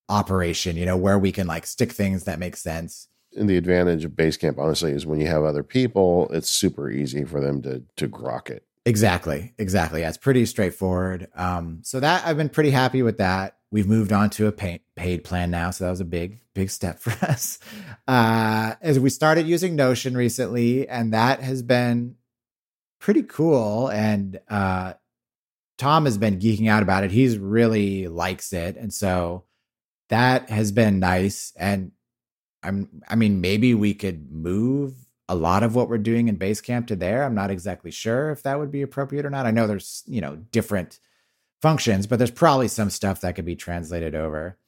operation, 0.08 0.76
you 0.76 0.86
know, 0.86 0.96
where 0.96 1.18
we 1.18 1.32
can 1.32 1.46
like 1.46 1.66
stick 1.66 1.92
things 1.92 2.24
that 2.24 2.38
make 2.38 2.56
sense. 2.56 3.08
And 3.36 3.48
the 3.48 3.56
advantage 3.56 4.04
of 4.04 4.12
Basecamp, 4.12 4.58
honestly, 4.58 4.92
is 4.92 5.06
when 5.06 5.20
you 5.20 5.26
have 5.26 5.44
other 5.44 5.62
people, 5.62 6.28
it's 6.32 6.48
super 6.48 6.90
easy 6.90 7.24
for 7.24 7.40
them 7.40 7.62
to 7.62 7.82
to 7.96 8.08
grok 8.08 8.50
it. 8.50 8.64
Exactly. 8.88 9.52
Exactly. 9.58 10.00
Yeah, 10.00 10.08
it's 10.08 10.16
pretty 10.16 10.46
straightforward. 10.46 11.28
Um, 11.34 11.80
so 11.82 12.00
that 12.00 12.26
I've 12.26 12.38
been 12.38 12.48
pretty 12.48 12.70
happy 12.70 13.02
with 13.02 13.18
that. 13.18 13.58
We've 13.70 13.86
moved 13.86 14.14
on 14.14 14.30
to 14.30 14.46
a 14.46 14.52
pay, 14.52 14.80
paid 14.96 15.24
plan 15.24 15.50
now, 15.50 15.70
so 15.72 15.84
that 15.84 15.90
was 15.90 16.00
a 16.00 16.06
big, 16.06 16.40
big 16.54 16.70
step 16.70 16.98
for 17.00 17.12
us. 17.26 17.58
Uh, 18.06 18.76
as 18.80 18.98
we 18.98 19.10
started 19.10 19.46
using 19.46 19.76
Notion 19.76 20.16
recently, 20.16 20.88
and 20.88 21.12
that 21.12 21.42
has 21.42 21.62
been 21.62 22.16
pretty 22.98 23.24
cool. 23.24 23.88
And 23.88 24.40
uh, 24.48 24.94
Tom 25.76 26.06
has 26.06 26.16
been 26.16 26.38
geeking 26.38 26.70
out 26.70 26.82
about 26.82 27.04
it. 27.04 27.10
He's 27.10 27.36
really 27.36 28.08
likes 28.08 28.54
it, 28.54 28.76
and 28.76 28.92
so 28.92 29.44
that 30.08 30.50
has 30.50 30.72
been 30.72 30.98
nice. 31.00 31.52
And 31.56 31.92
I'm, 32.62 33.02
I 33.08 33.14
mean, 33.16 33.40
maybe 33.40 33.74
we 33.74 33.94
could 33.94 34.30
move 34.32 34.94
a 35.28 35.34
lot 35.34 35.62
of 35.62 35.74
what 35.74 35.88
we're 35.88 35.98
doing 35.98 36.28
in 36.28 36.38
Basecamp 36.38 36.86
to 36.88 36.96
there. 36.96 37.24
I'm 37.24 37.34
not 37.34 37.50
exactly 37.50 37.90
sure 37.90 38.30
if 38.30 38.42
that 38.44 38.58
would 38.58 38.70
be 38.70 38.82
appropriate 38.82 39.26
or 39.26 39.30
not. 39.30 39.46
I 39.46 39.50
know 39.50 39.66
there's, 39.66 40.02
you 40.06 40.20
know, 40.20 40.36
different 40.36 40.98
functions, 41.62 42.06
but 42.06 42.18
there's 42.18 42.30
probably 42.30 42.68
some 42.68 42.90
stuff 42.90 43.20
that 43.22 43.34
could 43.36 43.44
be 43.44 43.56
translated 43.56 44.14
over. 44.14 44.58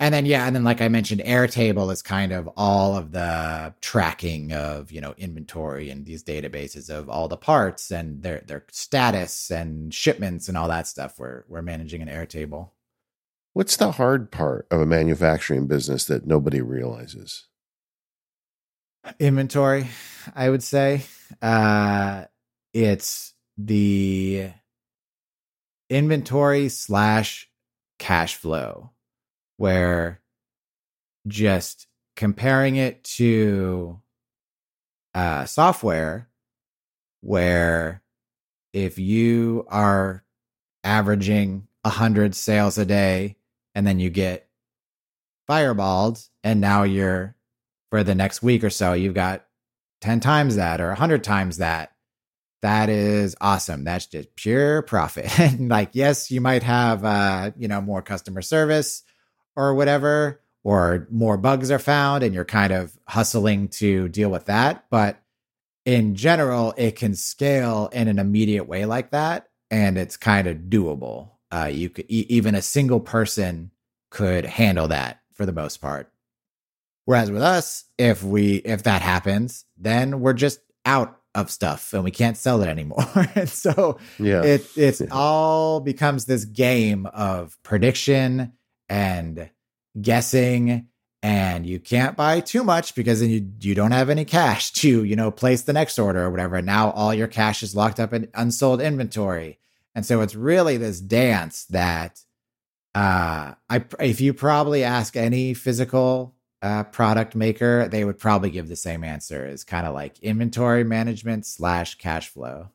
and 0.00 0.12
then 0.14 0.26
yeah, 0.26 0.46
and 0.46 0.54
then 0.56 0.64
like 0.64 0.80
I 0.82 0.88
mentioned, 0.88 1.20
Airtable 1.22 1.90
is 1.92 2.02
kind 2.02 2.32
of 2.32 2.48
all 2.56 2.96
of 2.96 3.12
the 3.12 3.74
tracking 3.80 4.52
of 4.52 4.90
you 4.92 5.00
know 5.00 5.14
inventory 5.18 5.90
and 5.90 6.04
these 6.04 6.24
databases 6.24 6.90
of 6.90 7.08
all 7.08 7.28
the 7.28 7.36
parts 7.36 7.90
and 7.90 8.22
their 8.22 8.40
their 8.46 8.64
status 8.72 9.50
and 9.50 9.94
shipments 9.94 10.48
and 10.48 10.58
all 10.58 10.68
that 10.68 10.86
stuff. 10.88 11.18
We're 11.18 11.44
we're 11.48 11.62
managing 11.62 12.02
an 12.02 12.08
Airtable. 12.08 12.70
What's 13.54 13.76
the 13.76 13.92
hard 13.92 14.32
part 14.32 14.66
of 14.72 14.80
a 14.80 14.86
manufacturing 14.86 15.68
business 15.68 16.06
that 16.06 16.26
nobody 16.26 16.60
realizes? 16.60 17.46
Inventory, 19.20 19.86
I 20.34 20.50
would 20.50 20.62
say. 20.64 21.04
Uh, 21.40 22.24
it's 22.72 23.32
the 23.56 24.50
inventory 25.88 26.68
slash 26.68 27.48
cash 28.00 28.34
flow 28.34 28.90
where 29.56 30.20
just 31.28 31.86
comparing 32.16 32.74
it 32.74 33.04
to 33.04 34.00
uh, 35.14 35.44
software 35.44 36.28
where 37.20 38.02
if 38.72 38.98
you 38.98 39.64
are 39.68 40.24
averaging 40.82 41.68
100 41.82 42.34
sales 42.34 42.78
a 42.78 42.84
day 42.84 43.36
and 43.74 43.86
then 43.86 43.98
you 43.98 44.10
get 44.10 44.48
fireballed 45.48 46.28
and 46.42 46.60
now 46.60 46.82
you're 46.82 47.34
for 47.90 48.02
the 48.02 48.14
next 48.14 48.42
week 48.42 48.64
or 48.64 48.70
so 48.70 48.92
you've 48.92 49.14
got 49.14 49.44
10 50.00 50.20
times 50.20 50.56
that 50.56 50.80
or 50.80 50.88
100 50.88 51.22
times 51.22 51.58
that 51.58 51.92
that 52.62 52.88
is 52.88 53.36
awesome 53.40 53.84
that's 53.84 54.06
just 54.06 54.34
pure 54.36 54.82
profit 54.82 55.30
like 55.60 55.90
yes 55.92 56.30
you 56.30 56.40
might 56.40 56.62
have 56.62 57.04
uh 57.04 57.50
you 57.58 57.68
know 57.68 57.80
more 57.80 58.00
customer 58.00 58.40
service 58.40 59.02
or 59.56 59.74
whatever, 59.74 60.40
or 60.62 61.06
more 61.10 61.36
bugs 61.36 61.70
are 61.70 61.78
found 61.78 62.22
and 62.22 62.34
you're 62.34 62.44
kind 62.44 62.72
of 62.72 62.98
hustling 63.08 63.68
to 63.68 64.08
deal 64.08 64.30
with 64.30 64.46
that. 64.46 64.84
But 64.90 65.20
in 65.84 66.14
general, 66.14 66.72
it 66.76 66.96
can 66.96 67.14
scale 67.14 67.88
in 67.92 68.08
an 68.08 68.18
immediate 68.18 68.64
way 68.64 68.86
like 68.86 69.10
that. 69.10 69.48
And 69.70 69.98
it's 69.98 70.16
kind 70.16 70.46
of 70.46 70.56
doable. 70.56 71.30
Uh, 71.54 71.66
you 71.66 71.88
could 71.88 72.06
e- 72.08 72.26
even 72.28 72.54
a 72.54 72.62
single 72.62 72.98
person 72.98 73.70
could 74.10 74.44
handle 74.44 74.88
that 74.88 75.20
for 75.34 75.46
the 75.46 75.52
most 75.52 75.76
part. 75.80 76.10
Whereas 77.04 77.30
with 77.30 77.42
us, 77.42 77.84
if 77.98 78.24
we 78.24 78.56
if 78.56 78.82
that 78.84 79.02
happens, 79.02 79.64
then 79.76 80.20
we're 80.20 80.32
just 80.32 80.60
out 80.84 81.20
of 81.34 81.50
stuff 81.50 81.92
and 81.92 82.02
we 82.02 82.10
can't 82.10 82.36
sell 82.36 82.62
it 82.62 82.68
anymore. 82.68 83.06
and 83.34 83.48
so 83.48 83.98
yeah. 84.18 84.42
it 84.42 84.66
it's 84.76 85.00
yeah. 85.00 85.08
all 85.12 85.80
becomes 85.80 86.24
this 86.24 86.44
game 86.44 87.06
of 87.06 87.56
prediction 87.62 88.52
and 88.88 89.50
guessing 90.00 90.88
and 91.22 91.66
you 91.66 91.78
can't 91.78 92.16
buy 92.16 92.40
too 92.40 92.64
much 92.64 92.94
because 92.94 93.20
then 93.20 93.30
you 93.30 93.48
you 93.60 93.74
don't 93.74 93.92
have 93.92 94.10
any 94.10 94.24
cash 94.24 94.72
to 94.72 95.04
you 95.04 95.14
know 95.14 95.30
place 95.30 95.62
the 95.62 95.72
next 95.72 95.98
order 95.98 96.24
or 96.24 96.30
whatever 96.30 96.56
and 96.56 96.66
now 96.66 96.90
all 96.90 97.14
your 97.14 97.28
cash 97.28 97.62
is 97.62 97.76
locked 97.76 98.00
up 98.00 98.12
in 98.12 98.28
unsold 98.34 98.80
inventory 98.80 99.58
and 99.94 100.04
so 100.04 100.20
it's 100.20 100.34
really 100.34 100.76
this 100.76 101.00
dance 101.00 101.64
that 101.66 102.20
uh 102.94 103.54
i 103.68 103.84
if 104.00 104.20
you 104.20 104.32
probably 104.32 104.84
ask 104.84 105.16
any 105.16 105.54
physical 105.54 106.34
uh, 106.62 106.82
product 106.84 107.34
maker 107.34 107.88
they 107.88 108.04
would 108.04 108.18
probably 108.18 108.50
give 108.50 108.68
the 108.68 108.76
same 108.76 109.04
answer 109.04 109.46
is 109.46 109.64
kind 109.64 109.86
of 109.86 109.92
like 109.92 110.18
inventory 110.20 110.82
management 110.82 111.44
slash 111.44 111.96
cash 111.96 112.28
flow 112.28 112.70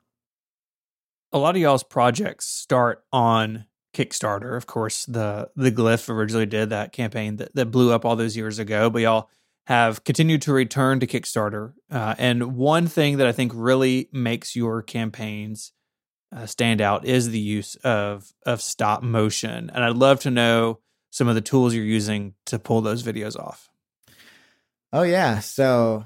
a 1.31 1.37
lot 1.37 1.55
of 1.55 1.61
y'all's 1.61 1.83
projects 1.83 2.47
start 2.47 3.03
on 3.11 3.65
Kickstarter. 3.93 4.55
Of 4.55 4.67
course, 4.67 5.05
the 5.05 5.49
the 5.55 5.71
Glif 5.71 6.09
originally 6.09 6.45
did 6.45 6.69
that 6.69 6.91
campaign 6.91 7.37
that, 7.37 7.53
that 7.55 7.67
blew 7.67 7.91
up 7.91 8.05
all 8.05 8.15
those 8.15 8.37
years 8.37 8.59
ago, 8.59 8.89
but 8.89 9.01
y'all 9.01 9.29
have 9.67 10.03
continued 10.03 10.41
to 10.43 10.53
return 10.53 10.99
to 10.99 11.07
Kickstarter. 11.07 11.73
Uh, 11.91 12.15
and 12.17 12.55
one 12.55 12.87
thing 12.87 13.17
that 13.17 13.27
I 13.27 13.31
think 13.31 13.51
really 13.53 14.09
makes 14.11 14.55
your 14.55 14.81
campaigns 14.81 15.73
uh, 16.35 16.45
stand 16.45 16.81
out 16.81 17.05
is 17.05 17.29
the 17.29 17.39
use 17.39 17.75
of 17.77 18.33
of 18.45 18.61
stop 18.61 19.03
motion. 19.03 19.71
And 19.73 19.83
I'd 19.83 19.95
love 19.95 20.19
to 20.21 20.31
know 20.31 20.79
some 21.09 21.27
of 21.27 21.35
the 21.35 21.41
tools 21.41 21.73
you're 21.73 21.83
using 21.83 22.35
to 22.47 22.59
pull 22.59 22.81
those 22.81 23.03
videos 23.03 23.37
off. 23.37 23.69
Oh 24.93 25.03
yeah, 25.03 25.39
so 25.39 26.05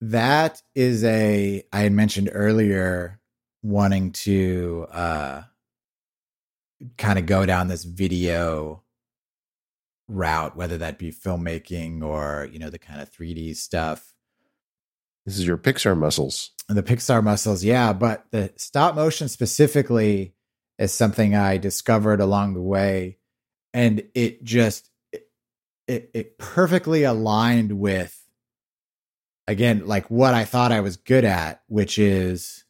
that 0.00 0.62
is 0.74 1.04
a 1.04 1.64
I 1.72 1.80
had 1.80 1.92
mentioned 1.92 2.30
earlier 2.32 3.20
wanting 3.62 4.12
to 4.12 4.86
uh 4.92 5.42
kind 6.96 7.18
of 7.18 7.26
go 7.26 7.44
down 7.44 7.68
this 7.68 7.84
video 7.84 8.82
route, 10.08 10.56
whether 10.56 10.78
that 10.78 10.98
be 10.98 11.12
filmmaking 11.12 12.02
or, 12.02 12.48
you 12.50 12.58
know, 12.58 12.70
the 12.70 12.78
kind 12.78 13.00
of 13.00 13.10
3D 13.10 13.56
stuff. 13.56 14.14
This 15.28 15.40
is 15.40 15.46
your 15.46 15.58
Pixar 15.58 15.94
muscles. 15.94 16.52
The 16.70 16.82
Pixar 16.82 17.22
muscles, 17.22 17.62
yeah. 17.62 17.92
But 17.92 18.24
the 18.30 18.50
stop 18.56 18.94
motion 18.94 19.28
specifically 19.28 20.32
is 20.78 20.90
something 20.90 21.34
I 21.34 21.58
discovered 21.58 22.22
along 22.22 22.54
the 22.54 22.62
way. 22.62 23.18
And 23.74 24.04
it 24.14 24.42
just, 24.42 24.88
it, 25.86 26.10
it, 26.14 26.38
perfectly 26.38 27.02
aligned 27.02 27.78
with, 27.78 28.18
again, 29.46 29.86
like 29.86 30.10
what 30.10 30.32
I 30.32 30.46
thought 30.46 30.72
I 30.72 30.80
was 30.80 30.96
good 30.96 31.26
at, 31.26 31.60
which 31.66 31.98
is 31.98 32.64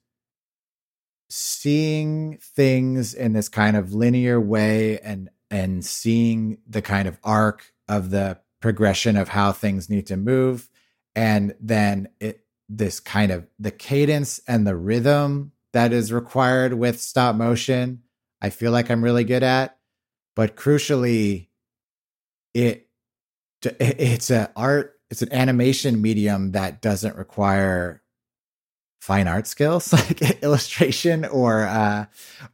seeing 1.31 2.39
things 2.39 3.15
in 3.15 3.35
this 3.35 3.49
kind 3.49 3.77
of 3.77 3.95
linear 3.95 4.41
way 4.41 4.99
and 4.99 5.31
and 5.49 5.85
seeing 5.85 6.59
the 6.67 6.83
kind 6.83 7.07
of 7.07 7.19
arc 7.23 7.73
of 7.87 8.11
the 8.11 8.41
progression 8.61 9.17
of 9.17 9.29
how 9.29 9.53
things 9.53 9.89
need 9.89 10.09
to 10.09 10.17
move 10.17 10.69
and 11.15 11.55
then 11.61 12.09
it 12.21 12.45
this 12.69 13.01
kind 13.01 13.33
of 13.33 13.47
the 13.59 13.71
cadence 13.71 14.41
and 14.47 14.67
the 14.67 14.77
rhythm 14.77 15.53
that 15.73 15.93
is 15.93 16.13
required 16.13 16.75
with 16.75 17.01
stop 17.01 17.35
motion 17.35 18.03
i 18.43 18.51
feel 18.51 18.73
like 18.73 18.91
i'm 18.91 19.03
really 19.03 19.25
good 19.25 19.43
at. 19.43 19.77
But 20.37 20.55
crucially 20.55 21.49
it 22.55 22.89
it's 23.63 24.31
an 24.31 24.49
art 24.55 25.01
it's 25.11 25.23
an 25.23 25.33
animation 25.33 26.01
medium 26.01 26.53
that 26.53 26.81
doesn't 26.81 27.17
require 27.17 28.03
fine 29.01 29.29
art 29.29 29.47
skills 29.47 29.93
like 29.93 30.21
illustration 30.43 31.25
or 31.27 31.63
uh 31.63 32.05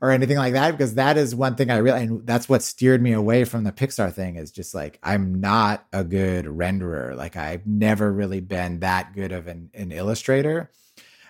or 0.01 0.11
anything 0.11 0.37
like 0.37 0.53
that 0.53 0.73
because 0.73 0.95
that 0.95 1.17
is 1.17 1.35
one 1.35 1.57
thing 1.57 1.71
i 1.71 1.77
really 1.77 2.03
and 2.03 2.27
that's 2.27 2.49
what 2.49 2.63
steered 2.63 3.01
me 3.01 3.13
away 3.13 3.45
from 3.45 3.65
the 3.65 3.73
pixar 3.73 4.13
thing 4.13 4.37
is 4.37 4.51
just 4.51 4.75
like 4.75 4.99
i'm 5.03 5.41
not 5.41 5.87
a 5.93 6.05
good 6.05 6.45
renderer. 6.45 7.17
Like 7.17 7.37
i've 7.37 7.67
never 7.67 8.13
really 8.13 8.41
been 8.41 8.81
that 8.81 9.15
good 9.15 9.33
of 9.33 9.47
an, 9.47 9.71
an 9.75 9.93
illustrator. 9.93 10.71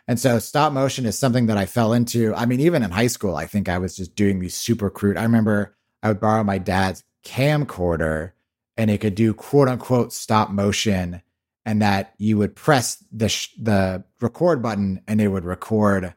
And 0.07 0.21
so 0.21 0.39
stop 0.39 0.73
motion 0.73 1.07
is 1.07 1.19
something 1.19 1.47
that 1.47 1.57
i 1.57 1.67
fell 1.67 1.93
into. 1.93 2.35
I 2.35 2.47
mean 2.47 2.61
even 2.61 2.83
in 2.83 2.91
high 2.91 3.07
school 3.07 3.37
i 3.37 3.47
think 3.47 3.69
i 3.69 3.79
was 3.79 3.97
just 3.97 4.17
doing 4.17 4.41
these 4.41 4.55
super 4.55 4.91
crude 4.91 5.17
i 5.17 5.23
remember 5.23 5.77
i 6.03 6.09
would 6.09 6.21
borrow 6.21 6.43
my 6.43 6.59
dad's 6.59 7.05
camcorder 7.25 8.33
and 8.77 8.91
it 8.91 8.99
could 8.99 9.15
do 9.15 9.33
quote 9.33 9.69
unquote 9.69 10.13
stop 10.13 10.51
motion 10.51 11.23
and 11.65 11.83
that 11.83 12.15
you 12.19 12.37
would 12.39 12.55
press 12.55 13.03
the 13.11 13.29
sh- 13.29 13.55
the 13.59 14.05
record 14.21 14.63
button 14.63 15.01
and 15.07 15.21
it 15.21 15.29
would 15.29 15.45
record 15.45 16.15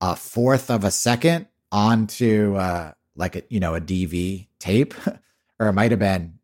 a 0.00 0.16
fourth 0.16 0.70
of 0.70 0.84
a 0.84 0.90
second 0.90 1.46
onto 1.72 2.54
uh, 2.56 2.92
like 3.16 3.36
a 3.36 3.42
you 3.48 3.60
know 3.60 3.74
a 3.74 3.80
DV 3.80 4.46
tape, 4.58 4.94
or 5.58 5.68
it 5.68 5.72
might 5.72 5.90
have 5.90 6.00
been 6.00 6.38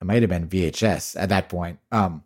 it 0.00 0.04
might 0.04 0.22
have 0.22 0.30
been 0.30 0.48
VHS 0.48 1.16
at 1.18 1.30
that 1.30 1.48
point. 1.48 1.78
Um, 1.90 2.22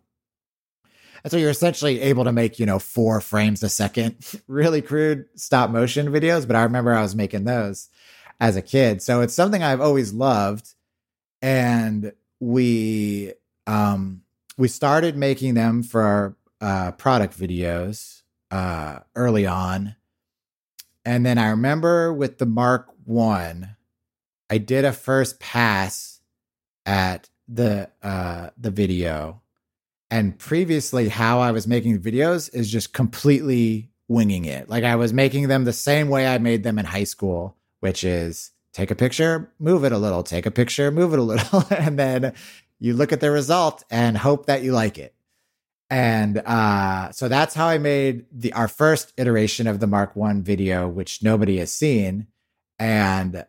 and 1.23 1.31
so 1.31 1.37
you're 1.37 1.49
essentially 1.49 2.01
able 2.01 2.23
to 2.23 2.31
make 2.31 2.59
you 2.59 2.65
know 2.65 2.79
four 2.79 3.21
frames 3.21 3.63
a 3.63 3.69
second, 3.69 4.17
really 4.47 4.81
crude 4.81 5.25
stop 5.35 5.69
motion 5.69 6.07
videos. 6.07 6.45
But 6.47 6.55
I 6.55 6.63
remember 6.63 6.93
I 6.93 7.01
was 7.01 7.15
making 7.15 7.45
those 7.45 7.89
as 8.39 8.55
a 8.55 8.61
kid, 8.61 9.01
so 9.01 9.21
it's 9.21 9.33
something 9.33 9.63
I've 9.63 9.81
always 9.81 10.13
loved, 10.13 10.73
and 11.41 12.11
we 12.39 13.33
um 13.67 14.20
we 14.57 14.67
started 14.67 15.15
making 15.15 15.53
them 15.53 15.83
for 15.83 16.01
our 16.01 16.35
uh, 16.59 16.91
product 16.91 17.37
videos 17.37 18.21
uh, 18.51 18.99
early 19.15 19.45
on. 19.45 19.95
And 21.03 21.25
then 21.25 21.37
I 21.37 21.49
remember 21.49 22.13
with 22.13 22.37
the 22.37 22.45
Mark 22.45 22.87
One, 23.05 23.75
I 24.49 24.57
did 24.57 24.85
a 24.85 24.93
first 24.93 25.39
pass 25.39 26.21
at 26.85 27.29
the 27.47 27.89
uh, 28.03 28.51
the 28.57 28.71
video, 28.71 29.41
and 30.11 30.37
previously 30.37 31.09
how 31.09 31.39
I 31.39 31.51
was 31.51 31.67
making 31.67 31.99
videos 31.99 32.53
is 32.53 32.71
just 32.71 32.93
completely 32.93 33.89
winging 34.07 34.45
it. 34.45 34.69
Like 34.69 34.83
I 34.83 34.95
was 34.95 35.13
making 35.13 35.47
them 35.47 35.63
the 35.63 35.73
same 35.73 36.09
way 36.09 36.27
I 36.27 36.37
made 36.37 36.63
them 36.63 36.77
in 36.77 36.85
high 36.85 37.05
school, 37.05 37.57
which 37.79 38.03
is 38.03 38.51
take 38.73 38.91
a 38.91 38.95
picture, 38.95 39.51
move 39.57 39.83
it 39.83 39.91
a 39.91 39.97
little, 39.97 40.21
take 40.21 40.45
a 40.45 40.51
picture, 40.51 40.91
move 40.91 41.13
it 41.13 41.19
a 41.19 41.23
little, 41.23 41.63
and 41.71 41.97
then 41.97 42.33
you 42.81 42.95
look 42.95 43.13
at 43.13 43.21
the 43.21 43.31
result 43.31 43.85
and 43.91 44.17
hope 44.17 44.47
that 44.47 44.63
you 44.63 44.73
like 44.73 44.97
it. 44.97 45.13
And 45.89 46.39
uh, 46.39 47.11
so 47.11 47.27
that's 47.27 47.53
how 47.53 47.67
I 47.67 47.77
made 47.77 48.25
the 48.31 48.51
our 48.53 48.67
first 48.67 49.13
iteration 49.17 49.67
of 49.67 49.79
the 49.79 49.87
Mark 49.87 50.15
One 50.15 50.41
video, 50.41 50.87
which 50.87 51.21
nobody 51.21 51.59
has 51.59 51.71
seen. 51.71 52.27
And 52.79 53.45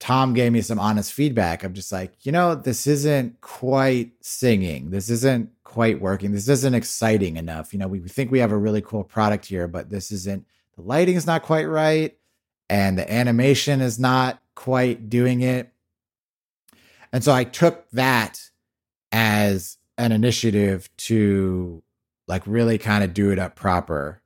Tom 0.00 0.34
gave 0.34 0.50
me 0.50 0.60
some 0.60 0.80
honest 0.80 1.12
feedback. 1.12 1.62
I'm 1.62 1.74
just 1.74 1.92
like, 1.92 2.26
you 2.26 2.32
know, 2.32 2.56
this 2.56 2.88
isn't 2.88 3.40
quite 3.40 4.12
singing. 4.20 4.90
This 4.90 5.08
isn't 5.08 5.50
quite 5.62 6.00
working. 6.00 6.32
This 6.32 6.48
isn't 6.48 6.74
exciting 6.74 7.36
enough. 7.36 7.72
You 7.72 7.78
know, 7.78 7.86
we 7.86 8.00
think 8.00 8.32
we 8.32 8.40
have 8.40 8.50
a 8.50 8.56
really 8.56 8.82
cool 8.82 9.04
product 9.04 9.46
here, 9.46 9.68
but 9.68 9.90
this 9.90 10.10
isn't, 10.10 10.44
the 10.74 10.82
lighting 10.82 11.14
is 11.14 11.26
not 11.26 11.42
quite 11.42 11.68
right. 11.68 12.16
And 12.68 12.98
the 12.98 13.10
animation 13.12 13.80
is 13.80 14.00
not 14.00 14.42
quite 14.56 15.08
doing 15.08 15.42
it. 15.42 15.71
And 17.12 17.22
so 17.22 17.32
I 17.32 17.44
took 17.44 17.88
that 17.90 18.40
as 19.10 19.78
an 19.98 20.12
initiative 20.12 20.88
to 20.96 21.82
like 22.26 22.42
really 22.46 22.78
kind 22.78 23.04
of 23.04 23.12
do 23.12 23.30
it 23.30 23.38
up 23.38 23.54
proper. 23.54 24.22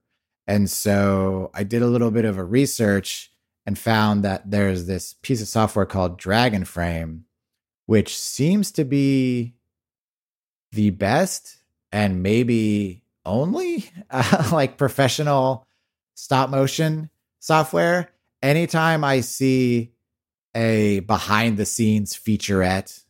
And 0.47 0.71
so 0.71 1.51
I 1.55 1.65
did 1.65 1.83
a 1.83 1.89
little 1.89 2.11
bit 2.11 2.25
of 2.25 2.39
a 2.39 2.45
research 2.45 3.33
and 3.67 3.77
found 3.77 4.23
that 4.23 4.49
there's 4.49 4.87
this 4.87 5.15
piece 5.23 5.43
of 5.43 5.49
software 5.49 5.87
called 5.87 6.21
Dragonframe, 6.21 7.23
which 7.87 8.17
seems 8.17 8.71
to 8.73 8.85
be 8.85 9.55
the 10.71 10.91
best 10.91 11.59
and 11.91 12.23
maybe 12.23 13.03
only 13.25 13.91
uh, 14.11 14.49
like 14.53 14.79
professional 14.79 15.67
stop 16.15 16.49
motion 16.49 17.11
software. 17.41 18.11
Anytime 18.43 19.03
I 19.03 19.21
see 19.21 19.93
a 20.57 21.01
behind 21.01 21.59
the 21.59 21.67
scenes 21.67 22.15
featurette 22.15 23.05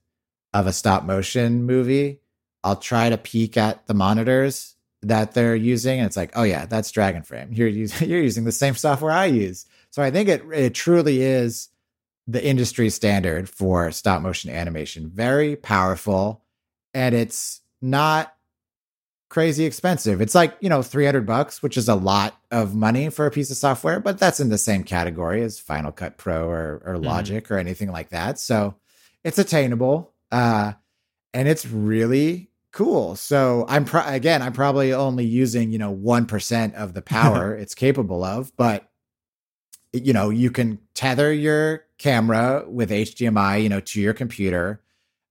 of 0.52 0.66
a 0.66 0.72
stop 0.72 1.04
motion 1.04 1.64
movie, 1.64 2.20
I'll 2.64 2.76
try 2.76 3.08
to 3.08 3.16
peek 3.16 3.56
at 3.56 3.86
the 3.86 3.94
monitors 3.94 4.74
that 5.02 5.32
they're 5.34 5.54
using, 5.54 6.00
and 6.00 6.06
it's 6.06 6.16
like, 6.16 6.32
oh 6.34 6.42
yeah, 6.42 6.66
that's 6.66 6.90
Dragonframe. 6.90 7.56
You're 7.56 7.68
using 7.68 8.08
you're 8.10 8.20
using 8.20 8.44
the 8.44 8.52
same 8.52 8.74
software 8.74 9.12
I 9.12 9.26
use. 9.26 9.64
So 9.90 10.02
I 10.02 10.10
think 10.10 10.28
it 10.28 10.42
it 10.52 10.74
truly 10.74 11.22
is 11.22 11.68
the 12.26 12.44
industry 12.44 12.90
standard 12.90 13.48
for 13.48 13.92
stop 13.92 14.20
motion 14.20 14.50
animation. 14.50 15.08
Very 15.08 15.54
powerful, 15.54 16.42
and 16.92 17.14
it's 17.14 17.60
not 17.80 18.35
crazy 19.28 19.64
expensive. 19.64 20.20
It's 20.20 20.34
like, 20.34 20.56
you 20.60 20.68
know, 20.68 20.82
300 20.82 21.26
bucks, 21.26 21.62
which 21.62 21.76
is 21.76 21.88
a 21.88 21.94
lot 21.94 22.40
of 22.50 22.74
money 22.74 23.08
for 23.10 23.26
a 23.26 23.30
piece 23.30 23.50
of 23.50 23.56
software, 23.56 24.00
but 24.00 24.18
that's 24.18 24.40
in 24.40 24.48
the 24.48 24.58
same 24.58 24.84
category 24.84 25.42
as 25.42 25.58
Final 25.58 25.92
Cut 25.92 26.16
Pro 26.16 26.48
or, 26.48 26.82
or 26.84 26.94
mm-hmm. 26.94 27.04
Logic 27.04 27.44
mm-hmm. 27.44 27.54
or 27.54 27.58
anything 27.58 27.90
like 27.90 28.10
that. 28.10 28.38
So 28.38 28.76
it's 29.24 29.38
attainable. 29.38 30.12
Uh, 30.30 30.72
and 31.34 31.48
it's 31.48 31.66
really 31.66 32.50
cool. 32.72 33.16
So 33.16 33.64
I'm 33.68 33.84
pro- 33.84 34.06
again, 34.06 34.42
I'm 34.42 34.52
probably 34.52 34.92
only 34.92 35.24
using, 35.24 35.72
you 35.72 35.78
know, 35.78 35.94
1% 35.94 36.74
of 36.74 36.94
the 36.94 37.02
power 37.02 37.54
it's 37.54 37.74
capable 37.74 38.22
of, 38.22 38.54
but 38.56 38.88
you 39.92 40.12
know, 40.12 40.30
you 40.30 40.50
can 40.50 40.78
tether 40.94 41.32
your 41.32 41.84
camera 41.98 42.64
with 42.68 42.90
HDMI, 42.90 43.62
you 43.62 43.68
know, 43.68 43.80
to 43.80 44.00
your 44.00 44.12
computer. 44.12 44.82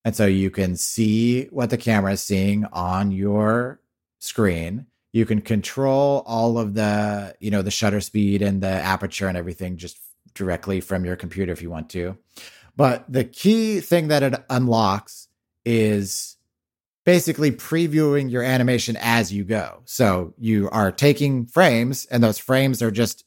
And 0.04 0.16
so 0.16 0.26
you 0.26 0.50
can 0.50 0.76
see 0.76 1.46
what 1.46 1.70
the 1.70 1.78
camera 1.78 2.14
is 2.14 2.22
seeing 2.22 2.66
on 2.66 3.12
your 3.12 3.80
screen. 4.20 4.88
You 5.14 5.26
can 5.26 5.42
control 5.42 6.24
all 6.26 6.58
of 6.58 6.74
the, 6.74 7.36
you 7.40 7.52
know, 7.52 7.62
the 7.62 7.72
shutter 7.72 8.02
speed 8.02 8.42
and 8.42 8.62
the 8.62 8.68
aperture 8.68 9.28
and 9.28 9.38
everything 9.38 9.78
just 9.78 9.98
directly 10.34 10.82
from 10.82 11.06
your 11.06 11.16
computer 11.16 11.52
if 11.52 11.62
you 11.62 11.70
want 11.70 11.90
to. 11.92 12.18
But 12.76 13.06
the 13.12 13.24
key 13.24 13.80
thing 13.80 14.10
that 14.10 14.24
it 14.24 14.44
unlocks 14.50 15.30
is 15.64 16.36
basically 17.06 17.52
previewing 17.52 18.30
your 18.30 18.44
animation 18.44 18.98
as 19.00 19.32
you 19.32 19.44
go. 19.44 19.82
So 19.86 20.34
you 20.38 20.70
are 20.72 20.92
taking 20.92 21.46
frames 21.46 22.06
and 22.06 22.24
those 22.24 22.40
frames 22.40 22.82
are 22.82 22.92
just 22.92 23.24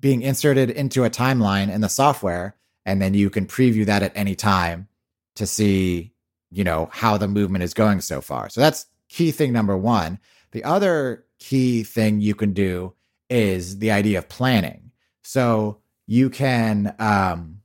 being 0.00 0.22
inserted 0.22 0.70
into 0.70 1.04
a 1.04 1.10
timeline 1.10 1.72
in 1.72 1.80
the 1.80 1.88
software 1.88 2.56
and 2.86 3.02
then 3.02 3.14
you 3.14 3.28
can 3.28 3.46
preview 3.46 3.84
that 3.86 4.02
at 4.02 4.16
any 4.16 4.34
time 4.34 4.88
to 5.34 5.46
see, 5.46 6.12
you 6.50 6.64
know, 6.64 6.88
how 6.90 7.18
the 7.18 7.28
movement 7.28 7.62
is 7.62 7.74
going 7.74 8.00
so 8.00 8.20
far. 8.20 8.48
So 8.48 8.60
that's 8.60 8.86
key 9.08 9.30
thing 9.30 9.52
number 9.52 9.76
1. 9.76 10.18
The 10.52 10.64
other 10.64 11.24
key 11.38 11.82
thing 11.84 12.20
you 12.20 12.34
can 12.34 12.52
do 12.52 12.94
is 13.30 13.78
the 13.78 13.90
idea 13.90 14.18
of 14.18 14.28
planning. 14.28 14.90
So 15.22 15.78
you 16.06 16.30
can 16.30 16.94
um 16.98 17.60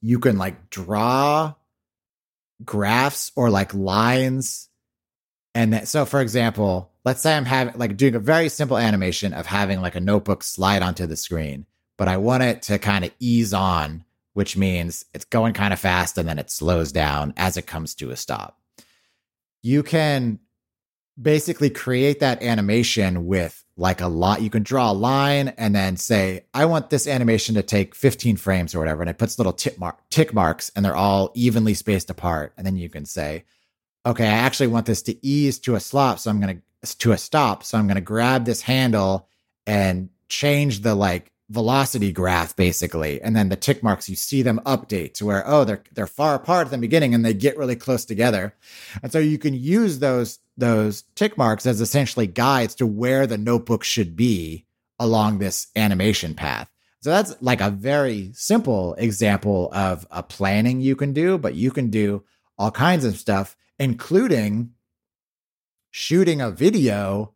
you 0.00 0.18
can 0.18 0.38
like 0.38 0.70
draw 0.70 1.54
graphs 2.64 3.32
or 3.36 3.50
like 3.50 3.74
lines 3.74 4.68
and 5.54 5.72
that, 5.72 5.88
so 5.88 6.04
for 6.04 6.20
example, 6.20 6.92
let's 7.04 7.22
say 7.22 7.36
I'm 7.36 7.44
having 7.44 7.74
like 7.76 7.96
doing 7.96 8.14
a 8.14 8.20
very 8.20 8.48
simple 8.48 8.78
animation 8.78 9.32
of 9.32 9.46
having 9.46 9.80
like 9.80 9.96
a 9.96 10.00
notebook 10.00 10.42
slide 10.42 10.82
onto 10.82 11.06
the 11.06 11.16
screen, 11.16 11.66
but 11.96 12.06
I 12.06 12.16
want 12.16 12.42
it 12.44 12.62
to 12.62 12.78
kind 12.78 13.04
of 13.04 13.10
ease 13.18 13.52
on, 13.52 14.04
which 14.34 14.56
means 14.56 15.04
it's 15.14 15.24
going 15.24 15.54
kind 15.54 15.72
of 15.72 15.80
fast 15.80 16.16
and 16.16 16.28
then 16.28 16.38
it 16.38 16.50
slows 16.50 16.92
down 16.92 17.34
as 17.36 17.56
it 17.56 17.66
comes 17.66 17.94
to 17.96 18.10
a 18.10 18.16
stop. 18.16 18.60
You 19.62 19.82
can 19.82 20.40
basically 21.20 21.70
create 21.70 22.20
that 22.20 22.42
animation 22.42 23.26
with 23.26 23.64
like 23.76 24.00
a 24.00 24.08
lot. 24.08 24.42
You 24.42 24.50
can 24.50 24.62
draw 24.62 24.90
a 24.90 24.92
line 24.92 25.48
and 25.56 25.74
then 25.74 25.96
say, 25.96 26.46
I 26.52 26.64
want 26.64 26.90
this 26.90 27.06
animation 27.06 27.54
to 27.54 27.62
take 27.62 27.94
15 27.94 28.36
frames 28.36 28.74
or 28.74 28.78
whatever. 28.78 29.02
And 29.02 29.10
it 29.10 29.18
puts 29.18 29.38
little 29.38 29.52
tick, 29.52 29.78
mark, 29.78 29.98
tick 30.10 30.34
marks 30.34 30.70
and 30.74 30.84
they're 30.84 30.96
all 30.96 31.30
evenly 31.34 31.74
spaced 31.74 32.10
apart. 32.10 32.52
And 32.56 32.66
then 32.66 32.76
you 32.76 32.88
can 32.88 33.04
say, 33.04 33.44
okay, 34.04 34.26
I 34.26 34.30
actually 34.30 34.68
want 34.68 34.86
this 34.86 35.02
to 35.02 35.26
ease 35.26 35.58
to 35.60 35.74
a 35.74 35.80
stop. 35.80 36.18
So 36.18 36.30
I'm 36.30 36.40
going 36.40 36.62
to, 36.82 36.96
to 36.98 37.12
a 37.12 37.18
stop. 37.18 37.64
So 37.64 37.78
I'm 37.78 37.86
going 37.86 37.96
to 37.96 38.00
grab 38.00 38.44
this 38.44 38.62
handle 38.62 39.28
and 39.66 40.10
change 40.28 40.80
the 40.80 40.94
like 40.94 41.32
velocity 41.50 42.12
graph 42.12 42.54
basically. 42.56 43.20
And 43.22 43.34
then 43.34 43.48
the 43.48 43.56
tick 43.56 43.82
marks 43.82 44.08
you 44.08 44.16
see 44.16 44.42
them 44.42 44.60
update 44.66 45.14
to 45.14 45.26
where 45.26 45.42
oh 45.46 45.64
they're 45.64 45.82
they're 45.94 46.06
far 46.06 46.34
apart 46.34 46.66
at 46.66 46.70
the 46.70 46.78
beginning 46.78 47.14
and 47.14 47.24
they 47.24 47.34
get 47.34 47.56
really 47.56 47.76
close 47.76 48.04
together. 48.04 48.54
And 49.02 49.10
so 49.10 49.18
you 49.18 49.38
can 49.38 49.54
use 49.54 49.98
those 49.98 50.38
those 50.56 51.02
tick 51.14 51.38
marks 51.38 51.66
as 51.66 51.80
essentially 51.80 52.26
guides 52.26 52.74
to 52.76 52.86
where 52.86 53.26
the 53.26 53.38
notebook 53.38 53.84
should 53.84 54.16
be 54.16 54.66
along 54.98 55.38
this 55.38 55.68
animation 55.76 56.34
path. 56.34 56.70
So 57.00 57.10
that's 57.10 57.34
like 57.40 57.60
a 57.60 57.70
very 57.70 58.32
simple 58.34 58.94
example 58.94 59.70
of 59.72 60.06
a 60.10 60.22
planning 60.22 60.80
you 60.80 60.96
can 60.96 61.12
do 61.12 61.38
but 61.38 61.54
you 61.54 61.70
can 61.70 61.88
do 61.88 62.24
all 62.58 62.70
kinds 62.70 63.04
of 63.04 63.16
stuff 63.16 63.56
including 63.78 64.72
shooting 65.90 66.40
a 66.40 66.50
video 66.50 67.32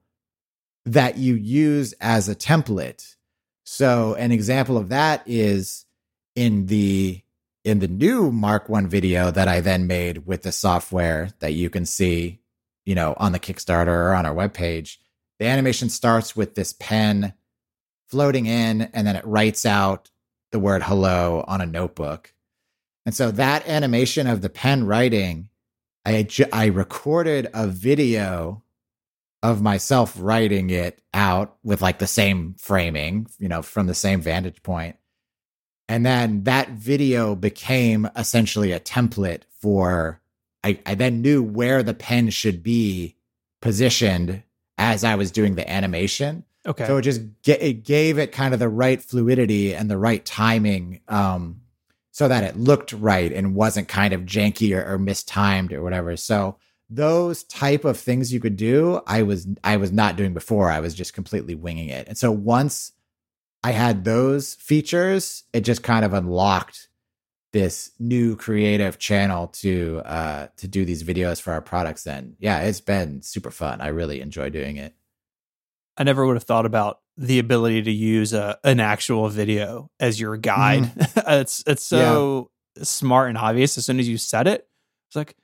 that 0.85 1.17
you 1.17 1.35
use 1.35 1.95
as 2.01 2.29
a 2.29 2.35
template 2.35 3.15
so 3.65 4.15
an 4.15 4.33
example 4.33 4.77
of 4.77 4.89
that 4.89 5.23
is 5.27 5.87
in 6.35 6.67
the 6.67 7.23
in 7.65 7.79
the 7.79 7.89
new 7.89 8.33
Mark 8.33 8.69
1 8.69 8.89
video 8.89 9.31
that 9.31 9.47
I 9.47 9.61
then 9.61 9.87
made 9.87 10.27
with 10.27 10.43
the 10.43 10.51
software 10.51 11.29
that 11.39 11.53
you 11.53 11.71
can 11.71 11.87
see, 11.87 12.41
you 12.85 12.97
know, 12.97 13.15
on 13.19 13.31
the 13.31 13.39
Kickstarter 13.39 13.87
or 13.87 14.15
on 14.15 14.27
our 14.27 14.35
webpage. 14.35 14.97
The 15.39 15.47
animation 15.47 15.89
starts 15.89 16.35
with 16.35 16.57
this 16.57 16.73
pen 16.73 17.35
floating 18.09 18.47
in 18.47 18.83
and 18.83 19.07
then 19.07 19.17
it 19.17 19.25
writes 19.25 19.65
out 19.65 20.11
the 20.51 20.59
word 20.59 20.83
hello 20.83 21.45
on 21.47 21.61
a 21.61 21.67
notebook. 21.67 22.35
And 23.07 23.15
so 23.15 23.31
that 23.31 23.69
animation 23.69 24.27
of 24.27 24.43
the 24.43 24.51
pen 24.51 24.85
writing, 24.85 25.49
I 26.05 26.27
I 26.53 26.67
recorded 26.67 27.49
a 27.55 27.69
video 27.69 28.62
of 29.43 29.61
myself 29.61 30.15
writing 30.19 30.71
it 30.71 31.03
out 31.13 31.57
with 31.65 31.83
like 31.83 31.99
the 31.99 32.07
same 32.07 32.55
framing, 32.59 33.27
you 33.39 33.49
know, 33.49 33.63
from 33.63 33.87
the 33.87 33.95
same 33.95 34.21
vantage 34.21 34.63
point. 34.63 34.97
And 35.89 36.07
then 36.07 36.45
that 36.45 36.71
video 36.71 37.35
became 37.35 38.09
essentially 38.17 38.73
a 38.73 38.81
template 38.81 39.43
for 39.61 40.21
I, 40.65 40.79
I 40.87 40.95
then 40.95 41.23
knew 41.23 41.43
where 41.43 41.83
the 41.83 41.95
pen 41.95 42.31
should 42.31 42.63
be 42.63 43.17
positioned 43.61 44.43
as 44.79 45.05
I 45.05 45.17
was 45.17 45.31
doing 45.31 45.57
the 45.57 45.69
animation. 45.69 46.45
Okay. 46.65 46.87
So 46.87 46.99
it 46.99 47.03
just 47.03 47.21
it 47.45 47.85
gave 47.85 48.19
it 48.19 48.31
kind 48.31 48.55
of 48.55 48.61
the 48.61 48.69
right 48.69 49.03
fluidity 49.03 49.75
and 49.75 49.91
the 49.91 49.99
right 49.99 50.25
timing 50.25 51.01
um, 51.09 51.63
so 52.13 52.29
that 52.29 52.45
it 52.45 52.57
looked 52.57 52.93
right 52.93 53.33
and 53.33 53.57
wasn't 53.57 53.89
kind 53.89 54.15
of 54.15 54.23
janky 54.23 54.77
or, 54.77 54.95
or 54.95 54.99
mistimed 54.99 55.73
or 55.73 55.83
whatever. 55.83 56.17
So 56.17 56.59
those 56.95 57.45
type 57.45 57.85
of 57.85 57.99
things 57.99 58.33
you 58.33 58.41
could 58.41 58.57
do 58.57 59.01
i 59.07 59.23
was 59.23 59.47
i 59.65 59.77
was 59.77 59.93
not 59.93 60.17
doing 60.17 60.35
before. 60.35 60.71
I 60.71 60.81
was 60.81 60.95
just 60.95 61.15
completely 61.15 61.55
winging 61.55 61.89
it. 61.89 62.07
And 62.09 62.19
so 62.19 62.31
once 62.31 62.93
i 63.65 63.71
had 63.71 64.05
those 64.05 64.55
features 64.55 65.45
it 65.53 65.63
just 65.63 65.83
kind 65.83 66.05
of 66.05 66.13
unlocked 66.13 66.89
this 67.53 67.91
new 67.99 68.37
creative 68.37 68.99
channel 68.99 69.49
to 69.49 70.03
uh 70.05 70.49
to 70.57 70.69
do 70.69 70.85
these 70.85 71.03
videos 71.03 71.41
for 71.41 71.53
our 71.53 71.61
products 71.61 72.07
and 72.07 72.35
yeah 72.39 72.61
it's 72.61 72.81
been 72.81 73.23
super 73.23 73.51
fun. 73.51 73.81
I 73.81 73.89
really 73.89 74.21
enjoy 74.21 74.51
doing 74.51 74.77
it. 74.77 74.95
I 75.97 76.05
never 76.05 76.27
would 76.27 76.37
have 76.37 76.45
thought 76.45 76.67
about 76.67 77.01
the 77.19 77.39
ability 77.39 77.83
to 77.83 77.93
use 77.93 78.33
a, 78.33 78.59
an 78.65 78.81
actual 78.81 79.29
video 79.29 79.91
as 80.01 80.19
your 80.19 80.39
guide. 80.39 80.85
Mm-hmm. 80.85 81.21
it's 81.41 81.63
it's 81.67 81.85
so 81.85 82.51
yeah. 82.77 82.85
smart 82.85 83.29
and 83.29 83.39
obvious. 83.39 83.77
As 83.79 83.87
soon 83.87 83.99
as 84.01 84.09
you 84.09 84.19
said 84.19 84.47
it 84.47 84.69
it's 85.13 85.17
like 85.17 85.37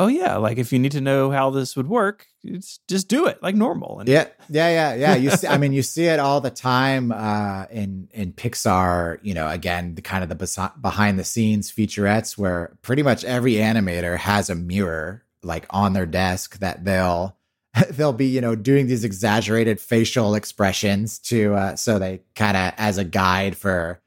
oh 0.00 0.06
yeah, 0.06 0.36
like 0.36 0.56
if 0.56 0.72
you 0.72 0.78
need 0.78 0.92
to 0.92 1.00
know 1.00 1.30
how 1.30 1.50
this 1.50 1.76
would 1.76 1.86
work, 1.86 2.26
it's 2.42 2.80
just 2.88 3.06
do 3.06 3.26
it 3.26 3.40
like 3.42 3.54
normal. 3.54 4.00
And- 4.00 4.08
yeah, 4.08 4.28
yeah, 4.48 4.70
yeah, 4.70 4.94
yeah. 4.94 5.14
You 5.14 5.30
see, 5.30 5.46
I 5.46 5.58
mean, 5.58 5.74
you 5.74 5.82
see 5.82 6.06
it 6.06 6.18
all 6.18 6.40
the 6.40 6.50
time 6.50 7.12
uh, 7.12 7.66
in 7.70 8.08
in 8.12 8.32
Pixar. 8.32 9.18
You 9.22 9.34
know, 9.34 9.48
again, 9.48 9.94
the 9.94 10.02
kind 10.02 10.24
of 10.24 10.30
the 10.30 10.72
behind 10.80 11.18
the 11.18 11.24
scenes 11.24 11.70
featurettes 11.70 12.38
where 12.38 12.76
pretty 12.80 13.02
much 13.02 13.24
every 13.24 13.54
animator 13.54 14.16
has 14.16 14.48
a 14.48 14.54
mirror 14.54 15.22
like 15.42 15.66
on 15.70 15.92
their 15.92 16.06
desk 16.06 16.58
that 16.60 16.84
they'll 16.84 17.36
they'll 17.90 18.14
be 18.14 18.26
you 18.26 18.40
know 18.40 18.54
doing 18.54 18.86
these 18.86 19.04
exaggerated 19.04 19.78
facial 19.78 20.34
expressions 20.34 21.18
to 21.18 21.54
uh, 21.54 21.76
so 21.76 21.98
they 21.98 22.22
kind 22.34 22.56
of 22.56 22.72
as 22.78 22.96
a 22.96 23.04
guide 23.04 23.56
for 23.56 24.00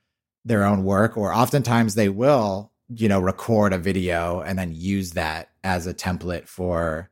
their 0.43 0.63
own 0.63 0.83
work 0.83 1.17
or 1.17 1.33
oftentimes 1.33 1.95
they 1.95 2.09
will 2.09 2.72
you 2.95 3.07
know 3.07 3.19
record 3.19 3.73
a 3.73 3.77
video 3.77 4.41
and 4.41 4.57
then 4.57 4.73
use 4.73 5.11
that 5.11 5.49
as 5.63 5.87
a 5.87 5.93
template 5.93 6.47
for 6.47 7.09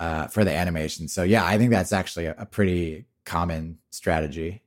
uh, 0.00 0.26
for 0.28 0.44
the 0.44 0.52
animation. 0.52 1.08
So 1.08 1.22
yeah, 1.22 1.44
I 1.44 1.58
think 1.58 1.70
that's 1.70 1.92
actually 1.92 2.26
a, 2.26 2.34
a 2.38 2.46
pretty 2.46 3.06
common 3.24 3.78
strategy. 3.90 4.62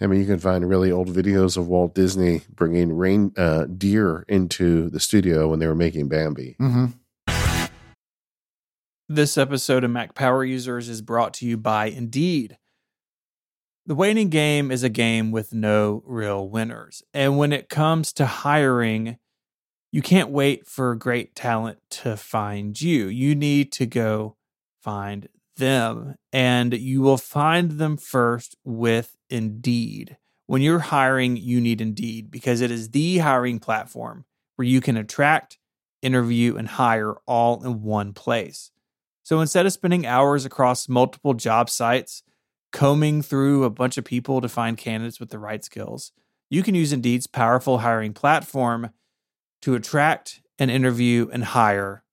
I 0.00 0.06
mean, 0.08 0.18
you 0.18 0.26
can 0.26 0.40
find 0.40 0.68
really 0.68 0.90
old 0.90 1.08
videos 1.08 1.56
of 1.56 1.68
Walt 1.68 1.94
Disney 1.94 2.42
bringing 2.50 2.96
rain 2.96 3.32
uh, 3.36 3.66
deer 3.66 4.24
into 4.28 4.90
the 4.90 4.98
studio 4.98 5.48
when 5.48 5.60
they 5.60 5.66
were 5.68 5.76
making 5.76 6.08
Bambi. 6.08 6.56
Mm-hmm. 6.60 6.86
This 9.08 9.38
episode 9.38 9.84
of 9.84 9.90
Mac 9.90 10.14
Power 10.14 10.44
Users 10.44 10.88
is 10.88 11.02
brought 11.02 11.34
to 11.34 11.46
you 11.46 11.56
by 11.56 11.86
Indeed. 11.86 12.56
The 13.86 13.94
waiting 13.94 14.28
game 14.28 14.70
is 14.70 14.82
a 14.82 14.88
game 14.88 15.30
with 15.32 15.52
no 15.52 16.02
real 16.06 16.48
winners. 16.48 17.02
And 17.12 17.36
when 17.36 17.52
it 17.52 17.68
comes 17.68 18.12
to 18.14 18.26
hiring, 18.26 19.18
you 19.92 20.00
can't 20.00 20.30
wait 20.30 20.66
for 20.66 20.94
great 20.94 21.34
talent 21.34 21.78
to 21.90 22.16
find 22.16 22.80
you. 22.80 23.06
You 23.06 23.34
need 23.34 23.70
to 23.72 23.86
go 23.86 24.36
find 24.80 25.28
them, 25.56 26.16
and 26.32 26.72
you 26.72 27.02
will 27.02 27.18
find 27.18 27.72
them 27.72 27.98
first 27.98 28.56
with 28.64 29.14
Indeed. 29.28 30.16
When 30.46 30.62
you're 30.62 30.78
hiring, 30.78 31.36
you 31.36 31.60
need 31.60 31.82
Indeed 31.82 32.30
because 32.30 32.62
it 32.62 32.70
is 32.70 32.90
the 32.90 33.18
hiring 33.18 33.58
platform 33.58 34.24
where 34.56 34.66
you 34.66 34.80
can 34.80 34.96
attract, 34.96 35.58
interview, 36.00 36.56
and 36.56 36.68
hire 36.68 37.14
all 37.26 37.62
in 37.62 37.82
one 37.82 38.14
place. 38.14 38.70
So 39.22 39.40
instead 39.40 39.66
of 39.66 39.72
spending 39.72 40.06
hours 40.06 40.44
across 40.44 40.88
multiple 40.88 41.34
job 41.34 41.68
sites, 41.68 42.22
combing 42.72 43.20
through 43.20 43.64
a 43.64 43.70
bunch 43.70 43.98
of 43.98 44.04
people 44.04 44.40
to 44.40 44.48
find 44.48 44.78
candidates 44.78 45.20
with 45.20 45.30
the 45.30 45.38
right 45.38 45.62
skills, 45.62 46.12
you 46.50 46.62
can 46.62 46.74
use 46.74 46.92
Indeed's 46.92 47.26
powerful 47.26 47.78
hiring 47.78 48.14
platform 48.14 48.90
to 49.62 49.74
attract 49.74 50.40
and 50.58 50.70
interview 50.70 51.28
and 51.32 51.44
hire 51.44 52.04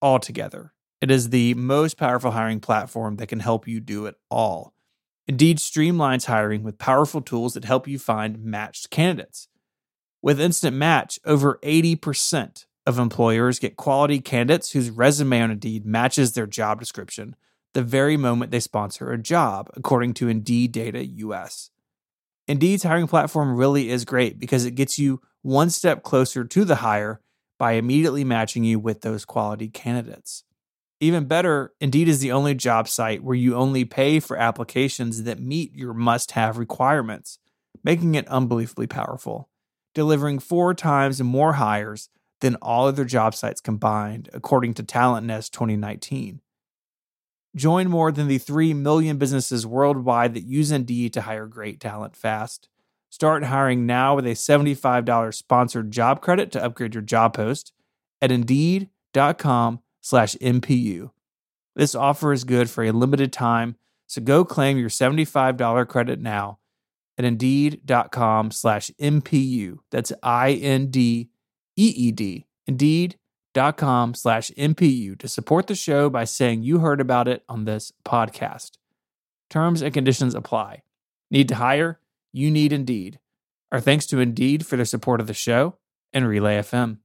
all 0.00 0.18
together. 0.18 0.72
It 1.00 1.10
is 1.10 1.30
the 1.30 1.54
most 1.54 1.96
powerful 1.96 2.32
hiring 2.32 2.60
platform 2.60 3.16
that 3.16 3.28
can 3.28 3.40
help 3.40 3.66
you 3.66 3.80
do 3.80 4.06
it 4.06 4.16
all. 4.30 4.74
Indeed 5.26 5.58
streamlines 5.58 6.26
hiring 6.26 6.62
with 6.62 6.78
powerful 6.78 7.20
tools 7.20 7.54
that 7.54 7.64
help 7.64 7.86
you 7.86 7.98
find 7.98 8.42
matched 8.44 8.90
candidates. 8.90 9.48
With 10.22 10.40
Instant 10.40 10.76
Match, 10.76 11.18
over 11.24 11.58
80% 11.62 12.66
of 12.86 12.98
employers 12.98 13.58
get 13.58 13.76
quality 13.76 14.20
candidates 14.20 14.72
whose 14.72 14.90
resume 14.90 15.40
on 15.40 15.50
Indeed 15.50 15.86
matches 15.86 16.32
their 16.32 16.46
job 16.46 16.80
description 16.80 17.36
the 17.72 17.82
very 17.82 18.16
moment 18.16 18.50
they 18.50 18.60
sponsor 18.60 19.12
a 19.12 19.18
job, 19.18 19.70
according 19.74 20.14
to 20.14 20.28
Indeed 20.28 20.72
Data 20.72 21.04
US. 21.04 21.70
Indeed's 22.48 22.82
hiring 22.82 23.06
platform 23.06 23.56
really 23.56 23.90
is 23.90 24.04
great 24.04 24.38
because 24.38 24.64
it 24.64 24.74
gets 24.74 24.98
you 24.98 25.20
one 25.42 25.70
step 25.70 26.02
closer 26.02 26.44
to 26.44 26.64
the 26.64 26.76
hire 26.76 27.20
by 27.58 27.72
immediately 27.72 28.24
matching 28.24 28.64
you 28.64 28.78
with 28.78 29.02
those 29.02 29.24
quality 29.24 29.68
candidates. 29.68 30.44
Even 31.00 31.26
better, 31.26 31.72
Indeed 31.80 32.08
is 32.08 32.20
the 32.20 32.32
only 32.32 32.54
job 32.54 32.88
site 32.88 33.22
where 33.22 33.36
you 33.36 33.54
only 33.54 33.84
pay 33.84 34.20
for 34.20 34.36
applications 34.36 35.22
that 35.24 35.40
meet 35.40 35.74
your 35.74 35.94
must 35.94 36.32
have 36.32 36.58
requirements, 36.58 37.38
making 37.84 38.14
it 38.14 38.28
unbelievably 38.28 38.86
powerful, 38.86 39.48
delivering 39.94 40.38
four 40.38 40.74
times 40.74 41.22
more 41.22 41.54
hires 41.54 42.08
than 42.40 42.56
all 42.56 42.86
other 42.86 43.04
job 43.04 43.34
sites 43.34 43.60
combined, 43.60 44.30
according 44.32 44.74
to 44.74 44.82
TalentNest 44.82 45.50
2019. 45.50 46.40
Join 47.54 47.88
more 47.88 48.10
than 48.12 48.28
the 48.28 48.38
3 48.38 48.72
million 48.74 49.18
businesses 49.18 49.66
worldwide 49.66 50.34
that 50.34 50.44
use 50.44 50.70
Indeed 50.70 51.12
to 51.14 51.22
hire 51.22 51.46
great 51.46 51.80
talent 51.80 52.16
fast. 52.16 52.69
Start 53.10 53.44
hiring 53.44 53.86
now 53.86 54.14
with 54.14 54.24
a 54.24 54.30
$75 54.30 55.34
sponsored 55.34 55.90
job 55.90 56.22
credit 56.22 56.52
to 56.52 56.62
upgrade 56.62 56.94
your 56.94 57.02
job 57.02 57.34
post 57.34 57.72
at 58.22 58.30
indeed.com 58.30 59.80
slash 60.00 60.36
MPU. 60.36 61.10
This 61.74 61.96
offer 61.96 62.32
is 62.32 62.44
good 62.44 62.70
for 62.70 62.84
a 62.84 62.92
limited 62.92 63.32
time, 63.32 63.76
so 64.06 64.20
go 64.20 64.44
claim 64.44 64.78
your 64.78 64.88
$75 64.88 65.88
credit 65.88 66.20
now 66.20 66.58
at 67.18 67.24
indeed.com 67.24 68.50
slash 68.52 68.90
MPU. 69.00 69.78
That's 69.90 70.12
I-N-D-E-E-D. 70.22 71.26
Indeed.com 72.66 74.14
slash 74.14 74.50
MPU 74.52 75.18
to 75.18 75.28
support 75.28 75.66
the 75.66 75.74
show 75.74 76.08
by 76.08 76.24
saying 76.24 76.62
you 76.62 76.78
heard 76.78 77.00
about 77.00 77.28
it 77.28 77.42
on 77.48 77.64
this 77.64 77.92
podcast. 78.04 78.72
Terms 79.48 79.82
and 79.82 79.92
conditions 79.92 80.34
apply. 80.34 80.82
Need 81.30 81.48
to 81.48 81.56
hire? 81.56 81.98
You 82.32 82.50
need 82.50 82.72
Indeed. 82.72 83.18
Our 83.72 83.80
thanks 83.80 84.06
to 84.06 84.20
Indeed 84.20 84.66
for 84.66 84.76
their 84.76 84.84
support 84.84 85.20
of 85.20 85.26
the 85.26 85.34
show 85.34 85.76
and 86.12 86.28
Relay 86.28 86.58
FM. 86.58 86.98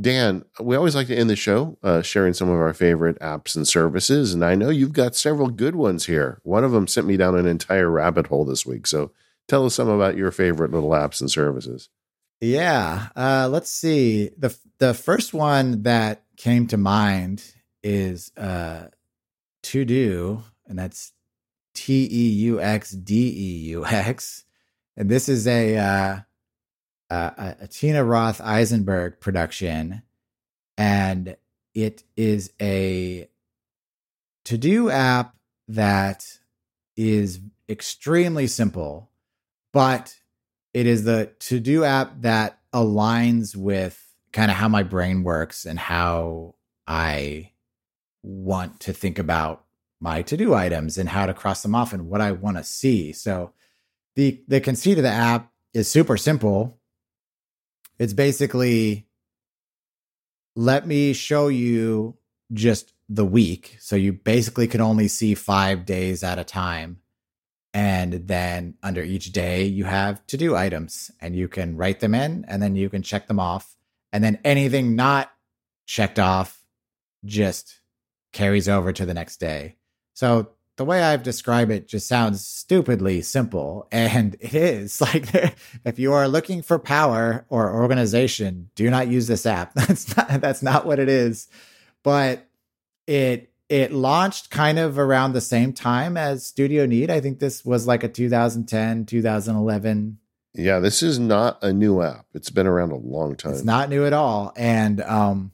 Dan, 0.00 0.44
we 0.58 0.76
always 0.76 0.94
like 0.94 1.08
to 1.08 1.16
end 1.16 1.28
the 1.28 1.36
show 1.36 1.76
uh, 1.82 2.00
sharing 2.00 2.32
some 2.32 2.48
of 2.48 2.58
our 2.58 2.72
favorite 2.72 3.18
apps 3.20 3.54
and 3.54 3.68
services. 3.68 4.32
And 4.32 4.44
I 4.44 4.54
know 4.54 4.70
you've 4.70 4.94
got 4.94 5.14
several 5.14 5.48
good 5.48 5.74
ones 5.74 6.06
here. 6.06 6.40
One 6.42 6.64
of 6.64 6.72
them 6.72 6.86
sent 6.86 7.06
me 7.06 7.16
down 7.16 7.36
an 7.36 7.46
entire 7.46 7.90
rabbit 7.90 8.28
hole 8.28 8.44
this 8.44 8.64
week. 8.64 8.86
So 8.86 9.12
tell 9.46 9.66
us 9.66 9.74
some 9.74 9.88
about 9.88 10.16
your 10.16 10.30
favorite 10.30 10.70
little 10.70 10.90
apps 10.90 11.20
and 11.20 11.30
services. 11.30 11.90
Yeah. 12.40 13.08
Uh, 13.14 13.48
let's 13.50 13.70
see. 13.70 14.30
The, 14.38 14.56
the 14.78 14.94
first 14.94 15.34
one 15.34 15.82
that 15.82 16.24
came 16.36 16.66
to 16.68 16.78
mind 16.78 17.44
is 17.82 18.32
uh, 18.38 18.86
TeuxDeux, 19.62 20.42
and 20.66 20.78
that's 20.78 21.12
T 21.74 22.08
E 22.10 22.28
U 22.44 22.60
X 22.60 22.90
D 22.90 23.14
E 23.14 23.58
U 23.70 23.84
X. 23.86 24.44
And 24.96 25.08
this 25.08 25.28
is 25.28 25.46
a, 25.46 25.76
uh, 25.76 26.18
a, 27.10 27.56
a 27.60 27.68
Tina 27.68 28.04
Roth 28.04 28.40
Eisenberg 28.40 29.20
production. 29.20 30.02
And 30.76 31.36
it 31.74 32.04
is 32.16 32.52
a 32.60 33.28
to 34.44 34.58
do 34.58 34.90
app 34.90 35.36
that 35.68 36.38
is 36.96 37.40
extremely 37.68 38.46
simple, 38.46 39.10
but 39.72 40.16
it 40.74 40.86
is 40.86 41.04
the 41.04 41.30
to 41.40 41.60
do 41.60 41.84
app 41.84 42.22
that 42.22 42.58
aligns 42.72 43.56
with 43.56 44.14
kind 44.32 44.50
of 44.50 44.56
how 44.56 44.68
my 44.68 44.82
brain 44.82 45.22
works 45.22 45.66
and 45.66 45.78
how 45.78 46.54
I 46.86 47.52
want 48.22 48.80
to 48.80 48.92
think 48.92 49.18
about 49.18 49.64
my 50.00 50.22
to-do 50.22 50.54
items 50.54 50.96
and 50.96 51.08
how 51.08 51.26
to 51.26 51.34
cross 51.34 51.62
them 51.62 51.74
off 51.74 51.92
and 51.92 52.08
what 52.08 52.20
I 52.20 52.32
want 52.32 52.56
to 52.56 52.64
see. 52.64 53.12
So 53.12 53.52
the 54.16 54.42
the 54.48 54.60
conceit 54.60 54.98
of 54.98 55.04
the 55.04 55.10
app 55.10 55.52
is 55.74 55.88
super 55.88 56.16
simple. 56.16 56.78
It's 57.98 58.14
basically 58.14 59.06
let 60.56 60.86
me 60.86 61.12
show 61.12 61.48
you 61.48 62.16
just 62.52 62.92
the 63.08 63.24
week. 63.24 63.76
So 63.80 63.96
you 63.96 64.12
basically 64.12 64.66
can 64.66 64.80
only 64.80 65.08
see 65.08 65.34
5 65.34 65.84
days 65.84 66.24
at 66.24 66.38
a 66.38 66.44
time. 66.44 67.00
And 67.72 68.26
then 68.26 68.74
under 68.82 69.02
each 69.02 69.32
day 69.32 69.64
you 69.64 69.84
have 69.84 70.26
to-do 70.26 70.56
items 70.56 71.10
and 71.20 71.36
you 71.36 71.46
can 71.46 71.76
write 71.76 72.00
them 72.00 72.14
in 72.14 72.44
and 72.48 72.62
then 72.62 72.74
you 72.74 72.88
can 72.88 73.02
check 73.02 73.28
them 73.28 73.38
off. 73.38 73.76
And 74.12 74.24
then 74.24 74.40
anything 74.44 74.96
not 74.96 75.30
checked 75.86 76.18
off 76.18 76.64
just 77.24 77.80
carries 78.32 78.68
over 78.68 78.92
to 78.92 79.06
the 79.06 79.14
next 79.14 79.38
day. 79.38 79.76
So 80.20 80.50
the 80.76 80.84
way 80.84 81.02
I've 81.02 81.22
described 81.22 81.70
it 81.70 81.88
just 81.88 82.06
sounds 82.06 82.46
stupidly 82.46 83.22
simple, 83.22 83.88
and 83.92 84.36
it 84.38 84.52
is. 84.52 85.00
Like, 85.14 85.34
if 85.82 85.98
you 85.98 86.12
are 86.12 86.28
looking 86.28 86.60
for 86.60 86.78
power 86.78 87.46
or 87.48 87.74
organization, 87.74 88.68
do 88.74 88.90
not 88.90 89.08
use 89.08 89.26
this 89.28 89.46
app. 89.46 89.72
That's 89.74 90.14
not 90.14 90.40
that's 90.42 90.62
not 90.62 90.84
what 90.84 90.98
it 90.98 91.08
is. 91.08 91.48
But 92.02 92.46
it 93.06 93.50
it 93.70 93.92
launched 93.92 94.50
kind 94.50 94.78
of 94.78 94.98
around 94.98 95.32
the 95.32 95.40
same 95.40 95.72
time 95.72 96.18
as 96.18 96.44
Studio 96.44 96.84
Neat. 96.84 97.08
I 97.08 97.20
think 97.20 97.38
this 97.38 97.64
was 97.64 97.86
like 97.86 98.04
a 98.04 98.08
2010, 98.08 99.06
2011. 99.06 100.18
Yeah, 100.52 100.80
this 100.80 101.02
is 101.02 101.18
not 101.18 101.62
a 101.62 101.72
new 101.72 102.02
app. 102.02 102.26
It's 102.34 102.50
been 102.50 102.66
around 102.66 102.92
a 102.92 102.96
long 102.96 103.36
time. 103.36 103.52
It's 103.52 103.64
not 103.64 103.88
new 103.88 104.04
at 104.04 104.12
all, 104.12 104.52
and 104.54 105.00
um, 105.00 105.52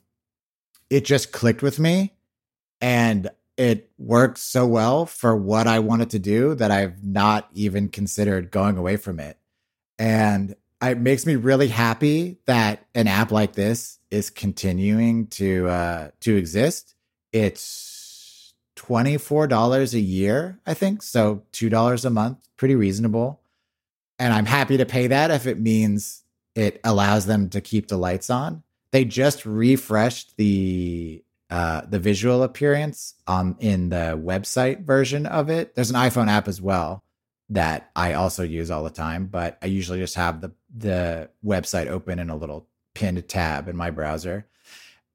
it 0.91 1.05
just 1.05 1.31
clicked 1.31 1.63
with 1.63 1.79
me, 1.79 2.15
and 2.81 3.31
it 3.57 3.91
works 3.99 4.43
so 4.43 4.67
well 4.67 5.07
for 5.07 5.35
what 5.35 5.67
I 5.67 5.79
wanted 5.79 6.11
to 6.11 6.19
do 6.19 6.55
that 6.57 6.71
I've 6.71 7.03
not 7.03 7.49
even 7.55 7.89
considered 7.89 8.51
going 8.51 8.77
away 8.77 8.97
from 8.97 9.19
it. 9.19 9.39
And 9.99 10.55
it 10.83 10.99
makes 10.99 11.25
me 11.25 11.37
really 11.37 11.69
happy 11.69 12.39
that 12.47 12.87
an 12.95 13.09
app 13.09 13.31
like 13.31 13.55
this 13.55 13.99
is 14.11 14.29
continuing 14.29 15.27
to 15.29 15.69
uh, 15.69 16.11
to 16.21 16.37
exist. 16.37 16.95
It's 17.33 18.55
twenty 18.75 19.17
four 19.17 19.47
dollars 19.47 19.95
a 19.95 20.01
year, 20.01 20.61
I 20.67 20.75
think, 20.75 21.03
so 21.03 21.43
two 21.53 21.71
dollars 21.71 22.05
a 22.05 22.11
month, 22.11 22.39
pretty 22.57 22.75
reasonable. 22.75 23.41
And 24.19 24.33
I'm 24.33 24.47
happy 24.47 24.77
to 24.77 24.87
pay 24.87 25.07
that 25.09 25.31
if 25.31 25.47
it 25.47 25.59
means 25.59 26.25
it 26.55 26.81
allows 26.85 27.27
them 27.27 27.51
to 27.51 27.61
keep 27.61 27.89
the 27.89 27.99
lights 27.99 28.31
on. 28.31 28.63
They 28.93 29.05
just 29.05 29.45
refreshed 29.45 30.37
the 30.37 31.23
uh, 31.51 31.83
the 31.89 31.99
visual 31.99 32.43
appearance 32.43 33.15
on 33.27 33.57
in 33.61 33.89
the 33.91 34.21
website 34.21 34.85
version 34.85 35.27
of 35.27 35.49
it. 35.49 35.75
There's 35.75 35.91
an 35.91 35.97
iPhone 35.97 36.29
app 36.29 36.49
as 36.49 36.61
well 36.61 37.05
that 37.51 37.91
I 37.95 38.15
also 38.15 38.43
use 38.43 38.71
all 38.71 38.83
the 38.83 38.91
time, 38.91 39.27
but 39.27 39.59
I 39.63 39.67
usually 39.67 40.01
just 40.01 40.17
have 40.17 40.41
the 40.41 40.53
the 40.77 41.31
website 41.45 41.87
open 41.87 42.19
in 42.19 42.31
a 42.31 42.37
little 42.37 42.67
pinned 42.95 43.27
tab 43.29 43.69
in 43.69 43.77
my 43.77 43.91
browser. 43.91 44.47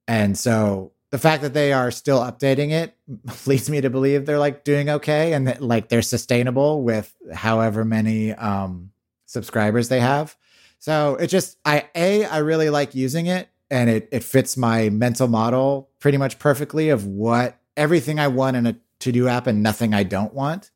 And 0.08 0.36
so 0.36 0.92
the 1.10 1.18
fact 1.18 1.42
that 1.42 1.52
they 1.52 1.72
are 1.72 1.90
still 1.90 2.20
updating 2.20 2.70
it 2.70 2.96
leads 3.46 3.68
me 3.68 3.80
to 3.82 3.90
believe 3.90 4.24
they're 4.24 4.38
like 4.38 4.64
doing 4.64 4.88
okay 4.88 5.34
and 5.34 5.46
that 5.46 5.60
like 5.60 5.88
they're 5.88 6.02
sustainable 6.02 6.82
with 6.82 7.14
however 7.32 7.84
many 7.84 8.32
um 8.32 8.90
subscribers 9.26 9.88
they 9.88 10.00
have. 10.00 10.36
So 10.78 11.16
it 11.16 11.26
just 11.26 11.58
I 11.64 11.88
a 11.94 12.24
I 12.24 12.38
really 12.38 12.70
like 12.70 12.94
using 12.94 13.26
it 13.26 13.48
and 13.70 13.90
it 13.90 14.08
it 14.10 14.24
fits 14.24 14.56
my 14.56 14.88
mental 14.88 15.28
model 15.28 15.90
pretty 16.02 16.18
much 16.18 16.40
perfectly 16.40 16.88
of 16.88 17.06
what 17.06 17.60
everything 17.76 18.18
I 18.18 18.26
want 18.26 18.56
in 18.56 18.66
a 18.66 18.76
to-do 18.98 19.28
app 19.28 19.46
and 19.46 19.62
nothing 19.62 19.94
I 19.94 20.02
don't 20.02 20.34
want. 20.34 20.72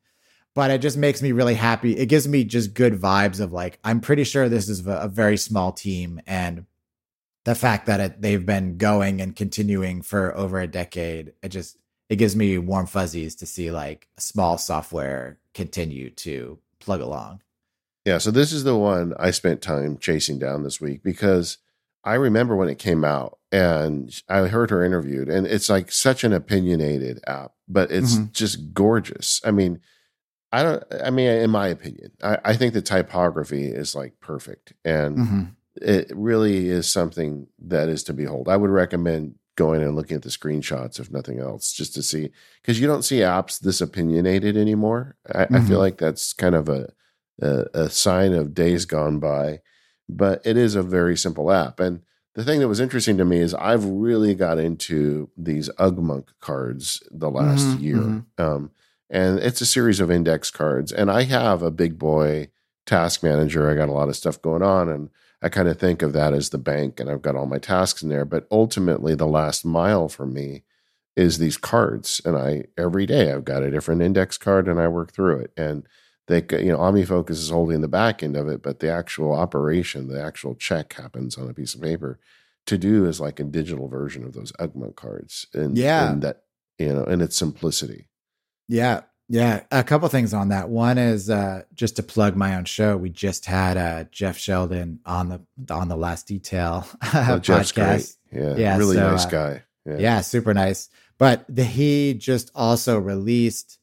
But 0.54 0.70
it 0.70 0.80
just 0.80 0.96
makes 0.96 1.20
me 1.20 1.32
really 1.32 1.54
happy. 1.54 1.96
It 1.98 2.06
gives 2.06 2.26
me 2.28 2.44
just 2.44 2.72
good 2.72 2.94
vibes 2.94 3.40
of 3.40 3.52
like 3.52 3.78
I'm 3.84 4.00
pretty 4.00 4.24
sure 4.24 4.48
this 4.48 4.68
is 4.68 4.86
a, 4.86 4.92
a 4.92 5.08
very 5.08 5.36
small 5.36 5.72
team 5.72 6.22
and 6.26 6.64
the 7.44 7.54
fact 7.54 7.86
that 7.86 8.00
it, 8.00 8.22
they've 8.22 8.46
been 8.46 8.78
going 8.78 9.20
and 9.20 9.36
continuing 9.36 10.00
for 10.00 10.34
over 10.36 10.60
a 10.60 10.66
decade, 10.66 11.32
it 11.42 11.48
just 11.48 11.76
it 12.08 12.16
gives 12.16 12.34
me 12.34 12.56
warm 12.56 12.86
fuzzies 12.86 13.34
to 13.36 13.46
see 13.46 13.70
like 13.70 14.08
small 14.16 14.56
software 14.56 15.38
continue 15.54 16.08
to 16.10 16.58
plug 16.78 17.00
along. 17.00 17.42
Yeah, 18.04 18.18
so 18.18 18.30
this 18.30 18.52
is 18.52 18.62
the 18.62 18.76
one 18.76 19.12
I 19.18 19.32
spent 19.32 19.60
time 19.60 19.98
chasing 19.98 20.38
down 20.38 20.62
this 20.62 20.80
week 20.80 21.02
because 21.02 21.58
I 22.04 22.14
remember 22.14 22.54
when 22.54 22.68
it 22.68 22.78
came 22.78 23.04
out 23.04 23.35
and 23.52 24.10
I 24.28 24.48
heard 24.48 24.70
her 24.70 24.84
interviewed, 24.84 25.28
and 25.28 25.46
it's 25.46 25.68
like 25.68 25.92
such 25.92 26.24
an 26.24 26.32
opinionated 26.32 27.20
app, 27.26 27.52
but 27.68 27.90
it's 27.90 28.14
mm-hmm. 28.14 28.32
just 28.32 28.74
gorgeous. 28.74 29.40
I 29.44 29.50
mean, 29.50 29.80
I 30.52 30.62
don't, 30.62 30.84
I 31.04 31.10
mean, 31.10 31.28
in 31.28 31.50
my 31.50 31.68
opinion, 31.68 32.12
I, 32.22 32.38
I 32.44 32.56
think 32.56 32.72
the 32.72 32.82
typography 32.82 33.68
is 33.68 33.94
like 33.94 34.20
perfect 34.20 34.72
and 34.84 35.18
mm-hmm. 35.18 35.42
it 35.82 36.10
really 36.14 36.68
is 36.68 36.90
something 36.90 37.48
that 37.66 37.88
is 37.88 38.04
to 38.04 38.12
behold. 38.12 38.48
I 38.48 38.56
would 38.56 38.70
recommend 38.70 39.34
going 39.56 39.82
and 39.82 39.96
looking 39.96 40.16
at 40.16 40.22
the 40.22 40.28
screenshots, 40.28 41.00
if 41.00 41.10
nothing 41.10 41.40
else, 41.40 41.72
just 41.72 41.94
to 41.94 42.02
see, 42.02 42.30
because 42.62 42.80
you 42.80 42.86
don't 42.86 43.04
see 43.04 43.18
apps 43.18 43.58
this 43.58 43.80
opinionated 43.80 44.56
anymore. 44.56 45.16
I, 45.26 45.44
mm-hmm. 45.44 45.54
I 45.56 45.58
feel 45.58 45.68
mm-hmm. 45.68 45.76
like 45.76 45.98
that's 45.98 46.32
kind 46.32 46.54
of 46.54 46.68
a, 46.68 46.88
a, 47.40 47.64
a 47.74 47.90
sign 47.90 48.32
of 48.32 48.54
days 48.54 48.84
gone 48.84 49.18
by, 49.18 49.60
but 50.08 50.40
it 50.44 50.56
is 50.56 50.74
a 50.74 50.82
very 50.82 51.16
simple 51.16 51.50
app. 51.50 51.80
And 51.80 52.02
the 52.36 52.44
thing 52.44 52.60
that 52.60 52.68
was 52.68 52.80
interesting 52.80 53.16
to 53.16 53.24
me 53.24 53.38
is 53.38 53.54
I've 53.54 53.86
really 53.86 54.34
got 54.34 54.58
into 54.58 55.30
these 55.38 55.70
Ugmonk 55.78 56.28
cards 56.38 57.02
the 57.10 57.30
last 57.30 57.64
mm-hmm, 57.64 57.82
year. 57.82 57.96
Mm-hmm. 57.96 58.42
Um, 58.42 58.70
and 59.08 59.38
it's 59.38 59.62
a 59.62 59.66
series 59.66 60.00
of 60.00 60.10
index 60.10 60.50
cards. 60.50 60.92
And 60.92 61.10
I 61.10 61.22
have 61.22 61.62
a 61.62 61.70
big 61.70 61.98
boy 61.98 62.50
task 62.84 63.22
manager. 63.22 63.70
I 63.70 63.74
got 63.74 63.88
a 63.88 63.92
lot 63.92 64.10
of 64.10 64.16
stuff 64.16 64.42
going 64.42 64.62
on, 64.62 64.90
and 64.90 65.08
I 65.40 65.48
kind 65.48 65.66
of 65.66 65.78
think 65.78 66.02
of 66.02 66.12
that 66.12 66.34
as 66.34 66.50
the 66.50 66.58
bank, 66.58 67.00
and 67.00 67.10
I've 67.10 67.22
got 67.22 67.36
all 67.36 67.46
my 67.46 67.58
tasks 67.58 68.02
in 68.02 68.10
there. 68.10 68.26
But 68.26 68.46
ultimately, 68.50 69.14
the 69.14 69.26
last 69.26 69.64
mile 69.64 70.08
for 70.08 70.26
me 70.26 70.62
is 71.16 71.38
these 71.38 71.56
cards, 71.56 72.20
and 72.22 72.36
I 72.36 72.64
every 72.76 73.06
day 73.06 73.32
I've 73.32 73.46
got 73.46 73.62
a 73.62 73.70
different 73.70 74.02
index 74.02 74.36
card, 74.36 74.68
and 74.68 74.78
I 74.78 74.88
work 74.88 75.12
through 75.12 75.38
it. 75.38 75.52
And 75.56 75.86
they 76.26 76.44
you 76.58 76.72
know 76.72 76.78
OmniFocus 76.78 77.30
is 77.30 77.50
holding 77.50 77.80
the 77.80 77.88
back 77.88 78.22
end 78.22 78.36
of 78.36 78.48
it, 78.48 78.62
but 78.62 78.80
the 78.80 78.90
actual 78.90 79.32
operation, 79.32 80.08
the 80.08 80.22
actual 80.22 80.54
check 80.54 80.92
happens 80.94 81.36
on 81.38 81.48
a 81.48 81.54
piece 81.54 81.74
of 81.74 81.82
paper. 81.82 82.18
TeuxDeux 82.66 83.06
is 83.06 83.20
like 83.20 83.38
a 83.38 83.44
digital 83.44 83.88
version 83.88 84.24
of 84.24 84.32
those 84.32 84.52
Ugmonk 84.52 84.96
cards, 84.96 85.46
and 85.54 85.78
yeah, 85.78 86.10
and 86.10 86.22
that 86.22 86.42
you 86.78 86.92
know, 86.92 87.04
and 87.04 87.22
its 87.22 87.36
simplicity. 87.36 88.08
Yeah, 88.68 89.02
yeah. 89.28 89.62
A 89.70 89.84
couple 89.84 90.08
things 90.08 90.34
on 90.34 90.48
that. 90.48 90.68
One 90.68 90.98
is 90.98 91.30
uh, 91.30 91.62
just 91.74 91.96
to 91.96 92.02
plug 92.02 92.36
my 92.36 92.56
own 92.56 92.64
show. 92.64 92.96
We 92.96 93.10
just 93.10 93.46
had 93.46 93.76
uh, 93.76 94.04
Jeff 94.10 94.36
Sheldon 94.36 95.00
on 95.06 95.28
the 95.28 95.72
on 95.72 95.88
the 95.88 95.96
Last 95.96 96.26
Detail 96.26 96.86
oh, 97.14 97.38
Jeff's 97.42 97.72
podcast. 97.72 98.16
Great. 98.32 98.42
Yeah, 98.42 98.56
yeah, 98.56 98.76
really 98.76 98.96
so, 98.96 99.10
nice 99.10 99.26
uh, 99.26 99.30
guy. 99.30 99.62
Yeah. 99.84 99.98
yeah, 99.98 100.20
super 100.20 100.52
nice. 100.52 100.88
But 101.18 101.44
the, 101.48 101.64
he 101.64 102.14
just 102.14 102.50
also 102.54 102.98
released 102.98 103.78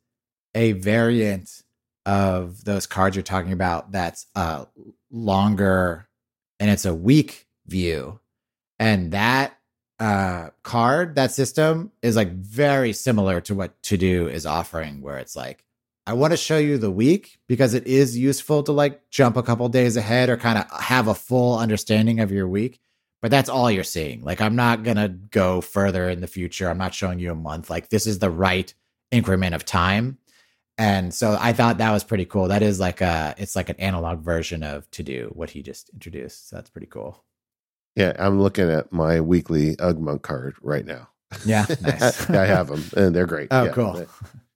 a 0.54 0.74
variant 0.74 1.63
of 2.06 2.64
those 2.64 2.86
cards 2.86 3.16
you're 3.16 3.24
talking 3.24 3.54
about 3.54 3.92
that's 3.92 4.28
uh 4.36 4.66
longer 5.12 6.08
and 6.60 6.70
it's 6.70 6.86
a 6.86 6.94
week 6.96 7.48
view. 7.68 8.20
And 8.80 9.12
that 9.12 9.58
uh 10.00 10.50
card 10.64 11.16
that 11.16 11.32
system 11.32 11.92
is 12.02 12.16
like 12.16 12.32
very 12.32 12.94
similar 12.94 13.40
to 13.42 13.56
what 13.56 13.82
TeuxDeux 13.84 14.32
is 14.32 14.46
offering 14.46 15.02
where 15.02 15.20
it's 15.20 15.36
like 15.36 15.64
i 16.08 16.14
want 16.14 16.34
to 16.34 16.38
show 16.38 16.58
you 16.58 16.80
the 16.80 16.90
week 16.90 17.38
because 17.48 17.76
it 17.76 17.86
is 17.86 18.18
useful 18.18 18.64
to 18.64 18.72
like 18.72 19.08
jump 19.12 19.38
a 19.38 19.44
couple 19.44 19.70
days 19.70 19.96
ahead 19.96 20.30
or 20.30 20.36
kind 20.36 20.58
of 20.58 20.82
have 20.82 21.08
a 21.08 21.14
full 21.14 21.60
understanding 21.60 22.20
of 22.20 22.32
your 22.32 22.48
week 22.48 22.80
but 23.24 23.32
that's 23.32 23.48
all 23.48 23.72
you're 23.72 23.86
seeing. 23.86 24.22
Like 24.22 24.42
i'm 24.42 24.56
not 24.56 24.84
gonna 24.84 25.08
go 25.08 25.62
further 25.62 26.10
in 26.10 26.20
the 26.20 26.28
future. 26.28 26.70
I'm 26.70 26.78
not 26.78 26.94
showing 26.94 27.20
you 27.20 27.32
a 27.32 27.36
month. 27.36 27.70
Like 27.70 27.90
this 27.90 28.06
is 28.06 28.20
the 28.20 28.30
right 28.30 28.72
increment 29.12 29.56
of 29.56 29.64
time 29.64 30.18
and 30.78 31.14
so 31.14 31.38
I 31.40 31.54
thought 31.54 31.78
that 31.78 31.92
was 31.92 32.04
pretty 32.04 32.26
cool. 32.26 32.48
That 32.48 32.64
is 32.64 32.80
like 32.80 33.02
a 33.02 33.36
it's 33.38 33.56
like 33.56 33.70
an 33.70 33.76
analog 33.78 34.22
version 34.22 34.64
of 34.64 34.90
TeuxDeux 34.92 35.36
what 35.36 35.52
he 35.52 35.62
just 35.62 35.90
introduced. 35.90 36.50
So 36.50 36.56
that's 36.56 36.70
pretty 36.70 36.88
cool. 36.88 37.24
Yeah, 37.96 38.14
I'm 38.18 38.42
looking 38.42 38.70
at 38.72 38.92
my 38.92 39.22
weekly 39.22 39.76
Ugmonk 39.76 40.24
card 40.24 40.56
right 40.62 40.86
now. 40.86 41.10
Yeah, 41.46 41.66
nice. 41.82 42.30
I 42.30 42.46
have 42.46 42.68
them 42.68 42.84
and 42.96 43.16
they're 43.16 43.28
great. 43.28 43.50
Oh, 43.52 43.66
yeah. 43.66 43.72
cool. 43.72 44.06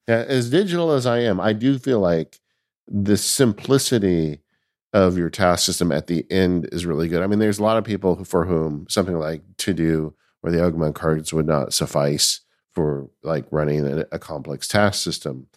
Yeah, 0.07 0.25
as 0.27 0.49
digital 0.49 0.91
as 0.91 1.05
I 1.05 1.19
am, 1.19 1.39
I 1.39 1.53
do 1.53 1.77
feel 1.77 1.99
like 1.99 2.39
the 2.87 3.17
simplicity 3.17 4.39
of 4.93 5.17
your 5.17 5.29
task 5.29 5.65
system 5.65 5.91
at 5.91 6.07
the 6.07 6.25
end 6.31 6.69
is 6.71 6.85
really 6.85 7.07
good. 7.07 7.21
I 7.21 7.27
mean, 7.27 7.39
there's 7.39 7.59
a 7.59 7.63
lot 7.63 7.77
of 7.77 7.83
people 7.83 8.23
for 8.23 8.45
whom 8.45 8.87
something 8.89 9.19
like 9.19 9.43
TeuxDeux 9.57 10.13
or 10.41 10.51
the 10.51 10.57
Ugmonk 10.59 10.95
cards 10.95 11.33
would 11.33 11.45
not 11.45 11.73
suffice 11.73 12.41
for 12.71 13.09
like 13.21 13.45
running 13.51 13.85
a, 13.85 14.05
a 14.11 14.19
complex 14.19 14.67
task 14.67 15.03
system. 15.03 15.47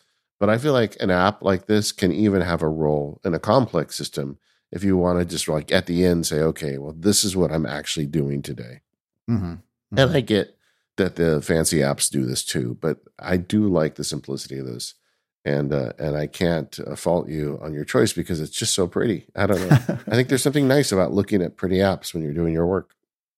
But 0.40 0.48
I 0.48 0.58
feel 0.58 0.72
like 0.72 0.96
an 1.00 1.10
app 1.10 1.42
like 1.42 1.66
this 1.66 1.92
can 1.92 2.12
even 2.12 2.40
have 2.40 2.62
a 2.62 2.68
role 2.68 3.20
in 3.24 3.34
a 3.34 3.38
complex 3.38 3.94
system 3.94 4.38
if 4.72 4.82
you 4.82 4.96
want 4.96 5.18
to 5.18 5.24
just 5.24 5.48
like 5.48 5.70
at 5.70 5.86
the 5.86 6.04
end 6.04 6.26
say, 6.26 6.40
okay, 6.40 6.78
well, 6.78 6.94
this 6.96 7.24
is 7.24 7.36
what 7.36 7.52
I'm 7.52 7.66
actually 7.66 8.06
doing 8.06 8.40
today. 8.42 8.80
Mm-hmm. 9.28 9.52
Mm-hmm. 9.52 9.98
And 9.98 10.16
I 10.16 10.20
get 10.20 10.56
that 10.96 11.16
the 11.16 11.42
fancy 11.42 11.78
apps 11.78 12.10
do 12.10 12.24
this 12.24 12.44
too, 12.44 12.78
but 12.80 12.98
I 13.18 13.36
do 13.36 13.68
like 13.68 13.96
the 13.96 14.04
simplicity 14.04 14.58
of 14.58 14.66
this. 14.66 14.94
And 15.42 15.72
uh, 15.72 15.94
and 15.98 16.16
I 16.16 16.26
can't 16.26 16.78
uh, 16.86 16.94
fault 16.96 17.30
you 17.30 17.58
on 17.62 17.72
your 17.72 17.84
choice 17.84 18.12
because 18.12 18.40
it's 18.40 18.54
just 18.54 18.74
so 18.74 18.86
pretty. 18.86 19.26
I 19.34 19.46
don't 19.46 19.58
know. 19.58 19.76
I 20.06 20.10
think 20.10 20.28
there's 20.28 20.42
something 20.48 20.68
nice 20.68 20.92
about 20.92 21.14
looking 21.14 21.40
at 21.40 21.56
pretty 21.56 21.76
apps 21.76 22.12
when 22.12 22.22
you're 22.22 22.34
doing 22.34 22.52
your 22.52 22.66
work. 22.66 22.94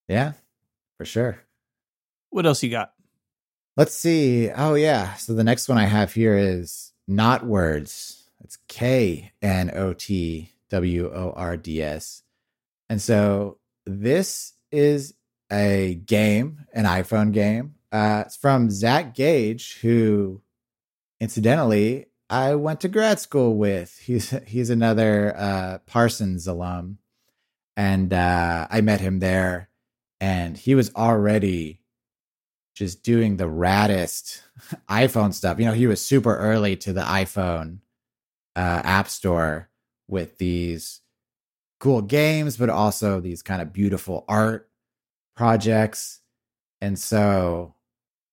Yeah, 0.09 0.33
for 0.99 1.05
sure. 1.05 1.39
What 2.31 2.45
else 2.45 2.61
you 2.61 2.71
got? 2.71 2.93
Let's 3.77 3.95
see. 3.95 4.51
Oh 4.51 4.75
yeah. 4.75 5.15
So 5.15 5.33
the 5.33 5.45
next 5.45 5.69
one 5.69 5.79
I 5.79 5.85
have 5.85 6.13
here 6.13 6.37
is 6.37 6.92
Knotwords. 7.09 8.23
It's 8.43 8.59
K 8.69 9.33
N 9.41 9.71
O 9.75 9.93
T 9.93 10.53
W 10.71 11.11
O 11.13 11.33
R 11.37 11.57
D 11.57 11.83
S. 11.83 12.23
And 12.89 13.01
so 13.01 13.59
this 13.87 14.55
is 14.71 15.15
a 15.51 16.01
game, 16.07 16.67
an 16.73 16.85
iPhone 16.85 17.33
game. 17.33 17.75
Uh, 17.93 18.25
it's 18.27 18.37
from 18.37 18.71
Zach 18.71 19.15
Gage, 19.15 19.79
who 19.81 20.41
incidentally 21.21 22.07
I 22.31 22.55
went 22.55 22.81
to 22.81 22.89
grad 22.89 23.21
school 23.21 23.57
with. 23.57 23.99
He's 23.99 24.31
he's 24.47 24.71
another 24.71 25.35
uh, 25.37 25.79
Parsons 25.87 26.47
alum, 26.47 26.99
and 27.77 28.13
uh, 28.13 28.67
I 28.71 28.81
met 28.81 29.03
him 29.03 29.19
there, 29.19 29.69
and 30.21 30.57
he 30.57 30.75
was 30.75 30.95
already 30.95 31.82
just 32.75 33.03
doing 33.03 33.37
the 33.37 33.45
raddest 33.45 34.41
iPhone 34.89 35.35
stuff. 35.35 35.59
You 35.59 35.67
know, 35.67 35.73
he 35.73 35.87
was 35.87 36.05
super 36.05 36.37
early 36.37 36.77
to 36.77 36.93
the 36.93 37.03
iPhone 37.03 37.79
uh, 38.57 38.83
app 38.85 39.09
store 39.09 39.69
with 40.09 40.39
these 40.39 41.01
cool 41.81 42.03
games, 42.03 42.57
but 42.57 42.71
also 42.71 43.21
these 43.21 43.43
kind 43.43 43.61
of 43.61 43.73
beautiful 43.73 44.25
art 44.29 44.69
projects. 45.37 46.21
And 46.81 46.99
so 46.99 47.75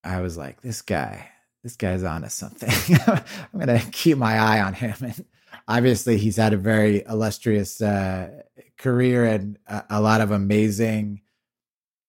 I 0.03 0.22
was 0.22 0.38
like, 0.38 0.61
this 0.61 0.82
guy, 0.82 1.30
this 1.64 1.76
guy's 1.76 2.03
onto 2.03 2.30
something. 2.30 2.70
I'm 3.07 3.60
gonna 3.60 3.82
keep 3.91 4.18
my 4.18 4.38
eye 4.38 4.61
on 4.61 4.74
him. 4.74 4.95
And 5.02 5.26
obviously 5.68 6.18
he's 6.18 6.38
had 6.38 6.53
a 6.53 6.57
very 6.57 7.03
illustrious 7.07 7.82
uh, 7.82 8.30
career 8.78 9.26
and 9.26 9.57
a, 9.68 9.84
a 9.91 10.02
lot 10.02 10.22
of 10.22 10.32
amazing 10.32 11.22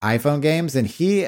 iPhone 0.02 0.40
games. 0.42 0.76
And 0.76 0.86
he, 0.86 1.26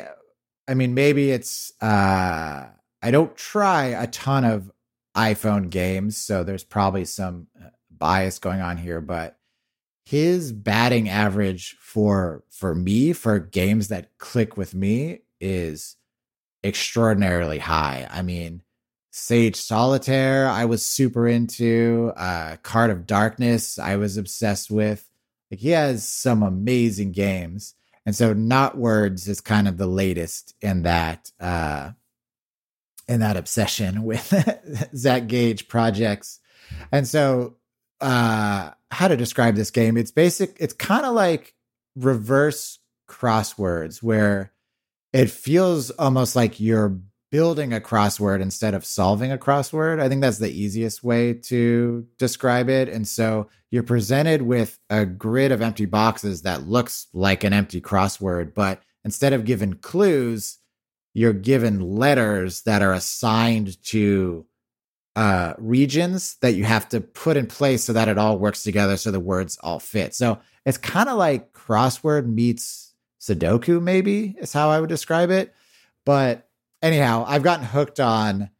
I 0.72 0.74
mean, 0.74 0.94
maybe 0.94 1.30
it's, 1.30 1.70
uh, 1.82 2.66
I 3.02 3.10
don't 3.10 3.36
try 3.36 3.88
a 3.88 4.06
ton 4.06 4.46
of 4.46 4.72
iPhone 5.14 5.68
games, 5.68 6.16
so 6.16 6.44
there's 6.44 6.64
probably 6.64 7.04
some 7.04 7.48
uh, 7.62 7.68
bias 7.90 8.38
going 8.38 8.62
on 8.62 8.78
here, 8.78 9.02
but 9.02 9.36
his 10.06 10.50
batting 10.50 11.10
average 11.10 11.76
for 11.78 12.42
for 12.48 12.74
me 12.74 13.12
for 13.12 13.38
games 13.38 13.88
that 13.88 14.16
click 14.16 14.56
with 14.56 14.74
me 14.74 15.20
is 15.42 15.96
extraordinarily 16.64 17.58
high. 17.58 18.08
I 18.10 18.22
mean, 18.22 18.62
Sage 19.10 19.56
Solitaire, 19.56 20.48
I 20.48 20.64
was 20.64 20.86
super 20.86 21.28
into. 21.28 22.14
Uh, 22.16 22.56
Card 22.62 22.90
of 22.90 23.06
Darkness, 23.06 23.78
I 23.78 23.96
was 23.96 24.16
obsessed 24.16 24.70
with. 24.70 25.06
Like 25.50 25.60
he 25.60 25.68
has 25.68 26.08
some 26.08 26.42
amazing 26.42 27.12
games, 27.12 27.74
and 28.04 28.16
so 28.16 28.34
Knotwords 28.34 29.28
is 29.28 29.40
kind 29.40 29.68
of 29.68 29.76
the 29.76 29.86
latest 29.86 30.54
in 30.60 30.82
that 30.82 31.30
uh, 31.40 31.92
in 33.08 33.20
that 33.20 33.36
obsession 33.36 34.02
with 34.02 34.32
Zach 34.96 35.26
Gage 35.26 35.68
projects. 35.68 36.40
And 36.90 37.06
so, 37.06 37.56
uh, 38.00 38.70
how 38.90 39.08
to 39.08 39.16
describe 39.16 39.54
this 39.54 39.70
game? 39.70 39.96
It's 39.96 40.10
basic. 40.10 40.56
It's 40.58 40.72
kind 40.72 41.06
of 41.06 41.14
like 41.14 41.54
reverse 41.94 42.78
crosswords, 43.08 44.02
where 44.02 44.52
it 45.12 45.30
feels 45.30 45.90
almost 45.90 46.34
like 46.34 46.58
you're 46.58 46.98
building 47.32 47.72
a 47.72 47.80
crossword 47.80 48.42
instead 48.42 48.74
of 48.74 48.84
solving 48.84 49.32
a 49.32 49.38
crossword. 49.38 50.00
I 50.00 50.08
think 50.08 50.20
that's 50.20 50.36
the 50.36 50.52
easiest 50.52 51.02
way 51.02 51.32
to 51.32 52.06
describe 52.18 52.68
it. 52.68 52.90
And 52.90 53.08
so 53.08 53.48
you're 53.70 53.82
presented 53.82 54.42
with 54.42 54.78
a 54.90 55.06
grid 55.06 55.50
of 55.50 55.62
empty 55.62 55.86
boxes 55.86 56.42
that 56.42 56.68
looks 56.68 57.06
like 57.14 57.42
an 57.42 57.54
empty 57.54 57.80
crossword, 57.80 58.52
but 58.54 58.82
instead 59.02 59.32
of 59.32 59.46
given 59.46 59.76
clues, 59.76 60.58
you're 61.14 61.32
given 61.32 61.80
letters 61.80 62.62
that 62.62 62.82
are 62.82 62.92
assigned 62.92 63.82
to 63.84 64.44
uh, 65.16 65.54
regions 65.56 66.36
that 66.42 66.52
you 66.52 66.64
have 66.64 66.86
to 66.90 67.00
put 67.00 67.38
in 67.38 67.46
place 67.46 67.82
so 67.82 67.94
that 67.94 68.08
it 68.08 68.18
all 68.18 68.38
works 68.38 68.62
together 68.62 68.98
so 68.98 69.10
the 69.10 69.18
words 69.18 69.58
all 69.62 69.80
fit. 69.80 70.14
So 70.14 70.38
it's 70.66 70.78
kind 70.78 71.08
of 71.08 71.16
like 71.16 71.54
crossword 71.54 72.26
meets 72.26 72.92
Sudoku, 73.22 73.80
maybe 73.80 74.36
is 74.38 74.52
how 74.52 74.68
I 74.68 74.80
would 74.80 74.90
describe 74.90 75.30
it. 75.30 75.54
But 76.04 76.46
anyhow, 76.82 77.24
I've 77.26 77.42
gotten 77.42 77.64
hooked 77.66 78.00
on 78.00 78.50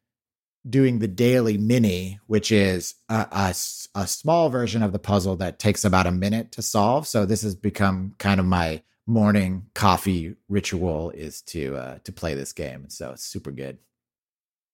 doing 0.68 1.00
the 1.00 1.08
daily 1.08 1.58
mini, 1.58 2.20
which 2.26 2.52
is 2.52 2.94
a, 3.08 3.26
a, 3.32 3.54
a, 3.96 4.06
small 4.06 4.48
version 4.48 4.82
of 4.82 4.92
the 4.92 4.98
puzzle 4.98 5.34
that 5.36 5.58
takes 5.58 5.84
about 5.84 6.06
a 6.06 6.12
minute 6.12 6.52
to 6.52 6.62
solve. 6.62 7.06
So 7.06 7.26
this 7.26 7.42
has 7.42 7.56
become 7.56 8.14
kind 8.18 8.38
of 8.38 8.46
my 8.46 8.82
morning 9.06 9.66
coffee 9.74 10.36
ritual 10.48 11.10
is 11.10 11.42
to 11.42 11.74
uh, 11.76 11.98
to 12.04 12.12
play 12.12 12.34
this 12.34 12.52
game. 12.52 12.88
So 12.88 13.10
it's 13.10 13.24
super 13.24 13.50
good. 13.50 13.78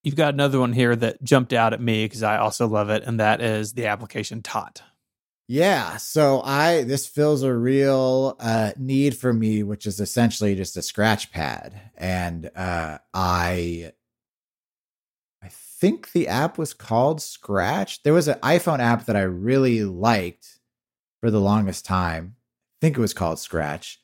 You've 0.05 0.17
got 0.17 0.35
another 0.35 0.61
one 0.61 0.75
here 0.75 0.95
that 0.95 1.23
jumped 1.23 1.53
out 1.53 1.73
at 1.73 1.81
me 1.81 2.05
because 2.05 2.23
I 2.23 2.37
also 2.37 2.69
love 2.69 2.91
it, 2.91 3.03
and 3.05 3.19
that 3.19 3.41
is 3.41 3.73
the 3.73 3.87
application 3.87 4.43
Tot. 4.43 4.83
Yeah, 5.51 5.97
so 5.97 6.43
I 6.43 6.83
this 6.83 7.07
fills 7.07 7.43
a 7.43 7.55
real 7.55 8.37
uh, 8.39 8.73
need 8.77 9.17
for 9.17 9.33
me, 9.33 9.63
which 9.63 9.87
is 9.87 9.99
essentially 9.99 10.55
just 10.55 10.77
a 10.77 10.83
scratch 10.83 11.33
pad, 11.33 11.91
and 11.97 12.51
uh, 12.55 12.99
I 13.15 13.93
I 15.43 15.49
think 15.49 16.13
the 16.13 16.29
app 16.29 16.59
was 16.59 16.75
called 16.75 17.23
Scratch. 17.23 18.03
There 18.03 18.13
was 18.13 18.29
an 18.29 18.39
iPhone 18.41 18.81
app 18.81 19.07
that 19.07 19.17
I 19.17 19.23
really 19.23 19.85
liked 19.85 20.59
for 21.21 21.31
the 21.31 21.41
longest 21.41 21.85
time. 21.85 22.37
I 22.39 22.79
think 22.81 22.99
it 22.99 23.01
was 23.01 23.15
called 23.15 23.39
Scratch, 23.39 24.01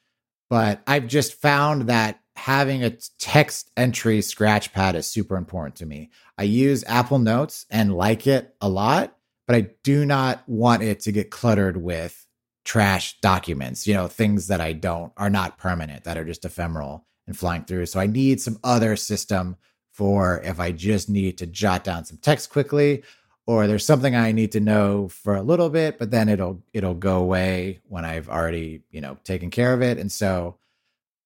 but 0.51 0.83
I've 0.87 1.07
just 1.09 1.35
found 1.35 1.83
that 1.89 2.21
having 2.37 2.85
a 2.85 2.97
text 3.19 3.71
entry 3.77 4.21
scratch 4.21 4.73
pad 4.73 4.97
is 4.97 5.07
super 5.07 5.37
important 5.37 5.77
to 5.77 5.87
me. 5.87 6.11
I 6.39 6.45
use 6.45 6.85
Apple 6.87 7.19
Notes 7.21 7.66
and 7.71 7.95
like 7.95 8.27
it 8.27 8.55
a 8.61 8.69
lot 8.69 9.14
but 9.47 9.57
I 9.57 9.71
do 9.83 10.05
not 10.05 10.43
want 10.49 10.83
it 10.83 11.01
to 11.01 11.12
get 11.12 11.31
cluttered 11.31 11.77
with 11.77 12.27
trash 12.65 13.21
documents, 13.21 13.87
you 13.87 13.95
know, 13.95 14.09
things 14.09 14.47
that 14.47 14.61
I 14.61 14.73
don't 14.73 15.12
are 15.16 15.31
not 15.31 15.59
permanent, 15.59 16.05
that 16.05 16.16
are 16.16 16.25
just 16.25 16.45
ephemeral 16.45 17.07
and 17.27 17.37
flying 17.37 17.65
through. 17.65 17.87
So 17.87 18.01
I 18.01 18.07
need 18.07 18.41
some 18.41 18.59
other 18.65 18.97
system 18.97 19.57
for 19.93 20.41
if 20.43 20.59
I 20.59 20.73
just 20.73 21.09
need 21.09 21.39
to 21.39 21.47
jot 21.47 21.85
down 21.85 22.05
some 22.05 22.19
text 22.19 22.51
quickly 22.51 23.03
or 23.47 23.66
there's 23.66 23.85
something 23.85 24.16
I 24.16 24.33
need 24.33 24.53
to 24.53 24.61
know 24.61 25.09
for 25.09 25.35
a 25.37 25.43
little 25.43 25.69
bit, 25.69 25.99
but 25.99 26.11
then 26.11 26.29
it'll 26.29 26.62
it'll 26.73 26.95
go 26.95 27.19
away 27.19 27.81
when 27.89 28.05
I've 28.05 28.29
already, 28.29 28.83
you 28.91 29.01
know, 29.01 29.19
taken 29.25 29.51
care 29.51 29.75
of 29.75 29.83
it. 29.83 29.99
And 29.99 30.11
so 30.11 30.57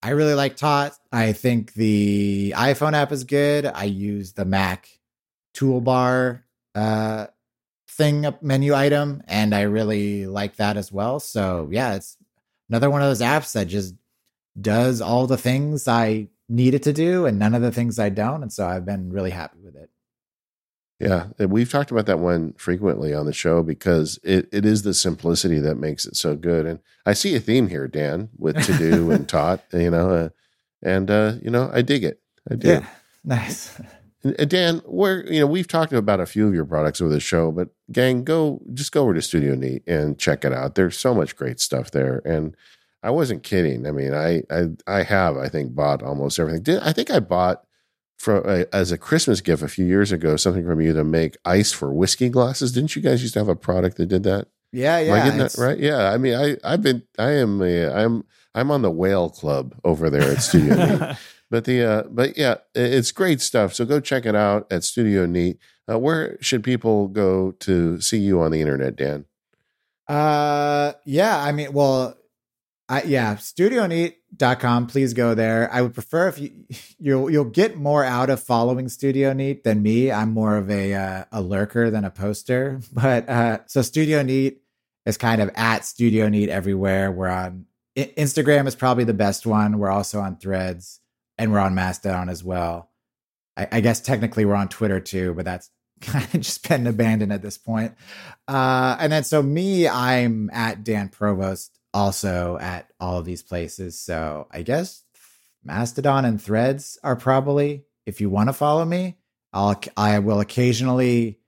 I 0.02 0.10
really 0.10 0.34
like 0.34 0.56
Tot. 0.56 0.98
I 1.12 1.32
think 1.32 1.74
the 1.74 2.54
iPhone 2.56 2.94
app 2.94 3.12
is 3.12 3.24
good. 3.24 3.66
I 3.66 3.84
use 3.84 4.32
the 4.32 4.44
Mac 4.44 4.88
toolbar 5.54 6.42
uh, 6.74 7.28
thing 7.98 8.24
up 8.24 8.42
menu 8.44 8.74
item 8.74 9.20
and 9.26 9.52
i 9.52 9.62
really 9.62 10.26
like 10.26 10.56
that 10.56 10.76
as 10.76 10.90
well. 10.92 11.18
So 11.18 11.68
yeah 11.70 11.96
it's 11.96 12.16
another 12.70 12.88
one 12.88 13.02
of 13.02 13.08
those 13.08 13.20
apps 13.20 13.52
that 13.52 13.66
just 13.66 13.94
does 14.58 15.00
all 15.00 15.26
the 15.26 15.36
things 15.36 15.86
i 15.86 16.28
need 16.48 16.74
it 16.74 16.82
to 16.84 16.92
do 16.92 17.26
and 17.26 17.38
none 17.38 17.54
of 17.54 17.62
the 17.62 17.70
things 17.70 17.98
i 17.98 18.08
don't 18.08 18.42
and 18.42 18.52
so 18.52 18.66
i've 18.66 18.84
been 18.86 19.12
really 19.12 19.30
happy 19.30 19.58
with 19.62 19.76
it. 19.76 19.90
Yeah 21.00 21.26
we've 21.38 21.70
talked 21.70 21.90
about 21.90 22.06
that 22.06 22.18
one 22.20 22.54
frequently 22.54 23.12
on 23.12 23.26
the 23.26 23.32
show 23.32 23.62
because 23.62 24.18
it, 24.22 24.48
it 24.52 24.64
is 24.64 24.82
the 24.82 24.94
simplicity 24.94 25.58
that 25.58 25.76
makes 25.76 26.06
it 26.06 26.16
so 26.16 26.36
good 26.36 26.66
and 26.66 26.78
i 27.04 27.12
see 27.12 27.34
a 27.34 27.40
theme 27.40 27.68
here 27.68 27.88
dan 27.88 28.30
with 28.38 28.56
TeuxDeux 28.56 29.12
and 29.14 29.28
Tot 29.28 29.62
you 29.72 29.90
know 29.90 30.10
uh, 30.10 30.28
and 30.82 31.10
uh, 31.10 31.34
you 31.42 31.50
know 31.50 31.68
i 31.74 31.82
dig 31.82 32.04
it. 32.04 32.20
I 32.50 32.54
do. 32.54 32.68
Yeah, 32.68 32.86
nice 33.24 33.78
uh, 34.24 34.44
Dan, 34.44 34.78
where 34.84 35.24
you 35.32 35.40
know 35.40 35.46
we've 35.46 35.68
talked 35.68 35.92
about 35.92 36.20
a 36.20 36.26
few 36.26 36.46
of 36.46 36.54
your 36.54 36.64
products 36.64 37.00
over 37.00 37.10
the 37.10 37.20
show, 37.20 37.52
but 37.52 37.68
gang, 37.92 38.24
go 38.24 38.60
just 38.74 38.92
go 38.92 39.02
over 39.02 39.14
to 39.14 39.22
Studio 39.22 39.54
Neat 39.54 39.82
and 39.86 40.18
check 40.18 40.44
it 40.44 40.52
out. 40.52 40.74
There's 40.74 40.98
so 40.98 41.14
much 41.14 41.36
great 41.36 41.60
stuff 41.60 41.90
there, 41.90 42.20
and 42.24 42.56
I 43.02 43.10
wasn't 43.10 43.42
kidding. 43.42 43.86
I 43.86 43.92
mean, 43.92 44.12
I 44.14 44.42
I, 44.50 44.68
I 44.86 45.02
have 45.04 45.36
I 45.36 45.48
think 45.48 45.74
bought 45.74 46.02
almost 46.02 46.38
everything. 46.38 46.62
Did 46.62 46.80
I 46.80 46.92
think 46.92 47.10
I 47.10 47.20
bought 47.20 47.64
from 48.16 48.42
uh, 48.44 48.64
as 48.72 48.90
a 48.90 48.98
Christmas 48.98 49.40
gift 49.40 49.62
a 49.62 49.68
few 49.68 49.86
years 49.86 50.10
ago 50.10 50.36
something 50.36 50.66
from 50.66 50.80
you 50.80 50.92
to 50.92 51.04
make 51.04 51.36
ice 51.44 51.72
for 51.72 51.92
whiskey 51.92 52.28
glasses? 52.28 52.72
Didn't 52.72 52.96
you 52.96 53.02
guys 53.02 53.22
used 53.22 53.34
to 53.34 53.40
have 53.40 53.48
a 53.48 53.56
product 53.56 53.96
that 53.98 54.06
did 54.06 54.24
that? 54.24 54.48
Yeah, 54.72 54.98
yeah. 54.98 55.14
Am 55.14 55.20
I 55.20 55.24
getting 55.24 55.38
that 55.38 55.54
right? 55.58 55.78
Yeah. 55.78 56.10
I 56.10 56.18
mean, 56.18 56.34
I 56.34 56.56
I've 56.64 56.82
been 56.82 57.02
I 57.18 57.30
am 57.30 57.62
a, 57.62 57.88
I'm 57.88 58.24
I'm 58.54 58.70
on 58.70 58.82
the 58.82 58.90
whale 58.90 59.30
club 59.30 59.74
over 59.84 60.10
there 60.10 60.30
at 60.30 60.42
Studio 60.42 60.74
Neat. 60.98 61.16
But 61.50 61.64
the 61.64 61.82
uh, 61.82 62.02
but 62.10 62.36
yeah, 62.36 62.56
it's 62.74 63.10
great 63.10 63.40
stuff. 63.40 63.74
So 63.74 63.84
go 63.84 64.00
check 64.00 64.26
it 64.26 64.34
out 64.34 64.66
at 64.70 64.84
Studio 64.84 65.24
Neat. 65.24 65.58
Uh, 65.90 65.98
where 65.98 66.36
should 66.42 66.62
people 66.62 67.08
go 67.08 67.52
to 67.52 68.00
see 68.00 68.18
you 68.18 68.40
on 68.40 68.50
the 68.50 68.60
internet, 68.60 68.96
Dan? 68.96 69.24
Uh, 70.06 70.92
yeah. 71.06 71.42
I 71.42 71.52
mean, 71.52 71.72
well, 71.72 72.18
I 72.90 73.02
yeah, 73.02 73.36
studioneat.com. 73.36 74.88
Please 74.88 75.14
go 75.14 75.34
there. 75.34 75.72
I 75.72 75.80
would 75.80 75.94
prefer 75.94 76.28
if 76.28 76.38
you 76.38 76.52
you'll 76.98 77.30
you'll 77.30 77.44
get 77.44 77.76
more 77.76 78.04
out 78.04 78.28
of 78.28 78.42
following 78.42 78.90
Studio 78.90 79.32
Neat 79.32 79.64
than 79.64 79.82
me. 79.82 80.12
I'm 80.12 80.32
more 80.32 80.56
of 80.56 80.70
a 80.70 80.94
uh, 80.94 81.24
a 81.32 81.40
lurker 81.40 81.90
than 81.90 82.04
a 82.04 82.10
poster. 82.10 82.80
But 82.92 83.28
uh, 83.28 83.58
so 83.66 83.80
Studio 83.80 84.22
Neat 84.22 84.60
is 85.06 85.16
kind 85.16 85.40
of 85.40 85.50
at 85.54 85.86
Studio 85.86 86.28
Neat 86.28 86.50
everywhere. 86.50 87.10
We're 87.10 87.28
on 87.28 87.66
Instagram 87.96 88.66
is 88.66 88.74
probably 88.74 89.04
the 89.04 89.14
best 89.14 89.46
one. 89.46 89.78
We're 89.78 89.90
also 89.90 90.20
on 90.20 90.36
Threads 90.36 91.00
and 91.38 91.52
we're 91.52 91.58
on 91.58 91.74
Mastodon 91.74 92.28
as 92.28 92.42
well. 92.42 92.90
I, 93.56 93.68
I, 93.72 93.80
guess 93.80 94.00
technically 94.00 94.44
we're 94.44 94.54
on 94.54 94.68
Twitter 94.68 95.00
too, 95.00 95.34
but 95.34 95.44
that's 95.44 95.70
kind 96.00 96.24
of 96.24 96.40
just 96.40 96.68
been 96.68 96.86
abandoned 96.86 97.32
at 97.32 97.42
this 97.42 97.58
point. 97.58 97.94
Uh, 98.46 98.96
and 98.98 99.12
then 99.12 99.24
so 99.24 99.42
me, 99.42 99.88
I'm 99.88 100.50
at 100.52 100.84
Dan 100.84 101.08
Provost 101.08 101.78
also 101.94 102.58
at 102.58 102.90
all 103.00 103.18
of 103.18 103.24
these 103.24 103.42
places. 103.42 103.98
So 103.98 104.46
I 104.50 104.62
guess 104.62 105.04
Mastodon 105.64 106.24
and 106.24 106.40
Threads 106.40 106.98
are 107.02 107.16
probably 107.16 107.84
if 108.06 108.20
you 108.20 108.30
want 108.30 108.48
to 108.48 108.52
follow 108.52 108.84
me. 108.84 109.16
I'll 109.52 109.80
I 109.96 110.18
will 110.18 110.40
occasionally 110.40 111.40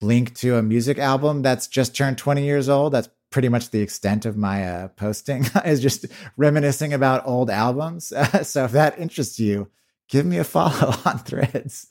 link 0.00 0.34
to 0.36 0.56
a 0.56 0.62
music 0.62 0.98
album 0.98 1.42
that's 1.42 1.66
just 1.66 1.96
turned 1.96 2.18
20 2.18 2.44
years 2.44 2.68
old. 2.68 2.92
That's 2.92 3.08
pretty 3.36 3.50
much 3.50 3.68
the 3.68 3.82
extent 3.82 4.24
of 4.24 4.34
my 4.34 4.66
uh, 4.66 4.88
posting 4.88 5.44
is 5.66 5.82
just 5.82 6.06
reminiscing 6.38 6.94
about 6.94 7.26
old 7.26 7.50
albums. 7.50 8.10
Uh, 8.10 8.42
so 8.42 8.64
if 8.64 8.72
that 8.72 8.98
interests 8.98 9.38
you, 9.38 9.68
give 10.08 10.24
me 10.24 10.38
a 10.38 10.44
follow 10.44 10.94
on 11.04 11.18
Threads. 11.18 11.86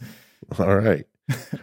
All 0.57 0.75
right. 0.75 1.05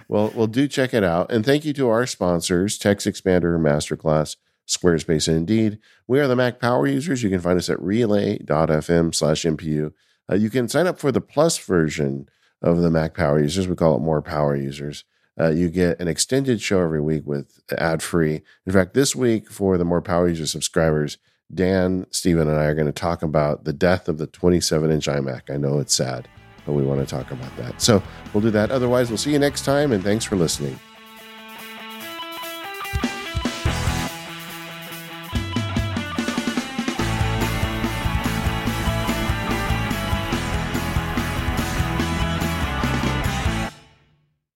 well, 0.06 0.32
well, 0.36 0.46
do 0.46 0.68
check 0.68 0.94
it 0.94 1.02
out. 1.02 1.32
And 1.32 1.44
thank 1.44 1.64
you 1.64 1.72
to 1.72 1.88
our 1.88 2.06
sponsors, 2.06 2.78
TextExpander 2.78 3.58
Masterclass, 3.58 4.36
Squarespace, 4.68 5.26
and 5.26 5.38
Indeed. 5.38 5.80
We 6.06 6.20
are 6.20 6.28
the 6.28 6.36
Mac 6.36 6.60
Power 6.60 6.86
users. 6.86 7.24
You 7.24 7.30
can 7.30 7.40
find 7.40 7.58
us 7.58 7.68
at 7.68 7.82
relay.fm 7.82 9.12
slash 9.12 9.42
MPU. 9.42 9.92
Uh, 10.30 10.36
you 10.36 10.48
can 10.48 10.68
sign 10.68 10.86
up 10.86 11.00
for 11.00 11.10
the 11.10 11.20
plus 11.20 11.58
version 11.58 12.28
of 12.62 12.82
the 12.82 12.90
Mac 12.90 13.16
Power 13.16 13.40
users. 13.40 13.66
We 13.66 13.74
call 13.74 13.96
it 13.96 14.00
more 14.00 14.22
power 14.22 14.54
users. 14.54 15.02
Uh, 15.40 15.50
you 15.50 15.68
get 15.68 15.98
an 16.00 16.08
extended 16.08 16.60
show 16.60 16.80
every 16.80 17.00
week 17.00 17.22
with 17.26 17.60
ad 17.76 18.02
free. 18.02 18.42
In 18.66 18.72
fact, 18.72 18.94
this 18.94 19.16
week 19.16 19.50
for 19.50 19.78
the 19.78 19.84
more 19.84 20.02
power 20.02 20.28
user 20.28 20.46
subscribers, 20.46 21.18
Dan, 21.54 22.06
Stephen, 22.10 22.48
and 22.48 22.58
I 22.58 22.64
are 22.64 22.74
going 22.74 22.86
to 22.86 22.92
talk 22.92 23.22
about 23.22 23.64
the 23.64 23.72
death 23.72 24.08
of 24.08 24.18
the 24.18 24.26
27 24.26 24.90
inch 24.90 25.06
iMac. 25.06 25.50
I 25.50 25.56
know 25.56 25.78
it's 25.78 25.94
sad, 25.94 26.28
but 26.64 26.72
we 26.72 26.82
want 26.82 27.00
to 27.00 27.06
talk 27.06 27.30
about 27.30 27.54
that. 27.56 27.80
So 27.80 28.02
we'll 28.32 28.42
do 28.42 28.50
that. 28.50 28.70
Otherwise, 28.70 29.08
we'll 29.08 29.18
see 29.18 29.32
you 29.32 29.38
next 29.38 29.64
time, 29.64 29.92
and 29.92 30.02
thanks 30.02 30.24
for 30.24 30.36
listening. 30.36 30.78